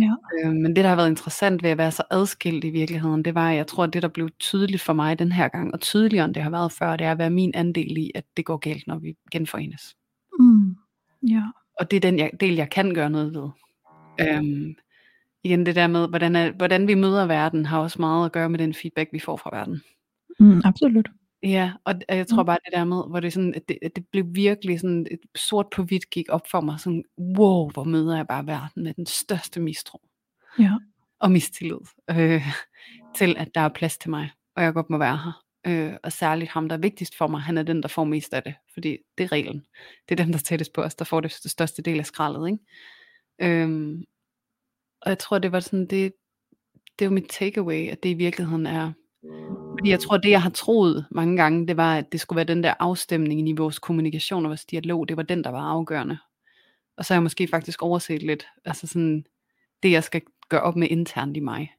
Ja. 0.00 0.14
Øh, 0.34 0.52
men 0.52 0.76
det, 0.76 0.84
der 0.84 0.88
har 0.88 0.96
været 0.96 1.08
interessant 1.08 1.62
ved 1.62 1.70
at 1.70 1.78
være 1.78 1.90
så 1.90 2.02
adskilt 2.10 2.64
i 2.64 2.70
virkeligheden, 2.70 3.24
det 3.24 3.34
var, 3.34 3.50
at 3.50 3.56
jeg 3.56 3.66
tror, 3.66 3.84
at 3.84 3.92
det, 3.92 4.02
der 4.02 4.08
blev 4.08 4.28
tydeligt 4.38 4.82
for 4.82 4.92
mig 4.92 5.18
den 5.18 5.32
her 5.32 5.48
gang, 5.48 5.74
og 5.74 5.80
tydeligere 5.80 6.24
end 6.24 6.34
det 6.34 6.42
har 6.42 6.50
været 6.50 6.72
før, 6.72 6.96
det 6.96 7.06
er 7.06 7.12
at 7.12 7.18
være 7.18 7.30
min 7.30 7.52
andel 7.54 7.98
i, 7.98 8.10
at 8.14 8.24
det 8.36 8.44
går 8.44 8.56
galt, 8.56 8.86
når 8.86 8.98
vi 8.98 9.14
genforenes. 9.32 9.96
Mm. 10.40 10.76
Ja. 11.28 11.42
Og 11.80 11.90
det 11.90 11.96
er 11.96 12.00
den 12.00 12.18
jeg, 12.18 12.30
del, 12.40 12.54
jeg 12.54 12.70
kan 12.70 12.94
gøre 12.94 13.10
noget 13.10 13.34
ved. 13.34 13.48
Øhm, 14.20 14.74
igen, 15.44 15.66
det 15.66 15.76
der 15.76 15.86
med, 15.86 16.08
hvordan, 16.08 16.36
er, 16.36 16.52
hvordan 16.52 16.88
vi 16.88 16.94
møder 16.94 17.26
verden, 17.26 17.66
har 17.66 17.78
også 17.78 17.96
meget 18.00 18.26
at 18.26 18.32
gøre 18.32 18.48
med 18.48 18.58
den 18.58 18.74
feedback, 18.74 19.12
vi 19.12 19.18
får 19.18 19.36
fra 19.36 19.56
verden. 19.56 19.82
Mm, 20.40 20.62
absolut. 20.64 21.08
Ja, 21.42 21.72
og 21.84 21.94
og 22.08 22.16
jeg 22.16 22.26
tror 22.26 22.42
Mm. 22.42 22.46
bare 22.46 22.58
det 22.64 22.72
der 22.74 22.84
med, 22.84 22.96
hvor 23.10 23.20
det 23.20 23.32
sådan, 23.32 23.54
at 23.54 23.68
det, 23.68 23.78
at 23.82 23.96
det 23.96 24.06
blev 24.12 24.24
virkelig 24.34 24.80
sådan, 24.80 25.06
et 25.10 25.20
sort 25.36 25.66
på 25.72 25.82
hvidt 25.82 26.10
gik 26.10 26.26
op 26.28 26.46
for 26.50 26.60
mig, 26.60 26.80
sådan, 26.80 27.04
wow, 27.18 27.70
hvor 27.70 27.84
møder 27.84 28.16
jeg 28.16 28.26
bare 28.26 28.46
verden 28.46 28.82
med 28.84 28.94
den 28.94 29.06
største 29.06 29.60
mistro 29.60 30.00
Ja. 30.58 30.72
og 31.18 31.30
mistillid 31.30 31.78
øh, 32.10 32.42
til, 33.16 33.36
at 33.38 33.48
der 33.54 33.60
er 33.60 33.68
plads 33.68 33.98
til 33.98 34.10
mig, 34.10 34.30
og 34.56 34.62
jeg 34.62 34.72
godt 34.74 34.90
må 34.90 34.98
være 34.98 35.16
her. 35.16 35.44
Øh, 35.66 35.94
og 36.02 36.12
særligt 36.12 36.50
ham, 36.50 36.68
der 36.68 36.76
er 36.76 36.80
vigtigst 36.80 37.16
for 37.16 37.26
mig, 37.26 37.40
han 37.40 37.58
er 37.58 37.62
den, 37.62 37.82
der 37.82 37.88
får 37.88 38.04
mest 38.04 38.34
af 38.34 38.42
det, 38.42 38.54
fordi 38.74 38.98
det 39.18 39.24
er 39.24 39.32
reglen. 39.32 39.66
Det 40.08 40.20
er 40.20 40.24
dem, 40.24 40.32
der 40.32 40.38
tættest 40.38 40.72
på 40.72 40.82
os, 40.82 40.94
der 40.94 41.04
får 41.04 41.20
det, 41.20 41.36
det 41.42 41.50
største 41.50 41.82
del 41.82 41.98
af 41.98 42.06
skraldet. 42.06 42.48
Ikke? 42.50 42.64
Øhm, 43.62 44.04
og 45.00 45.08
jeg 45.08 45.18
tror, 45.18 45.38
det 45.38 45.52
var 45.52 45.60
sådan, 45.60 45.86
det, 45.86 46.12
det 46.98 47.04
er 47.04 47.08
jo 47.08 47.14
mit 47.14 47.28
takeaway, 47.30 47.88
at 47.88 48.02
det 48.02 48.08
i 48.08 48.14
virkeligheden 48.14 48.66
er, 48.66 48.92
fordi 49.78 49.90
jeg 49.90 50.00
tror, 50.00 50.16
det 50.16 50.30
jeg 50.30 50.42
har 50.42 50.50
troet 50.50 51.06
mange 51.10 51.36
gange, 51.36 51.66
det 51.66 51.76
var, 51.76 51.96
at 51.96 52.12
det 52.12 52.20
skulle 52.20 52.36
være 52.36 52.44
den 52.46 52.62
der 52.62 52.74
afstemning 52.78 53.48
i 53.48 53.52
vores 53.52 53.78
kommunikation 53.78 54.44
og 54.44 54.48
vores 54.48 54.64
dialog, 54.64 55.08
det 55.08 55.16
var 55.16 55.22
den, 55.22 55.44
der 55.44 55.50
var 55.50 55.62
afgørende. 55.62 56.18
Og 56.96 57.04
så 57.04 57.14
har 57.14 57.16
jeg 57.18 57.22
måske 57.22 57.48
faktisk 57.48 57.82
overset 57.82 58.22
lidt, 58.22 58.46
altså 58.64 58.86
sådan, 58.86 59.24
det 59.82 59.90
jeg 59.90 60.04
skal 60.04 60.20
gøre 60.48 60.60
op 60.60 60.76
med 60.76 60.88
internt 60.90 61.36
i 61.36 61.40
mig. 61.40 61.72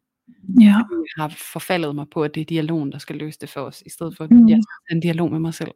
Ja. 0.62 0.66
Jeg 0.66 0.84
har 1.18 1.30
forfaldet 1.54 1.96
mig 1.96 2.06
på, 2.12 2.24
at 2.24 2.36
det 2.36 2.42
er 2.42 2.46
dialogen, 2.46 2.92
der 2.92 2.98
skal 2.98 3.16
løse 3.16 3.40
det 3.42 3.50
for 3.50 3.62
os, 3.62 3.84
i 3.86 3.90
stedet 3.90 4.18
for, 4.18 4.24
at 4.24 4.32
Mm. 4.32 4.48
jeg 4.50 4.60
skal 4.64 4.74
have 4.90 4.96
en 4.96 5.02
dialog 5.02 5.32
med 5.32 5.40
mig 5.40 5.54
selv. 5.54 5.72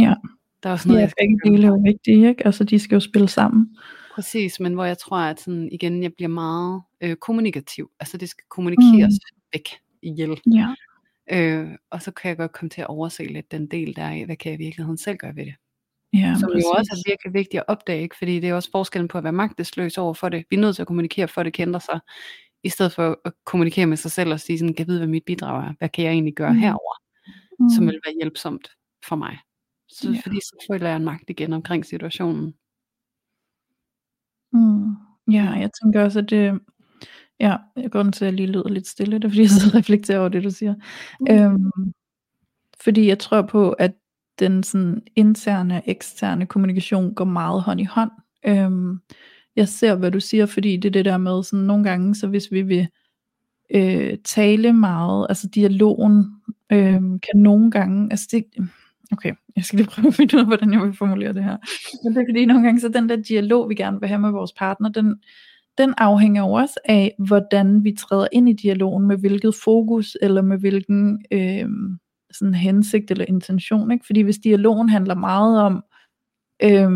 Ja. 0.00 0.14
Der 0.62 0.68
er 0.68 0.72
også 0.72 0.88
noget, 0.88 0.98
Ja, 0.98 1.02
jeg 1.02 1.10
skal 1.10 1.26
begge 1.28 1.50
dele 1.50 1.66
er 1.66 1.70
jo 1.70 1.82
vigtige, 1.84 2.28
ikke? 2.28 2.46
Altså, 2.46 2.64
de 2.64 2.78
skal 2.78 2.96
jo 2.96 3.00
spille 3.00 3.28
sammen. 3.28 3.76
Præcis, 4.14 4.60
men 4.60 4.74
hvor 4.74 4.84
jeg 4.84 4.98
tror, 4.98 5.16
at 5.16 5.40
sådan, 5.40 5.68
igen, 5.72 6.02
jeg 6.02 6.12
bliver 6.14 6.28
meget 6.28 6.82
øh, 7.00 7.16
kommunikativ. 7.16 7.90
Altså 8.00 8.16
det 8.16 8.28
skal 8.28 8.44
kommunikeres 8.50 9.14
mm. 9.32 9.40
væk 9.52 9.68
ihjel. 10.02 10.40
Ja. 10.54 10.74
Øh, 11.32 11.68
og 11.90 12.02
så 12.02 12.10
kan 12.10 12.28
jeg 12.28 12.36
godt 12.36 12.52
komme 12.52 12.70
til 12.70 12.80
at 12.80 12.86
overse 12.86 13.24
lidt 13.24 13.50
den 13.52 13.66
del 13.66 13.96
der 13.96 14.08
af, 14.08 14.24
hvad 14.26 14.36
kan 14.36 14.52
jeg 14.52 14.60
i 14.60 14.64
virkeligheden 14.64 14.98
selv 14.98 15.16
gøre 15.16 15.36
ved 15.36 15.44
det. 15.44 15.54
Ja, 16.12 16.34
Som 16.40 16.50
præcis. 16.52 16.64
jo 16.64 16.70
også 16.70 16.90
er 16.92 17.10
virkelig 17.10 17.34
vigtigt 17.34 17.60
at 17.60 17.64
opdage, 17.68 18.02
ikke? 18.02 18.16
fordi 18.18 18.40
det 18.40 18.48
er 18.48 18.54
også 18.54 18.70
forskellen 18.72 19.08
på 19.08 19.18
at 19.18 19.24
være 19.24 19.32
magtesløs 19.32 19.98
over 19.98 20.14
for 20.14 20.28
det. 20.28 20.44
Vi 20.50 20.56
er 20.56 20.60
nødt 20.60 20.76
til 20.76 20.82
at 20.82 20.86
kommunikere, 20.86 21.28
for 21.28 21.40
at 21.40 21.44
det 21.44 21.60
ændre 21.60 21.80
sig, 21.80 22.00
i 22.64 22.68
stedet 22.68 22.92
for 22.92 23.20
at 23.24 23.32
kommunikere 23.44 23.86
med 23.86 23.96
sig 23.96 24.10
selv 24.10 24.32
og 24.32 24.40
sige 24.40 24.58
sådan, 24.58 24.74
kan 24.74 24.78
jeg 24.78 24.88
vide, 24.88 24.98
hvad 24.98 25.08
mit 25.08 25.24
bidrag 25.24 25.66
er? 25.68 25.74
Hvad 25.78 25.88
kan 25.88 26.04
jeg 26.04 26.12
egentlig 26.12 26.34
gøre 26.34 26.52
Mm. 26.52 26.58
herover, 26.58 26.94
Mm. 27.60 27.68
som 27.70 27.86
vil 27.86 28.00
være 28.06 28.14
hjælpsomt 28.14 28.68
for 29.08 29.16
mig? 29.16 29.38
Så, 29.88 30.10
Ja. 30.10 30.20
Fordi 30.24 30.36
så 30.40 30.66
føler 30.72 30.88
jeg 30.88 30.96
en 30.96 31.04
magt 31.04 31.30
igen 31.30 31.52
omkring 31.52 31.86
situationen. 31.86 32.54
Mm. 34.52 34.90
Ja, 35.32 35.50
jeg 35.50 35.70
tænker 35.82 36.04
også, 36.04 36.18
at 36.18 36.30
det, 36.30 36.60
ja, 37.40 37.56
grunden 37.90 38.12
til, 38.12 38.24
at 38.24 38.26
jeg 38.26 38.36
lige 38.36 38.52
lyder 38.52 38.68
lidt 38.68 38.86
stille, 38.86 39.18
det 39.18 39.24
er, 39.24 39.28
fordi 39.28 39.42
jeg 39.42 39.50
så 39.50 39.70
reflekterer 39.78 40.18
over 40.18 40.28
det, 40.28 40.44
du 40.44 40.50
siger. 40.50 40.74
Mm. 41.20 41.34
Øhm, 41.34 41.92
fordi 42.80 43.08
jeg 43.08 43.18
tror 43.18 43.42
på, 43.42 43.70
at 43.70 43.92
den 44.38 44.62
sådan 44.62 45.02
interne 45.16 45.74
og 45.74 45.82
eksterne 45.86 46.46
kommunikation 46.46 47.14
går 47.14 47.24
meget 47.24 47.62
hånd 47.62 47.80
i 47.80 47.84
hånd. 47.84 48.10
Øhm, 48.46 48.98
jeg 49.56 49.68
ser, 49.68 49.94
hvad 49.94 50.10
du 50.10 50.20
siger, 50.20 50.46
fordi 50.46 50.76
det 50.76 50.88
er 50.88 50.92
det 50.92 51.04
der 51.04 51.18
med, 51.18 51.42
sådan 51.42 51.66
nogle 51.66 51.84
gange, 51.84 52.14
så 52.14 52.26
hvis 52.26 52.52
vi 52.52 52.62
vil 52.62 52.88
øh, 53.74 54.18
tale 54.24 54.72
meget, 54.72 55.26
altså 55.28 55.48
dialogen 55.48 56.24
øh, 56.72 57.00
kan 57.00 57.34
nogle 57.34 57.70
gange, 57.70 58.08
altså 58.10 58.28
det, 58.32 58.44
okay, 59.12 59.32
jeg 59.56 59.64
skal 59.64 59.76
lige 59.76 59.88
prøve 59.88 60.08
at 60.08 60.14
finde 60.14 60.34
ud 60.36 60.40
af, 60.40 60.46
hvordan 60.46 60.72
jeg 60.72 60.82
vil 60.82 60.94
formulere 60.94 61.32
det 61.32 61.44
her, 61.44 61.56
men 62.04 62.14
det 62.14 62.22
er 62.22 62.26
fordi 62.30 62.44
nogle 62.44 62.62
gange, 62.62 62.80
så 62.80 62.88
den 62.88 63.08
der 63.08 63.16
dialog, 63.16 63.68
vi 63.68 63.74
gerne 63.74 64.00
vil 64.00 64.08
have 64.08 64.20
med 64.20 64.30
vores 64.30 64.52
partner, 64.52 64.88
den, 64.88 65.14
den 65.80 65.94
afhænger 65.98 66.42
jo 66.42 66.52
også 66.52 66.80
af, 66.84 67.14
hvordan 67.18 67.84
vi 67.84 67.92
træder 67.92 68.28
ind 68.32 68.48
i 68.48 68.52
dialogen, 68.52 69.06
med 69.06 69.16
hvilket 69.16 69.54
fokus, 69.64 70.16
eller 70.22 70.42
med 70.42 70.58
hvilken 70.58 71.24
øh, 71.30 71.68
sådan 72.32 72.54
hensigt 72.54 73.10
eller 73.10 73.24
intention, 73.28 73.90
ikke? 73.90 74.06
fordi 74.06 74.20
hvis 74.20 74.38
dialogen 74.38 74.88
handler 74.88 75.14
meget 75.14 75.60
om, 75.62 75.84
øh, 76.62 76.90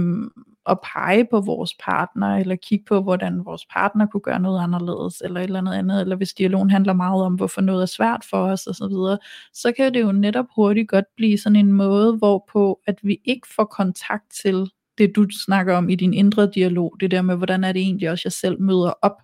at 0.67 0.79
pege 0.95 1.27
på 1.31 1.41
vores 1.41 1.75
partner, 1.85 2.37
eller 2.37 2.57
kigge 2.57 2.85
på, 2.85 3.03
hvordan 3.03 3.45
vores 3.45 3.67
partner 3.73 4.07
kunne 4.07 4.21
gøre 4.21 4.41
noget 4.41 4.63
anderledes, 4.63 5.21
eller 5.25 5.41
et 5.41 5.45
eller 5.45 5.59
andet 5.59 5.75
andet, 5.75 6.01
eller 6.01 6.17
hvis 6.17 6.33
dialogen 6.33 6.71
handler 6.71 6.93
meget 6.93 7.25
om, 7.25 7.35
hvorfor 7.35 7.61
noget 7.61 7.83
er 7.83 7.87
svært 7.87 8.25
for 8.31 8.39
os, 8.39 8.67
og 8.67 8.75
så 8.75 8.89
videre, 8.89 9.19
så 9.53 9.73
kan 9.77 9.95
det 9.95 10.03
jo 10.03 10.13
netop 10.13 10.47
hurtigt 10.57 10.89
godt 10.89 11.05
blive 11.17 11.39
sådan 11.39 11.57
en 11.57 11.73
måde, 11.73 12.17
hvorpå, 12.17 12.81
at 12.87 12.99
vi 13.03 13.21
ikke 13.25 13.49
får 13.57 13.65
kontakt 13.65 14.33
til 14.43 14.71
det, 14.99 15.17
du 15.17 15.27
snakker 15.45 15.75
om 15.75 15.89
i 15.89 15.95
din 15.95 16.15
indre 16.15 16.51
dialog, 16.55 16.97
det 17.01 17.11
der 17.11 17.23
med, 17.23 17.37
hvordan 17.37 17.65
er 17.65 17.73
det 17.73 17.83
egentlig 17.83 18.11
også, 18.11 18.23
jeg 18.25 18.33
selv 18.33 18.61
møder 18.61 18.93
op? 19.03 19.17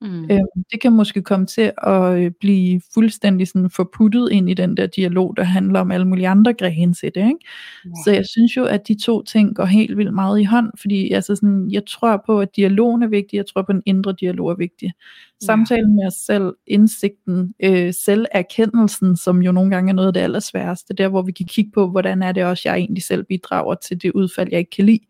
Mm. 0.00 0.24
Øh, 0.30 0.40
det 0.72 0.80
kan 0.82 0.92
måske 0.92 1.22
komme 1.22 1.46
til 1.46 1.72
at 1.82 2.18
øh, 2.18 2.30
blive 2.40 2.80
fuldstændig 2.94 3.48
sådan 3.48 3.70
forputtet 3.70 4.28
ind 4.32 4.50
i 4.50 4.54
den 4.54 4.76
der 4.76 4.86
dialog, 4.86 5.34
der 5.36 5.42
handler 5.42 5.80
om 5.80 5.90
alle 5.90 6.08
mulige 6.08 6.28
andre 6.28 6.54
grene 6.54 6.94
til 6.94 7.10
det. 7.14 7.20
Ikke? 7.20 7.38
Ja. 7.84 7.90
Så 8.04 8.12
jeg 8.12 8.26
synes 8.26 8.56
jo, 8.56 8.64
at 8.64 8.88
de 8.88 8.94
to 9.04 9.22
ting 9.22 9.56
går 9.56 9.64
helt 9.64 9.96
vildt 9.96 10.14
meget 10.14 10.40
i 10.40 10.44
hånd, 10.44 10.70
fordi 10.80 11.12
altså 11.12 11.34
sådan, 11.36 11.68
jeg 11.70 11.82
tror 11.86 12.22
på, 12.26 12.40
at 12.40 12.56
dialogen 12.56 13.02
er 13.02 13.06
vigtig, 13.08 13.36
jeg 13.36 13.46
tror 13.46 13.62
på, 13.62 13.66
at 13.72 13.74
den 13.74 13.82
indre 13.86 14.14
dialog 14.20 14.50
er 14.50 14.54
vigtig. 14.56 14.92
Samtalen 15.42 15.96
med 15.96 16.06
os 16.06 16.14
selv, 16.14 16.52
indsigten, 16.66 17.54
øh, 17.60 17.94
selverkendelsen, 17.94 19.16
som 19.16 19.42
jo 19.42 19.52
nogle 19.52 19.70
gange 19.70 19.90
er 19.90 19.94
noget 19.94 20.06
af 20.06 20.12
det 20.12 20.20
allersværeste, 20.20 20.94
der 20.94 21.08
hvor 21.08 21.22
vi 21.22 21.32
kan 21.32 21.46
kigge 21.46 21.70
på, 21.74 21.88
hvordan 21.90 22.22
er 22.22 22.32
det 22.32 22.44
også, 22.44 22.62
jeg 22.64 22.76
egentlig 22.76 23.02
selv 23.02 23.24
bidrager 23.24 23.74
til 23.74 24.02
det 24.02 24.12
udfald, 24.12 24.48
jeg 24.50 24.58
ikke 24.58 24.70
kan 24.76 24.84
lide. 24.86 25.00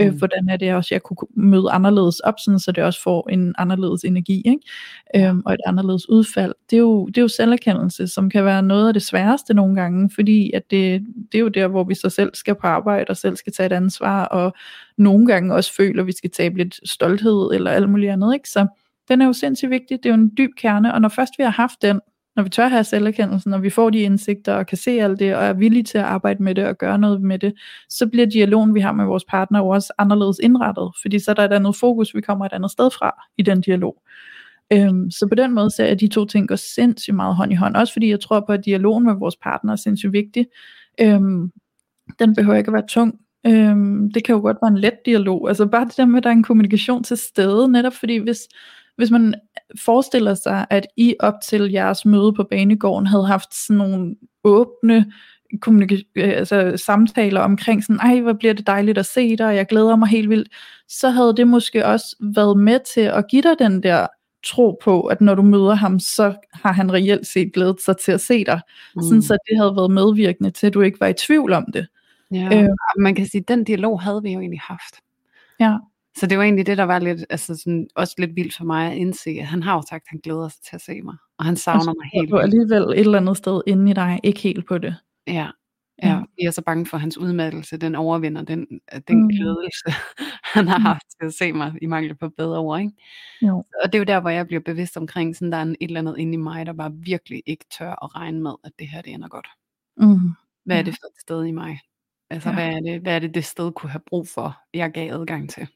Øh, 0.00 0.10
Mm. 0.12 0.18
hvordan 0.18 0.48
er 0.48 0.56
det 0.56 0.74
også, 0.74 0.94
jeg 0.94 1.02
kunne 1.02 1.16
møde 1.36 1.70
anderledes 1.70 2.20
op, 2.20 2.34
sådan, 2.44 2.58
så 2.58 2.72
det 2.72 2.84
også 2.84 3.02
får 3.02 3.28
en 3.30 3.54
anderledes 3.58 4.04
energi, 4.04 4.29
ikke? 4.36 5.28
Øhm, 5.28 5.42
og 5.46 5.54
et 5.54 5.60
anderledes 5.66 6.08
udfald. 6.08 6.54
Det 6.70 6.76
er, 6.76 6.80
jo, 6.80 7.06
det 7.06 7.18
er 7.18 7.22
jo 7.22 7.28
selverkendelse, 7.28 8.08
som 8.08 8.30
kan 8.30 8.44
være 8.44 8.62
noget 8.62 8.88
af 8.88 8.94
det 8.94 9.02
sværeste 9.02 9.54
nogle 9.54 9.74
gange, 9.74 10.10
fordi 10.14 10.50
at 10.54 10.70
det, 10.70 11.06
det 11.32 11.38
er 11.38 11.42
jo 11.42 11.48
der, 11.48 11.68
hvor 11.68 11.84
vi 11.84 11.94
så 11.94 12.10
selv 12.10 12.30
skal 12.34 12.54
på 12.54 12.66
arbejde, 12.66 13.10
og 13.10 13.16
selv 13.16 13.36
skal 13.36 13.52
tage 13.52 13.66
et 13.66 13.72
ansvar, 13.72 14.24
og 14.24 14.52
nogle 14.98 15.26
gange 15.26 15.54
også 15.54 15.74
føler, 15.74 16.02
at 16.02 16.06
vi 16.06 16.12
skal 16.12 16.30
tabe 16.30 16.58
lidt 16.58 16.88
stolthed, 16.88 17.50
eller 17.54 17.70
alt 17.70 17.90
muligt 17.90 18.12
andet, 18.12 18.34
ikke? 18.34 18.48
Så 18.48 18.66
den 19.08 19.22
er 19.22 19.26
jo 19.26 19.32
sindssygt 19.32 19.70
vigtig, 19.70 19.98
det 20.02 20.06
er 20.06 20.14
jo 20.14 20.20
en 20.20 20.32
dyb 20.38 20.50
kerne, 20.56 20.94
og 20.94 21.00
når 21.00 21.08
først 21.08 21.32
vi 21.38 21.42
har 21.42 21.50
haft 21.50 21.82
den, 21.82 22.00
når 22.36 22.42
vi 22.42 22.48
tør 22.48 22.68
have 22.68 22.84
selverkendelsen, 22.84 23.50
når 23.50 23.58
vi 23.58 23.70
får 23.70 23.90
de 23.90 23.98
indsigter 23.98 24.54
og 24.54 24.66
kan 24.66 24.78
se 24.78 24.90
alt 24.90 25.18
det, 25.18 25.36
og 25.36 25.44
er 25.44 25.52
villige 25.52 25.82
til 25.82 25.98
at 25.98 26.04
arbejde 26.04 26.42
med 26.42 26.54
det 26.54 26.64
og 26.64 26.78
gøre 26.78 26.98
noget 26.98 27.22
med 27.22 27.38
det, 27.38 27.54
så 27.88 28.06
bliver 28.06 28.26
dialogen, 28.26 28.74
vi 28.74 28.80
har 28.80 28.92
med 28.92 29.04
vores 29.04 29.24
partner, 29.24 29.60
også 29.60 29.92
anderledes 29.98 30.38
indrettet, 30.42 30.90
fordi 31.02 31.18
så 31.18 31.30
er 31.30 31.34
der 31.34 31.44
et 31.44 31.52
andet 31.52 31.76
fokus, 31.76 32.14
vi 32.14 32.20
kommer 32.20 32.46
et 32.46 32.52
andet 32.52 32.70
sted 32.70 32.90
fra 32.90 33.24
i 33.38 33.42
den 33.42 33.60
dialog. 33.60 34.02
Øhm, 34.72 35.10
så 35.10 35.26
på 35.28 35.34
den 35.34 35.54
måde 35.54 35.70
ser 35.70 35.84
jeg, 35.84 35.92
at 35.92 36.00
de 36.00 36.08
to 36.08 36.24
ting 36.24 36.48
går 36.48 36.56
sindssygt 36.56 37.16
meget 37.16 37.36
hånd 37.36 37.52
i 37.52 37.54
hånd, 37.54 37.76
også 37.76 37.92
fordi 37.92 38.10
jeg 38.10 38.20
tror 38.20 38.40
på, 38.40 38.52
at 38.52 38.64
dialogen 38.64 39.04
med 39.04 39.14
vores 39.14 39.36
partner 39.36 39.72
er 39.72 39.76
sindssygt 39.76 40.12
vigtig. 40.12 40.46
Øhm, 41.00 41.50
den 42.18 42.34
behøver 42.34 42.58
ikke 42.58 42.68
at 42.68 42.74
være 42.74 42.86
tung. 42.88 43.20
Øhm, 43.46 44.12
det 44.12 44.24
kan 44.24 44.34
jo 44.34 44.40
godt 44.40 44.56
være 44.62 44.70
en 44.70 44.78
let 44.78 44.98
dialog, 45.06 45.48
altså 45.48 45.66
bare 45.66 45.84
det 45.84 45.96
der 45.96 46.06
med, 46.06 46.18
at 46.18 46.24
der 46.24 46.30
er 46.30 46.34
en 46.34 46.42
kommunikation 46.42 47.04
til 47.04 47.16
stede, 47.16 47.72
netop 47.72 47.92
fordi 47.92 48.16
hvis, 48.16 48.38
hvis 48.96 49.10
man 49.10 49.34
forestiller 49.84 50.34
sig, 50.34 50.66
at 50.70 50.86
I 50.96 51.14
op 51.20 51.34
til 51.44 51.70
jeres 51.70 52.06
møde 52.06 52.32
på 52.32 52.44
banegården 52.50 53.06
havde 53.06 53.26
haft 53.26 53.54
sådan 53.54 53.76
nogle 53.76 54.16
åbne 54.44 55.12
kommunika- 55.66 56.12
øh, 56.16 56.28
altså, 56.28 56.72
samtaler 56.76 57.40
omkring 57.40 57.84
sådan, 57.84 58.00
ej 58.00 58.20
hvor 58.20 58.32
bliver 58.32 58.54
det 58.54 58.66
dejligt 58.66 58.98
at 58.98 59.06
se 59.06 59.36
dig, 59.36 59.46
og 59.46 59.56
jeg 59.56 59.66
glæder 59.66 59.96
mig 59.96 60.08
helt 60.08 60.30
vildt, 60.30 60.48
så 60.88 61.10
havde 61.10 61.36
det 61.36 61.48
måske 61.48 61.86
også 61.86 62.16
været 62.20 62.58
med 62.58 62.80
til 62.94 63.00
at 63.00 63.28
give 63.28 63.42
dig 63.42 63.58
den 63.58 63.82
der 63.82 64.06
tro 64.44 64.78
på, 64.82 65.02
at 65.02 65.20
når 65.20 65.34
du 65.34 65.42
møder 65.42 65.74
ham, 65.74 65.98
så 65.98 66.34
har 66.52 66.72
han 66.72 66.92
reelt 66.92 67.26
set 67.26 67.52
glædet 67.52 67.82
sig 67.82 67.96
til 67.96 68.12
at 68.12 68.20
se 68.20 68.44
dig. 68.44 68.60
Mm. 68.96 69.02
Sådan 69.02 69.22
så 69.22 69.38
det 69.48 69.58
havde 69.58 69.76
været 69.76 69.90
medvirkende 69.90 70.50
til, 70.50 70.66
at 70.66 70.74
du 70.74 70.80
ikke 70.80 71.00
var 71.00 71.06
i 71.06 71.14
tvivl 71.14 71.52
om 71.52 71.64
det. 71.72 71.86
Ja, 72.30 72.62
øh. 72.62 72.68
man 72.98 73.14
kan 73.14 73.26
sige, 73.26 73.40
at 73.40 73.48
den 73.48 73.64
dialog 73.64 74.02
havde 74.02 74.22
vi 74.22 74.32
jo 74.32 74.40
egentlig 74.40 74.60
haft. 74.60 74.94
Ja. 75.60 75.76
Så 76.16 76.26
det 76.26 76.38
var 76.38 76.44
egentlig 76.44 76.66
det, 76.66 76.78
der 76.78 76.84
var 76.84 76.98
lidt, 76.98 77.24
altså 77.30 77.56
sådan, 77.56 77.88
også 77.94 78.14
lidt 78.18 78.36
vildt 78.36 78.56
for 78.56 78.64
mig 78.64 78.90
at 78.92 78.96
indse, 78.96 79.30
at 79.30 79.46
han 79.46 79.62
har 79.62 79.74
jo 79.74 79.82
sagt, 79.90 80.02
at 80.02 80.08
han 80.08 80.20
glæder 80.20 80.48
sig 80.48 80.62
til 80.62 80.76
at 80.76 80.82
se 80.82 81.02
mig, 81.02 81.16
og 81.38 81.44
han 81.44 81.56
savner 81.56 81.94
mig 81.94 82.10
helt 82.14 82.30
Du 82.30 82.36
er 82.36 82.40
alligevel 82.40 82.82
et 82.82 82.98
eller 83.00 83.18
andet 83.18 83.36
sted 83.36 83.60
inde 83.66 83.90
i 83.90 83.94
dig, 83.94 84.20
ikke 84.22 84.40
helt 84.40 84.66
på 84.68 84.78
det. 84.78 84.96
Ja, 85.26 85.32
ja. 85.32 86.08
Ja. 86.08 86.20
Jeg 86.38 86.46
er 86.46 86.50
så 86.50 86.62
bange 86.62 86.86
for, 86.86 86.96
at 86.96 87.00
hans 87.00 87.18
udmattelse, 87.18 87.76
den 87.76 87.94
overvinder 87.94 88.42
den, 88.42 88.66
den 89.08 89.16
Mm. 89.16 89.22
mm. 89.22 89.28
glædelse, 89.28 89.84
han 90.54 90.68
har 90.68 90.78
Mm. 90.78 90.84
haft 90.84 91.02
til 91.20 91.26
at 91.26 91.34
se 91.34 91.52
mig 91.52 91.72
i 91.82 91.86
mangel 91.86 92.14
på 92.16 92.28
bedre 92.28 92.58
ord. 92.58 92.80
Ikke? 92.80 92.92
Jo. 93.42 93.56
Og 93.56 93.92
det 93.92 93.94
er 93.94 93.98
jo 93.98 94.04
der, 94.04 94.20
hvor 94.20 94.30
jeg 94.30 94.46
bliver 94.46 94.60
bevidst 94.60 94.96
omkring, 94.96 95.36
sådan 95.36 95.52
der 95.52 95.58
er 95.58 95.62
en- 95.62 95.76
et 95.80 95.88
eller 95.88 96.00
andet 96.00 96.18
inde 96.18 96.32
i 96.34 96.36
mig, 96.36 96.66
der 96.66 96.72
bare 96.72 96.92
virkelig 96.94 97.42
ikke 97.46 97.64
tør 97.78 98.04
at 98.04 98.14
regne 98.16 98.40
med, 98.40 98.52
at 98.64 98.72
det 98.78 98.88
her 98.88 99.02
det 99.02 99.12
ender 99.12 99.28
godt. 99.28 99.48
Mm. 99.96 100.30
Hvad 100.64 100.78
er 100.78 100.82
det 100.82 100.94
for 100.94 101.06
et 101.06 101.20
sted 101.20 101.44
i 101.44 101.50
mig? 101.50 101.80
Altså, 102.30 102.48
Ja. 102.48 102.54
hvad, 102.54 102.68
er 102.68 102.80
det, 102.80 103.00
hvad 103.02 103.14
er 103.14 103.18
det, 103.18 103.34
det 103.34 103.44
sted 103.44 103.72
kunne 103.72 103.90
have 103.90 104.02
brug 104.06 104.28
for, 104.28 104.58
jeg 104.74 104.90
gav 104.92 105.12
adgang 105.12 105.50
til? 105.50 105.68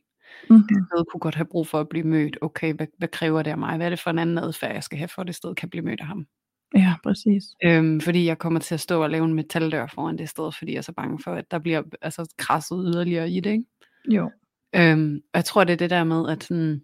Mhm. 0.50 0.62
Det 0.68 0.86
sted 0.86 1.04
kunne 1.10 1.20
godt 1.20 1.34
have 1.34 1.46
brug 1.50 1.66
for 1.66 1.80
at 1.80 1.88
blive 1.88 2.06
mødt. 2.06 2.38
Okay, 2.40 2.74
hvad, 2.74 2.86
hvad 2.98 3.08
kræver 3.08 3.42
det 3.42 3.50
af 3.50 3.58
mig? 3.58 3.76
Hvad 3.76 3.86
er 3.86 3.90
det 3.90 4.00
for 4.00 4.10
en 4.10 4.18
anden 4.18 4.38
adfærd, 4.38 4.72
jeg 4.72 4.82
skal 4.82 4.98
have, 4.98 5.08
for 5.08 5.22
at 5.22 5.26
det 5.26 5.34
sted 5.34 5.54
kan 5.54 5.70
blive 5.70 5.84
mødt 5.84 6.00
af 6.00 6.06
ham? 6.06 6.26
Ja, 6.74 6.94
præcis. 7.02 7.44
Øhm, 7.64 8.00
fordi 8.00 8.26
jeg 8.26 8.38
kommer 8.38 8.60
til 8.60 8.74
at 8.74 8.80
stå 8.80 9.02
og 9.02 9.10
lave 9.10 9.24
en 9.24 9.34
metaldør 9.34 9.86
foran 9.86 10.18
det 10.18 10.28
sted, 10.28 10.52
fordi 10.58 10.72
jeg 10.72 10.78
er 10.78 10.82
så 10.82 10.92
bange 10.92 11.18
for, 11.24 11.34
at 11.34 11.50
der 11.50 11.58
bliver 11.58 11.82
altså, 12.02 12.34
krasset 12.38 12.84
yderligere 12.86 13.30
i 13.30 13.40
det. 13.40 13.50
Ikke? 13.50 13.64
Jo. 14.10 14.30
Øhm, 14.76 15.20
og 15.32 15.38
jeg 15.38 15.44
tror, 15.44 15.64
det 15.64 15.72
er 15.72 15.76
det 15.76 15.90
der 15.90 16.04
med, 16.04 16.28
at 16.28 16.44
sådan, 16.44 16.82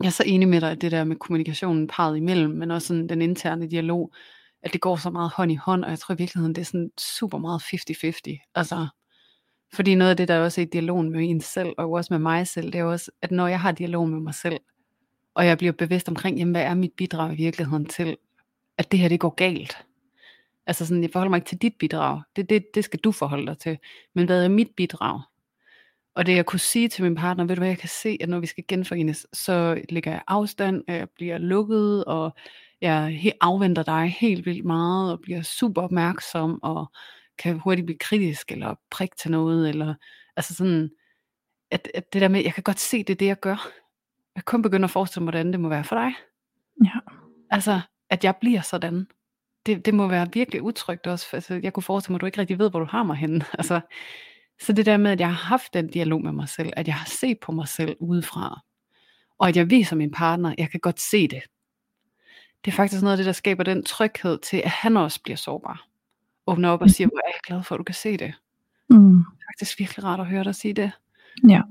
jeg 0.00 0.06
er 0.06 0.10
så 0.10 0.22
enig 0.26 0.48
med 0.48 0.60
dig, 0.60 0.70
at 0.70 0.80
det 0.80 0.92
der 0.92 1.04
med 1.04 1.16
kommunikationen 1.16 1.86
parret 1.86 2.16
imellem, 2.16 2.50
men 2.50 2.70
også 2.70 2.88
sådan 2.88 3.08
den 3.08 3.22
interne 3.22 3.70
dialog, 3.70 4.12
at 4.62 4.72
det 4.72 4.80
går 4.80 4.96
så 4.96 5.10
meget 5.10 5.30
hånd 5.30 5.52
i 5.52 5.54
hånd, 5.54 5.84
og 5.84 5.90
jeg 5.90 5.98
tror 5.98 6.14
i 6.14 6.18
virkeligheden, 6.18 6.54
det 6.54 6.60
er 6.60 6.66
sådan 6.66 6.90
super 6.98 7.38
meget 7.38 7.60
50-50. 7.60 8.50
Altså, 8.54 8.86
fordi 9.74 9.94
noget 9.94 10.10
af 10.10 10.16
det, 10.16 10.28
der 10.28 10.38
også 10.38 10.60
er 10.60 10.64
i 10.66 10.68
dialogen 10.68 11.10
med 11.10 11.28
en 11.28 11.40
selv, 11.40 11.72
og 11.78 11.90
også 11.90 12.14
med 12.14 12.18
mig 12.18 12.46
selv, 12.46 12.72
det 12.72 12.80
er 12.80 12.84
også, 12.84 13.10
at 13.22 13.30
når 13.30 13.46
jeg 13.48 13.60
har 13.60 13.72
dialog 13.72 14.08
med 14.08 14.20
mig 14.20 14.34
selv, 14.34 14.60
og 15.34 15.46
jeg 15.46 15.58
bliver 15.58 15.72
bevidst 15.72 16.08
omkring, 16.08 16.38
jamen, 16.38 16.52
hvad 16.52 16.62
er 16.62 16.74
mit 16.74 16.92
bidrag 16.96 17.32
i 17.32 17.36
virkeligheden 17.36 17.86
til, 17.86 18.16
at 18.78 18.92
det 18.92 19.00
her, 19.00 19.08
det 19.08 19.20
går 19.20 19.34
galt. 19.34 19.76
Altså 20.66 20.86
sådan, 20.86 21.02
jeg 21.02 21.10
forholder 21.12 21.30
mig 21.30 21.36
ikke 21.36 21.48
til 21.48 21.58
dit 21.58 21.74
bidrag. 21.78 22.22
Det, 22.36 22.50
det, 22.50 22.64
det 22.74 22.84
skal 22.84 23.00
du 23.00 23.12
forholde 23.12 23.46
dig 23.46 23.58
til. 23.58 23.78
Men 24.14 24.26
hvad 24.26 24.44
er 24.44 24.48
mit 24.48 24.70
bidrag? 24.76 25.20
Og 26.14 26.26
det 26.26 26.36
jeg 26.36 26.46
kunne 26.46 26.60
sige 26.60 26.88
til 26.88 27.04
min 27.04 27.14
partner, 27.14 27.44
ved 27.44 27.56
du 27.56 27.60
hvad, 27.60 27.68
jeg 27.68 27.78
kan 27.78 27.88
se, 27.88 28.18
at 28.20 28.28
når 28.28 28.40
vi 28.40 28.46
skal 28.46 28.64
genforenes, 28.68 29.26
så 29.32 29.82
ligger 29.88 30.10
jeg 30.10 30.22
afstand, 30.26 30.82
og 30.88 30.94
jeg 30.94 31.08
bliver 31.10 31.38
lukket, 31.38 32.04
og 32.04 32.34
jeg 32.80 33.32
afventer 33.40 33.82
dig 33.82 34.16
helt 34.20 34.46
vildt 34.46 34.64
meget, 34.64 35.12
og 35.12 35.20
bliver 35.20 35.42
super 35.42 35.82
opmærksom, 35.82 36.62
og 36.62 36.86
kan 37.38 37.58
hurtigt 37.58 37.86
blive 37.86 37.98
kritisk, 37.98 38.52
eller 38.52 38.74
prik 38.90 39.16
til 39.16 39.30
noget, 39.30 39.68
eller 39.68 39.94
altså 40.36 40.54
sådan, 40.54 40.90
at, 41.70 41.88
at 41.94 42.12
det 42.12 42.22
der 42.22 42.28
med, 42.28 42.44
jeg 42.44 42.54
kan 42.54 42.62
godt 42.62 42.80
se, 42.80 42.98
det 42.98 43.10
er 43.10 43.16
det, 43.16 43.26
jeg 43.26 43.40
gør. 43.40 43.68
Jeg 44.34 44.44
kan 44.44 44.44
kun 44.44 44.62
begynde 44.62 44.84
at 44.84 44.90
forestille 44.90 45.24
mig, 45.24 45.32
hvordan 45.32 45.52
det 45.52 45.60
må 45.60 45.68
være 45.68 45.84
for 45.84 45.96
dig. 45.96 46.12
Ja. 46.84 46.98
Altså, 47.50 47.80
at 48.10 48.24
jeg 48.24 48.36
bliver 48.36 48.60
sådan. 48.60 49.06
Det, 49.66 49.86
det 49.86 49.94
må 49.94 50.08
være 50.08 50.32
virkelig 50.32 50.62
utrygt 50.62 51.06
også. 51.06 51.28
For, 51.28 51.36
altså, 51.36 51.60
jeg 51.62 51.72
kunne 51.72 51.82
forestille 51.82 52.12
mig, 52.12 52.16
at 52.16 52.20
du 52.20 52.26
ikke 52.26 52.40
rigtig 52.40 52.58
ved, 52.58 52.70
hvor 52.70 52.80
du 52.80 52.86
har 52.86 53.02
mig 53.02 53.16
henne. 53.16 53.44
Altså, 53.58 53.80
så 54.60 54.72
det 54.72 54.86
der 54.86 54.96
med, 54.96 55.10
at 55.10 55.20
jeg 55.20 55.28
har 55.28 55.48
haft 55.48 55.74
den 55.74 55.88
dialog 55.88 56.22
med 56.22 56.32
mig 56.32 56.48
selv, 56.48 56.72
at 56.76 56.86
jeg 56.86 56.94
har 56.94 57.06
set 57.06 57.40
på 57.40 57.52
mig 57.52 57.68
selv 57.68 57.96
udefra, 58.00 58.60
og 59.38 59.48
at 59.48 59.56
jeg 59.56 59.70
viser 59.70 59.96
min 59.96 60.10
partner, 60.10 60.54
jeg 60.58 60.70
kan 60.70 60.80
godt 60.80 61.00
se 61.00 61.28
det. 61.28 61.42
Det 62.64 62.70
er 62.70 62.76
faktisk 62.76 63.02
noget 63.02 63.12
af 63.12 63.16
det, 63.16 63.26
der 63.26 63.32
skaber 63.32 63.64
den 63.64 63.84
tryghed 63.84 64.38
til, 64.38 64.56
at 64.56 64.70
han 64.70 64.96
også 64.96 65.22
bliver 65.22 65.36
sårbar. 65.36 65.86
Åbner 66.46 66.68
op 66.68 66.82
og 66.82 66.90
siger, 66.90 67.08
hvor 67.08 67.18
er 67.18 67.28
jeg 67.34 67.40
glad 67.46 67.62
for, 67.62 67.74
at 67.74 67.78
du 67.78 67.84
kan 67.84 67.94
se 67.94 68.16
det. 68.16 68.34
Mm. 68.90 69.12
Det 69.14 69.24
er 69.40 69.52
faktisk 69.52 69.78
virkelig 69.78 70.04
rart 70.04 70.20
at 70.20 70.26
høre 70.26 70.44
dig 70.44 70.54
sige 70.54 70.74
det. 70.74 70.92
Ja. 71.48 71.62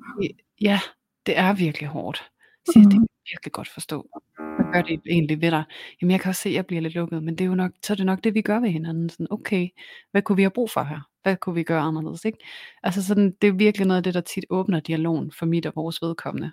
Ja, 0.62 0.80
det 1.26 1.38
er 1.38 1.54
virkelig 1.54 1.90
hårdt. 1.90 2.30
Siger, 2.74 2.84
Mhm. 2.84 2.90
det 2.90 3.00
kan 3.00 3.02
jeg 3.02 3.32
virkelig 3.34 3.52
godt 3.52 3.70
forstå. 3.70 4.10
Hvad 4.38 4.74
gør 4.74 4.82
det 4.82 5.02
egentlig 5.10 5.42
ved 5.42 5.52
dig? 5.52 5.64
Jamen 6.02 6.12
jeg 6.12 6.20
kan 6.22 6.30
også 6.30 6.42
se, 6.42 6.50
at 6.50 6.56
jeg 6.56 6.66
bliver 6.66 6.82
lidt 6.82 6.96
lukket, 6.96 7.24
men 7.24 7.36
det 7.38 7.44
er 7.44 7.48
jo 7.48 7.56
nok, 7.56 7.72
så 7.84 7.94
er 7.94 7.98
det 7.98 8.06
nok 8.06 8.24
det, 8.24 8.34
vi 8.34 8.42
gør 8.42 8.60
ved 8.60 8.70
hinanden. 8.70 9.10
Sådan, 9.10 9.28
okay, 9.30 9.68
hvad 10.12 10.22
kunne 10.22 10.36
vi 10.36 10.42
have 10.42 10.50
brug 10.52 10.70
for 10.70 10.84
her? 10.84 11.00
Hvad 11.24 11.36
kunne 11.38 11.56
vi 11.56 11.64
gøre 11.64 11.82
anderledes? 11.82 12.26
Ikke? 12.26 12.38
Altså 12.84 13.04
sådan, 13.04 13.36
det 13.42 13.48
er 13.48 13.52
virkelig 13.52 13.88
noget 13.88 13.98
af 13.98 14.04
det, 14.04 14.14
der 14.14 14.22
tit 14.22 14.46
åbner 14.50 14.80
dialogen 14.80 15.32
for 15.40 15.46
mit 15.46 15.66
og 15.66 15.74
vores 15.76 16.02
vedkommende. 16.02 16.52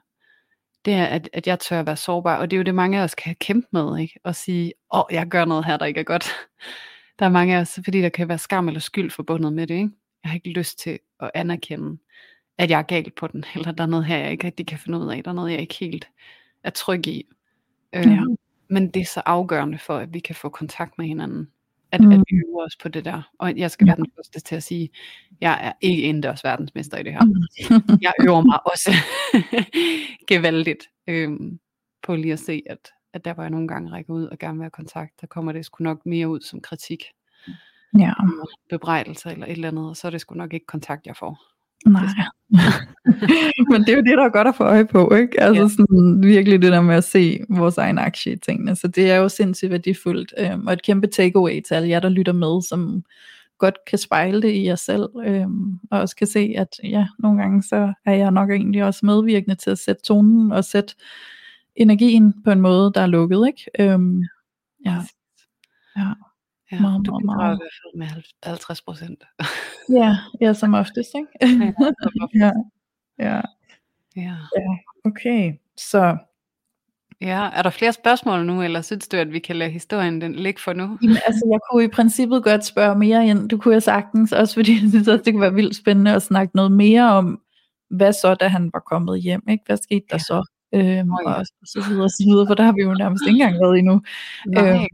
Det 0.85 0.95
er, 0.95 1.05
at, 1.07 1.29
at 1.33 1.47
jeg 1.47 1.59
tør 1.59 1.81
at 1.81 1.87
være 1.87 1.97
sårbar, 1.97 2.37
og 2.37 2.51
det 2.51 2.57
er 2.57 2.59
jo 2.59 2.65
det, 2.65 2.75
mange 2.75 2.99
af 2.99 3.03
os 3.05 3.15
kan 3.15 3.37
kæmpe 3.41 3.69
med, 3.73 3.99
ikke? 3.99 4.21
Og 4.25 4.35
sige, 4.35 4.73
åh, 4.95 5.03
jeg 5.11 5.27
gør 5.27 5.45
noget 5.45 5.65
her, 5.65 5.77
der 5.77 5.87
ikke 5.87 6.01
er 6.01 6.05
godt. 6.05 6.25
Der 7.19 7.27
er 7.27 7.31
mange 7.31 7.57
af 7.57 7.61
os, 7.61 7.79
fordi 7.85 8.01
der 8.03 8.09
kan 8.09 8.29
være 8.29 8.39
skam 8.39 8.69
eller 8.69 8.81
skyld 8.81 9.11
forbundet 9.11 9.53
med 9.53 9.67
det, 9.67 9.75
ikke? 9.75 9.91
Jeg 10.23 10.31
har 10.31 10.35
ikke 10.35 10.51
lyst 10.51 10.79
til 10.79 10.99
at 11.21 11.31
anerkende, 11.35 11.99
at 12.59 12.71
jeg 12.71 12.79
er 12.79 12.83
galt 12.83 13.15
på 13.15 13.27
den, 13.27 13.45
eller 13.57 13.73
der 13.73 13.83
er 13.85 13.89
noget 13.89 14.05
her, 14.07 14.17
jeg 14.19 14.31
ikke 14.33 14.47
rigtig 14.47 14.67
kan 14.67 14.79
finde 14.79 14.99
ud 14.99 15.09
af, 15.13 15.23
der 15.25 15.31
er 15.31 15.35
noget, 15.35 15.53
jeg 15.53 15.61
ikke 15.61 15.75
helt 15.75 16.09
er 16.65 16.71
tryg 16.71 17.07
i. 17.07 17.27
Øhm, 17.93 18.11
Ja. 18.11 18.21
Men 18.71 18.91
det 18.91 19.01
er 19.01 19.05
så 19.07 19.23
afgørende 19.27 19.79
for, 19.79 19.97
at 19.99 20.15
vi 20.15 20.19
kan 20.19 20.35
få 20.35 20.49
kontakt 20.49 20.99
med 20.99 21.07
hinanden, 21.07 21.51
at, 21.93 22.01
Mm. 22.01 22.13
at 22.13 22.21
vi 22.31 22.37
øver 22.37 22.65
os 22.67 22.77
på 22.77 22.89
det 22.89 23.05
der. 23.05 23.23
Og 23.39 23.57
jeg 23.57 23.71
skal 23.71 23.85
Ja. 23.85 23.89
være 23.91 23.97
den 23.97 24.07
første 24.17 24.41
til 24.41 24.57
at 24.57 24.63
sige, 24.63 24.91
jeg 25.41 25.59
er 25.63 25.73
ikke 25.81 26.03
indendørs 26.03 26.45
verdensmester 26.45 26.99
i 26.99 27.03
det 27.03 27.13
her. 27.13 27.25
Mm. 27.25 27.99
Jeg 28.03 28.13
øver 28.23 28.41
mig 28.41 28.67
også 28.67 28.91
gevaldigt 30.29 30.83
øhm, 31.07 31.59
på 32.03 32.17
lige 32.17 32.33
at 32.33 32.39
se, 32.41 32.63
at, 32.67 32.79
at 33.15 33.25
der 33.25 33.35
hvor 33.35 33.43
jeg 33.43 33.51
nogle 33.51 33.69
gange 33.69 33.93
rækker 33.93 34.15
ud 34.15 34.25
og 34.25 34.39
gerne 34.39 34.59
vil 34.59 34.65
have 34.65 34.71
kontakt, 34.71 35.21
der 35.21 35.27
kommer 35.27 35.53
det 35.53 35.65
sgu 35.65 35.85
nok 35.85 36.07
mere 36.07 36.29
ud 36.29 36.41
som 36.41 36.61
kritik, 36.61 37.05
ja. 37.99 38.13
eller 38.23 38.47
bebrejdelse 38.71 39.31
eller 39.33 39.47
et 39.47 39.53
eller 39.53 39.69
andet, 39.69 39.89
og 39.89 39.97
så 39.97 40.07
er 40.07 40.11
det 40.11 40.21
sgu 40.21 40.35
nok 40.35 40.53
ikke 40.53 40.67
kontakt, 40.67 41.07
jeg 41.07 41.17
får. 41.17 41.39
Nej. 41.87 42.03
Men 43.71 43.81
det 43.81 43.89
er 43.89 43.97
jo 43.97 44.03
det, 44.03 44.19
der 44.19 44.25
er 44.25 44.29
godt 44.33 44.49
at 44.49 44.55
få 44.55 44.65
øje 44.65 44.87
på, 44.87 45.15
ikke? 45.15 45.41
Altså 45.41 45.63
Ja. 45.63 45.69
sådan 45.69 46.23
virkelig 46.23 46.63
det 46.63 46.73
der 46.73 46.81
med 46.81 46.95
at 46.95 47.05
se 47.05 47.41
vores 47.49 47.79
egen 47.79 47.99
aktie 47.99 48.33
i 48.33 48.37
tingene. 48.37 48.77
Så 48.77 48.89
det 48.89 49.11
er 49.11 49.17
jo 49.17 49.29
sindssygt 49.29 49.71
værdifuldt, 49.71 50.35
øhm, 50.39 50.67
og 50.67 50.73
et 50.73 50.83
kæmpe 50.83 51.07
takeaway 51.07 51.61
til 51.61 51.75
alle 51.75 51.89
jer, 51.89 52.01
der 52.01 52.09
lytter 52.09 52.33
med, 52.33 52.63
som 52.69 53.05
godt 53.59 53.75
kan 53.87 53.99
spejle 53.99 54.43
det 54.43 54.51
i 54.51 54.67
jer 54.67 54.75
selv, 54.75 55.09
øhm, 55.25 55.79
og 55.91 56.01
også 56.01 56.17
kan 56.17 56.27
se, 56.27 56.55
at 56.57 56.69
ja, 56.85 57.07
nogle 57.19 57.41
gange 57.41 57.63
så 57.63 57.93
er 58.07 58.13
jeg 58.13 58.31
nok 58.31 58.51
egentlig 58.51 58.85
også 58.85 59.07
medvirkende 59.07 59.57
til 59.57 59.71
at 59.71 59.79
sætte 59.79 60.03
tonen 60.03 60.53
og 60.53 60.65
sætte 60.65 60.95
energien 61.79 62.43
på 62.45 62.51
en 62.51 62.61
måde, 62.61 62.93
der 62.95 63.01
er 63.01 63.07
lukket, 63.07 63.47
ikke? 63.47 63.93
Øhm, 63.93 64.23
ja, 64.85 64.97
ja. 65.97 66.13
Ja, 66.73 66.81
Meget, 66.81 67.07
du 67.07 67.19
bidrager 67.19 67.37
meget. 67.37 67.57
i 67.57 67.61
hvert 67.63 67.73
fald 67.83 67.99
med 67.99 68.23
50 68.45 68.83
procent. 68.83 69.25
ja, 70.01 70.17
ja, 70.41 70.53
som 70.53 70.75
oftest, 70.75 71.11
ikke? 71.15 71.55
ja, 72.43 72.53
ja, 73.19 73.41
ja. 74.17 74.37
okay, 75.05 75.53
så 75.77 76.17
ja, 77.21 77.51
er 77.55 77.63
der 77.63 77.71
flere 77.71 77.93
spørgsmål 77.93 78.47
nu, 78.47 78.63
eller 78.63 78.81
synes 78.83 79.09
du, 79.09 79.17
at 79.17 79.33
vi 79.33 79.39
kan 79.39 79.57
lade 79.57 79.71
historien 79.71 80.21
den 80.21 80.35
ligge 80.35 80.61
for 80.61 80.73
nu? 80.73 80.99
Jamen, 81.03 81.17
altså, 81.27 81.49
jeg 81.51 81.59
kunne 81.71 81.85
i 81.85 81.89
princippet 81.89 82.45
godt 82.45 82.65
spørge 82.65 82.99
mere 82.99 83.27
ind. 83.27 83.49
Du 83.49 83.59
kunne 83.59 83.75
jeg 83.75 83.83
sagtens, 83.83 84.33
også 84.33 84.55
fordi 84.55 84.73
jeg 84.73 84.91
synes 84.91 85.09
også, 85.09 85.23
det 85.25 85.33
kunne 85.35 85.41
være 85.43 85.55
vildt 85.55 85.77
spændende 85.77 86.15
at 86.15 86.23
snakke 86.23 86.57
noget 86.57 86.73
mere 86.73 87.13
om, 87.13 87.41
hvad 87.91 88.13
så, 88.13 88.35
da 88.35 88.49
han 88.49 88.71
var 88.73 88.81
kommet 88.81 89.23
hjem, 89.23 89.43
ikke? 89.49 89.65
Hvad 89.67 89.77
skete 89.77 90.05
der 90.11 90.15
Ja. 90.15 90.19
så? 90.19 90.45
Øhm, 90.75 91.13
Åh, 91.13 91.19
ja. 91.27 91.33
og 91.33 91.47
så 91.65 91.85
videre, 91.89 92.05
og 92.05 92.11
så 92.11 92.25
videre, 92.29 92.47
for 92.47 92.55
der 92.55 92.65
har 92.65 92.73
vi 92.73 92.83
jo 92.83 92.95
nærmest 92.95 93.25
ikke 93.29 93.41
engang 93.43 93.61
været 93.61 93.79
endnu. 93.79 94.03
Nej. 94.47 94.75
Øhm, 94.75 94.87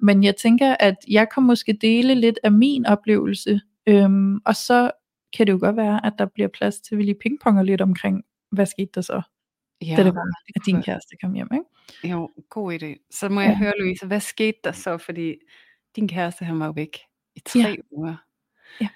men 0.00 0.24
jeg 0.24 0.36
tænker, 0.36 0.76
at 0.80 0.96
jeg 1.08 1.28
kan 1.34 1.42
måske 1.42 1.72
dele 1.72 2.14
lidt 2.14 2.38
af 2.42 2.52
min 2.52 2.86
oplevelse, 2.86 3.60
øhm, 3.86 4.40
og 4.44 4.56
så 4.56 4.90
kan 5.36 5.46
det 5.46 5.52
jo 5.52 5.58
godt 5.60 5.76
være, 5.76 6.06
at 6.06 6.12
der 6.18 6.26
bliver 6.26 6.48
plads 6.48 6.80
til, 6.80 6.94
at 6.94 6.98
vi 6.98 7.02
lige 7.02 7.18
pingponger 7.22 7.62
lidt 7.62 7.80
omkring, 7.80 8.22
hvad 8.50 8.66
skete 8.66 8.90
der 8.94 9.00
så, 9.00 9.22
ja, 9.82 9.94
da 9.96 10.04
det 10.04 10.14
var, 10.14 10.22
det 10.24 10.52
at 10.56 10.62
din 10.66 10.74
være- 10.74 10.82
kæreste 10.84 11.16
kom 11.22 11.32
hjem, 11.32 11.48
ikke? 11.52 12.12
Jo, 12.14 12.30
god 12.50 12.72
idé. 12.82 13.08
Så 13.10 13.28
må 13.28 13.40
jeg 13.40 13.50
Ja. 13.50 13.56
høre, 13.56 13.72
Louise, 13.78 14.06
hvad 14.06 14.20
skete 14.20 14.58
der 14.64 14.72
så? 14.72 14.98
Fordi 14.98 15.34
din 15.96 16.08
kæreste, 16.08 16.44
han 16.44 16.60
var 16.60 16.66
jo 16.66 16.72
væk 16.72 16.98
i 17.36 17.40
tre 17.40 17.58
Ja. 17.58 17.74
uger. 17.90 18.14
Ja. 18.80 18.88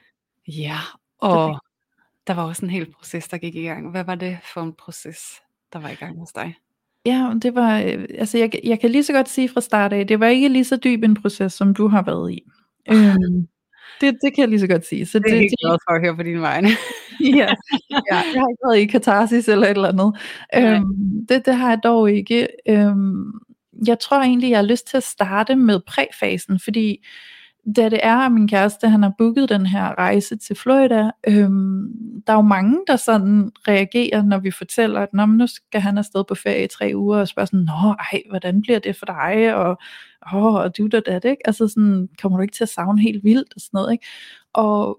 Ja, 0.48 0.78
og 1.18 1.60
der 2.26 2.34
var 2.34 2.42
også 2.44 2.64
en 2.64 2.70
hel 2.70 2.92
proces, 2.92 3.28
der 3.28 3.38
gik 3.38 3.54
i 3.54 3.62
gang. 3.62 3.90
Hvad 3.90 4.04
var 4.04 4.14
det 4.14 4.38
for 4.54 4.62
en 4.62 4.72
proces, 4.72 5.20
der 5.76 5.82
var 5.82 5.90
i 5.90 5.94
gang 5.94 6.18
hos 6.18 6.32
dig? 6.32 6.54
Ja, 7.06 7.32
det 7.42 7.54
var, 7.54 7.80
øh, 7.80 8.04
altså 8.18 8.38
jeg, 8.38 8.50
jeg 8.64 8.80
kan 8.80 8.90
lige 8.90 9.04
så 9.04 9.12
godt 9.12 9.28
sige 9.28 9.48
fra 9.48 9.60
start 9.60 9.92
af, 9.92 10.06
det 10.06 10.20
var 10.20 10.26
ikke 10.26 10.48
lige 10.48 10.64
så 10.64 10.76
dyb 10.76 11.02
en 11.02 11.14
proces, 11.14 11.52
som 11.52 11.74
du 11.74 11.88
har 11.88 12.02
været 12.02 12.32
i. 12.32 12.42
Øhm, 12.90 13.46
det, 14.00 14.14
det 14.22 14.34
kan 14.34 14.38
jeg 14.42 14.48
lige 14.48 14.60
så 14.60 14.66
godt 14.66 14.86
sige. 14.86 15.06
Så 15.06 15.18
Det 15.18 15.32
er 15.32 15.36
jeg 15.36 15.50
glad 15.62 15.78
for 15.88 15.94
at 15.94 16.00
høre 16.00 16.16
på 16.16 16.22
din 16.22 16.40
vegne. 16.40 16.68
ja, 17.20 17.54
ja, 17.90 17.96
jeg 18.10 18.40
har 18.40 18.48
ikke 18.50 18.66
været 18.66 18.78
i 18.78 18.86
katarsis 18.86 19.48
eller 19.48 19.66
et 19.66 19.70
eller 19.70 19.88
andet. 19.88 20.16
Øhm, 20.56 21.26
det, 21.28 21.46
det 21.46 21.54
har 21.54 21.68
jeg 21.68 21.80
dog 21.84 22.12
ikke. 22.12 22.48
Øhm, 22.68 23.32
jeg 23.86 23.98
tror 23.98 24.20
egentlig, 24.20 24.50
jeg 24.50 24.58
har 24.58 24.66
lyst 24.66 24.86
til 24.86 24.96
at 24.96 25.02
starte 25.02 25.56
med 25.56 25.80
præfasen, 25.86 26.60
fordi 26.60 27.04
da 27.76 27.88
det 27.88 28.00
er, 28.02 28.16
at 28.16 28.32
min 28.32 28.48
kæreste 28.48 28.88
han 28.88 29.02
har 29.02 29.12
booket 29.18 29.48
den 29.48 29.66
her 29.66 29.98
rejse 29.98 30.36
til 30.36 30.56
Florida, 30.56 31.10
øhm, 31.28 31.88
der 32.26 32.32
er 32.32 32.36
jo 32.36 32.42
mange, 32.42 32.78
der 32.86 32.96
sådan 32.96 33.50
reagerer, 33.68 34.22
når 34.22 34.38
vi 34.38 34.50
fortæller, 34.50 35.00
at 35.00 35.08
Nå, 35.12 35.26
nu 35.26 35.46
skal 35.46 35.80
han 35.80 35.98
afsted 35.98 36.24
på 36.28 36.34
ferie 36.34 36.64
i 36.64 36.68
tre 36.68 36.92
uger, 36.94 37.18
og 37.18 37.28
spørger 37.28 37.46
sådan, 37.46 37.60
Nå, 37.60 37.94
ej, 38.12 38.22
hvordan 38.30 38.62
bliver 38.62 38.78
det 38.78 38.96
for 38.96 39.06
dig, 39.06 39.54
og, 39.54 39.78
åh, 40.34 40.54
og 40.54 40.78
du 40.78 40.86
der 40.86 41.00
dat, 41.00 41.24
ikke? 41.24 41.46
Altså 41.46 41.68
sådan, 41.68 42.08
kommer 42.22 42.38
du 42.38 42.42
ikke 42.42 42.56
til 42.56 42.64
at 42.64 42.68
savne 42.68 43.02
helt 43.02 43.24
vildt, 43.24 43.54
og 43.54 43.60
sådan 43.60 43.70
noget, 43.72 43.92
ikke? 43.92 44.06
Og 44.52 44.98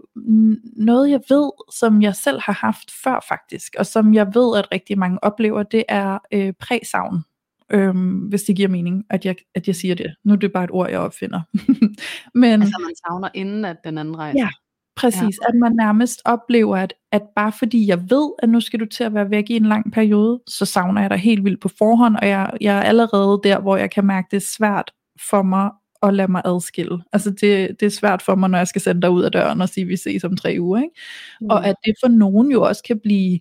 noget 0.76 1.10
jeg 1.10 1.22
ved, 1.30 1.52
som 1.74 2.02
jeg 2.02 2.16
selv 2.16 2.40
har 2.42 2.54
haft 2.54 2.92
før 3.04 3.26
faktisk, 3.28 3.76
og 3.80 3.86
som 3.86 4.14
jeg 4.14 4.28
ved, 4.34 4.58
at 4.58 4.72
rigtig 4.72 4.98
mange 4.98 5.24
oplever, 5.24 5.64
det 5.64 5.84
er 5.90 6.20
øh, 6.34 6.54
præsavn. 6.60 7.24
Øhm, 7.72 8.18
hvis 8.18 8.44
det 8.44 8.56
giver 8.56 8.70
mening, 8.70 9.06
at 9.10 9.26
jeg, 9.26 9.36
at 9.56 9.68
jeg 9.68 9.76
siger 9.76 9.96
det. 9.96 10.16
Nu 10.24 10.34
er 10.34 10.38
det 10.38 10.54
bare 10.54 10.64
et 10.64 10.72
ord, 10.72 10.90
jeg 10.90 11.00
opfinder. 11.00 11.42
Men 12.40 12.62
Altså, 12.62 12.78
man 12.82 12.96
savner 13.08 13.30
inden, 13.34 13.66
at 13.66 13.78
den 13.84 13.98
anden 13.98 14.18
rejser. 14.18 14.40
Ja. 14.40 14.50
præcis, 14.96 15.40
at 15.50 15.56
man 15.56 15.76
nærmest 15.76 16.22
oplever, 16.26 16.78
at, 16.78 16.94
at 17.12 17.22
bare 17.36 17.52
fordi 17.52 17.88
jeg 17.88 18.10
ved, 18.10 18.32
at 18.40 18.50
nu 18.50 18.60
skal 18.60 18.80
du 18.80 18.86
til 18.86 19.04
at 19.04 19.14
være 19.14 19.30
væk 19.30 19.50
i 19.50 19.56
en 19.56 19.66
lang 19.66 19.92
periode, 19.94 20.42
så 20.48 20.66
savner 20.66 21.02
jeg 21.02 21.10
dig 21.10 21.18
helt 21.18 21.44
vildt 21.44 21.62
på 21.62 21.70
forhånd, 21.78 22.16
og 22.16 22.28
jeg, 22.28 22.52
jeg 22.62 22.78
er 22.78 22.82
allerede 22.82 23.40
der, 23.44 23.60
hvor 23.60 23.78
jeg 23.78 23.92
kan 23.92 24.06
mærke, 24.06 24.28
det 24.32 24.38
er 24.38 24.48
svært 24.58 24.92
for 25.30 25.42
mig 25.42 25.72
at 26.04 26.14
lade 26.14 26.32
mig 26.32 26.42
adskille. 26.46 27.04
Altså 27.14 27.30
det, 27.30 27.80
det 27.80 27.86
er 27.86 27.90
svært 27.90 28.22
for 28.22 28.36
mig, 28.36 28.50
når 28.50 28.58
jeg 28.58 28.68
skal 28.68 28.82
sende 28.82 29.02
dig 29.02 29.10
ud 29.10 29.24
af 29.24 29.32
døren 29.32 29.62
og 29.62 29.70
sige, 29.70 29.82
at 29.82 29.88
vi 29.88 29.98
ses 29.98 30.24
om 30.24 30.38
tre 30.38 30.58
uger. 30.60 30.82
Ikke? 30.82 30.96
Mm. 31.42 31.48
Og 31.50 31.68
at 31.68 31.76
det 31.86 31.94
for 32.04 32.08
nogen 32.08 32.52
jo 32.52 32.62
også 32.62 32.84
kan 32.84 33.00
blive 33.00 33.40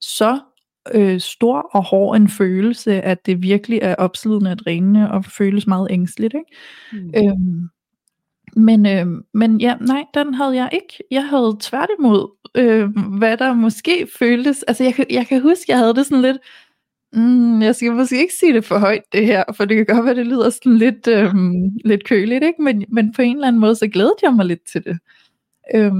så 0.00 0.40
øh, 0.94 1.20
stor 1.20 1.68
og 1.72 1.84
hård 1.84 2.16
en 2.16 2.28
følelse, 2.28 3.02
at 3.02 3.26
det 3.26 3.42
virkelig 3.42 3.78
er 3.82 3.94
opslidende 3.94 4.50
og 4.50 4.58
drænende 4.58 5.10
og 5.10 5.24
føles 5.24 5.66
meget 5.66 5.88
ængstligt. 5.90 6.34
Ikke? 6.34 7.04
Mm. 7.04 7.28
Øhm, 7.28 7.68
men, 8.56 8.86
øh, 8.86 9.06
men 9.34 9.60
ja, 9.60 9.76
nej, 9.80 10.04
den 10.14 10.34
havde 10.34 10.56
jeg 10.56 10.70
ikke. 10.72 11.04
Jeg 11.10 11.28
havde 11.28 11.56
tværtimod, 11.60 12.30
øh, 12.54 12.88
hvad 13.18 13.36
der 13.36 13.54
måske 13.54 14.08
føltes, 14.18 14.62
altså 14.62 14.84
jeg, 14.84 15.06
jeg 15.10 15.26
kan 15.26 15.42
huske, 15.42 15.64
jeg 15.68 15.78
havde 15.78 15.94
det 15.94 16.06
sådan 16.06 16.22
lidt, 16.22 16.38
mm, 17.12 17.62
jeg 17.62 17.74
skal 17.74 17.92
måske 17.92 18.20
ikke 18.20 18.34
sige 18.34 18.52
det 18.52 18.64
for 18.64 18.78
højt 18.78 19.02
det 19.12 19.26
her, 19.26 19.44
for 19.56 19.64
det 19.64 19.76
kan 19.76 19.96
godt 19.96 20.06
være, 20.06 20.14
det 20.14 20.26
lyder 20.26 20.50
sådan 20.50 20.76
lidt, 20.76 21.08
øh, 21.08 21.34
lidt 21.84 22.04
køligt, 22.04 22.44
ikke? 22.44 22.62
Men, 22.62 22.84
men 22.88 23.12
på 23.12 23.22
en 23.22 23.36
eller 23.36 23.48
anden 23.48 23.60
måde, 23.60 23.76
så 23.76 23.88
glædede 23.88 24.16
jeg 24.22 24.32
mig 24.32 24.46
lidt 24.46 24.66
til 24.72 24.84
det. 24.84 24.98
Øh, 25.74 25.92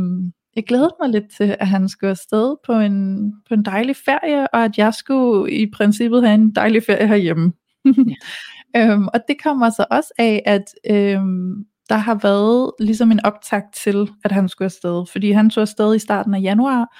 jeg 0.57 0.65
glædede 0.65 0.95
mig 1.01 1.11
lidt 1.11 1.31
til, 1.37 1.57
at 1.61 1.67
han 1.67 1.89
skulle 1.89 2.11
afsted 2.11 2.57
på 2.67 2.73
en, 2.73 3.33
på 3.49 3.55
en 3.55 3.65
dejlig 3.65 3.97
ferie, 3.97 4.55
og 4.55 4.65
at 4.65 4.79
jeg 4.79 4.95
skulle 4.95 5.53
i 5.53 5.71
princippet 5.71 6.23
have 6.23 6.35
en 6.35 6.55
dejlig 6.55 6.83
ferie 6.83 7.09
herhjemme. 7.09 7.53
ja. 7.85 7.93
øhm, 8.93 9.09
og 9.09 9.21
det 9.29 9.43
kommer 9.43 9.71
så 9.71 9.85
også 9.91 10.13
af, 10.19 10.43
at 10.47 10.65
øhm, 10.91 11.65
der 11.89 11.97
har 11.97 12.15
været 12.23 12.71
ligesom 12.81 13.11
en 13.11 13.25
optakt 13.25 13.75
til, 13.75 14.11
at 14.25 14.33
han 14.33 14.49
skulle 14.49 14.67
afsted. 14.67 15.07
Fordi 15.13 15.31
han 15.31 15.51
tog 15.51 15.63
afsted 15.63 15.95
i 15.95 15.99
starten 15.99 16.35
af 16.35 16.41
januar, 16.43 16.97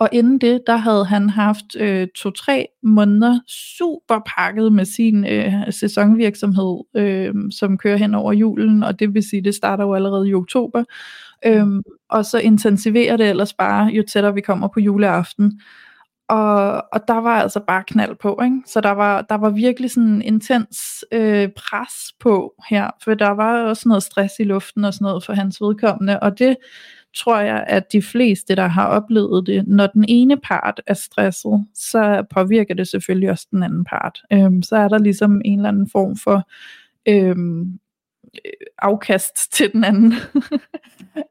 og 0.00 0.08
inden 0.12 0.38
det, 0.38 0.60
der 0.66 0.76
havde 0.76 1.04
han 1.04 1.30
haft 1.30 1.76
øh, 1.76 2.08
to-tre 2.16 2.66
måneder 2.82 3.38
super 3.48 4.18
pakket 4.36 4.72
med 4.72 4.84
sin 4.84 5.26
øh, 5.26 5.52
sæsonvirksomhed, 5.70 6.84
øh, 6.96 7.34
som 7.50 7.78
kører 7.78 7.96
hen 7.96 8.14
over 8.14 8.32
julen, 8.32 8.82
og 8.82 8.98
det 8.98 9.14
vil 9.14 9.22
sige, 9.22 9.44
det 9.44 9.54
starter 9.54 9.84
jo 9.84 9.94
allerede 9.94 10.28
i 10.28 10.34
oktober. 10.34 10.84
Øhm, 11.46 11.82
og 12.08 12.24
så 12.24 12.38
intensiverer 12.38 13.16
det 13.16 13.28
ellers 13.28 13.54
bare, 13.54 13.84
jo 13.84 14.02
tættere 14.08 14.34
vi 14.34 14.40
kommer 14.40 14.68
på 14.68 14.80
juleaften. 14.80 15.60
Og, 16.28 16.84
og 16.92 17.00
der 17.08 17.20
var 17.20 17.40
altså 17.42 17.60
bare 17.60 17.84
knald 17.86 18.16
på, 18.22 18.40
ikke? 18.44 18.62
så 18.66 18.80
der 18.80 18.90
var, 18.90 19.22
der 19.22 19.34
var 19.34 19.50
virkelig 19.50 19.90
sådan 19.90 20.22
intens 20.22 21.04
øh, 21.12 21.48
pres 21.56 21.92
på 22.20 22.54
her, 22.68 22.90
for 23.04 23.14
der 23.14 23.30
var 23.30 23.62
også 23.62 23.88
noget 23.88 24.02
stress 24.02 24.34
i 24.40 24.44
luften 24.44 24.84
og 24.84 24.94
sådan 24.94 25.04
noget 25.04 25.24
for 25.24 25.32
hans 25.32 25.60
vedkommende, 25.60 26.20
og 26.20 26.38
det 26.38 26.56
tror 27.16 27.38
jeg, 27.38 27.64
at 27.66 27.92
de 27.92 28.02
fleste, 28.02 28.56
der 28.56 28.66
har 28.66 28.86
oplevet 28.86 29.46
det, 29.46 29.68
når 29.68 29.86
den 29.86 30.04
ene 30.08 30.36
part 30.36 30.80
er 30.86 30.94
stresset, 30.94 31.66
så 31.74 32.24
påvirker 32.30 32.74
det 32.74 32.88
selvfølgelig 32.88 33.30
også 33.30 33.46
den 33.50 33.62
anden 33.62 33.84
part. 33.84 34.22
Øhm, 34.32 34.62
så 34.62 34.76
er 34.76 34.88
der 34.88 34.98
ligesom 34.98 35.40
en 35.44 35.58
eller 35.58 35.68
anden 35.68 35.90
form 35.90 36.16
for 36.16 36.48
øhm, 37.08 37.78
afkast 38.78 39.52
til 39.52 39.72
den 39.72 39.84
anden. 39.84 40.12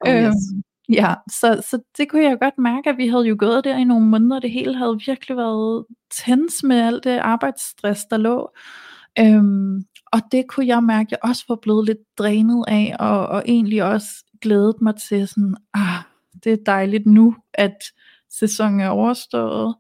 oh, 0.02 0.10
yes. 0.10 0.26
øhm, 0.26 0.64
Ja, 0.90 1.14
så, 1.30 1.64
så 1.70 1.80
det 1.98 2.10
kunne 2.10 2.24
jeg 2.24 2.40
godt 2.40 2.58
mærke, 2.58 2.90
at 2.90 2.98
vi 2.98 3.08
havde 3.08 3.24
jo 3.24 3.36
gået 3.40 3.64
der 3.64 3.78
i 3.78 3.84
nogle 3.84 4.06
måneder, 4.06 4.40
det 4.40 4.52
hele 4.52 4.76
havde 4.76 5.00
virkelig 5.06 5.38
været 5.38 5.86
tens 6.12 6.64
med 6.64 6.82
alt 6.82 7.04
det 7.04 7.18
arbejdsstress, 7.18 8.06
der 8.06 8.18
lå. 8.18 8.50
Øhm, 9.20 9.84
og 10.12 10.22
det 10.32 10.48
kunne 10.48 10.68
jeg 10.68 10.84
mærke, 10.84 11.08
at 11.08 11.12
jeg 11.12 11.20
også 11.30 11.44
var 11.48 11.56
blevet 11.56 11.86
lidt 11.86 12.18
drænet 12.18 12.66
af, 12.68 12.96
og, 13.00 13.28
og 13.28 13.44
egentlig 13.46 13.84
også 13.84 14.08
glædet 14.42 14.82
mig 14.82 14.94
til 15.10 15.28
sådan, 15.28 15.56
ah, 15.74 16.04
det 16.44 16.54
er 16.54 16.64
dejligt 16.66 17.06
nu, 17.06 17.36
at 17.54 17.78
sæsonen 18.30 18.80
er 18.80 18.90
overstået, 18.90 19.76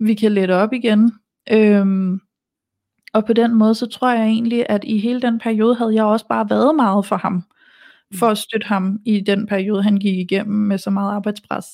vi 0.00 0.14
kan 0.14 0.32
lette 0.32 0.56
op 0.56 0.72
igen. 0.72 1.12
Øhm, 1.50 2.20
og 3.12 3.24
på 3.24 3.32
den 3.32 3.54
måde, 3.54 3.74
så 3.74 3.86
tror 3.86 4.10
jeg 4.10 4.26
egentlig, 4.26 4.66
at 4.68 4.84
i 4.84 4.98
hele 4.98 5.20
den 5.20 5.38
periode 5.38 5.74
havde 5.74 5.94
jeg 5.94 6.04
også 6.04 6.26
bare 6.28 6.50
været 6.50 6.74
meget 6.74 7.06
for 7.06 7.16
ham 7.16 7.44
for 8.14 8.26
at 8.26 8.38
støtte 8.38 8.66
ham 8.66 8.98
i 9.04 9.20
den 9.20 9.46
periode, 9.46 9.82
han 9.82 9.96
gik 9.96 10.18
igennem 10.18 10.56
med 10.56 10.78
så 10.78 10.90
meget 10.90 11.12
arbejdspres. 11.12 11.66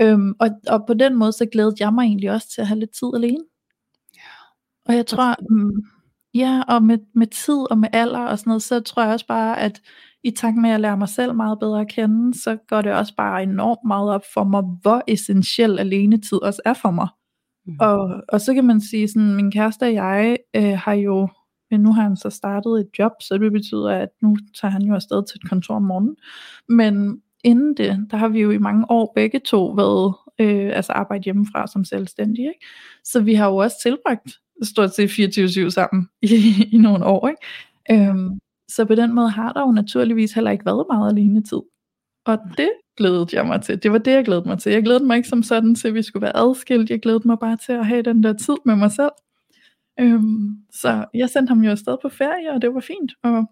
Øhm, 0.00 0.34
og, 0.40 0.48
og 0.68 0.86
på 0.86 0.94
den 0.94 1.16
måde, 1.16 1.32
så 1.32 1.46
glædede 1.52 1.76
jeg 1.80 1.92
mig 1.92 2.02
egentlig 2.02 2.30
også 2.30 2.48
til 2.54 2.60
at 2.60 2.66
have 2.66 2.80
lidt 2.80 2.90
tid 2.90 3.08
alene. 3.14 3.44
Ja. 4.16 4.30
Og 4.84 4.96
jeg 4.96 5.06
tror, 5.06 5.36
um, 5.50 5.70
ja, 6.34 6.62
og 6.68 6.82
med, 6.82 6.98
med 7.14 7.26
tid 7.26 7.70
og 7.70 7.78
med 7.78 7.88
alder 7.92 8.20
og 8.20 8.38
sådan 8.38 8.50
noget, 8.50 8.62
så 8.62 8.80
tror 8.80 9.02
jeg 9.02 9.12
også 9.12 9.26
bare, 9.26 9.60
at 9.60 9.80
i 10.24 10.30
takt 10.30 10.56
med 10.56 10.70
at 10.70 10.80
lære 10.80 10.96
mig 10.96 11.08
selv 11.08 11.34
meget 11.34 11.58
bedre 11.58 11.80
at 11.80 11.88
kende, 11.88 12.40
så 12.40 12.56
går 12.68 12.82
det 12.82 12.92
også 12.92 13.14
bare 13.16 13.42
enormt 13.42 13.86
meget 13.86 14.10
op 14.10 14.24
for 14.34 14.44
mig, 14.44 14.62
hvor 14.82 15.02
essentiel 15.06 15.78
alenetid 15.78 16.42
også 16.42 16.62
er 16.64 16.74
for 16.74 16.90
mig. 16.90 17.08
Mm. 17.66 17.76
Og, 17.80 18.22
og 18.28 18.40
så 18.40 18.54
kan 18.54 18.64
man 18.64 18.80
sige 18.80 19.08
sådan, 19.08 19.34
min 19.34 19.52
kæreste 19.52 19.82
og 19.82 19.94
jeg 19.94 20.36
øh, 20.56 20.78
har 20.78 20.92
jo 20.92 21.28
men 21.70 21.80
nu 21.80 21.92
har 21.92 22.02
han 22.02 22.16
så 22.16 22.30
startet 22.30 22.80
et 22.80 22.88
job, 22.98 23.12
så 23.20 23.38
det 23.38 23.52
betyder, 23.52 23.90
at 23.90 24.08
nu 24.22 24.36
tager 24.60 24.72
han 24.72 24.82
jo 24.82 24.94
afsted 24.94 25.26
til 25.26 25.36
et 25.36 25.48
kontor 25.50 25.74
om 25.74 25.82
morgenen. 25.82 26.16
Men 26.68 27.22
inden 27.44 27.76
det, 27.76 28.06
der 28.10 28.16
har 28.16 28.28
vi 28.28 28.40
jo 28.40 28.50
i 28.50 28.58
mange 28.58 28.90
år 28.90 29.12
begge 29.14 29.38
to 29.38 29.66
været, 29.66 30.14
øh, 30.38 30.76
altså 30.76 30.92
arbejde 30.92 31.24
hjemmefra 31.24 31.66
som 31.66 31.84
selvstændige. 31.84 32.48
Ikke? 32.48 32.66
Så 33.04 33.20
vi 33.20 33.34
har 33.34 33.46
jo 33.46 33.56
også 33.56 33.76
tilbragt 33.82 34.38
stort 34.62 34.94
set 34.94 35.66
24-7 35.66 35.70
sammen 35.70 36.08
i, 36.22 36.66
i 36.72 36.78
nogle 36.78 37.04
år. 37.04 37.28
Ikke? 37.28 38.08
Øhm, 38.08 38.38
så 38.68 38.84
på 38.84 38.94
den 38.94 39.14
måde 39.14 39.30
har 39.30 39.52
der 39.52 39.60
jo 39.60 39.72
naturligvis 39.72 40.32
heller 40.32 40.50
ikke 40.50 40.66
været 40.66 40.86
meget 40.90 41.12
alene 41.12 41.42
tid. 41.42 41.60
Og 42.26 42.38
det 42.56 42.70
glædede 43.00 43.26
jeg 43.32 43.46
mig 43.46 43.62
til. 43.62 43.82
Det 43.82 43.92
var 43.92 43.98
det, 43.98 44.12
jeg 44.12 44.24
glædede 44.24 44.48
mig 44.48 44.58
til. 44.58 44.72
Jeg 44.72 44.82
glædede 44.82 45.04
mig 45.04 45.16
ikke 45.16 45.28
som 45.28 45.42
sådan 45.42 45.74
til, 45.74 45.88
at 45.88 45.94
vi 45.94 46.02
skulle 46.02 46.22
være 46.22 46.36
adskilt. 46.36 46.90
Jeg 46.90 47.00
glædede 47.00 47.28
mig 47.28 47.38
bare 47.38 47.56
til 47.56 47.72
at 47.72 47.86
have 47.86 48.02
den 48.02 48.22
der 48.22 48.32
tid 48.32 48.54
med 48.64 48.76
mig 48.76 48.92
selv. 48.92 49.10
Øhm, 50.00 50.56
så 50.70 51.04
jeg 51.14 51.30
sendte 51.30 51.50
ham 51.50 51.60
jo 51.64 51.70
afsted 51.70 51.96
på 52.02 52.08
ferie, 52.08 52.52
og 52.52 52.62
det 52.62 52.74
var 52.74 52.80
fint. 52.80 53.12
Og 53.22 53.44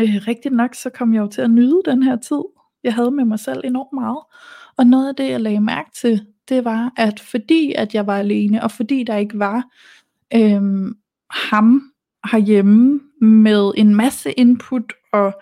øh, 0.00 0.14
rigtigt 0.28 0.54
nok, 0.54 0.74
så 0.74 0.90
kom 0.90 1.14
jeg 1.14 1.20
jo 1.20 1.26
til 1.26 1.42
at 1.42 1.50
nyde 1.50 1.80
den 1.84 2.02
her 2.02 2.16
tid, 2.16 2.42
jeg 2.84 2.94
havde 2.94 3.10
med 3.10 3.24
mig 3.24 3.38
selv 3.38 3.60
enormt 3.64 3.92
meget. 3.92 4.18
Og 4.76 4.86
noget 4.86 5.08
af 5.08 5.14
det, 5.16 5.30
jeg 5.30 5.40
lagde 5.40 5.60
mærke 5.60 5.90
til, 5.94 6.26
det 6.48 6.64
var, 6.64 6.92
at 6.96 7.20
fordi 7.20 7.72
at 7.72 7.94
jeg 7.94 8.06
var 8.06 8.18
alene, 8.18 8.62
og 8.62 8.70
fordi 8.70 9.04
der 9.04 9.16
ikke 9.16 9.38
var 9.38 9.64
øhm, 10.34 10.94
ham 11.30 11.82
herhjemme 12.32 13.00
med 13.20 13.72
en 13.76 13.94
masse 13.94 14.32
input 14.32 14.92
og 15.12 15.32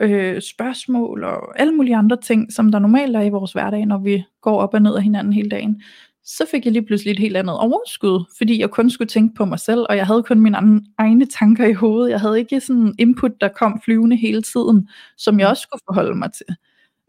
øh, 0.00 0.42
spørgsmål 0.42 1.24
og 1.24 1.60
alle 1.60 1.72
mulige 1.72 1.96
andre 1.96 2.16
ting, 2.16 2.52
som 2.52 2.72
der 2.72 2.78
normalt 2.78 3.16
er 3.16 3.20
i 3.20 3.28
vores 3.28 3.52
hverdag, 3.52 3.86
når 3.86 3.98
vi 3.98 4.24
går 4.42 4.60
op 4.60 4.74
og 4.74 4.82
ned 4.82 4.96
af 4.96 5.02
hinanden 5.02 5.32
hele 5.32 5.50
dagen, 5.50 5.82
så 6.24 6.46
fik 6.50 6.64
jeg 6.64 6.72
lige 6.72 6.86
pludselig 6.86 7.12
et 7.12 7.18
helt 7.18 7.36
andet 7.36 7.58
overskud, 7.58 8.24
fordi 8.38 8.60
jeg 8.60 8.70
kun 8.70 8.90
skulle 8.90 9.08
tænke 9.08 9.34
på 9.34 9.44
mig 9.44 9.58
selv, 9.58 9.86
og 9.88 9.96
jeg 9.96 10.06
havde 10.06 10.22
kun 10.22 10.40
mine 10.40 10.82
egne 10.98 11.26
tanker 11.26 11.66
i 11.66 11.72
hovedet. 11.72 12.10
Jeg 12.10 12.20
havde 12.20 12.38
ikke 12.38 12.60
sådan 12.60 12.94
input, 12.98 13.40
der 13.40 13.48
kom 13.48 13.80
flyvende 13.84 14.16
hele 14.16 14.42
tiden, 14.42 14.88
som 15.16 15.40
jeg 15.40 15.48
også 15.48 15.62
skulle 15.62 15.82
forholde 15.86 16.14
mig 16.14 16.32
til. 16.32 16.46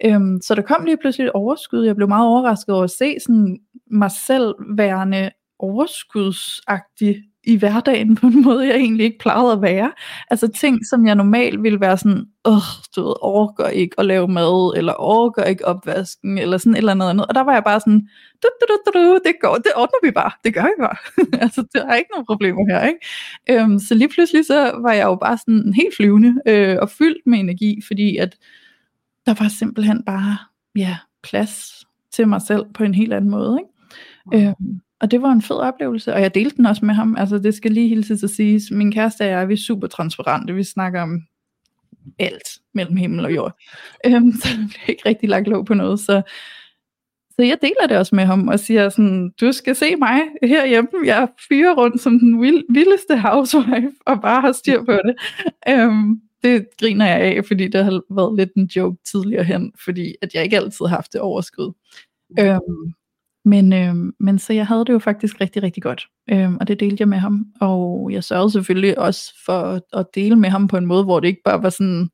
Øhm, 0.05 0.41
så 0.41 0.55
der 0.55 0.61
kom 0.61 0.85
lige 0.85 0.97
pludselig 0.97 1.25
et 1.25 1.31
overskud. 1.31 1.85
Jeg 1.85 1.95
blev 1.95 2.07
meget 2.07 2.27
overrasket 2.27 2.75
over 2.75 2.83
at 2.83 2.91
se 2.91 3.15
sådan 3.19 3.59
mig 3.91 4.11
selv 4.11 4.55
værende 4.77 5.29
overskudsagtig 5.59 7.23
i 7.43 7.57
hverdagen 7.57 8.15
på 8.15 8.27
en 8.27 8.43
måde, 8.47 8.67
jeg 8.67 8.75
egentlig 8.75 9.05
ikke 9.05 9.19
plejede 9.19 9.51
at 9.51 9.61
være. 9.61 9.91
Altså 10.29 10.47
ting, 10.47 10.79
som 10.89 11.07
jeg 11.07 11.15
normalt 11.15 11.63
ville 11.63 11.81
være 11.81 11.97
sådan, 11.97 12.25
åh, 12.45 12.61
du 12.95 13.03
ved, 13.03 13.13
overgår 13.21 13.67
ikke 13.67 13.95
at 13.97 14.05
lave 14.05 14.27
mad, 14.27 14.73
eller 14.77 14.93
overgår 14.93 15.41
ikke 15.43 15.65
opvasken, 15.65 16.37
eller 16.37 16.57
sådan 16.57 16.73
et 16.73 16.77
eller 16.77 16.91
andet 16.91 17.09
andet. 17.09 17.25
Og 17.25 17.35
der 17.35 17.41
var 17.41 17.53
jeg 17.53 17.63
bare 17.63 17.79
sådan, 17.79 18.09
du, 18.43 18.49
du, 18.61 18.77
du, 18.85 18.99
du, 18.99 19.19
det 19.25 19.33
går, 19.41 19.55
det 19.55 19.71
ordner 19.75 20.07
vi 20.07 20.11
bare, 20.11 20.31
det 20.43 20.53
gør 20.53 20.63
vi 20.63 20.79
bare. 20.79 20.97
altså, 21.43 21.65
der 21.73 21.85
er 21.85 21.95
ikke 21.95 22.11
nogen 22.13 22.25
problemer 22.25 22.65
her, 22.69 22.87
ikke? 22.87 22.99
Øhm, 23.49 23.79
så 23.79 23.95
lige 23.95 24.09
pludselig 24.09 24.45
så 24.45 24.79
var 24.81 24.93
jeg 24.93 25.05
jo 25.05 25.15
bare 25.15 25.37
sådan 25.37 25.73
helt 25.73 25.95
flyvende, 25.95 26.41
øh, 26.45 26.77
og 26.81 26.89
fyldt 26.89 27.27
med 27.27 27.39
energi, 27.39 27.81
fordi 27.87 28.17
at 28.17 28.37
der 29.25 29.33
var 29.43 29.47
simpelthen 29.47 30.03
bare, 30.05 30.37
ja, 30.75 30.97
plads 31.23 31.85
til 32.11 32.27
mig 32.27 32.41
selv 32.41 32.65
på 32.73 32.83
en 32.83 32.93
helt 32.93 33.13
anden 33.13 33.31
måde, 33.31 33.59
ikke? 33.61 34.47
Øhm, 34.47 34.81
og 35.01 35.11
det 35.11 35.21
var 35.21 35.31
en 35.31 35.41
fed 35.41 35.55
oplevelse, 35.55 36.13
og 36.13 36.21
jeg 36.21 36.35
delte 36.35 36.57
den 36.57 36.65
også 36.65 36.85
med 36.85 36.95
ham. 36.95 37.15
Altså 37.17 37.37
det 37.37 37.55
skal 37.55 37.71
lige 37.71 37.89
hilse 37.89 38.13
at 38.23 38.29
sige, 38.29 38.61
min 38.71 38.91
kæreste 38.91 39.21
og 39.21 39.27
jeg, 39.27 39.47
vi 39.47 39.53
er 39.53 39.57
super 39.57 39.87
transparente. 39.87 40.55
Vi 40.55 40.63
snakker 40.63 41.01
om 41.01 41.21
alt 42.19 42.47
mellem 42.73 42.97
himmel 42.97 43.25
og 43.25 43.35
jord. 43.35 43.57
Øhm, 44.05 44.31
så 44.41 44.47
det 44.49 44.69
bliver 44.69 44.89
ikke 44.89 45.09
rigtig 45.09 45.29
lagt 45.29 45.47
låg 45.47 45.65
på 45.65 45.73
noget. 45.73 45.99
Så, 45.99 46.21
så 47.35 47.41
jeg 47.43 47.57
deler 47.61 47.87
det 47.87 47.97
også 47.97 48.15
med 48.15 48.25
ham 48.25 48.47
og 48.47 48.59
siger 48.59 48.89
sådan, 48.89 49.31
du 49.41 49.51
skal 49.51 49.75
se 49.75 49.95
mig 49.95 50.21
herhjemme. 50.43 50.89
Jeg 51.05 51.27
fyrer 51.49 51.75
rundt 51.75 52.01
som 52.01 52.19
den 52.19 52.41
vildeste 52.69 53.17
housewife 53.17 53.91
og 54.05 54.21
bare 54.21 54.41
har 54.41 54.51
styr 54.51 54.83
på 54.85 54.91
det. 54.91 55.15
Øhm, 55.69 56.21
det 56.43 56.65
griner 56.79 57.05
jeg 57.05 57.19
af, 57.19 57.45
fordi 57.45 57.67
det 57.67 57.83
har 57.83 58.01
været 58.15 58.37
lidt 58.37 58.53
en 58.55 58.65
joke 58.65 58.97
tidligere 59.11 59.43
hen, 59.43 59.73
fordi 59.83 60.15
at 60.21 60.33
jeg 60.33 60.43
ikke 60.43 60.57
altid 60.57 60.85
har 60.85 60.95
haft 60.95 61.13
det 61.13 61.21
overskud. 61.21 61.73
Øhm, 62.39 62.93
men, 63.45 63.73
øh, 63.73 63.95
men 64.19 64.39
så 64.39 64.53
jeg 64.53 64.67
havde 64.67 64.85
det 64.85 64.93
jo 64.93 64.99
faktisk 64.99 65.41
rigtig, 65.41 65.63
rigtig 65.63 65.83
godt, 65.83 66.07
øh, 66.31 66.53
og 66.53 66.67
det 66.67 66.79
delte 66.79 67.01
jeg 67.01 67.07
med 67.07 67.17
ham, 67.17 67.45
og 67.61 68.09
jeg 68.11 68.23
sørgede 68.23 68.51
selvfølgelig 68.51 68.99
også 68.99 69.33
for 69.45 69.81
at 69.97 70.05
dele 70.15 70.35
med 70.35 70.49
ham 70.49 70.67
på 70.67 70.77
en 70.77 70.85
måde, 70.85 71.03
hvor 71.03 71.19
det 71.19 71.27
ikke 71.27 71.41
bare 71.45 71.63
var 71.63 71.69
sådan, 71.69 72.09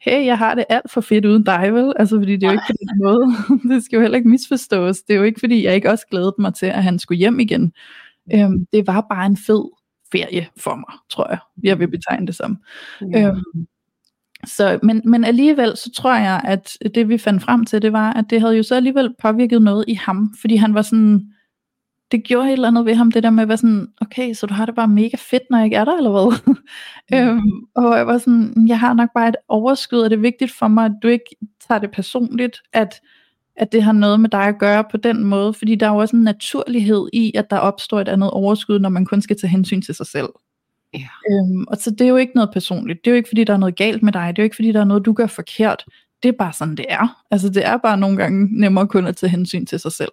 hey, 0.00 0.26
jeg 0.26 0.38
har 0.38 0.54
det 0.54 0.64
alt 0.68 0.90
for 0.90 1.00
fedt 1.00 1.24
uden 1.24 1.42
dig, 1.42 1.74
vel? 1.74 1.92
Altså, 1.96 2.18
fordi 2.18 2.32
det 2.32 2.42
er 2.42 2.46
jo 2.46 2.52
ikke 2.52 2.64
på 2.66 2.76
den 2.80 3.04
måde. 3.04 3.26
det 3.74 3.84
skal 3.84 3.96
jo 3.96 4.02
heller 4.02 4.16
ikke 4.18 4.28
misforstås. 4.28 5.02
Det 5.02 5.14
er 5.14 5.18
jo 5.18 5.24
ikke, 5.24 5.40
fordi 5.40 5.64
jeg 5.64 5.74
ikke 5.74 5.90
også 5.90 6.06
glædede 6.10 6.34
mig 6.38 6.54
til, 6.54 6.66
at 6.66 6.82
han 6.82 6.98
skulle 6.98 7.18
hjem 7.18 7.40
igen. 7.40 7.72
Øh, 8.34 8.50
det 8.72 8.86
var 8.86 9.06
bare 9.10 9.26
en 9.26 9.36
fed 9.36 9.64
ferie 10.12 10.46
for 10.56 10.74
mig, 10.74 10.98
tror 11.10 11.28
jeg, 11.28 11.38
jeg 11.62 11.78
vil 11.78 11.88
betegne 11.90 12.26
det 12.26 12.34
som. 12.34 12.58
Ja. 13.12 13.28
Øhm, 13.28 13.66
Så, 14.46 14.78
men, 14.82 15.02
men 15.04 15.24
alligevel, 15.24 15.76
så 15.76 15.90
tror 15.96 16.14
jeg, 16.14 16.40
at 16.44 16.78
det 16.94 17.08
vi 17.08 17.18
fandt 17.18 17.42
frem 17.42 17.64
til, 17.64 17.82
det 17.82 17.92
var, 17.92 18.12
at 18.12 18.24
det 18.30 18.40
havde 18.40 18.56
jo 18.56 18.62
så 18.62 18.74
alligevel 18.74 19.14
påvirket 19.22 19.62
noget 19.62 19.84
i 19.88 19.94
ham, 19.94 20.34
fordi 20.40 20.56
han 20.56 20.74
var 20.74 20.82
sådan, 20.82 21.32
det 22.10 22.24
gjorde 22.24 22.48
et 22.48 22.52
eller 22.52 22.68
andet 22.68 22.86
ved 22.86 22.94
ham, 22.94 23.12
det 23.12 23.22
der 23.22 23.30
med 23.30 23.42
at 23.42 23.48
være 23.48 23.56
sådan, 23.56 23.88
okay, 24.00 24.34
så 24.34 24.46
du 24.46 24.54
har 24.54 24.66
det 24.66 24.74
bare 24.74 24.88
mega 24.88 25.16
fedt, 25.18 25.42
når 25.50 25.58
jeg 25.58 25.64
ikke 25.64 25.76
er 25.76 25.84
der, 25.84 25.96
eller 25.96 26.10
hvad? 26.10 26.54
Mm. 27.10 27.16
øhm, 27.16 27.66
og 27.74 27.96
jeg 27.96 28.06
var 28.06 28.18
sådan, 28.18 28.66
jeg 28.68 28.80
har 28.80 28.94
nok 28.94 29.08
bare 29.14 29.28
et 29.28 29.36
overskud, 29.48 29.98
og 29.98 30.10
det 30.10 30.16
er 30.16 30.20
vigtigt 30.20 30.52
for 30.52 30.68
mig, 30.68 30.84
at 30.84 30.92
du 31.02 31.08
ikke 31.08 31.36
tager 31.68 31.78
det 31.78 31.90
personligt, 31.90 32.62
at, 32.72 33.00
at 33.56 33.72
det 33.72 33.82
har 33.82 33.92
noget 33.92 34.20
med 34.20 34.30
dig 34.30 34.44
at 34.44 34.58
gøre 34.58 34.84
på 34.90 34.96
den 34.96 35.24
måde, 35.24 35.54
fordi 35.54 35.74
der 35.74 35.86
er 35.86 35.90
jo 35.90 35.96
også 35.96 36.16
en 36.16 36.22
naturlighed 36.22 37.08
i, 37.12 37.32
at 37.34 37.50
der 37.50 37.58
opstår 37.58 38.00
et 38.00 38.08
andet 38.08 38.30
overskud, 38.30 38.78
når 38.78 38.88
man 38.88 39.04
kun 39.04 39.22
skal 39.22 39.36
tage 39.40 39.50
hensyn 39.50 39.82
til 39.82 39.94
sig 39.94 40.06
selv. 40.06 40.28
Ja. 40.96 41.34
Øhm, 41.34 41.64
og 41.68 41.76
så 41.76 41.90
det 41.90 42.00
er 42.00 42.08
jo 42.08 42.16
ikke 42.16 42.32
noget 42.34 42.50
personligt, 42.52 43.04
det 43.04 43.10
er 43.10 43.12
jo 43.12 43.16
ikke 43.16 43.28
fordi, 43.28 43.44
der 43.44 43.52
er 43.52 43.58
noget 43.58 43.76
galt 43.76 44.02
med 44.02 44.12
dig, 44.12 44.26
det 44.36 44.38
er 44.38 44.42
jo 44.42 44.46
ikke 44.46 44.56
fordi, 44.56 44.72
der 44.72 44.80
er 44.80 44.84
noget, 44.84 45.04
du 45.04 45.12
gør 45.12 45.26
forkert, 45.26 45.84
det 46.22 46.28
er 46.28 46.32
bare 46.38 46.52
sådan, 46.52 46.76
det 46.76 46.86
er. 46.88 47.22
Altså 47.30 47.48
det 47.48 47.66
er 47.66 47.76
bare 47.76 47.98
nogle 47.98 48.16
gange 48.16 48.60
nemmere 48.60 48.86
kun 48.86 49.06
at 49.06 49.16
tage 49.16 49.30
hensyn 49.30 49.66
til 49.66 49.80
sig 49.80 49.92
selv. 49.92 50.12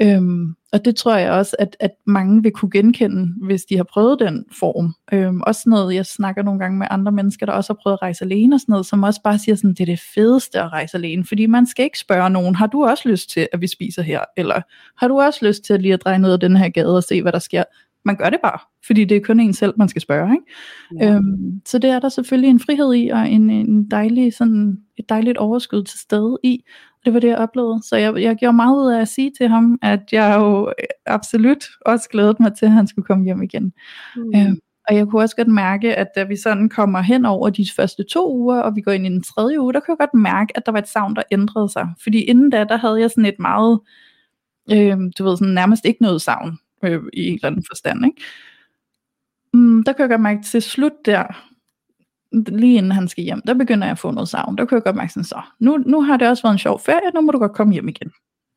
Øhm, 0.00 0.54
og 0.72 0.84
det 0.84 0.96
tror 0.96 1.16
jeg 1.16 1.30
også, 1.32 1.56
at, 1.58 1.76
at 1.80 1.90
mange 2.06 2.42
vil 2.42 2.52
kunne 2.52 2.70
genkende, 2.70 3.34
hvis 3.46 3.64
de 3.64 3.76
har 3.76 3.84
prøvet 3.84 4.20
den 4.20 4.44
form. 4.58 4.94
Øhm, 5.12 5.40
også 5.40 5.62
noget, 5.66 5.94
jeg 5.94 6.06
snakker 6.06 6.42
nogle 6.42 6.60
gange 6.60 6.78
med 6.78 6.86
andre 6.90 7.12
mennesker, 7.12 7.46
der 7.46 7.52
også 7.52 7.72
har 7.72 7.78
prøvet 7.82 7.96
at 7.96 8.02
rejse 8.02 8.24
alene 8.24 8.56
og 8.56 8.60
sådan 8.60 8.72
noget, 8.72 8.86
som 8.86 9.02
også 9.02 9.22
bare 9.22 9.38
siger 9.38 9.56
sådan, 9.56 9.70
det 9.70 9.80
er 9.80 9.86
det 9.86 10.00
fedeste 10.14 10.60
at 10.60 10.72
rejse 10.72 10.96
alene, 10.96 11.24
fordi 11.24 11.46
man 11.46 11.66
skal 11.66 11.84
ikke 11.84 11.98
spørge 11.98 12.30
nogen, 12.30 12.54
har 12.54 12.66
du 12.66 12.84
også 12.84 13.08
lyst 13.08 13.30
til, 13.30 13.48
at 13.52 13.60
vi 13.60 13.66
spiser 13.66 14.02
her? 14.02 14.20
Eller 14.36 14.60
har 14.96 15.08
du 15.08 15.20
også 15.20 15.46
lyst 15.46 15.64
til 15.64 15.72
at 15.72 15.82
lige 15.82 15.94
at 15.94 16.04
dreje 16.04 16.18
ned 16.18 16.32
ad 16.32 16.38
den 16.38 16.56
her 16.56 16.68
gade 16.68 16.96
og 16.96 17.04
se, 17.04 17.22
hvad 17.22 17.32
der 17.32 17.38
sker? 17.38 17.64
Man 18.08 18.16
gør 18.16 18.30
det 18.30 18.38
bare, 18.42 18.58
fordi 18.86 19.04
det 19.04 19.16
er 19.16 19.20
kun 19.20 19.40
en 19.40 19.52
selv, 19.52 19.74
man 19.76 19.88
skal 19.88 20.02
spørge. 20.02 20.32
Ikke? 20.32 21.04
Ja. 21.04 21.14
Øhm, 21.14 21.60
så 21.66 21.78
det 21.78 21.90
er 21.90 21.98
der 21.98 22.08
selvfølgelig 22.08 22.50
en 22.50 22.60
frihed 22.60 22.94
i, 22.94 23.08
og 23.08 23.28
en, 23.28 23.50
en 23.50 23.90
dejlig, 23.90 24.34
sådan, 24.34 24.78
et 24.98 25.08
dejligt 25.08 25.38
overskud 25.38 25.82
til 25.82 25.98
stede 25.98 26.38
i. 26.42 26.64
Det 27.04 27.14
var 27.14 27.20
det, 27.20 27.28
jeg 27.28 27.36
oplevede. 27.36 27.82
Så 27.88 27.96
jeg, 27.96 28.22
jeg 28.22 28.36
gjorde 28.36 28.56
meget 28.56 28.76
ud 28.76 28.92
af 28.92 29.00
at 29.00 29.08
sige 29.08 29.32
til 29.38 29.48
ham, 29.48 29.78
at 29.82 30.00
jeg 30.12 30.36
jo 30.38 30.72
absolut 31.06 31.64
også 31.86 32.08
glædede 32.08 32.36
mig 32.40 32.52
til, 32.58 32.66
at 32.66 32.72
han 32.72 32.86
skulle 32.86 33.06
komme 33.06 33.24
hjem 33.24 33.42
igen. 33.42 33.72
Mm. 34.16 34.32
Øhm, 34.36 34.58
og 34.88 34.96
jeg 34.96 35.06
kunne 35.06 35.22
også 35.22 35.36
godt 35.36 35.48
mærke, 35.48 35.94
at 35.94 36.08
da 36.16 36.24
vi 36.24 36.36
sådan 36.36 36.68
kommer 36.68 37.00
hen 37.00 37.24
over 37.24 37.50
de 37.50 37.66
første 37.76 38.04
to 38.10 38.36
uger, 38.36 38.60
og 38.60 38.76
vi 38.76 38.80
går 38.80 38.92
ind 38.92 39.06
i 39.06 39.10
den 39.10 39.22
tredje 39.22 39.60
uge, 39.60 39.72
der 39.72 39.80
kunne 39.80 39.96
jeg 39.98 40.08
godt 40.08 40.22
mærke, 40.22 40.56
at 40.56 40.66
der 40.66 40.72
var 40.72 40.78
et 40.78 40.88
savn, 40.88 41.16
der 41.16 41.22
ændrede 41.32 41.68
sig. 41.68 41.88
Fordi 42.02 42.20
inden 42.20 42.50
da, 42.50 42.64
der 42.64 42.76
havde 42.76 43.00
jeg 43.00 43.10
sådan 43.10 43.26
et 43.26 43.38
meget, 43.38 43.80
øh, 44.72 44.96
du 45.18 45.24
ved, 45.24 45.36
sådan 45.36 45.54
nærmest 45.54 45.84
ikke 45.84 46.02
noget 46.02 46.22
savn 46.22 46.58
øh, 46.82 47.02
i 47.12 47.26
en 47.26 47.34
eller 47.34 47.46
anden 47.46 47.64
forstand. 47.68 48.04
Ikke? 48.04 48.22
Mm, 49.52 49.82
der 49.82 49.92
kan 49.92 50.02
jeg 50.02 50.10
godt 50.10 50.20
mærke 50.20 50.42
til 50.42 50.62
slut 50.62 50.92
der, 51.04 51.24
lige 52.32 52.76
inden 52.76 52.92
han 52.92 53.08
skal 53.08 53.24
hjem, 53.24 53.40
der 53.46 53.54
begynder 53.54 53.86
jeg 53.86 53.92
at 53.92 53.98
få 53.98 54.10
noget 54.10 54.28
savn. 54.28 54.58
Der 54.58 54.64
kan 54.64 54.76
jeg 54.76 54.82
godt 54.82 54.96
mærke 54.96 55.12
sådan, 55.12 55.24
så 55.24 55.40
nu, 55.60 55.76
nu 55.76 56.02
har 56.02 56.16
det 56.16 56.28
også 56.28 56.42
været 56.42 56.54
en 56.54 56.58
sjov 56.58 56.80
ferie, 56.80 57.10
nu 57.14 57.20
må 57.20 57.32
du 57.32 57.38
godt 57.38 57.52
komme 57.52 57.72
hjem 57.72 57.88
igen. 57.88 58.10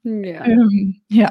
Ja. 0.06 0.50
Øhm, 0.50 0.94
ja. 1.16 1.30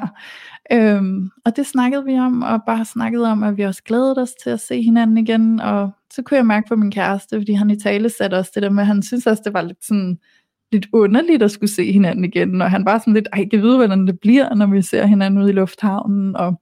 Øhm, 0.71 1.29
og 1.45 1.55
det 1.55 1.65
snakkede 1.65 2.05
vi 2.05 2.19
om, 2.19 2.41
og 2.41 2.61
bare 2.65 2.85
snakkede 2.85 3.31
om, 3.31 3.43
at 3.43 3.57
vi 3.57 3.63
også 3.63 3.83
glædede 3.83 4.21
os 4.21 4.31
til 4.43 4.49
at 4.49 4.59
se 4.59 4.81
hinanden 4.81 5.17
igen, 5.17 5.59
og 5.59 5.91
så 6.13 6.21
kunne 6.21 6.37
jeg 6.37 6.45
mærke 6.45 6.67
på 6.67 6.75
min 6.75 6.91
kæreste, 6.91 7.39
fordi 7.39 7.53
han 7.53 7.69
i 7.69 7.79
tale 7.79 8.09
satte 8.09 8.35
også 8.35 8.51
det 8.55 8.63
der 8.63 8.69
med, 8.69 8.83
at 8.83 8.87
han 8.87 9.03
synes 9.03 9.27
også, 9.27 9.41
det 9.45 9.53
var 9.53 9.61
lidt 9.61 9.85
sådan, 9.85 10.19
lidt 10.71 10.87
underligt 10.93 11.43
at 11.43 11.51
skulle 11.51 11.71
se 11.71 11.91
hinanden 11.91 12.25
igen, 12.25 12.61
og 12.61 12.71
han 12.71 12.85
var 12.85 12.97
sådan 12.97 13.13
lidt, 13.13 13.27
ej, 13.33 13.47
jeg 13.51 13.61
ved, 13.61 13.75
hvordan 13.75 14.07
det 14.07 14.19
bliver, 14.19 14.55
når 14.55 14.65
vi 14.65 14.81
ser 14.81 15.05
hinanden 15.05 15.41
ude 15.41 15.49
i 15.49 15.53
lufthavnen, 15.53 16.35
og 16.35 16.60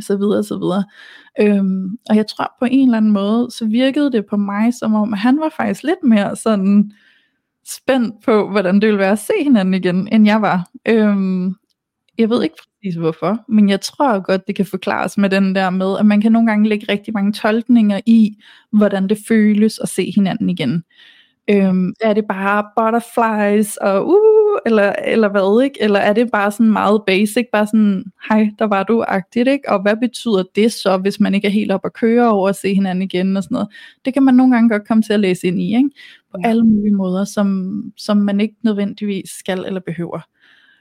så 0.00 0.16
videre, 0.16 0.44
så 0.44 0.58
videre. 0.58 0.84
Øhm, 1.40 1.98
og 2.08 2.16
jeg 2.16 2.26
tror 2.26 2.52
på 2.58 2.64
en 2.70 2.88
eller 2.88 2.96
anden 2.96 3.12
måde, 3.12 3.50
så 3.50 3.66
virkede 3.66 4.12
det 4.12 4.26
på 4.26 4.36
mig, 4.36 4.74
som 4.74 4.94
om 4.94 5.12
han 5.12 5.40
var 5.40 5.52
faktisk 5.56 5.82
lidt 5.82 6.04
mere 6.04 6.36
sådan 6.36 6.92
spændt 7.66 8.14
på, 8.24 8.50
hvordan 8.50 8.74
det 8.74 8.86
ville 8.86 8.98
være 8.98 9.12
at 9.12 9.18
se 9.18 9.32
hinanden 9.42 9.74
igen, 9.74 10.08
end 10.12 10.26
jeg 10.26 10.42
var. 10.42 10.70
Øhm, 10.88 11.54
jeg 12.18 12.30
ved 12.30 12.42
ikke 12.42 12.56
præcis 12.56 12.94
hvorfor, 12.94 13.44
men 13.48 13.68
jeg 13.68 13.80
tror 13.80 14.20
godt, 14.20 14.46
det 14.46 14.56
kan 14.56 14.66
forklares 14.66 15.18
med 15.18 15.30
den 15.30 15.54
der 15.54 15.70
med, 15.70 15.98
at 15.98 16.06
man 16.06 16.20
kan 16.20 16.32
nogle 16.32 16.48
gange 16.48 16.68
lægge 16.68 16.92
rigtig 16.92 17.14
mange 17.14 17.32
tolkninger 17.32 18.00
i, 18.06 18.36
hvordan 18.72 19.08
det 19.08 19.18
føles 19.28 19.78
at 19.78 19.88
se 19.88 20.12
hinanden 20.14 20.50
igen. 20.50 20.84
Øhm, 21.50 21.92
er 22.00 22.12
det 22.12 22.24
bare 22.28 22.64
butterflies 22.76 23.76
og 23.76 24.08
uh, 24.08 24.58
eller, 24.66 24.92
eller 25.04 25.28
hvad, 25.28 25.64
ikke? 25.64 25.82
Eller 25.82 26.00
er 26.00 26.12
det 26.12 26.30
bare 26.30 26.52
sådan 26.52 26.72
meget 26.72 27.02
basic, 27.06 27.46
bare 27.52 27.66
sådan, 27.66 28.04
hej, 28.28 28.50
der 28.58 28.64
var 28.64 28.82
du 28.82 29.04
agtigt, 29.08 29.48
ikke? 29.48 29.70
Og 29.70 29.82
hvad 29.82 29.96
betyder 29.96 30.42
det 30.54 30.72
så, 30.72 30.96
hvis 30.96 31.20
man 31.20 31.34
ikke 31.34 31.46
er 31.46 31.52
helt 31.52 31.72
op 31.72 31.84
at 31.84 31.92
køre 31.92 32.30
over 32.30 32.48
at 32.48 32.56
se 32.56 32.74
hinanden 32.74 33.02
igen 33.02 33.36
og 33.36 33.42
sådan 33.42 33.54
noget? 33.54 33.68
Det 34.04 34.14
kan 34.14 34.22
man 34.22 34.34
nogle 34.34 34.54
gange 34.54 34.68
godt 34.68 34.88
komme 34.88 35.02
til 35.02 35.12
at 35.12 35.20
læse 35.20 35.46
ind 35.46 35.60
i, 35.60 35.76
ikke? 35.76 35.90
På 36.30 36.38
ja. 36.44 36.48
alle 36.48 36.64
mulige 36.64 36.94
måder, 36.94 37.24
som, 37.24 37.82
som 37.96 38.16
man 38.16 38.40
ikke 38.40 38.54
nødvendigvis 38.62 39.30
skal 39.30 39.64
eller 39.66 39.80
behøver. 39.80 40.20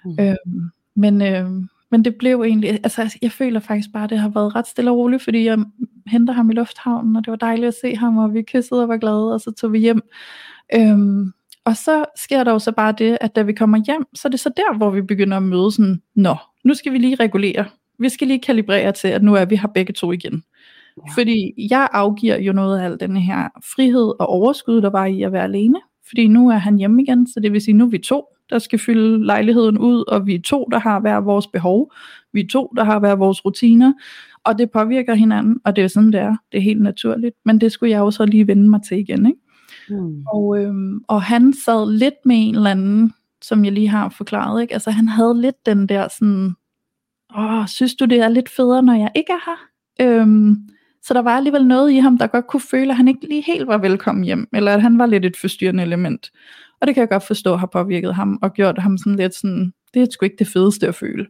Mm. 0.06 0.16
Øhm, 0.20 0.70
men, 0.96 1.22
øhm, 1.22 1.68
men 1.92 2.06
det 2.06 2.16
blev 2.16 2.42
egentlig, 2.42 2.70
altså 2.70 3.18
jeg 3.22 3.32
føler 3.32 3.60
faktisk 3.60 3.90
bare, 3.94 4.04
at 4.04 4.10
det 4.10 4.20
har 4.20 4.30
været 4.30 4.56
ret 4.56 4.68
stille 4.68 4.92
og 4.92 4.98
roligt, 4.98 5.24
fordi 5.24 5.46
jeg 5.46 5.60
henter 6.08 6.34
ham 6.34 6.50
i 6.52 6.54
lufthavnen, 6.54 7.16
og 7.16 7.26
det 7.26 7.32
var 7.32 7.38
dejligt 7.38 7.68
at 7.68 7.76
se 7.82 7.96
ham, 7.96 8.18
og 8.18 8.34
vi 8.34 8.42
kyssede 8.42 8.82
og 8.82 8.90
var 8.90 8.98
glade, 8.98 9.34
og 9.34 9.42
så 9.42 9.52
tog 9.52 9.74
vi 9.74 9.80
hjem. 9.80 10.02
Øhm, 10.76 11.32
og 11.66 11.78
så 11.78 12.06
sker 12.16 12.44
der 12.44 12.52
jo 12.52 12.60
så 12.60 12.72
bare 12.72 12.94
det, 12.98 13.18
at 13.22 13.36
da 13.36 13.42
vi 13.42 13.54
kommer 13.54 13.82
hjem, 13.86 14.06
så 14.14 14.28
er 14.28 14.30
det 14.30 14.40
så 14.40 14.52
der, 14.58 14.78
hvor 14.78 14.90
vi 14.90 15.02
begynder 15.02 15.38
at 15.38 15.44
møde 15.44 15.72
sådan, 15.72 16.02
nå, 16.16 16.36
nu 16.64 16.74
skal 16.74 16.94
vi 16.94 16.98
lige 16.98 17.16
regulere. 17.16 17.66
Vi 18.00 18.10
skal 18.10 18.28
lige 18.28 18.40
kalibrere 18.40 18.92
til, 18.92 19.08
at 19.08 19.24
nu 19.24 19.36
er 19.36 19.46
vi 19.46 19.56
her 19.56 19.68
begge 19.68 19.94
to 19.94 20.12
igen. 20.12 20.44
Ja. 20.98 21.22
Fordi 21.22 21.54
jeg 21.70 21.88
afgiver 21.92 22.38
jo 22.38 22.54
noget 22.54 22.80
af 22.80 22.86
al 22.86 23.00
den 23.00 23.18
her 23.18 23.50
frihed 23.76 24.14
og 24.20 24.28
overskud, 24.28 24.82
der 24.82 24.90
var 24.90 25.06
i 25.06 25.22
at 25.22 25.32
være 25.32 25.44
alene. 25.44 25.80
Fordi 26.08 26.28
nu 26.28 26.50
er 26.50 26.58
han 26.58 26.78
hjemme 26.78 27.04
igen, 27.04 27.28
så 27.28 27.40
det 27.40 27.54
vil 27.54 27.62
sige, 27.62 27.74
nu 27.74 27.86
er 27.86 27.90
vi 27.90 27.98
to, 27.98 28.26
der 28.50 28.60
skal 28.60 28.80
fylde 28.80 29.26
lejligheden 29.26 29.78
ud, 29.78 30.04
og 30.08 30.28
vi 30.28 30.36
er 30.36 30.42
to, 30.42 30.68
der 30.72 30.80
har 30.80 31.00
hver 31.00 31.20
vores 31.20 31.48
behov. 31.48 31.94
Vi 32.34 32.40
er 32.40 32.48
to, 32.48 32.74
der 32.78 32.84
har 32.84 33.00
hver 33.00 33.16
vores 33.16 33.46
rutiner, 33.46 33.94
og 34.44 34.58
det 34.58 34.72
påvirker 34.72 35.14
hinanden, 35.14 35.60
og 35.66 35.76
det 35.76 35.84
er 35.84 35.88
sådan, 35.88 36.12
det 36.12 36.20
er. 36.20 36.36
Det 36.52 36.58
er 36.58 36.62
helt 36.62 36.82
naturligt. 36.82 37.36
Men 37.46 37.62
det 37.62 37.72
skulle 37.72 37.92
jeg 37.92 38.00
jo 38.00 38.12
så 38.12 38.26
lige 38.26 38.48
vende 38.48 38.70
mig 38.70 38.80
til 38.88 38.98
igen, 38.98 39.26
ikke? 39.26 39.40
Mm. 39.92 40.24
Og, 40.34 40.60
øhm, 40.60 41.04
og 41.08 41.22
han 41.22 41.54
sad 41.66 41.92
lidt 41.92 42.26
med 42.26 42.36
en 42.40 42.56
eller 42.56 42.72
anden, 42.72 43.14
som 43.42 43.66
jeg 43.66 43.74
lige 43.74 43.88
har 43.88 44.10
forklaret, 44.10 44.62
ikke? 44.62 44.74
Altså 44.74 44.92
han 44.92 45.08
havde 45.08 45.42
lidt 45.42 45.66
den 45.66 45.88
der 45.88 46.08
sådan, 46.20 46.56
åh, 47.38 47.68
synes 47.68 47.96
du 47.96 48.06
det 48.06 48.20
er 48.20 48.30
lidt 48.30 48.50
federe, 48.50 48.84
når 48.84 48.94
jeg 48.94 49.12
ikke 49.16 49.32
er 49.32 49.46
her? 49.46 49.68
Øhm, 50.02 50.56
så 51.04 51.14
der 51.14 51.22
var 51.22 51.38
alligevel 51.38 51.68
noget 51.68 51.92
i 51.92 51.98
ham, 51.98 52.18
der 52.18 52.28
godt 52.28 52.48
kunne 52.48 52.62
føle, 52.62 52.92
at 52.92 52.98
han 52.98 53.08
ikke 53.08 53.28
lige 53.28 53.44
helt 53.48 53.68
var 53.68 53.78
velkommen 53.78 54.24
hjem, 54.24 54.48
eller 54.54 54.74
at 54.74 54.82
han 54.82 54.98
var 54.98 55.06
lidt 55.06 55.26
et 55.26 55.38
forstyrrende 55.38 55.84
element. 55.84 56.32
Og 56.82 56.88
det 56.88 56.96
kan 56.96 57.02
jeg 57.02 57.10
godt 57.10 57.28
forstå 57.28 57.56
har 57.56 57.68
påvirket 57.68 58.16
ham, 58.16 58.40
og 58.42 58.54
gjort 58.54 58.78
ham 58.78 58.98
sådan 58.98 59.16
lidt 59.16 59.36
sådan, 59.36 59.74
det 59.94 60.02
er 60.02 60.08
sgu 60.12 60.26
ikke 60.26 60.40
det 60.40 60.48
fedeste 60.48 60.88
at 60.88 60.96
føle. 60.96 61.28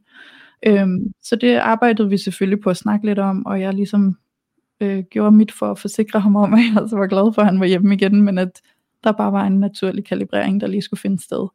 Øhm, 0.68 1.00
så 1.24 1.36
det 1.36 1.56
arbejdede 1.56 2.10
vi 2.10 2.18
selvfølgelig 2.18 2.64
på 2.64 2.70
at 2.70 2.78
snakke 2.78 3.06
lidt 3.06 3.20
om, 3.20 3.46
og 3.46 3.62
jeg 3.62 3.74
ligesom 3.74 4.18
øh, 4.82 5.04
gjorde 5.04 5.32
mit 5.32 5.52
for 5.52 5.72
at 5.72 5.80
forsikre 5.80 6.20
ham 6.20 6.36
om, 6.36 6.54
at 6.54 6.60
jeg 6.60 6.78
altså 6.78 6.98
var 6.98 7.08
glad 7.08 7.34
for, 7.34 7.42
at 7.42 7.48
han 7.48 7.60
var 7.60 7.66
hjemme 7.66 7.94
igen, 7.94 8.22
men 8.22 8.38
at 8.38 8.62
der 9.04 9.12
bare 9.12 9.32
var 9.32 9.46
en 9.46 9.60
naturlig 9.60 10.06
kalibrering, 10.06 10.62
der 10.62 10.68
lige 10.68 10.82
skulle 10.82 11.00
finde 11.00 11.24
sted. 11.24 11.48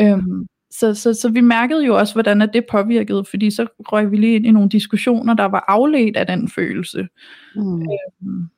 Øhm, 0.00 0.48
så, 0.70 0.94
så, 0.94 1.14
så 1.14 1.28
vi 1.28 1.40
mærkede 1.40 1.86
jo 1.86 1.98
også, 1.98 2.14
hvordan 2.14 2.40
det 2.40 2.66
påvirkede, 2.70 3.24
fordi 3.24 3.50
så 3.50 3.66
røg 3.78 4.10
vi 4.10 4.16
lige 4.16 4.36
ind 4.36 4.46
i 4.46 4.50
nogle 4.50 4.68
diskussioner, 4.68 5.34
der 5.34 5.44
var 5.44 5.64
afledt 5.68 6.16
af 6.16 6.26
den 6.26 6.48
følelse. 6.48 7.08
Mm. 7.54 7.82
Øhm, 7.82 8.48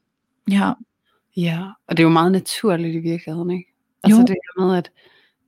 ja. 0.51 0.73
Ja, 1.37 1.67
og 1.87 1.97
det 1.97 2.03
er 2.03 2.07
jo 2.07 2.13
meget 2.13 2.33
naturligt 2.33 2.95
i 2.95 2.99
virkeligheden, 2.99 3.51
ikke? 3.51 3.65
Altså 4.03 4.21
jo. 4.21 4.27
det 4.27 4.37
her 4.37 4.67
med, 4.67 4.77
at, 4.77 4.91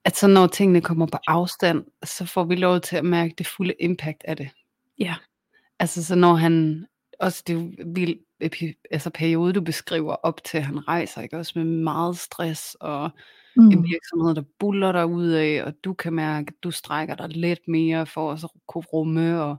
at 0.05 0.17
så 0.17 0.27
når 0.27 0.47
tingene 0.47 0.81
kommer 0.81 1.07
på 1.07 1.19
afstand, 1.27 1.85
så 2.05 2.27
får 2.27 2.45
vi 2.45 2.57
lov 2.57 2.81
til 2.81 2.97
at 2.97 3.05
mærke 3.05 3.35
det 3.39 3.47
fulde 3.47 3.75
impact 3.81 4.23
af 4.25 4.37
det. 4.37 4.49
Ja. 4.99 5.15
Altså 5.79 6.05
så 6.05 6.15
når 6.15 6.35
han, 6.35 6.87
også 7.23 7.43
det 7.47 7.75
vil 7.95 8.19
altså 8.91 9.11
periode, 9.11 9.53
du 9.53 9.61
beskriver 9.61 10.15
op 10.15 10.45
til, 10.45 10.61
han 10.61 10.89
rejser, 10.89 11.23
ikke? 11.23 11.39
Også 11.39 11.53
med 11.57 11.65
meget 11.65 12.19
stress 12.19 12.77
og 12.81 13.11
mm. 13.57 13.71
en 13.71 13.85
virksomhed, 13.85 14.35
der 14.35 14.43
buller 14.59 14.93
dig 14.93 15.07
ud 15.07 15.29
af, 15.29 15.63
og 15.65 15.75
du 15.85 15.95
kan 15.95 16.13
mærke, 16.13 16.49
at 16.49 16.63
du 16.63 16.71
strækker 16.71 17.15
dig 17.15 17.29
lidt 17.29 17.69
mere 17.69 18.07
for 18.07 18.33
at 18.33 18.41
kunne 18.69 18.85
rumme 18.85 19.43
og, 19.43 19.57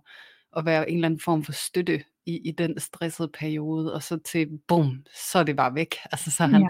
og 0.51 0.65
være 0.65 0.89
en 0.89 0.95
eller 0.95 1.07
anden 1.07 1.19
form 1.19 1.43
for 1.43 1.51
støtte 1.51 2.03
i, 2.25 2.37
i 2.37 2.51
den 2.51 2.79
stressede 2.79 3.27
periode, 3.27 3.93
og 3.93 4.03
så 4.03 4.17
til, 4.17 4.59
bum, 4.67 5.05
så 5.15 5.39
er 5.39 5.43
det 5.43 5.55
bare 5.55 5.75
væk. 5.75 5.95
Altså 6.11 6.31
så 6.31 6.43
er 6.43 6.47
han 6.47 6.61
ja. 6.61 6.67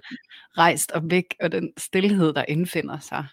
rejst 0.57 0.91
og 0.91 1.01
væk, 1.11 1.35
og 1.41 1.51
den 1.51 1.73
stillhed, 1.77 2.33
der 2.33 2.45
indfinder 2.47 2.99
sig, 2.99 3.25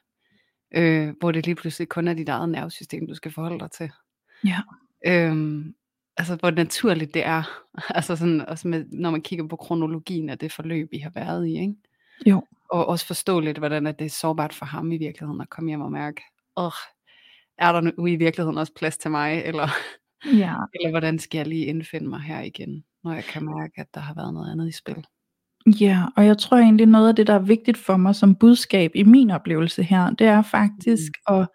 øh, 0.74 1.14
hvor 1.20 1.32
det 1.32 1.46
lige 1.46 1.54
pludselig 1.54 1.88
kun 1.88 2.08
er 2.08 2.14
dit 2.14 2.28
eget 2.28 2.48
nervesystem, 2.48 3.06
du 3.06 3.14
skal 3.14 3.32
forholde 3.32 3.58
dig 3.58 3.70
til. 3.70 3.90
Ja. 4.44 4.60
Øhm, 5.06 5.74
altså 6.20 6.36
hvor 6.36 6.50
naturligt 6.50 7.14
det 7.14 7.26
er, 7.26 7.42
altså 7.96 8.16
sådan, 8.16 8.40
også 8.40 8.68
med, 8.68 8.84
når 8.92 9.10
man 9.10 9.22
kigger 9.22 9.48
på 9.48 9.56
kronologien 9.56 10.30
af 10.30 10.38
det 10.38 10.52
forløb, 10.52 10.88
vi 10.92 10.98
har 10.98 11.10
været 11.14 11.46
i, 11.48 11.60
ikke? 11.60 11.74
Jo. 12.26 12.42
Og 12.70 12.86
også 12.86 13.06
forstå 13.06 13.40
lidt, 13.40 13.58
hvordan 13.58 13.86
det 13.86 14.00
er 14.00 14.08
sårbart 14.08 14.54
for 14.54 14.66
ham 14.66 14.92
i 14.92 14.96
virkeligheden, 14.96 15.40
at 15.40 15.50
komme 15.50 15.70
hjem 15.70 15.80
og 15.80 15.92
mærke, 15.92 16.22
åh, 16.56 16.72
er 17.58 17.72
der 17.72 17.80
nu 17.80 18.06
i 18.06 18.16
virkeligheden 18.16 18.58
også 18.58 18.72
plads 18.74 18.96
til 18.96 19.10
mig, 19.10 19.42
eller, 19.48 19.68
ja. 20.26 20.54
eller 20.74 20.90
hvordan 20.90 21.18
skal 21.18 21.38
jeg 21.38 21.46
lige 21.46 21.66
indfinde 21.66 22.08
mig 22.08 22.20
her 22.20 22.40
igen, 22.40 22.84
når 23.04 23.12
jeg 23.12 23.24
kan 23.24 23.44
mærke, 23.44 23.72
at 23.76 23.86
der 23.94 24.00
har 24.00 24.14
været 24.14 24.34
noget 24.34 24.52
andet 24.52 24.68
i 24.68 24.72
spil. 24.72 25.04
Ja, 25.66 26.04
og 26.16 26.26
jeg 26.26 26.38
tror 26.38 26.56
egentlig 26.56 26.86
noget 26.86 27.08
af 27.08 27.16
det, 27.16 27.26
der 27.26 27.34
er 27.34 27.38
vigtigt 27.38 27.78
for 27.78 27.96
mig 27.96 28.14
som 28.14 28.34
budskab 28.34 28.90
i 28.94 29.02
min 29.02 29.30
oplevelse 29.30 29.82
her, 29.82 30.10
det 30.10 30.26
er 30.26 30.42
faktisk 30.42 31.12
mm. 31.28 31.34
at 31.34 31.48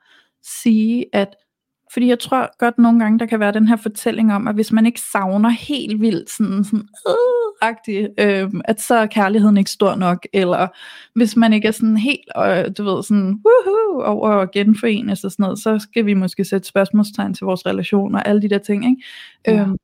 sige, 0.43 1.05
at 1.13 1.35
fordi 1.95 2.07
jeg 2.07 2.19
tror 2.19 2.57
godt 2.57 2.77
nogle 2.77 2.99
gange, 2.99 3.19
der 3.19 3.25
kan 3.25 3.39
være 3.39 3.51
den 3.51 3.67
her 3.67 3.75
fortælling 3.75 4.33
om, 4.33 4.47
at 4.47 4.55
hvis 4.55 4.71
man 4.71 4.85
ikke 4.85 5.01
savner 5.11 5.49
helt 5.49 6.01
vildt 6.01 6.29
sådan, 6.29 6.63
sådan 6.63 6.87
øh, 7.89 8.07
øh, 8.19 8.51
at 8.65 8.81
så 8.81 8.95
er 8.95 9.05
kærligheden 9.05 9.57
ikke 9.57 9.71
stor 9.71 9.95
nok, 9.95 10.25
eller 10.33 10.67
hvis 11.13 11.35
man 11.35 11.53
ikke 11.53 11.67
er 11.67 11.71
sådan 11.71 11.97
helt, 11.97 12.29
øh, 12.37 12.65
du 12.77 12.83
ved, 12.83 13.03
sådan 13.03 13.39
woohoo, 13.45 14.03
over 14.03 14.29
at 14.29 14.51
genforenes 14.51 15.23
og 15.23 15.31
sådan 15.31 15.43
noget, 15.43 15.59
så 15.59 15.79
skal 15.79 16.05
vi 16.05 16.13
måske 16.13 16.45
sætte 16.45 16.67
spørgsmålstegn 16.67 17.33
til 17.33 17.45
vores 17.45 17.65
relation 17.65 18.15
og 18.15 18.27
alle 18.27 18.41
de 18.41 18.49
der 18.49 18.57
ting, 18.57 18.85
ikke? 18.85 19.03
Ja. 19.47 19.61
Øhm, 19.61 19.77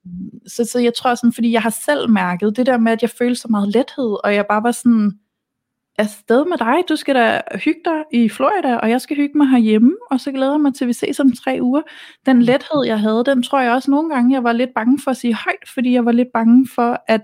så, 0.48 0.66
så 0.66 0.80
jeg 0.80 0.94
tror 0.94 1.16
sådan, 1.16 1.34
fordi 1.34 1.52
jeg 1.52 1.62
har 1.62 1.76
selv 1.86 2.10
mærket 2.10 2.58
det 2.58 2.66
der 2.66 2.78
med, 2.78 2.92
at 2.92 3.02
jeg 3.02 3.10
følte 3.10 3.42
så 3.42 3.48
meget 3.50 3.68
lethed, 3.68 4.26
og 4.26 4.36
jeg 4.36 4.46
bare 4.50 4.64
var 4.64 4.72
sådan, 4.72 5.12
afsted 6.02 6.46
med 6.46 6.58
dig. 6.58 6.84
Du 6.90 6.96
skal 6.96 7.16
da 7.16 7.42
hygge 7.56 7.82
dig 7.86 8.04
i 8.12 8.30
Florida, 8.30 8.76
og 8.76 8.90
jeg 8.90 9.02
skal 9.02 9.18
hygge 9.18 9.38
mig 9.38 9.48
herhjemme, 9.48 9.92
og 10.12 10.20
så 10.20 10.32
glæder 10.32 10.52
jeg 10.52 10.62
mig 10.62 10.74
til, 10.76 10.84
at 10.84 10.88
vi 10.88 10.94
ses 10.94 11.20
om 11.20 11.32
tre 11.32 11.58
uger. 11.62 11.82
Den 12.26 12.42
lethed, 12.42 12.86
jeg 12.86 13.00
havde, 13.00 13.24
den 13.26 13.44
tror 13.44 13.62
jeg 13.62 13.72
også 13.72 13.92
nogle 13.92 14.10
gange, 14.10 14.34
jeg 14.34 14.44
var 14.44 14.52
lidt 14.52 14.74
bange 14.76 15.00
for 15.04 15.12
at 15.12 15.18
sige 15.18 15.36
højt, 15.36 15.70
fordi 15.74 15.94
jeg 15.94 16.06
var 16.06 16.12
lidt 16.12 16.28
bange 16.34 16.68
for, 16.76 17.04
at 17.08 17.22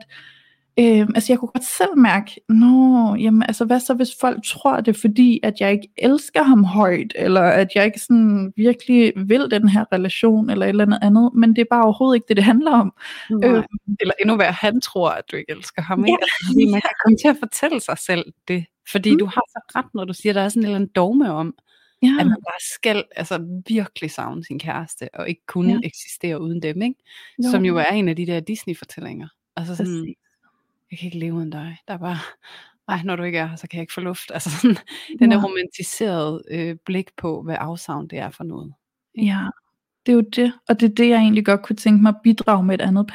Øh, 0.80 1.08
altså 1.16 1.34
jeg 1.34 1.40
kunne 1.40 1.50
godt 1.50 1.64
selv 1.64 1.98
mærke, 1.98 2.42
nå, 2.50 3.16
jamen 3.16 3.44
altså 3.44 3.66
hvad 3.66 3.80
så 3.80 3.94
hvis 3.94 4.16
folk 4.22 4.44
tror 4.46 4.82
det 4.82 4.98
fordi, 4.98 5.40
at 5.44 5.54
jeg 5.60 5.72
ikke 5.72 5.88
elsker 5.98 6.44
ham 6.44 6.64
højt, 6.64 7.14
eller 7.16 7.42
at 7.42 7.68
jeg 7.76 7.86
ikke 7.86 8.00
sådan 8.00 8.54
virkelig 8.56 9.14
vil 9.16 9.52
den 9.52 9.70
her 9.70 9.86
relation, 9.92 10.50
eller 10.50 10.66
et 10.66 10.70
eller 10.70 10.86
andet 10.86 11.00
andet, 11.02 11.32
men 11.34 11.56
det 11.56 11.62
er 11.62 11.66
bare 11.70 11.84
overhovedet 11.84 12.16
ikke 12.16 12.26
det, 12.28 12.38
det 12.38 12.44
handler 12.44 12.72
om. 12.72 12.94
Øh, 13.44 13.64
eller 14.00 14.14
endnu 14.22 14.38
værre, 14.38 14.52
han 14.52 14.82
tror, 14.82 15.10
at 15.10 15.24
du 15.32 15.36
ikke 15.36 15.52
elsker 15.52 15.82
ham, 15.82 16.06
ikke? 16.06 16.18
Ja. 16.22 16.48
Altså, 16.50 16.72
man 16.72 16.82
kan 16.82 16.90
komme 17.06 17.18
til 17.18 17.28
at 17.28 17.38
fortælle 17.40 17.82
sig 17.82 17.98
selv 17.98 18.26
det, 18.48 18.66
fordi 18.92 19.12
mm. 19.12 19.18
du 19.18 19.26
har 19.26 19.44
så 19.50 19.60
ret, 19.76 19.94
når 19.94 20.06
du 20.06 20.14
siger, 20.14 20.32
at 20.32 20.36
der 20.36 20.42
er 20.42 20.50
sådan 20.50 20.62
en 20.62 20.66
eller 20.66 20.76
anden 20.76 20.92
dogme 20.96 21.32
om, 21.32 21.54
ja. 22.04 22.12
at 22.20 22.28
man 22.28 22.38
bare 22.50 22.62
skal 22.76 23.04
altså, 23.16 23.62
virkelig 23.68 24.12
savne 24.12 24.44
sin 24.44 24.60
kæreste, 24.60 25.10
og 25.14 25.30
ikke 25.30 25.46
kunne 25.48 25.74
ja. 25.74 25.80
eksistere 25.84 26.42
uden 26.42 26.62
dem, 26.62 26.82
ikke? 26.82 26.96
Jo. 27.44 27.52
som 27.52 27.66
jo 27.66 27.78
er 27.78 27.90
en 27.90 28.08
af 28.08 28.16
de 28.16 28.26
der 28.26 28.40
Disney-fortællinger. 28.40 29.28
Altså 29.56 29.76
sådan, 29.76 30.02
Præcis 30.02 30.27
jeg 30.92 31.00
kan 31.00 31.06
ikke 31.06 31.20
leve 31.20 31.34
uden 31.34 31.50
dig. 31.50 31.78
Der 31.88 31.94
er 31.94 31.98
bare, 31.98 32.18
ej, 32.90 33.02
når 33.04 33.16
du 33.16 33.24
ikke 33.24 33.38
er 33.38 33.46
her, 33.46 33.56
så 33.56 33.68
kan 33.68 33.78
jeg 33.78 33.82
ikke 33.82 33.94
få 33.94 34.02
luft. 34.02 34.32
Altså 34.34 34.52
sådan, 34.52 34.78
den 35.20 35.32
der 35.32 35.44
romantiserede 35.44 36.44
øh, 36.52 36.76
blik 36.86 37.10
på, 37.18 37.42
hvad 37.42 37.56
afsavn 37.60 38.08
det 38.08 38.20
er 38.20 38.30
for 38.30 38.44
noget. 38.44 38.74
Ja, 39.18 39.48
det 40.06 40.12
er 40.12 40.16
jo 40.16 40.24
det, 40.36 40.54
og 40.70 40.80
det 40.80 40.92
er 40.92 40.96
det, 40.96 41.10
jeg 41.10 41.18
egentlig 41.18 41.46
godt 41.46 41.62
kunne 41.62 41.76
tænke 41.76 42.02
mig 42.02 42.10
at 42.10 42.22
bidrage 42.24 42.64
med 42.64 42.76
et 42.76 42.82
andet 42.82 43.08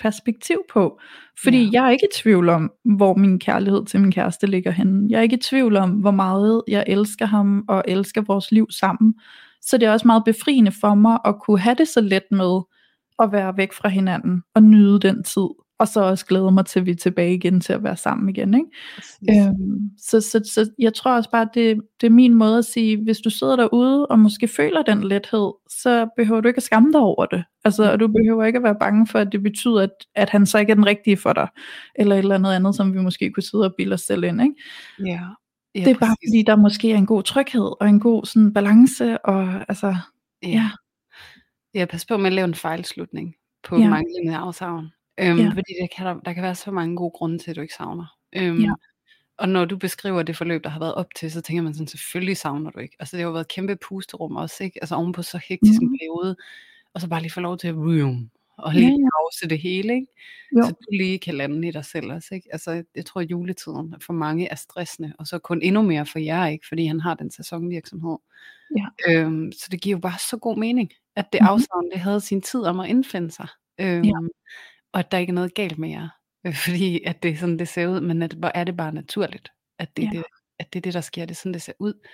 perspektiv 0.00 0.62
på. 0.72 1.00
Fordi 1.42 1.64
ja. 1.64 1.70
jeg 1.72 1.86
er 1.86 1.90
ikke 1.90 2.06
i 2.12 2.14
tvivl 2.14 2.48
om, 2.48 2.72
hvor 2.84 3.14
min 3.14 3.38
kærlighed 3.38 3.86
til 3.86 4.00
min 4.00 4.12
kæreste 4.12 4.46
ligger 4.46 4.70
henne. 4.70 5.06
Jeg 5.10 5.18
er 5.18 5.22
ikke 5.22 5.36
i 5.36 5.40
tvivl 5.40 5.76
om, 5.76 5.90
hvor 5.90 6.10
meget 6.10 6.62
jeg 6.68 6.84
elsker 6.86 7.26
ham 7.26 7.64
og 7.68 7.84
elsker 7.88 8.20
vores 8.20 8.52
liv 8.52 8.66
sammen. 8.70 9.14
Så 9.60 9.78
det 9.78 9.86
er 9.86 9.92
også 9.92 10.06
meget 10.06 10.24
befriende 10.24 10.72
for 10.80 10.94
mig 10.94 11.18
at 11.24 11.34
kunne 11.40 11.60
have 11.60 11.74
det 11.74 11.88
så 11.88 12.00
let 12.00 12.24
med 12.30 12.60
at 13.18 13.32
være 13.32 13.56
væk 13.56 13.72
fra 13.72 13.88
hinanden 13.88 14.42
og 14.54 14.62
nyde 14.62 15.00
den 15.00 15.24
tid 15.24 15.48
og 15.78 15.88
så 15.88 16.00
også 16.00 16.26
glæder 16.26 16.50
mig 16.50 16.66
til, 16.66 16.80
at 16.80 16.86
vi 16.86 16.90
er 16.90 16.94
tilbage 16.94 17.34
igen 17.34 17.60
til 17.60 17.72
at 17.72 17.82
være 17.82 17.96
sammen 17.96 18.28
igen. 18.28 18.54
Ikke? 18.54 19.46
Øhm, 19.46 19.90
så, 19.98 20.20
så, 20.20 20.50
så 20.54 20.70
jeg 20.78 20.94
tror 20.94 21.16
også 21.16 21.30
bare, 21.30 21.48
det, 21.54 21.80
det 22.00 22.06
er 22.06 22.10
min 22.10 22.34
måde 22.34 22.58
at 22.58 22.64
sige, 22.64 23.02
hvis 23.02 23.18
du 23.18 23.30
sidder 23.30 23.56
derude 23.56 24.06
og 24.06 24.18
måske 24.18 24.48
føler 24.48 24.82
den 24.82 25.04
lethed, 25.04 25.52
så 25.70 26.08
behøver 26.16 26.40
du 26.40 26.48
ikke 26.48 26.58
at 26.58 26.62
skamme 26.62 26.92
dig 26.92 27.00
over 27.00 27.26
det. 27.26 27.44
Altså, 27.64 27.92
og 27.92 28.00
du 28.00 28.08
behøver 28.08 28.44
ikke 28.44 28.56
at 28.56 28.62
være 28.62 28.76
bange 28.80 29.06
for, 29.06 29.18
at 29.18 29.32
det 29.32 29.42
betyder, 29.42 29.82
at, 29.82 29.90
at 30.14 30.30
han 30.30 30.46
så 30.46 30.58
ikke 30.58 30.70
er 30.70 30.74
den 30.74 30.86
rigtige 30.86 31.16
for 31.16 31.32
dig, 31.32 31.48
eller 31.94 32.14
et 32.14 32.18
eller 32.18 32.34
andet 32.34 32.52
andet, 32.52 32.74
som 32.74 32.94
vi 32.94 32.98
måske 32.98 33.30
kunne 33.30 33.42
sidde 33.42 33.64
og 33.64 33.74
bilde 33.76 33.94
os 33.94 34.00
selv 34.00 34.24
ind. 34.24 34.42
Ikke? 34.42 34.54
Ja. 35.06 35.20
Ja, 35.74 35.84
det 35.84 35.90
er 35.90 35.98
bare 35.98 36.16
fordi, 36.26 36.42
der 36.46 36.56
måske 36.56 36.92
er 36.92 36.96
en 36.96 37.06
god 37.06 37.22
tryghed, 37.22 37.72
og 37.80 37.88
en 37.88 38.00
god 38.00 38.24
sådan, 38.24 38.52
balance, 38.52 39.18
og 39.18 39.64
altså, 39.68 39.96
ja. 40.42 40.48
ja. 40.48 40.70
Ja, 41.74 41.84
pas 41.84 42.06
på 42.06 42.16
med 42.16 42.26
at 42.26 42.32
lave 42.32 42.44
en 42.44 42.54
fejlslutning 42.54 43.34
på 43.64 43.76
ja. 43.76 43.88
manglende 43.88 44.36
afsavn. 44.36 44.88
Øhm, 45.18 45.38
ja. 45.38 45.48
Fordi 45.48 45.72
det 45.80 45.90
kan 45.96 46.06
der, 46.06 46.20
der 46.20 46.32
kan 46.32 46.42
være 46.42 46.54
så 46.54 46.70
mange 46.70 46.96
gode 46.96 47.10
grunde 47.10 47.38
til, 47.38 47.50
at 47.50 47.56
du 47.56 47.60
ikke 47.60 47.74
savner. 47.74 48.16
Øhm, 48.32 48.60
ja. 48.60 48.72
Og 49.38 49.48
når 49.48 49.64
du 49.64 49.76
beskriver 49.76 50.22
det 50.22 50.36
forløb, 50.36 50.64
der 50.64 50.70
har 50.70 50.80
været 50.80 50.94
op 50.94 51.14
til, 51.16 51.30
så 51.32 51.40
tænker 51.40 51.62
man 51.62 51.74
sådan, 51.74 51.86
selvfølgelig 51.86 52.36
savner 52.36 52.70
du 52.70 52.78
ikke. 52.78 52.96
Altså 52.98 53.16
det 53.16 53.22
har 53.22 53.28
jo 53.28 53.32
været 53.32 53.44
et 53.44 53.48
kæmpe 53.48 53.76
pusterum 53.76 54.36
også, 54.36 54.64
ikke? 54.64 54.78
Altså 54.82 54.94
oven 54.94 55.12
på 55.12 55.22
så 55.22 55.40
hektisk 55.48 55.80
en 55.82 55.98
periode, 55.98 56.36
og 56.94 57.00
så 57.00 57.08
bare 57.08 57.20
lige 57.20 57.32
få 57.32 57.40
lov 57.40 57.58
til 57.58 57.68
at 57.68 57.74
room, 57.74 58.30
og 58.58 58.72
lige 58.74 58.86
ja, 58.86 58.90
ja. 58.90 58.96
pause 58.96 59.48
det 59.48 59.58
hele, 59.58 59.94
ikke? 59.94 60.06
Jo. 60.56 60.62
Så 60.62 60.70
du 60.70 60.96
lige 60.96 61.18
kan 61.18 61.34
lande 61.34 61.68
i 61.68 61.70
dig 61.70 61.84
selv 61.84 62.12
også, 62.12 62.34
ikke? 62.34 62.48
Altså 62.52 62.84
jeg 62.94 63.06
tror, 63.06 63.20
at 63.20 63.30
juletiden 63.30 63.94
for 64.00 64.12
mange 64.12 64.48
er 64.48 64.54
stressende, 64.54 65.12
og 65.18 65.26
så 65.26 65.38
kun 65.38 65.62
endnu 65.62 65.82
mere 65.82 66.06
for 66.06 66.18
jer, 66.18 66.46
ikke? 66.46 66.68
Fordi 66.68 66.86
han 66.86 67.00
har 67.00 67.14
den 67.14 67.30
sæsonvirksomhed. 67.30 68.16
Ja. 68.76 68.86
Øhm, 69.08 69.52
så 69.52 69.68
det 69.70 69.80
giver 69.80 69.96
jo 69.96 70.00
bare 70.00 70.18
så 70.30 70.36
god 70.36 70.56
mening, 70.56 70.92
at 71.16 71.32
det 71.32 71.40
mm-hmm. 71.40 71.52
afsavn, 71.52 71.90
det 71.92 72.00
havde 72.00 72.20
sin 72.20 72.42
tid 72.42 72.60
om 72.60 72.80
at 72.80 72.88
indfinde 72.88 73.30
sig. 73.30 73.48
Øhm, 73.80 74.04
ja 74.04 74.12
og 74.92 75.00
at 75.00 75.12
der 75.12 75.18
ikke 75.18 75.30
er 75.30 75.34
noget 75.34 75.54
galt 75.54 75.78
med 75.78 75.88
jer, 75.88 76.08
øh, 76.46 76.54
fordi 76.64 77.04
at 77.04 77.22
det 77.22 77.30
er 77.30 77.36
sådan, 77.36 77.58
det 77.58 77.68
ser 77.68 77.86
ud, 77.86 78.00
men 78.00 78.22
at, 78.22 78.32
hvor 78.32 78.50
er 78.54 78.64
det 78.64 78.76
bare 78.76 78.92
naturligt, 78.92 79.48
at 79.78 79.96
det, 79.96 80.02
ja. 80.02 80.10
det, 80.10 80.24
at 80.58 80.72
det 80.72 80.78
er 80.78 80.82
det, 80.82 80.94
der 80.94 81.00
sker, 81.00 81.24
det 81.24 81.30
er 81.30 81.36
sådan, 81.36 81.54
det 81.54 81.62
ser 81.62 81.72
ud. 81.78 82.06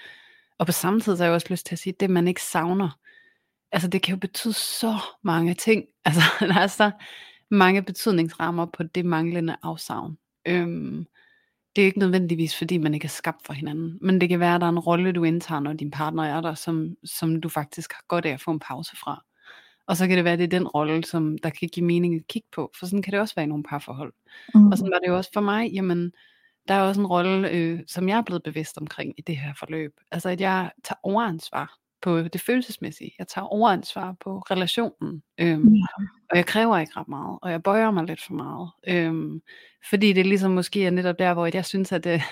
Og 0.58 0.66
på 0.66 0.72
samme 0.72 1.00
tid, 1.00 1.16
så 1.16 1.22
har 1.22 1.28
jeg 1.28 1.34
også 1.34 1.46
lyst 1.50 1.66
til 1.66 1.74
at 1.74 1.78
sige, 1.78 1.92
at 1.92 2.00
det 2.00 2.10
man 2.10 2.28
ikke 2.28 2.42
savner, 2.42 2.98
altså 3.72 3.88
det 3.88 4.02
kan 4.02 4.14
jo 4.14 4.20
betyde 4.20 4.52
så 4.52 4.98
mange 5.22 5.54
ting, 5.54 5.84
altså 6.04 6.22
der 6.40 6.58
er 6.58 6.66
så 6.66 6.90
mange 7.50 7.82
betydningsrammer 7.82 8.66
på 8.66 8.82
det 8.82 9.04
manglende 9.04 9.56
afsavn. 9.62 10.18
Øhm, 10.46 11.06
det 11.76 11.82
er 11.82 11.86
ikke 11.86 11.98
nødvendigvis, 11.98 12.58
fordi 12.58 12.78
man 12.78 12.94
ikke 12.94 13.04
er 13.04 13.08
skabt 13.08 13.46
for 13.46 13.52
hinanden, 13.52 13.98
men 14.00 14.20
det 14.20 14.28
kan 14.28 14.40
være, 14.40 14.54
at 14.54 14.60
der 14.60 14.66
er 14.66 14.70
en 14.70 14.78
rolle, 14.78 15.12
du 15.12 15.24
indtager, 15.24 15.60
når 15.60 15.72
din 15.72 15.90
partner 15.90 16.24
er 16.24 16.40
der, 16.40 16.54
som, 16.54 16.96
som 17.04 17.40
du 17.40 17.48
faktisk 17.48 17.92
har 17.92 18.04
godt 18.08 18.26
af 18.26 18.32
at 18.32 18.40
få 18.40 18.50
en 18.50 18.60
pause 18.60 18.96
fra. 18.96 19.24
Og 19.86 19.96
så 19.96 20.06
kan 20.06 20.16
det 20.16 20.24
være, 20.24 20.32
at 20.32 20.38
det 20.38 20.44
er 20.44 20.58
den 20.58 20.68
rolle, 20.68 21.04
som 21.04 21.38
der 21.38 21.50
kan 21.50 21.68
give 21.68 21.86
mening 21.86 22.14
at 22.14 22.26
kigge 22.26 22.48
på. 22.52 22.70
For 22.78 22.86
sådan 22.86 23.02
kan 23.02 23.12
det 23.12 23.20
også 23.20 23.34
være 23.34 23.44
i 23.44 23.48
nogle 23.48 23.64
parforhold. 23.64 24.12
Mm. 24.54 24.66
Og 24.66 24.78
sådan 24.78 24.92
var 24.92 24.98
det 24.98 25.08
jo 25.08 25.16
også 25.16 25.30
for 25.32 25.40
mig. 25.40 25.70
Jamen, 25.70 26.12
der 26.68 26.74
er 26.74 26.80
også 26.80 27.00
en 27.00 27.06
rolle, 27.06 27.50
øh, 27.50 27.80
som 27.86 28.08
jeg 28.08 28.18
er 28.18 28.22
blevet 28.22 28.42
bevidst 28.42 28.78
omkring 28.78 29.14
i 29.18 29.22
det 29.22 29.36
her 29.36 29.54
forløb. 29.58 29.92
Altså 30.12 30.28
at 30.28 30.40
jeg 30.40 30.70
tager 30.84 30.98
overansvar 31.02 31.78
på 32.02 32.22
det 32.22 32.40
følelsesmæssige. 32.40 33.14
Jeg 33.18 33.28
tager 33.28 33.44
overansvar 33.44 34.16
på 34.20 34.38
relationen. 34.38 35.22
Øhm, 35.38 35.74
ja. 35.74 35.86
Og 36.30 36.36
jeg 36.36 36.46
kræver 36.46 36.78
ikke 36.78 36.92
ret 36.96 37.08
meget. 37.08 37.38
Og 37.42 37.50
jeg 37.50 37.62
bøjer 37.62 37.90
mig 37.90 38.04
lidt 38.04 38.22
for 38.22 38.34
meget. 38.34 38.70
Øhm, 38.88 39.40
fordi 39.90 40.12
det 40.12 40.26
ligesom 40.26 40.50
måske 40.50 40.86
er 40.86 40.90
netop 40.90 41.18
der, 41.18 41.34
hvor 41.34 41.50
jeg 41.54 41.64
synes, 41.64 41.92
at, 41.92 42.06
øh, 42.06 42.22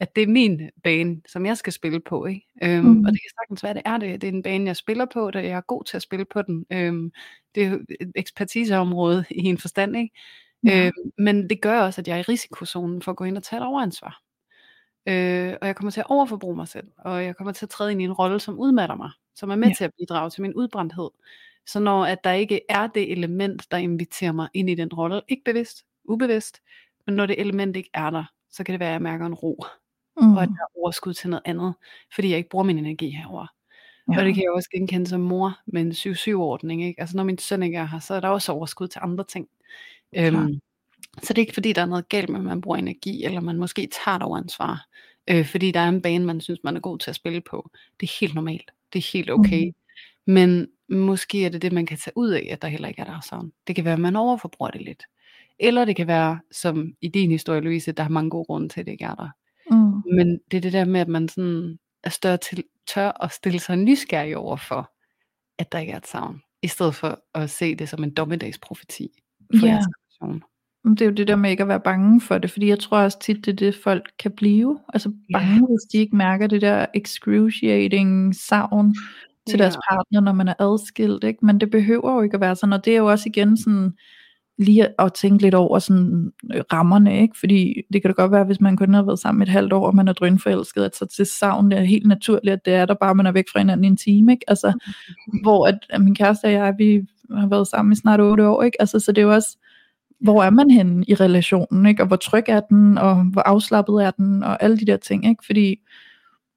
at 0.00 0.16
det 0.16 0.22
er 0.22 0.26
min 0.26 0.70
bane, 0.84 1.20
som 1.26 1.46
jeg 1.46 1.56
skal 1.56 1.72
spille 1.72 2.00
på. 2.00 2.26
Ikke? 2.26 2.46
Øhm, 2.62 2.84
mm. 2.84 3.04
Og 3.04 3.12
det 3.12 3.20
kan 3.20 3.30
sagtens 3.40 3.62
være, 3.62 3.74
det 3.74 3.82
er 3.84 3.98
det. 3.98 4.20
Det 4.20 4.28
er 4.28 4.32
en 4.32 4.42
bane, 4.42 4.66
jeg 4.66 4.76
spiller 4.76 5.06
på, 5.12 5.30
da 5.30 5.38
jeg 5.38 5.50
er 5.50 5.60
god 5.60 5.84
til 5.84 5.96
at 5.96 6.02
spille 6.02 6.24
på 6.24 6.42
den. 6.42 6.66
Øhm, 6.70 7.12
det 7.54 7.64
er 7.64 7.78
et 8.00 8.12
ekspertiseområde 8.14 9.24
i 9.30 9.44
en 9.44 9.58
forstand. 9.58 9.96
Ikke? 9.96 10.10
Ja. 10.64 10.86
Øhm, 10.86 11.12
men 11.18 11.50
det 11.50 11.60
gør 11.62 11.80
også, 11.80 12.00
at 12.00 12.08
jeg 12.08 12.14
er 12.14 12.18
i 12.18 12.22
risikozonen 12.22 13.02
for 13.02 13.10
at 13.10 13.16
gå 13.16 13.24
ind 13.24 13.36
og 13.36 13.42
tage 13.42 13.60
et 13.60 13.66
overansvar. 13.66 14.22
Øh, 15.06 15.54
og 15.60 15.66
jeg 15.66 15.76
kommer 15.76 15.90
til 15.90 16.00
at 16.00 16.06
overforbruge 16.08 16.56
mig 16.56 16.68
selv, 16.68 16.88
og 16.98 17.24
jeg 17.24 17.36
kommer 17.36 17.52
til 17.52 17.66
at 17.66 17.70
træde 17.70 17.92
ind 17.92 18.00
i 18.00 18.04
en 18.04 18.12
rolle, 18.12 18.40
som 18.40 18.58
udmatter 18.58 18.96
mig, 18.96 19.10
som 19.34 19.50
er 19.50 19.56
med 19.56 19.68
ja. 19.68 19.74
til 19.74 19.84
at 19.84 19.90
bidrage 19.98 20.30
til 20.30 20.42
min 20.42 20.54
udbrændthed. 20.54 21.10
Så 21.66 21.80
når 21.80 22.04
at 22.04 22.24
der 22.24 22.32
ikke 22.32 22.60
er 22.68 22.86
det 22.86 23.12
element, 23.12 23.66
der 23.70 23.76
inviterer 23.76 24.32
mig 24.32 24.48
ind 24.54 24.70
i 24.70 24.74
den 24.74 24.88
rolle, 24.92 25.22
ikke 25.28 25.44
bevidst, 25.44 25.84
ubevidst, 26.04 26.62
men 27.06 27.16
når 27.16 27.26
det 27.26 27.40
element 27.40 27.76
ikke 27.76 27.90
er 27.94 28.10
der, 28.10 28.24
så 28.50 28.64
kan 28.64 28.72
det 28.72 28.80
være, 28.80 28.88
at 28.88 28.92
jeg 28.92 29.02
mærker 29.02 29.26
en 29.26 29.34
ro 29.34 29.64
mm. 30.20 30.36
og 30.36 30.42
at 30.42 30.48
der 30.48 30.54
er 30.54 30.78
overskud 30.78 31.14
til 31.14 31.30
noget 31.30 31.42
andet, 31.44 31.74
fordi 32.14 32.30
jeg 32.30 32.38
ikke 32.38 32.50
bruger 32.50 32.64
min 32.64 32.78
energi 32.78 33.10
herover. 33.10 33.46
Ja. 34.12 34.18
Og 34.18 34.24
det 34.24 34.34
kan 34.34 34.42
jeg 34.42 34.52
også 34.52 34.68
genkende 34.70 35.06
som 35.06 35.20
mor 35.20 35.58
med 35.66 35.82
en 35.82 35.92
7-7-ordning. 35.92 36.84
Ikke? 36.84 37.00
Altså 37.00 37.16
når 37.16 37.24
min 37.24 37.38
søn 37.38 37.62
ikke 37.62 37.78
er 37.78 37.86
her, 37.86 37.98
så 37.98 38.14
er 38.14 38.20
der 38.20 38.28
også 38.28 38.52
overskud 38.52 38.88
til 38.88 39.00
andre 39.04 39.24
ting. 39.24 39.48
Øhm, 40.16 40.60
så 41.22 41.32
det 41.32 41.38
er 41.38 41.42
ikke 41.42 41.54
fordi, 41.54 41.72
der 41.72 41.82
er 41.82 41.86
noget 41.86 42.08
galt 42.08 42.28
med, 42.28 42.40
at 42.40 42.44
man 42.44 42.60
bruger 42.60 42.76
energi, 42.76 43.24
eller 43.24 43.40
man 43.40 43.56
måske 43.56 43.88
tager 44.04 44.16
et 44.16 44.22
overansvar, 44.22 44.86
øh, 45.30 45.46
fordi 45.46 45.70
der 45.70 45.80
er 45.80 45.88
en 45.88 46.02
bane, 46.02 46.24
man 46.24 46.40
synes, 46.40 46.60
man 46.64 46.76
er 46.76 46.80
god 46.80 46.98
til 46.98 47.10
at 47.10 47.16
spille 47.16 47.40
på. 47.40 47.70
Det 48.00 48.06
er 48.06 48.16
helt 48.20 48.34
normalt. 48.34 48.70
Det 48.92 48.98
er 48.98 49.10
helt 49.12 49.30
okay. 49.30 49.66
Mm. 49.66 49.74
Men 50.32 50.68
måske 50.88 51.44
er 51.44 51.48
det 51.48 51.62
det, 51.62 51.72
man 51.72 51.86
kan 51.86 51.98
tage 51.98 52.16
ud 52.16 52.30
af, 52.30 52.48
at 52.50 52.62
der 52.62 52.68
heller 52.68 52.88
ikke 52.88 53.00
er 53.00 53.04
der 53.04 53.20
sådan. 53.20 53.52
Det 53.66 53.76
kan 53.76 53.84
være, 53.84 53.94
at 53.94 54.00
man 54.00 54.16
overforbruger 54.16 54.70
det 54.70 54.82
lidt. 54.82 55.04
Eller 55.58 55.84
det 55.84 55.96
kan 55.96 56.06
være, 56.06 56.40
som 56.50 56.92
i 57.00 57.08
din 57.08 57.30
historie, 57.30 57.60
Louise, 57.60 57.92
der 57.92 58.04
er 58.04 58.08
mange 58.08 58.30
gode 58.30 58.44
grunde 58.44 58.68
til, 58.68 58.80
at 58.80 58.86
det 58.86 58.92
ikke 58.92 59.04
er 59.04 59.14
der. 59.14 59.28
Men 60.12 60.40
det 60.50 60.56
er 60.56 60.60
det 60.60 60.72
der 60.72 60.84
med, 60.84 61.00
at 61.00 61.08
man 61.08 61.28
sådan 61.28 61.78
er 62.04 62.10
større 62.10 62.36
til, 62.36 62.64
tør 62.86 63.24
at 63.24 63.32
stille 63.32 63.60
sig 63.60 63.76
nysgerrig 63.76 64.36
over 64.36 64.56
for, 64.56 64.92
at 65.58 65.72
der 65.72 65.78
ikke 65.78 65.92
er 65.92 65.96
et 65.96 66.06
savn, 66.06 66.42
i 66.62 66.66
stedet 66.66 66.94
for 66.94 67.20
at 67.34 67.50
se 67.50 67.74
det 67.74 67.88
som 67.88 68.04
en 68.04 68.14
dommedagsprofeti 68.14 69.08
for 69.58 69.66
ja. 69.66 69.72
jeres 69.72 69.86
Det 70.84 71.00
er 71.00 71.06
jo 71.06 71.12
det 71.12 71.28
der 71.28 71.36
med 71.36 71.50
ikke 71.50 71.62
at 71.62 71.68
være 71.68 71.80
bange 71.80 72.20
for 72.20 72.38
det, 72.38 72.50
fordi 72.50 72.68
jeg 72.68 72.78
tror 72.78 72.98
også 72.98 73.18
tit, 73.18 73.46
det 73.46 73.52
er 73.52 73.56
det, 73.56 73.74
folk 73.74 74.12
kan 74.18 74.32
blive. 74.32 74.80
Altså 74.94 75.12
bange, 75.32 75.54
ja. 75.54 75.60
hvis 75.60 75.92
de 75.92 75.98
ikke 75.98 76.16
mærker 76.16 76.46
det 76.46 76.60
der 76.60 76.86
excruciating 76.94 78.34
savn 78.34 78.94
til 79.48 79.58
ja. 79.58 79.62
deres 79.62 79.76
partner, 79.90 80.20
når 80.20 80.32
man 80.32 80.48
er 80.48 80.54
adskilt. 80.58 81.24
Ikke? 81.24 81.46
Men 81.46 81.60
det 81.60 81.70
behøver 81.70 82.14
jo 82.14 82.20
ikke 82.20 82.34
at 82.34 82.40
være 82.40 82.56
sådan, 82.56 82.72
og 82.72 82.84
det 82.84 82.92
er 82.92 82.98
jo 82.98 83.10
også 83.10 83.28
igen 83.28 83.56
sådan, 83.56 83.92
lige 84.60 85.00
at 85.00 85.12
tænke 85.12 85.42
lidt 85.42 85.54
over 85.54 85.78
sådan 85.78 86.32
øh, 86.54 86.62
rammerne, 86.72 87.22
ikke? 87.22 87.38
fordi 87.38 87.82
det 87.92 88.02
kan 88.02 88.08
da 88.08 88.22
godt 88.22 88.32
være, 88.32 88.44
hvis 88.44 88.60
man 88.60 88.76
kun 88.76 88.94
har 88.94 89.02
været 89.02 89.18
sammen 89.18 89.42
et 89.42 89.48
halvt 89.48 89.72
år, 89.72 89.86
og 89.86 89.96
man 89.96 90.08
er 90.08 90.12
drønforelsket, 90.12 90.84
at 90.84 90.96
så 90.96 91.06
til 91.06 91.26
savn 91.26 91.70
det 91.70 91.78
er 91.78 91.82
helt 91.82 92.06
naturligt, 92.06 92.52
at 92.52 92.64
det 92.64 92.74
er 92.74 92.86
der 92.86 92.94
bare, 92.94 93.14
man 93.14 93.26
er 93.26 93.32
væk 93.32 93.44
fra 93.52 93.58
hinanden 93.58 93.84
i 93.84 93.86
en 93.86 93.96
time, 93.96 94.32
ikke? 94.32 94.44
Altså, 94.48 94.72
hvor 95.42 95.66
at, 95.66 95.78
at 95.90 96.00
min 96.00 96.14
kæreste 96.14 96.44
og 96.44 96.52
jeg, 96.52 96.74
vi 96.78 97.02
har 97.34 97.46
været 97.46 97.68
sammen 97.68 97.92
i 97.92 97.96
snart 97.96 98.20
otte 98.20 98.48
år, 98.48 98.62
ikke? 98.62 98.80
Altså, 98.80 98.98
så 98.98 99.12
det 99.12 99.18
er 99.18 99.26
jo 99.26 99.34
også, 99.34 99.58
hvor 100.20 100.42
er 100.42 100.50
man 100.50 100.70
henne 100.70 101.04
i 101.08 101.14
relationen, 101.14 101.86
ikke? 101.86 102.02
og 102.02 102.06
hvor 102.06 102.16
tryg 102.16 102.44
er 102.48 102.60
den, 102.60 102.98
og 102.98 103.24
hvor 103.24 103.42
afslappet 103.42 104.04
er 104.04 104.10
den, 104.10 104.42
og 104.42 104.62
alle 104.62 104.78
de 104.78 104.84
der 104.84 104.96
ting, 104.96 105.28
ikke? 105.28 105.46
fordi 105.46 105.80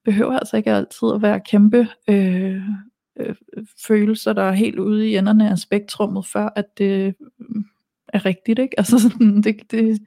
behøver 0.04 0.38
altså 0.38 0.56
ikke 0.56 0.72
altid 0.72 1.08
at 1.14 1.22
være 1.22 1.40
kæmpe 1.40 1.88
øh, 2.08 2.62
øh, 3.20 3.34
følelser, 3.86 4.32
der 4.32 4.42
er 4.42 4.52
helt 4.52 4.78
ude 4.78 5.08
i 5.08 5.16
enderne 5.16 5.50
af 5.50 5.58
spektrummet, 5.58 6.26
før 6.26 6.48
at 6.56 6.78
det 6.78 7.14
er 8.14 8.24
rigtigt, 8.24 8.58
ikke? 8.58 8.78
Altså 8.78 8.98
sådan, 8.98 9.42
det, 9.42 9.70
det, 9.70 10.02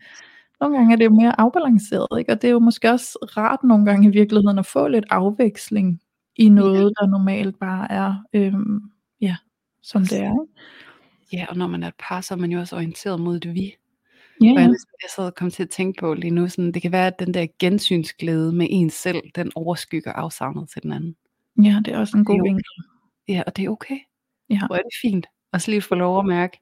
nogle 0.61 0.77
gange 0.77 0.93
er 0.93 0.97
det 0.97 1.05
jo 1.05 1.09
mere 1.09 1.39
afbalanceret, 1.39 2.19
ikke? 2.19 2.31
Og 2.31 2.41
det 2.41 2.47
er 2.47 2.51
jo 2.51 2.59
måske 2.59 2.91
også 2.91 3.17
rart 3.37 3.63
nogle 3.63 3.85
gange 3.85 4.07
i 4.07 4.11
virkeligheden 4.11 4.59
at 4.59 4.65
få 4.65 4.87
lidt 4.87 5.05
afveksling 5.09 6.01
i 6.35 6.49
noget, 6.49 6.83
ja. 6.83 7.05
der 7.05 7.07
normalt 7.07 7.59
bare 7.59 7.91
er, 7.91 8.15
øhm, 8.33 8.79
ja, 9.21 9.35
som 9.81 10.01
det 10.01 10.19
er, 10.19 10.31
ikke? 10.31 10.53
Ja, 11.33 11.45
og 11.49 11.57
når 11.57 11.67
man 11.67 11.83
er 11.83 11.87
et 11.87 11.93
par, 11.99 12.21
så 12.21 12.33
er 12.33 12.37
man 12.37 12.51
jo 12.51 12.59
også 12.59 12.75
orienteret 12.75 13.19
mod 13.19 13.39
det 13.39 13.53
vi. 13.53 13.73
Ja, 14.41 14.47
ja. 14.47 14.59
jeg, 14.59 15.25
og 15.25 15.35
kom 15.35 15.51
til 15.51 15.63
at 15.63 15.69
tænke 15.69 15.99
på 15.99 16.13
lige 16.13 16.31
nu, 16.31 16.49
sådan, 16.49 16.71
det 16.71 16.81
kan 16.81 16.91
være, 16.91 17.07
at 17.07 17.19
den 17.19 17.33
der 17.33 17.47
gensynsglæde 17.59 18.51
med 18.51 18.67
en 18.69 18.89
selv, 18.89 19.21
den 19.35 19.51
overskygger 19.55 20.13
afsavnet 20.13 20.69
til 20.69 20.83
den 20.83 20.91
anden. 20.91 21.15
ja, 21.63 21.81
det 21.85 21.93
er 21.93 21.99
også 21.99 22.17
en 22.17 22.25
god 22.25 22.43
vinkel. 22.43 22.63
Ja, 23.27 23.43
og 23.47 23.57
det 23.57 23.65
er 23.65 23.69
okay. 23.69 23.99
Ja. 24.49 24.59
Hvor 24.67 24.75
er 24.75 24.81
det 24.81 24.93
fint. 25.01 25.27
Og 25.51 25.61
så 25.61 25.71
lige 25.71 25.81
få 25.81 25.95
lov 25.95 26.19
at 26.19 26.25
mærke, 26.25 26.59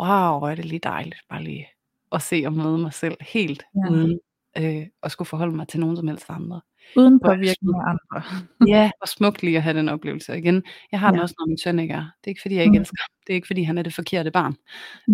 wow, 0.00 0.38
hvor 0.38 0.48
er 0.48 0.54
det 0.54 0.64
lige 0.64 0.78
dejligt, 0.78 1.20
bare 1.30 1.42
lige 1.44 1.66
at 2.12 2.22
se 2.22 2.42
og 2.46 2.52
møde 2.52 2.78
mig 2.78 2.92
selv 2.92 3.16
helt 3.20 3.62
Ja. 3.74 3.80
ja. 3.86 3.92
uden 3.92 4.20
øh, 4.58 4.86
at 5.02 5.10
skulle 5.12 5.26
forholde 5.28 5.56
mig 5.56 5.68
til 5.68 5.80
nogen 5.80 5.96
som 5.96 6.08
helst 6.08 6.24
andre. 6.30 6.60
Uden 6.96 7.20
påvirkning 7.20 7.74
af 7.76 7.88
andre. 7.90 8.22
Ja, 8.74 8.90
og 9.02 9.08
smukt 9.08 9.42
lige 9.42 9.56
at 9.56 9.62
have 9.62 9.78
den 9.78 9.88
oplevelse. 9.88 10.32
Og 10.32 10.38
igen, 10.38 10.62
jeg 10.92 11.00
har 11.00 11.08
den 11.10 11.16
Ja. 11.18 11.22
også, 11.22 11.34
når 11.38 11.46
min 11.46 11.58
søn 11.58 11.78
ikke 11.78 11.94
er. 11.94 11.98
Det 12.04 12.24
er 12.24 12.28
ikke, 12.28 12.42
fordi 12.42 12.54
jeg 12.54 12.62
ikke 12.64 12.72
Mm. 12.78 12.80
elsker 12.80 12.96
ham. 13.02 13.08
Det 13.26 13.32
er 13.32 13.34
ikke, 13.34 13.46
fordi 13.46 13.62
han 13.62 13.78
er 13.78 13.82
det 13.82 13.94
forkerte 13.94 14.30
barn. 14.30 14.56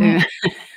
Øh, 0.02 0.22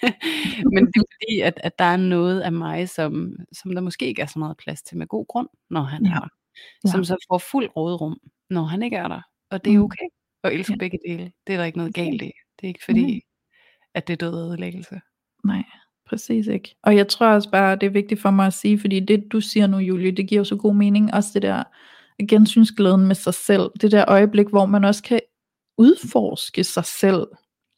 Men 0.74 0.86
det 0.86 0.96
er 0.96 1.04
fordi, 1.16 1.40
at, 1.40 1.60
at 1.64 1.80
der 1.80 1.86
er 1.86 1.98
noget 1.98 2.42
af 2.42 2.52
mig, 2.52 2.90
som, 2.90 3.36
som 3.54 3.72
der 3.76 3.82
måske 3.82 4.06
ikke 4.08 4.22
er 4.22 4.26
så 4.26 4.40
meget 4.40 4.58
plads 4.58 4.82
til 4.84 4.98
med 4.98 5.08
god 5.08 5.26
grund, 5.28 5.48
når 5.70 5.82
han 5.84 6.06
Ja. 6.06 6.12
er 6.16 6.20
der. 6.20 6.28
Ja. 6.86 6.92
Som 6.92 7.04
så 7.04 7.26
får 7.32 7.38
fuld 7.38 7.70
rådrum, 7.76 8.18
når 8.50 8.64
han 8.64 8.84
ikke 8.84 8.96
er 8.98 9.08
der. 9.08 9.22
Og 9.52 9.66
det 9.66 9.74
er 9.74 9.78
Mm. 9.78 9.84
okay 9.84 10.06
at 10.44 10.54
elske 10.54 10.74
Ja. 10.74 10.78
begge 10.78 11.00
dele. 11.08 11.32
Det 11.48 11.54
er 11.54 11.58
der 11.58 11.66
ikke 11.66 11.78
noget 11.78 11.94
galt 11.94 12.22
i. 12.22 12.32
Det 12.56 12.64
er 12.64 12.68
ikke 12.68 12.86
fordi, 12.86 13.02
Nej. 13.02 13.22
At 13.96 14.08
det 14.08 14.14
er 14.14 14.18
død 14.18 14.34
og 14.34 14.48
ødelæggelse. 14.48 15.02
Nej, 15.46 15.64
præcis 16.08 16.48
ikke. 16.48 16.76
Og 16.84 16.96
jeg 16.96 17.08
tror 17.08 17.28
også 17.28 17.52
bare, 17.52 17.76
det 17.76 17.84
er 17.86 17.90
vigtigt 17.90 18.22
for 18.22 18.32
mig 18.32 18.48
at 18.48 18.54
sige, 18.54 18.80
fordi 18.80 19.00
det 19.00 19.24
du 19.32 19.42
siger 19.42 19.68
nu, 19.68 19.78
Julie, 19.78 20.12
det 20.12 20.28
giver 20.28 20.40
jo 20.40 20.46
så 20.46 20.56
god 20.56 20.76
mening, 20.76 21.14
også 21.14 21.30
det 21.34 21.42
der 21.42 21.64
gensynsglæden 22.28 23.08
med 23.08 23.16
sig 23.16 23.34
selv, 23.34 23.70
det 23.82 23.92
der 23.92 24.06
øjeblik, 24.08 24.48
hvor 24.48 24.66
man 24.66 24.86
også 24.86 25.04
kan 25.04 25.20
udforske 25.78 26.64
sig 26.64 26.86
selv, 26.86 27.28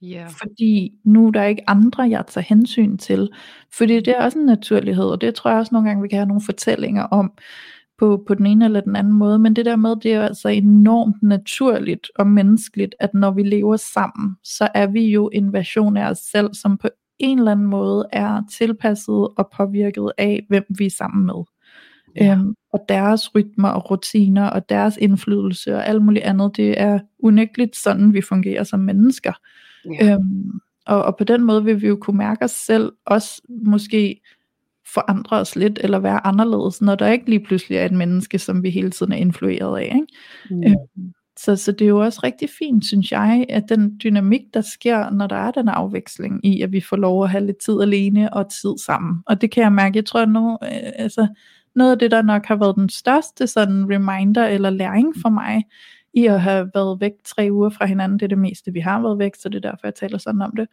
Ja. 0.01 0.27
fordi 0.27 0.93
nu 1.03 1.27
er 1.27 1.31
der 1.31 1.43
ikke 1.43 1.69
andre, 1.69 2.03
jeg 2.03 2.23
tager 2.27 2.45
hensyn 2.45 2.97
til. 2.97 3.29
Fordi 3.73 3.95
det 3.95 4.07
er 4.07 4.23
også 4.23 4.39
en 4.39 4.45
naturlighed, 4.45 5.05
og 5.05 5.21
det 5.21 5.35
tror 5.35 5.49
jeg 5.51 5.59
også 5.59 5.69
nogle 5.73 5.87
gange, 5.87 6.01
vi 6.01 6.07
kan 6.07 6.17
have 6.17 6.27
nogle 6.27 6.43
fortællinger 6.45 7.03
om, 7.03 7.33
på, 7.97 8.23
på 8.27 8.33
den 8.33 8.45
ene 8.45 8.65
eller 8.65 8.81
den 8.81 8.95
anden 8.95 9.13
måde, 9.13 9.39
men 9.39 9.55
det 9.55 9.65
der 9.65 9.75
med, 9.75 9.95
det 9.95 10.13
er 10.13 10.15
jo 10.15 10.21
altså 10.21 10.49
enormt 10.49 11.23
naturligt 11.23 12.11
og 12.15 12.27
menneskeligt, 12.27 12.95
at 12.99 13.13
når 13.13 13.31
vi 13.31 13.43
lever 13.43 13.77
sammen, 13.77 14.35
så 14.43 14.67
er 14.73 14.87
vi 14.87 15.05
jo 15.05 15.29
en 15.33 15.53
version 15.53 15.97
af 15.97 16.09
os 16.09 16.17
selv, 16.17 16.53
som 16.53 16.77
på 16.77 16.89
en 17.19 17.39
eller 17.39 17.51
anden 17.51 17.67
måde 17.67 18.07
er 18.11 18.41
tilpasset 18.57 19.27
og 19.37 19.49
påvirket 19.57 20.11
af, 20.17 20.45
hvem 20.49 20.65
vi 20.77 20.85
er 20.85 20.89
sammen 20.89 21.25
med. 21.25 21.43
Ja. 22.15 22.31
Øhm, 22.31 22.55
og 22.73 22.79
deres 22.89 23.35
rytmer 23.35 23.69
og 23.69 23.91
rutiner 23.91 24.49
og 24.49 24.69
deres 24.69 24.97
indflydelse 24.97 25.75
og 25.75 25.87
alt 25.87 26.01
muligt 26.01 26.25
andet, 26.25 26.57
det 26.57 26.81
er 26.81 26.99
unægteligt 27.19 27.75
sådan, 27.75 28.13
vi 28.13 28.21
fungerer 28.21 28.63
som 28.63 28.79
mennesker. 28.79 29.33
Ja. 29.99 30.13
Øhm, 30.13 30.59
og, 30.85 31.03
og 31.03 31.17
på 31.17 31.23
den 31.23 31.43
måde 31.43 31.63
vil 31.63 31.81
vi 31.81 31.87
jo 31.87 31.95
kunne 31.95 32.17
mærke 32.17 32.43
os 32.43 32.51
selv, 32.51 32.91
også 33.05 33.41
måske 33.65 34.21
forandre 34.93 35.37
os 35.37 35.55
lidt, 35.55 35.79
eller 35.83 35.99
være 35.99 36.27
anderledes, 36.27 36.81
når 36.81 36.95
der 36.95 37.07
ikke 37.07 37.29
lige 37.29 37.45
pludselig 37.45 37.77
er 37.77 37.85
et 37.85 37.91
menneske, 37.91 38.39
som 38.39 38.63
vi 38.63 38.69
hele 38.69 38.91
tiden 38.91 39.11
er 39.11 39.17
influeret 39.17 39.79
af. 39.79 39.95
Ikke? 39.95 40.07
Mm. 40.49 40.63
Øhm, 40.63 41.13
så, 41.37 41.55
så 41.55 41.71
det 41.71 41.85
er 41.85 41.89
jo 41.89 41.99
også 41.99 42.19
rigtig 42.23 42.49
fint, 42.59 42.85
synes 42.85 43.11
jeg, 43.11 43.45
at 43.49 43.63
den 43.69 43.99
dynamik, 44.03 44.41
der 44.53 44.61
sker, 44.61 45.09
når 45.09 45.27
der 45.27 45.35
er 45.35 45.51
den 45.51 45.67
afveksling 45.69 46.45
i, 46.45 46.61
at 46.61 46.71
vi 46.71 46.81
får 46.81 46.97
lov 46.97 47.23
at 47.23 47.29
have 47.29 47.45
lidt 47.45 47.57
tid 47.57 47.81
alene 47.81 48.33
og 48.33 48.51
tid 48.51 48.77
sammen. 48.85 49.23
Og 49.25 49.41
det 49.41 49.51
kan 49.51 49.63
jeg 49.63 49.73
mærke, 49.73 49.97
jeg 49.97 50.05
tror, 50.05 50.25
noget, 50.25 50.57
øh, 50.63 50.91
altså, 50.95 51.27
noget 51.75 51.91
af 51.91 51.99
det, 51.99 52.11
der 52.11 52.21
nok 52.21 52.45
har 52.45 52.55
været 52.55 52.75
den 52.75 52.89
største 52.89 53.47
sådan 53.47 53.85
reminder 53.89 54.45
eller 54.45 54.69
læring 54.69 55.13
for 55.21 55.29
mig, 55.29 55.63
i 56.13 56.25
at 56.25 56.41
have 56.41 56.69
været 56.73 57.01
væk 57.01 57.11
tre 57.25 57.47
uger 57.51 57.69
fra 57.69 57.85
hinanden, 57.85 58.19
det 58.19 58.23
er 58.23 58.27
det 58.27 58.37
meste, 58.37 58.73
vi 58.73 58.79
har 58.79 59.01
været 59.01 59.19
væk, 59.19 59.31
så 59.35 59.49
det 59.49 59.65
er 59.65 59.69
derfor, 59.69 59.79
jeg 59.83 59.95
taler 59.95 60.17
sådan 60.17 60.41
om 60.41 60.55
det. 60.55 60.67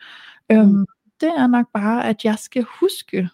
Øhm, 0.52 0.86
det 1.20 1.28
er 1.38 1.46
nok 1.46 1.66
bare, 1.74 2.08
at 2.08 2.24
jeg 2.24 2.38
skal 2.38 2.64
huske, 2.80 3.28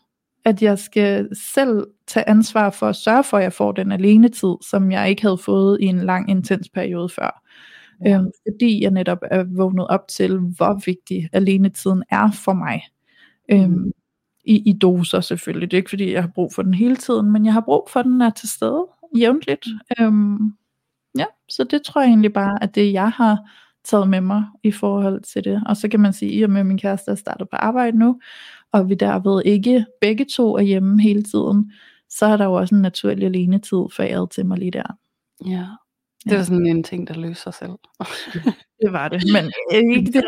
at 0.48 0.62
jeg 0.62 0.78
skal 0.78 1.28
selv 1.36 1.86
tage 2.06 2.28
ansvar 2.28 2.70
for 2.70 2.88
at 2.88 2.96
sørge 2.96 3.24
for, 3.24 3.36
at 3.36 3.42
jeg 3.42 3.52
får 3.52 3.72
den 3.72 3.92
alene 3.92 4.28
tid, 4.28 4.54
som 4.70 4.90
jeg 4.92 5.10
ikke 5.10 5.22
havde 5.22 5.38
fået 5.38 5.78
i 5.80 5.84
en 5.84 5.98
lang, 5.98 6.30
intens 6.30 6.68
periode 6.68 7.08
før. 7.08 7.42
Ja. 8.04 8.14
Øhm, 8.18 8.30
fordi 8.48 8.82
jeg 8.82 8.90
netop 8.90 9.18
er 9.30 9.44
vågnet 9.56 9.86
op 9.86 10.08
til, 10.08 10.38
hvor 10.38 10.80
vigtig 10.86 11.28
alenetiden 11.32 12.02
er 12.10 12.30
for 12.44 12.52
mig. 12.52 12.82
Øhm, 13.52 13.70
Mm. 13.70 13.92
i, 14.44 14.70
I 14.70 14.72
doser 14.72 15.20
selvfølgelig. 15.20 15.70
Det 15.70 15.76
er 15.76 15.78
ikke 15.78 15.90
fordi, 15.90 16.12
jeg 16.12 16.22
har 16.22 16.30
brug 16.34 16.52
for 16.54 16.62
den 16.62 16.74
hele 16.74 16.96
tiden, 16.96 17.30
men 17.32 17.44
jeg 17.44 17.52
har 17.52 17.60
brug 17.60 17.88
for, 17.90 18.00
at 18.00 18.06
den 18.06 18.20
er 18.22 18.30
til 18.30 18.48
stede 18.48 18.86
jævnligt. 19.18 19.66
Øhm, 20.00 20.52
ja, 21.18 21.24
så 21.48 21.64
det 21.64 21.82
tror 21.82 22.00
jeg 22.00 22.08
egentlig 22.08 22.32
bare, 22.32 22.62
at 22.62 22.74
det 22.74 22.92
jeg 22.92 23.10
har 23.10 23.38
taget 23.84 24.08
med 24.08 24.20
mig 24.20 24.44
i 24.64 24.72
forhold 24.72 25.22
til 25.22 25.44
det. 25.44 25.62
Og 25.66 25.76
så 25.76 25.88
kan 25.88 26.00
man 26.00 26.12
sige, 26.12 26.32
at 26.32 26.38
i 26.40 26.42
og 26.42 26.50
med 26.50 26.64
min 26.64 26.78
kæreste 26.78 27.10
er 27.10 27.14
startet 27.14 27.48
på 27.50 27.56
arbejde 27.56 27.98
nu, 27.98 28.20
og 28.72 28.88
vi 28.88 28.94
derved 28.94 29.42
ikke 29.44 29.86
begge 30.00 30.24
to 30.24 30.56
er 30.56 30.62
hjemme 30.62 31.02
hele 31.02 31.22
tiden, 31.22 31.72
så 32.08 32.26
er 32.26 32.36
der 32.36 32.44
jo 32.44 32.52
også 32.52 32.74
en 32.74 32.82
naturlig 32.82 33.26
alenetid 33.26 33.78
foræret 33.96 34.30
til 34.30 34.46
mig 34.46 34.58
lige 34.58 34.70
der. 34.70 34.96
ja. 35.46 35.66
Det 36.24 36.38
er 36.38 36.42
sådan 36.42 36.66
en 36.66 36.84
ting, 36.84 37.08
der 37.08 37.14
løser 37.14 37.50
sig 37.50 37.54
selv. 37.54 37.72
Det 38.82 38.92
var 38.92 39.08
det, 39.08 39.22
men 39.32 39.44
ikke 39.96 40.12
det, 40.12 40.14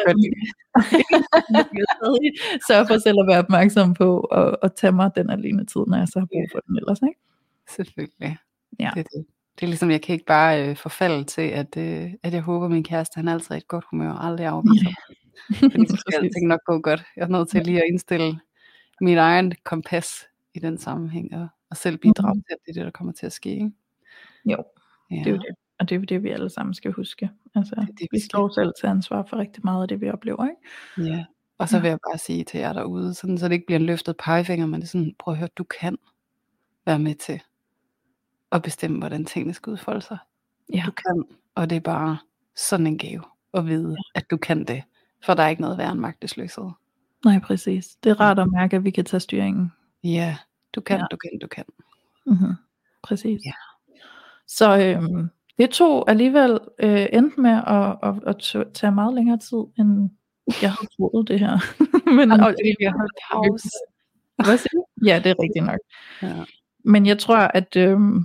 jeg 1.55 1.65
skal 1.67 1.85
stadig 1.97 2.33
sørge 2.69 2.87
for 2.87 2.99
selv 2.99 3.17
at 3.21 3.27
være 3.27 3.39
opmærksom 3.39 3.95
på 3.95 4.21
at, 4.21 4.57
at 4.63 4.73
tage 4.75 4.93
mig 4.93 5.11
den 5.17 5.31
alene 5.31 5.65
tid, 5.65 5.81
når 5.87 5.97
jeg 5.97 6.09
så 6.09 6.19
har 6.19 6.27
brug 6.27 6.47
for 6.53 6.61
den 6.67 6.77
ellers. 6.77 6.99
Ikke? 7.03 7.21
Selvfølgelig. 7.69 8.37
Ja. 8.79 8.91
Det, 8.95 9.01
er 9.01 9.03
det. 9.03 9.27
det 9.55 9.63
er 9.63 9.67
ligesom, 9.67 9.91
jeg 9.91 10.03
kan 10.03 10.13
ikke 10.13 10.25
bare 10.25 10.69
øh, 10.69 10.77
forfalde 10.77 11.25
til, 11.25 11.43
at, 11.43 11.77
øh, 11.77 12.13
at 12.23 12.33
jeg 12.33 12.43
håber, 12.43 12.65
at 12.65 12.73
min 12.73 12.85
kæreste 12.85 13.17
han 13.17 13.29
er 13.29 13.33
altid 13.33 13.55
i 13.55 13.59
et 13.59 13.69
godt 13.69 13.85
humør 13.91 14.13
og 14.13 14.27
aldrig 14.27 14.47
afviser. 14.47 14.91
Fordi 15.73 15.87
så 15.89 15.97
skal 15.97 16.25
alting 16.25 16.47
nok 16.47 16.61
gå 16.67 16.79
godt. 16.79 17.03
Jeg 17.17 17.23
er 17.23 17.29
nødt 17.29 17.49
til 17.49 17.63
lige 17.65 17.77
at 17.79 17.85
indstille 17.89 18.41
min 19.01 19.19
egen 19.19 19.53
kompas 19.65 20.27
i 20.55 20.59
den 20.59 20.79
sammenhæng, 20.79 21.35
og, 21.35 21.49
og 21.71 21.77
selv 21.77 21.99
bidrage 21.99 22.35
Mhm. 22.35 22.43
til, 22.43 22.53
at 22.53 22.59
det 22.67 22.71
er 22.71 22.75
det, 22.75 22.85
der 22.85 22.91
kommer 22.99 23.13
til 23.13 23.27
at 23.27 23.33
ske. 23.33 23.51
Ikke? 23.51 23.71
Jo, 24.45 24.65
Ja. 25.11 25.17
det 25.17 25.27
er 25.27 25.31
jo 25.31 25.37
det. 25.37 25.55
Og 25.79 25.89
det 25.89 25.95
er 25.95 25.99
jo 26.01 26.05
det, 26.05 26.23
vi 26.23 26.31
alle 26.31 26.51
sammen 26.51 26.75
skal 26.75 26.93
huske. 26.93 27.31
Altså, 27.55 27.75
Det 27.75 27.89
det, 27.89 28.01
vi 28.01 28.09
vi 28.13 28.21
står 28.21 28.49
selv 28.49 28.73
til 28.81 28.87
ansvar 28.87 29.27
for 29.31 29.37
rigtig 29.37 29.61
meget 29.65 29.83
af 29.83 29.89
det, 29.89 30.01
vi 30.01 30.11
oplever. 30.11 30.49
Ikke? 30.49 31.11
Ja. 31.13 31.25
Og 31.59 31.69
så 31.69 31.77
Ja. 31.77 31.81
vil 31.83 31.89
jeg 31.89 31.99
bare 32.11 32.19
sige 32.19 32.45
til 32.45 32.61
jer 32.61 32.73
derude, 32.73 33.15
sådan, 33.15 33.39
så 33.39 33.49
det 33.49 33.53
ikke 33.55 33.67
bliver 33.67 33.79
en 33.79 33.87
løftet 33.87 34.17
pegefinger, 34.17 34.67
men 34.67 34.81
det 34.81 34.87
er 34.87 34.89
sådan, 34.91 35.15
prøv 35.19 35.35
at 35.35 35.39
høre, 35.39 35.49
du 35.59 35.65
kan 35.65 35.97
være 36.87 36.99
med 36.99 37.15
til 37.15 37.41
at 38.53 38.63
bestemme, 38.63 38.99
hvordan 38.99 39.25
tingene 39.25 39.55
skal 39.55 39.71
udfolde 39.71 40.03
sig. 40.03 40.19
Ja. 40.75 40.83
Du 40.87 40.91
kan, 40.93 41.25
og 41.55 41.71
det 41.71 41.77
er 41.77 41.81
bare 41.81 42.19
sådan 42.57 42.87
en 42.87 42.99
gave 42.99 43.23
at 43.55 43.67
vide, 43.67 43.97
at 44.15 44.31
du 44.31 44.37
kan 44.37 44.65
det. 44.65 44.83
For 45.25 45.35
der 45.35 45.43
er 45.43 45.49
ikke 45.49 45.63
noget 45.63 45.79
værre 45.79 45.93
end 45.93 46.01
magtesløshed. 46.01 46.65
Nej, 47.25 47.39
præcis. 47.39 47.89
Det 48.05 48.11
er 48.11 48.21
rart 48.21 48.39
at 48.39 48.49
mærke, 48.53 48.77
at 48.77 48.85
vi 48.85 48.91
kan 48.91 49.05
tage 49.05 49.21
styringen. 49.21 49.73
Ja, 50.05 50.37
du 50.75 50.81
kan, 50.81 50.99
Ja. 50.99 51.05
du 51.11 51.17
kan, 51.17 51.39
du 51.43 51.47
kan. 51.47 51.65
Mm-hmm. 52.27 52.55
Præcis. 53.03 53.41
Ja. 53.47 53.53
Så 54.47 54.79
øhm, 54.79 55.29
det 55.59 55.71
tog 55.71 56.11
alligevel 56.11 56.59
øh, 56.79 57.07
endte 57.13 57.41
med 57.41 57.61
at, 57.67 57.97
at, 58.03 58.15
at 58.27 58.73
tage 58.75 58.93
meget 58.93 59.15
længere 59.15 59.39
tid, 59.39 59.59
end 59.79 60.11
jeg 60.63 60.71
havde 60.73 60.91
troet 60.97 61.29
det 61.29 61.41
her. 61.41 61.59
Men, 62.17 62.31
og, 62.33 62.39
fordi 62.39 62.75
vi 62.79 62.85
har 62.85 62.97
holdt 62.99 63.13
pause. 63.33 63.69
Hvad 64.45 64.59
siger 64.59 64.71
du? 64.75 64.85
Ja, 65.07 65.21
det 65.25 65.31
er 65.31 65.35
rigtigt 65.43 65.65
nok. 65.67 65.79
Ja. 66.23 66.45
Men 66.85 67.07
jeg 67.07 67.19
tror, 67.19 67.37
at 67.37 67.77
øhm, 67.77 68.25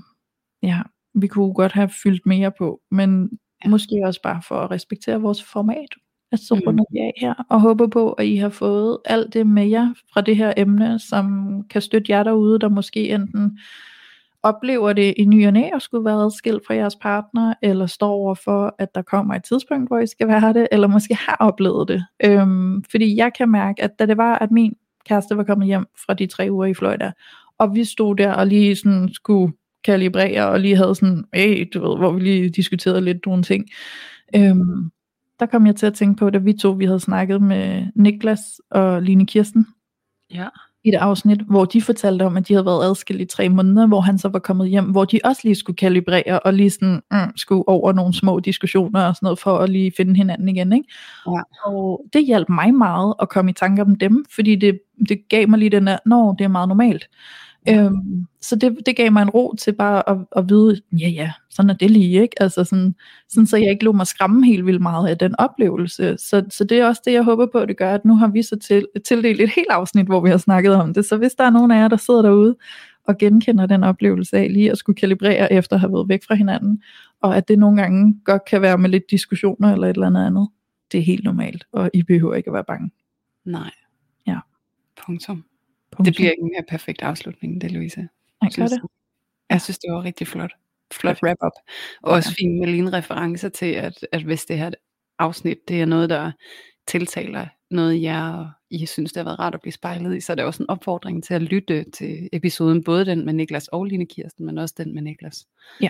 ja, 0.64 0.82
vi 1.14 1.28
kunne 1.28 1.54
godt 1.54 1.72
have 1.72 1.90
fyldt 2.04 2.26
mere 2.26 2.52
på, 2.58 2.82
men 2.92 3.40
ja. 3.66 3.70
måske 3.70 4.02
også 4.06 4.22
bare 4.22 4.42
for 4.48 4.60
at 4.62 4.72
respektere 4.72 5.22
vores 5.22 5.44
format. 5.44 5.90
At 6.36 6.40
så 6.40 6.62
runder 6.68 6.84
vi 6.92 7.00
af 7.00 7.14
her, 7.18 7.34
og 7.50 7.62
håber 7.62 7.88
på, 7.88 8.12
at 8.12 8.26
I 8.26 8.36
har 8.36 8.50
fået 8.50 8.98
alt 9.06 9.34
det 9.34 9.48
med 9.48 9.68
jer 9.68 9.94
fra 10.14 10.22
det 10.22 10.38
her 10.38 10.54
emne, 10.58 11.00
som 11.00 11.56
kan 11.70 11.82
støtte 11.82 12.12
jer 12.12 12.24
derude, 12.24 12.60
der 12.60 12.70
måske 12.70 13.10
enten 13.10 13.60
oplever 14.44 14.94
det 14.94 15.14
i 15.18 15.26
ny 15.26 15.48
og 15.48 15.54
næ 15.54 15.70
at 15.76 15.82
skulle 15.82 16.06
være 16.06 16.24
adskilt 16.24 16.68
fra 16.68 16.74
jeres 16.74 16.96
partner, 16.96 17.54
eller 17.62 17.86
står 17.86 18.12
over 18.12 18.36
for, 18.36 18.76
at 18.80 18.96
der 18.96 19.02
kommer 19.02 19.36
et 19.36 19.44
tidspunkt, 19.44 19.90
hvor 19.90 20.00
I 20.00 20.08
skal 20.08 20.28
være 20.28 20.54
det, 20.54 20.68
eller 20.72 20.88
måske 20.88 21.16
har 21.16 21.38
oplevet 21.40 21.88
det. 21.88 22.06
Øhm, 22.24 22.84
fordi 22.92 23.18
jeg 23.18 23.32
kan 23.38 23.50
mærke, 23.50 23.84
at 23.84 24.00
da 24.00 24.06
det 24.06 24.18
var, 24.18 24.38
at 24.38 24.52
min 24.52 24.74
kæreste 25.06 25.38
var 25.38 25.44
kommet 25.44 25.68
hjem 25.68 25.86
fra 26.06 26.14
de 26.14 26.28
tre 26.28 26.48
uger 26.52 26.66
i 26.66 26.74
Florida, 26.74 27.12
og 27.58 27.76
vi 27.76 27.84
stod 27.84 28.16
der 28.16 28.34
og 28.34 28.48
lige 28.48 28.76
sådan 28.76 29.10
skulle 29.14 29.54
kalibrere, 29.84 30.48
og 30.48 30.60
lige 30.60 30.76
havde 30.76 30.96
sådan, 30.96 31.26
hey, 31.34 31.68
du 31.74 31.90
ved, 31.90 31.98
hvor 31.98 32.12
vi 32.12 32.20
lige 32.20 32.50
diskuterede 32.50 33.02
lidt 33.02 33.26
nogle 33.26 33.44
ting. 33.44 33.66
Øhm, 34.36 34.92
der 35.40 35.46
kom 35.46 35.66
jeg 35.68 35.76
til 35.76 35.86
at 35.86 35.94
tænke 35.94 36.20
på, 36.20 36.30
da 36.30 36.38
vi 36.38 36.54
to, 36.54 36.70
vi 36.72 36.86
havde 36.86 37.00
snakket 37.00 37.42
med 37.42 37.88
Niklas 37.96 38.42
og 38.72 39.02
Line 39.02 39.26
Kirsten, 39.26 39.68
Ja. 40.34 40.48
i 40.84 40.90
et 40.90 40.96
afsnit, 40.96 41.42
hvor 41.42 41.66
de 41.66 41.82
fortalte 41.82 42.24
om, 42.24 42.38
at 42.38 42.48
de 42.48 42.54
havde 42.54 42.66
været 42.66 42.90
adskilt 42.90 43.22
i 43.22 43.26
tre 43.26 43.50
måneder, 43.50 43.88
hvor 43.88 44.02
han 44.02 44.18
så 44.18 44.28
var 44.30 44.40
kommet 44.40 44.70
hjem, 44.70 44.86
hvor 44.86 45.06
de 45.06 45.20
også 45.24 45.42
lige 45.44 45.56
skulle 45.56 45.78
kalibrere, 45.78 46.40
og 46.40 46.54
lige 46.54 46.70
sådan, 46.70 47.02
mm, 47.12 47.38
skulle 47.38 47.68
over 47.70 47.94
nogle 47.94 48.14
små 48.14 48.40
diskussioner 48.40 49.08
og 49.08 49.16
sådan 49.16 49.26
noget, 49.26 49.40
for 49.40 49.58
at 49.58 49.70
lige 49.70 49.92
finde 49.98 50.16
hinanden 50.16 50.50
igen, 50.50 50.74
ikke? 50.74 50.90
Ja. 51.28 51.42
Og 51.66 52.06
det 52.14 52.26
hjalp 52.26 52.50
mig 52.50 52.74
meget 52.74 53.14
at 53.22 53.30
komme 53.30 53.52
i 53.52 53.54
tanke 53.54 53.82
om 53.82 53.96
dem, 53.96 54.26
fordi 54.36 54.56
det, 54.56 54.80
det 55.10 55.20
gav 55.30 55.50
mig 55.50 55.60
lige 55.60 55.70
den 55.70 55.88
der, 55.88 55.98
nå, 56.06 56.36
det 56.38 56.44
er 56.44 56.50
meget 56.50 56.68
normalt. 56.68 57.10
Øhm, 57.70 58.28
så 58.42 58.56
det, 58.56 58.78
det 58.86 58.96
gav 58.96 59.12
mig 59.12 59.22
en 59.22 59.30
ro 59.30 59.56
til 59.60 59.74
bare 59.74 60.10
at, 60.10 60.18
at 60.36 60.50
vide, 60.50 60.82
ja 60.92 61.08
ja, 61.08 61.32
sådan 61.50 61.70
er 61.70 61.74
det 61.74 61.92
lige, 61.92 62.22
ikke? 62.22 62.42
Altså 62.42 62.64
sådan, 62.64 62.96
sådan 63.30 63.48
så 63.48 63.58
jeg 63.58 63.70
ikke 63.70 63.86
lå 63.86 63.92
mig 63.92 64.08
skræmme 64.08 64.46
helt 64.46 64.66
vildt 64.66 64.82
meget 64.82 65.08
af 65.08 65.18
den 65.18 65.36
oplevelse. 65.40 66.18
Så, 66.18 66.46
så 66.50 66.64
det 66.64 66.80
er 66.80 66.88
også 66.88 67.02
det, 67.06 67.14
jeg 67.14 67.24
håber 67.24 67.46
på, 67.52 67.58
at 67.58 67.68
det 67.68 67.78
gør, 67.78 67.94
at 67.94 68.06
nu 68.06 68.16
har 68.16 68.28
vi 68.28 68.44
så 68.44 68.60
til, 68.60 68.88
tildelt 69.06 69.42
et 69.42 69.50
helt 69.50 69.70
afsnit, 69.70 70.06
hvor 70.06 70.22
vi 70.22 70.30
har 70.30 70.38
snakket 70.38 70.74
om 70.74 70.94
det. 70.94 71.06
Så 71.06 71.18
hvis 71.18 71.34
der 71.34 71.44
er 71.44 71.50
nogen 71.50 71.72
af 71.72 71.76
jer, 71.76 71.88
der 71.88 71.98
sidder 71.98 72.22
derude 72.22 72.56
og 73.08 73.18
genkender 73.18 73.66
den 73.66 73.84
oplevelse 73.84 74.38
af 74.38 74.54
lige 74.54 74.72
at 74.72 74.78
skulle 74.78 74.96
kalibrere 74.96 75.54
efter 75.54 75.76
at 75.76 75.80
have 75.80 75.94
været 75.94 76.10
væk 76.10 76.24
fra 76.28 76.36
hinanden, 76.36 76.82
og 77.22 77.38
at 77.38 77.48
det 77.48 77.60
nogle 77.60 77.82
gange 77.82 78.20
godt 78.26 78.46
kan 78.46 78.62
være 78.62 78.78
med 78.78 78.90
lidt 78.90 79.12
diskussioner 79.12 79.74
eller 79.74 79.88
et 79.88 79.94
eller 79.94 80.08
andet 80.08 80.26
andet, 80.26 80.50
det 80.92 80.98
er 80.98 81.04
helt 81.04 81.24
normalt, 81.24 81.66
og 81.72 81.90
I 81.94 82.04
behøver 82.04 82.36
ikke 82.36 82.50
at 82.50 82.54
være 82.54 82.64
bange. 82.64 82.92
Nej. 83.46 83.72
Ja. 84.28 84.40
Punktum. 85.06 85.44
Punktum. 85.96 86.06
Det 86.06 86.16
bliver 86.16 86.32
ikke 86.32 86.42
en 86.42 86.52
mere 86.54 86.64
perfekt 86.70 87.02
afslutning, 87.02 87.62
det 87.62 87.72
Louise. 87.72 88.00
Nej, 88.00 88.08
gør 88.42 88.50
synes 88.50 88.72
det. 88.72 88.78
jeg. 88.78 88.90
Jeg 89.50 89.62
synes, 89.62 89.78
det 89.78 89.94
var 89.94 90.04
rigtig 90.04 90.28
flot. 90.28 90.52
Flot 90.94 91.24
wrap-up. 91.24 91.52
Og 92.04 92.12
også 92.12 92.36
fint 92.40 92.60
med 92.60 92.68
lige 92.68 92.80
en 92.80 92.94
reference 92.94 93.50
til, 93.50 93.66
at, 93.66 94.08
at 94.12 94.24
hvis 94.24 94.46
det 94.46 94.58
her 94.58 94.72
afsnit, 95.20 95.58
det 95.68 95.82
er 95.82 95.86
noget, 95.86 96.10
der 96.10 96.32
tiltaler 96.88 97.48
noget 97.72 98.02
jer, 98.02 98.34
og 98.34 98.50
I 98.70 98.86
synes, 98.86 99.14
det 99.14 99.20
har 99.20 99.24
været 99.24 99.40
rart 99.40 99.56
at 99.56 99.62
blive 99.62 99.74
spejlet 99.74 100.18
i, 100.18 100.22
så 100.22 100.34
er 100.34 100.36
det 100.36 100.46
også 100.46 100.64
en 100.64 100.70
opfordring 100.70 101.24
til 101.24 101.34
at 101.34 101.42
lytte 101.42 101.86
til 101.94 102.30
episoden, 102.34 102.84
både 102.84 103.06
den 103.06 103.26
med 103.26 103.34
Niklas 103.34 103.68
og 103.68 103.86
Line 103.86 104.06
Kirsten, 104.06 104.46
men 104.46 104.58
også 104.58 104.76
den 104.78 104.94
med 104.94 105.02
Niklas. 105.02 105.48
Ja. 105.82 105.90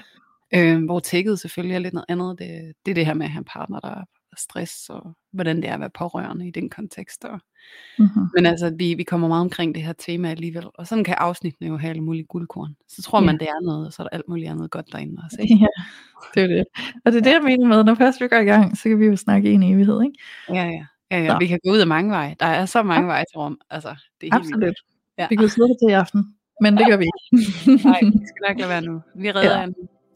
Øh, 0.54 0.86
hvor 0.86 1.00
tækket 1.00 1.40
selvfølgelig 1.40 1.76
er 1.76 1.80
lidt 1.80 1.94
noget 1.94 2.06
andet. 2.10 2.40
Det, 2.40 2.74
det 2.86 2.92
er 2.92 2.96
det 2.96 3.06
her 3.06 3.14
med 3.14 3.26
at 3.26 3.32
have 3.32 3.40
en 3.40 3.46
partner, 3.46 3.80
der 3.80 4.04
er 4.36 4.40
stress, 4.42 4.90
og 4.90 5.14
hvordan 5.34 5.56
det 5.56 5.70
er 5.70 5.74
at 5.74 5.80
være 5.80 5.90
pårørende 5.90 6.48
i 6.48 6.52
den 6.52 6.70
kontekst. 6.70 7.26
Og, 7.26 7.40
Mm-hmm. 8.00 8.28
men 8.36 8.46
altså, 8.46 8.74
vi, 8.78 8.94
vi 8.94 9.04
kommer 9.04 9.28
meget 9.28 9.42
omkring 9.42 9.76
det 9.76 9.84
her 9.84 9.94
tema 9.94 10.30
alligevel, 10.32 10.64
og 10.74 10.88
sådan 10.88 11.04
kan 11.04 11.16
afsnittene 11.18 11.68
jo 11.70 11.78
have 11.78 11.90
alle 11.90 12.02
mulige 12.02 12.24
guldkorn. 12.26 12.76
Så 12.88 13.02
tror 13.02 13.20
Ja. 13.20 13.26
man, 13.26 13.38
det 13.40 13.48
er 13.48 13.66
noget, 13.66 13.88
og 13.88 13.94
så 13.94 14.02
er 14.04 14.08
der 14.08 14.16
alt 14.18 14.28
muligt 14.30 14.50
andet 14.50 14.72
godt 14.72 14.86
derinde 14.92 15.22
også. 15.26 15.38
Ikke? 15.42 15.56
Ja, 15.56 15.68
det 16.36 16.44
er 16.44 16.48
det. 16.48 16.66
Og 17.06 17.12
det 17.12 17.18
er 17.20 17.24
det, 17.24 17.32
jeg 17.34 17.42
mener 17.44 17.68
med, 17.68 17.84
når 17.84 17.96
først 17.96 18.22
vi 18.22 18.28
går 18.28 18.38
i 18.38 18.44
gang, 18.46 18.78
så 18.78 18.84
kan 18.90 19.00
vi 19.00 19.06
jo 19.06 19.16
snakke 19.16 19.50
i 19.52 19.54
en 19.54 19.64
evighed, 19.64 20.02
ikke? 20.04 20.18
Ja, 20.50 20.64
ja. 20.66 20.86
ja, 21.12 21.24
ja. 21.24 21.28
Så. 21.32 21.38
Vi 21.40 21.48
kan 21.48 21.60
gå 21.66 21.72
ud 21.72 21.78
af 21.80 21.88
mange 21.88 22.12
veje. 22.12 22.36
Der 22.40 22.46
er 22.46 22.66
så 22.66 22.84
mange 22.84 23.08
veje 23.08 23.24
til 23.32 23.38
Rom. 23.38 23.60
Altså, 23.70 23.96
det 24.22 24.28
er 24.30 24.36
helt 24.36 24.44
vildt. 24.46 24.54
Absolut. 24.56 24.76
Ja. 25.18 25.28
Vi 25.30 25.36
kan 25.36 25.44
jo 25.44 25.50
sidde 25.50 25.68
det 25.70 25.78
til 25.84 25.90
i 25.90 25.94
aften, 25.94 26.36
men 26.62 26.78
det 26.78 26.88
gør 26.90 26.98
vi 26.98 27.04
ikke. 27.06 27.40
Nej, 27.90 28.00
vi 28.04 28.26
skal 28.28 28.42
nok 28.48 28.58
lade 28.60 28.70
være 28.70 28.82
nu. 28.82 29.02
Vi 29.16 29.32
redder 29.32 29.60
Ja. 29.60 29.60
ja. 29.62 29.68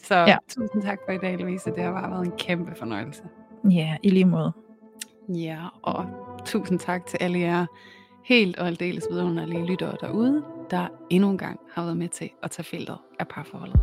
Så 0.03 0.15
Ja. 0.15 0.25
ja. 0.27 0.37
tusind 0.49 0.81
tak 0.83 0.97
for 1.07 1.11
i 1.13 1.17
dag, 1.17 1.37
Louise. 1.37 1.69
Det 1.75 1.83
har 1.83 1.91
bare 1.91 2.11
været 2.11 2.25
en 2.25 2.33
kæmpe 2.37 2.75
fornøjelse 2.75 3.23
ja, 3.71 3.97
i 4.03 4.09
lige 4.09 4.25
måde. 4.25 4.51
Ja, 5.29 5.57
og 5.81 6.05
tusind 6.45 6.79
tak 6.79 7.05
til 7.05 7.17
alle 7.21 7.39
jer 7.39 7.65
helt 8.25 8.57
og 8.57 8.67
aldeles 8.67 9.07
vidunderlige 9.11 9.65
lyttere 9.65 9.95
derude, 10.01 10.43
der 10.71 10.87
endnu 11.09 11.29
en 11.29 11.37
gang 11.37 11.59
har 11.73 11.83
været 11.83 11.97
med 11.97 12.09
til 12.09 12.29
at 12.43 12.51
tage 12.51 12.65
feltet 12.65 12.97
af 13.19 13.27
parforholdet. 13.27 13.79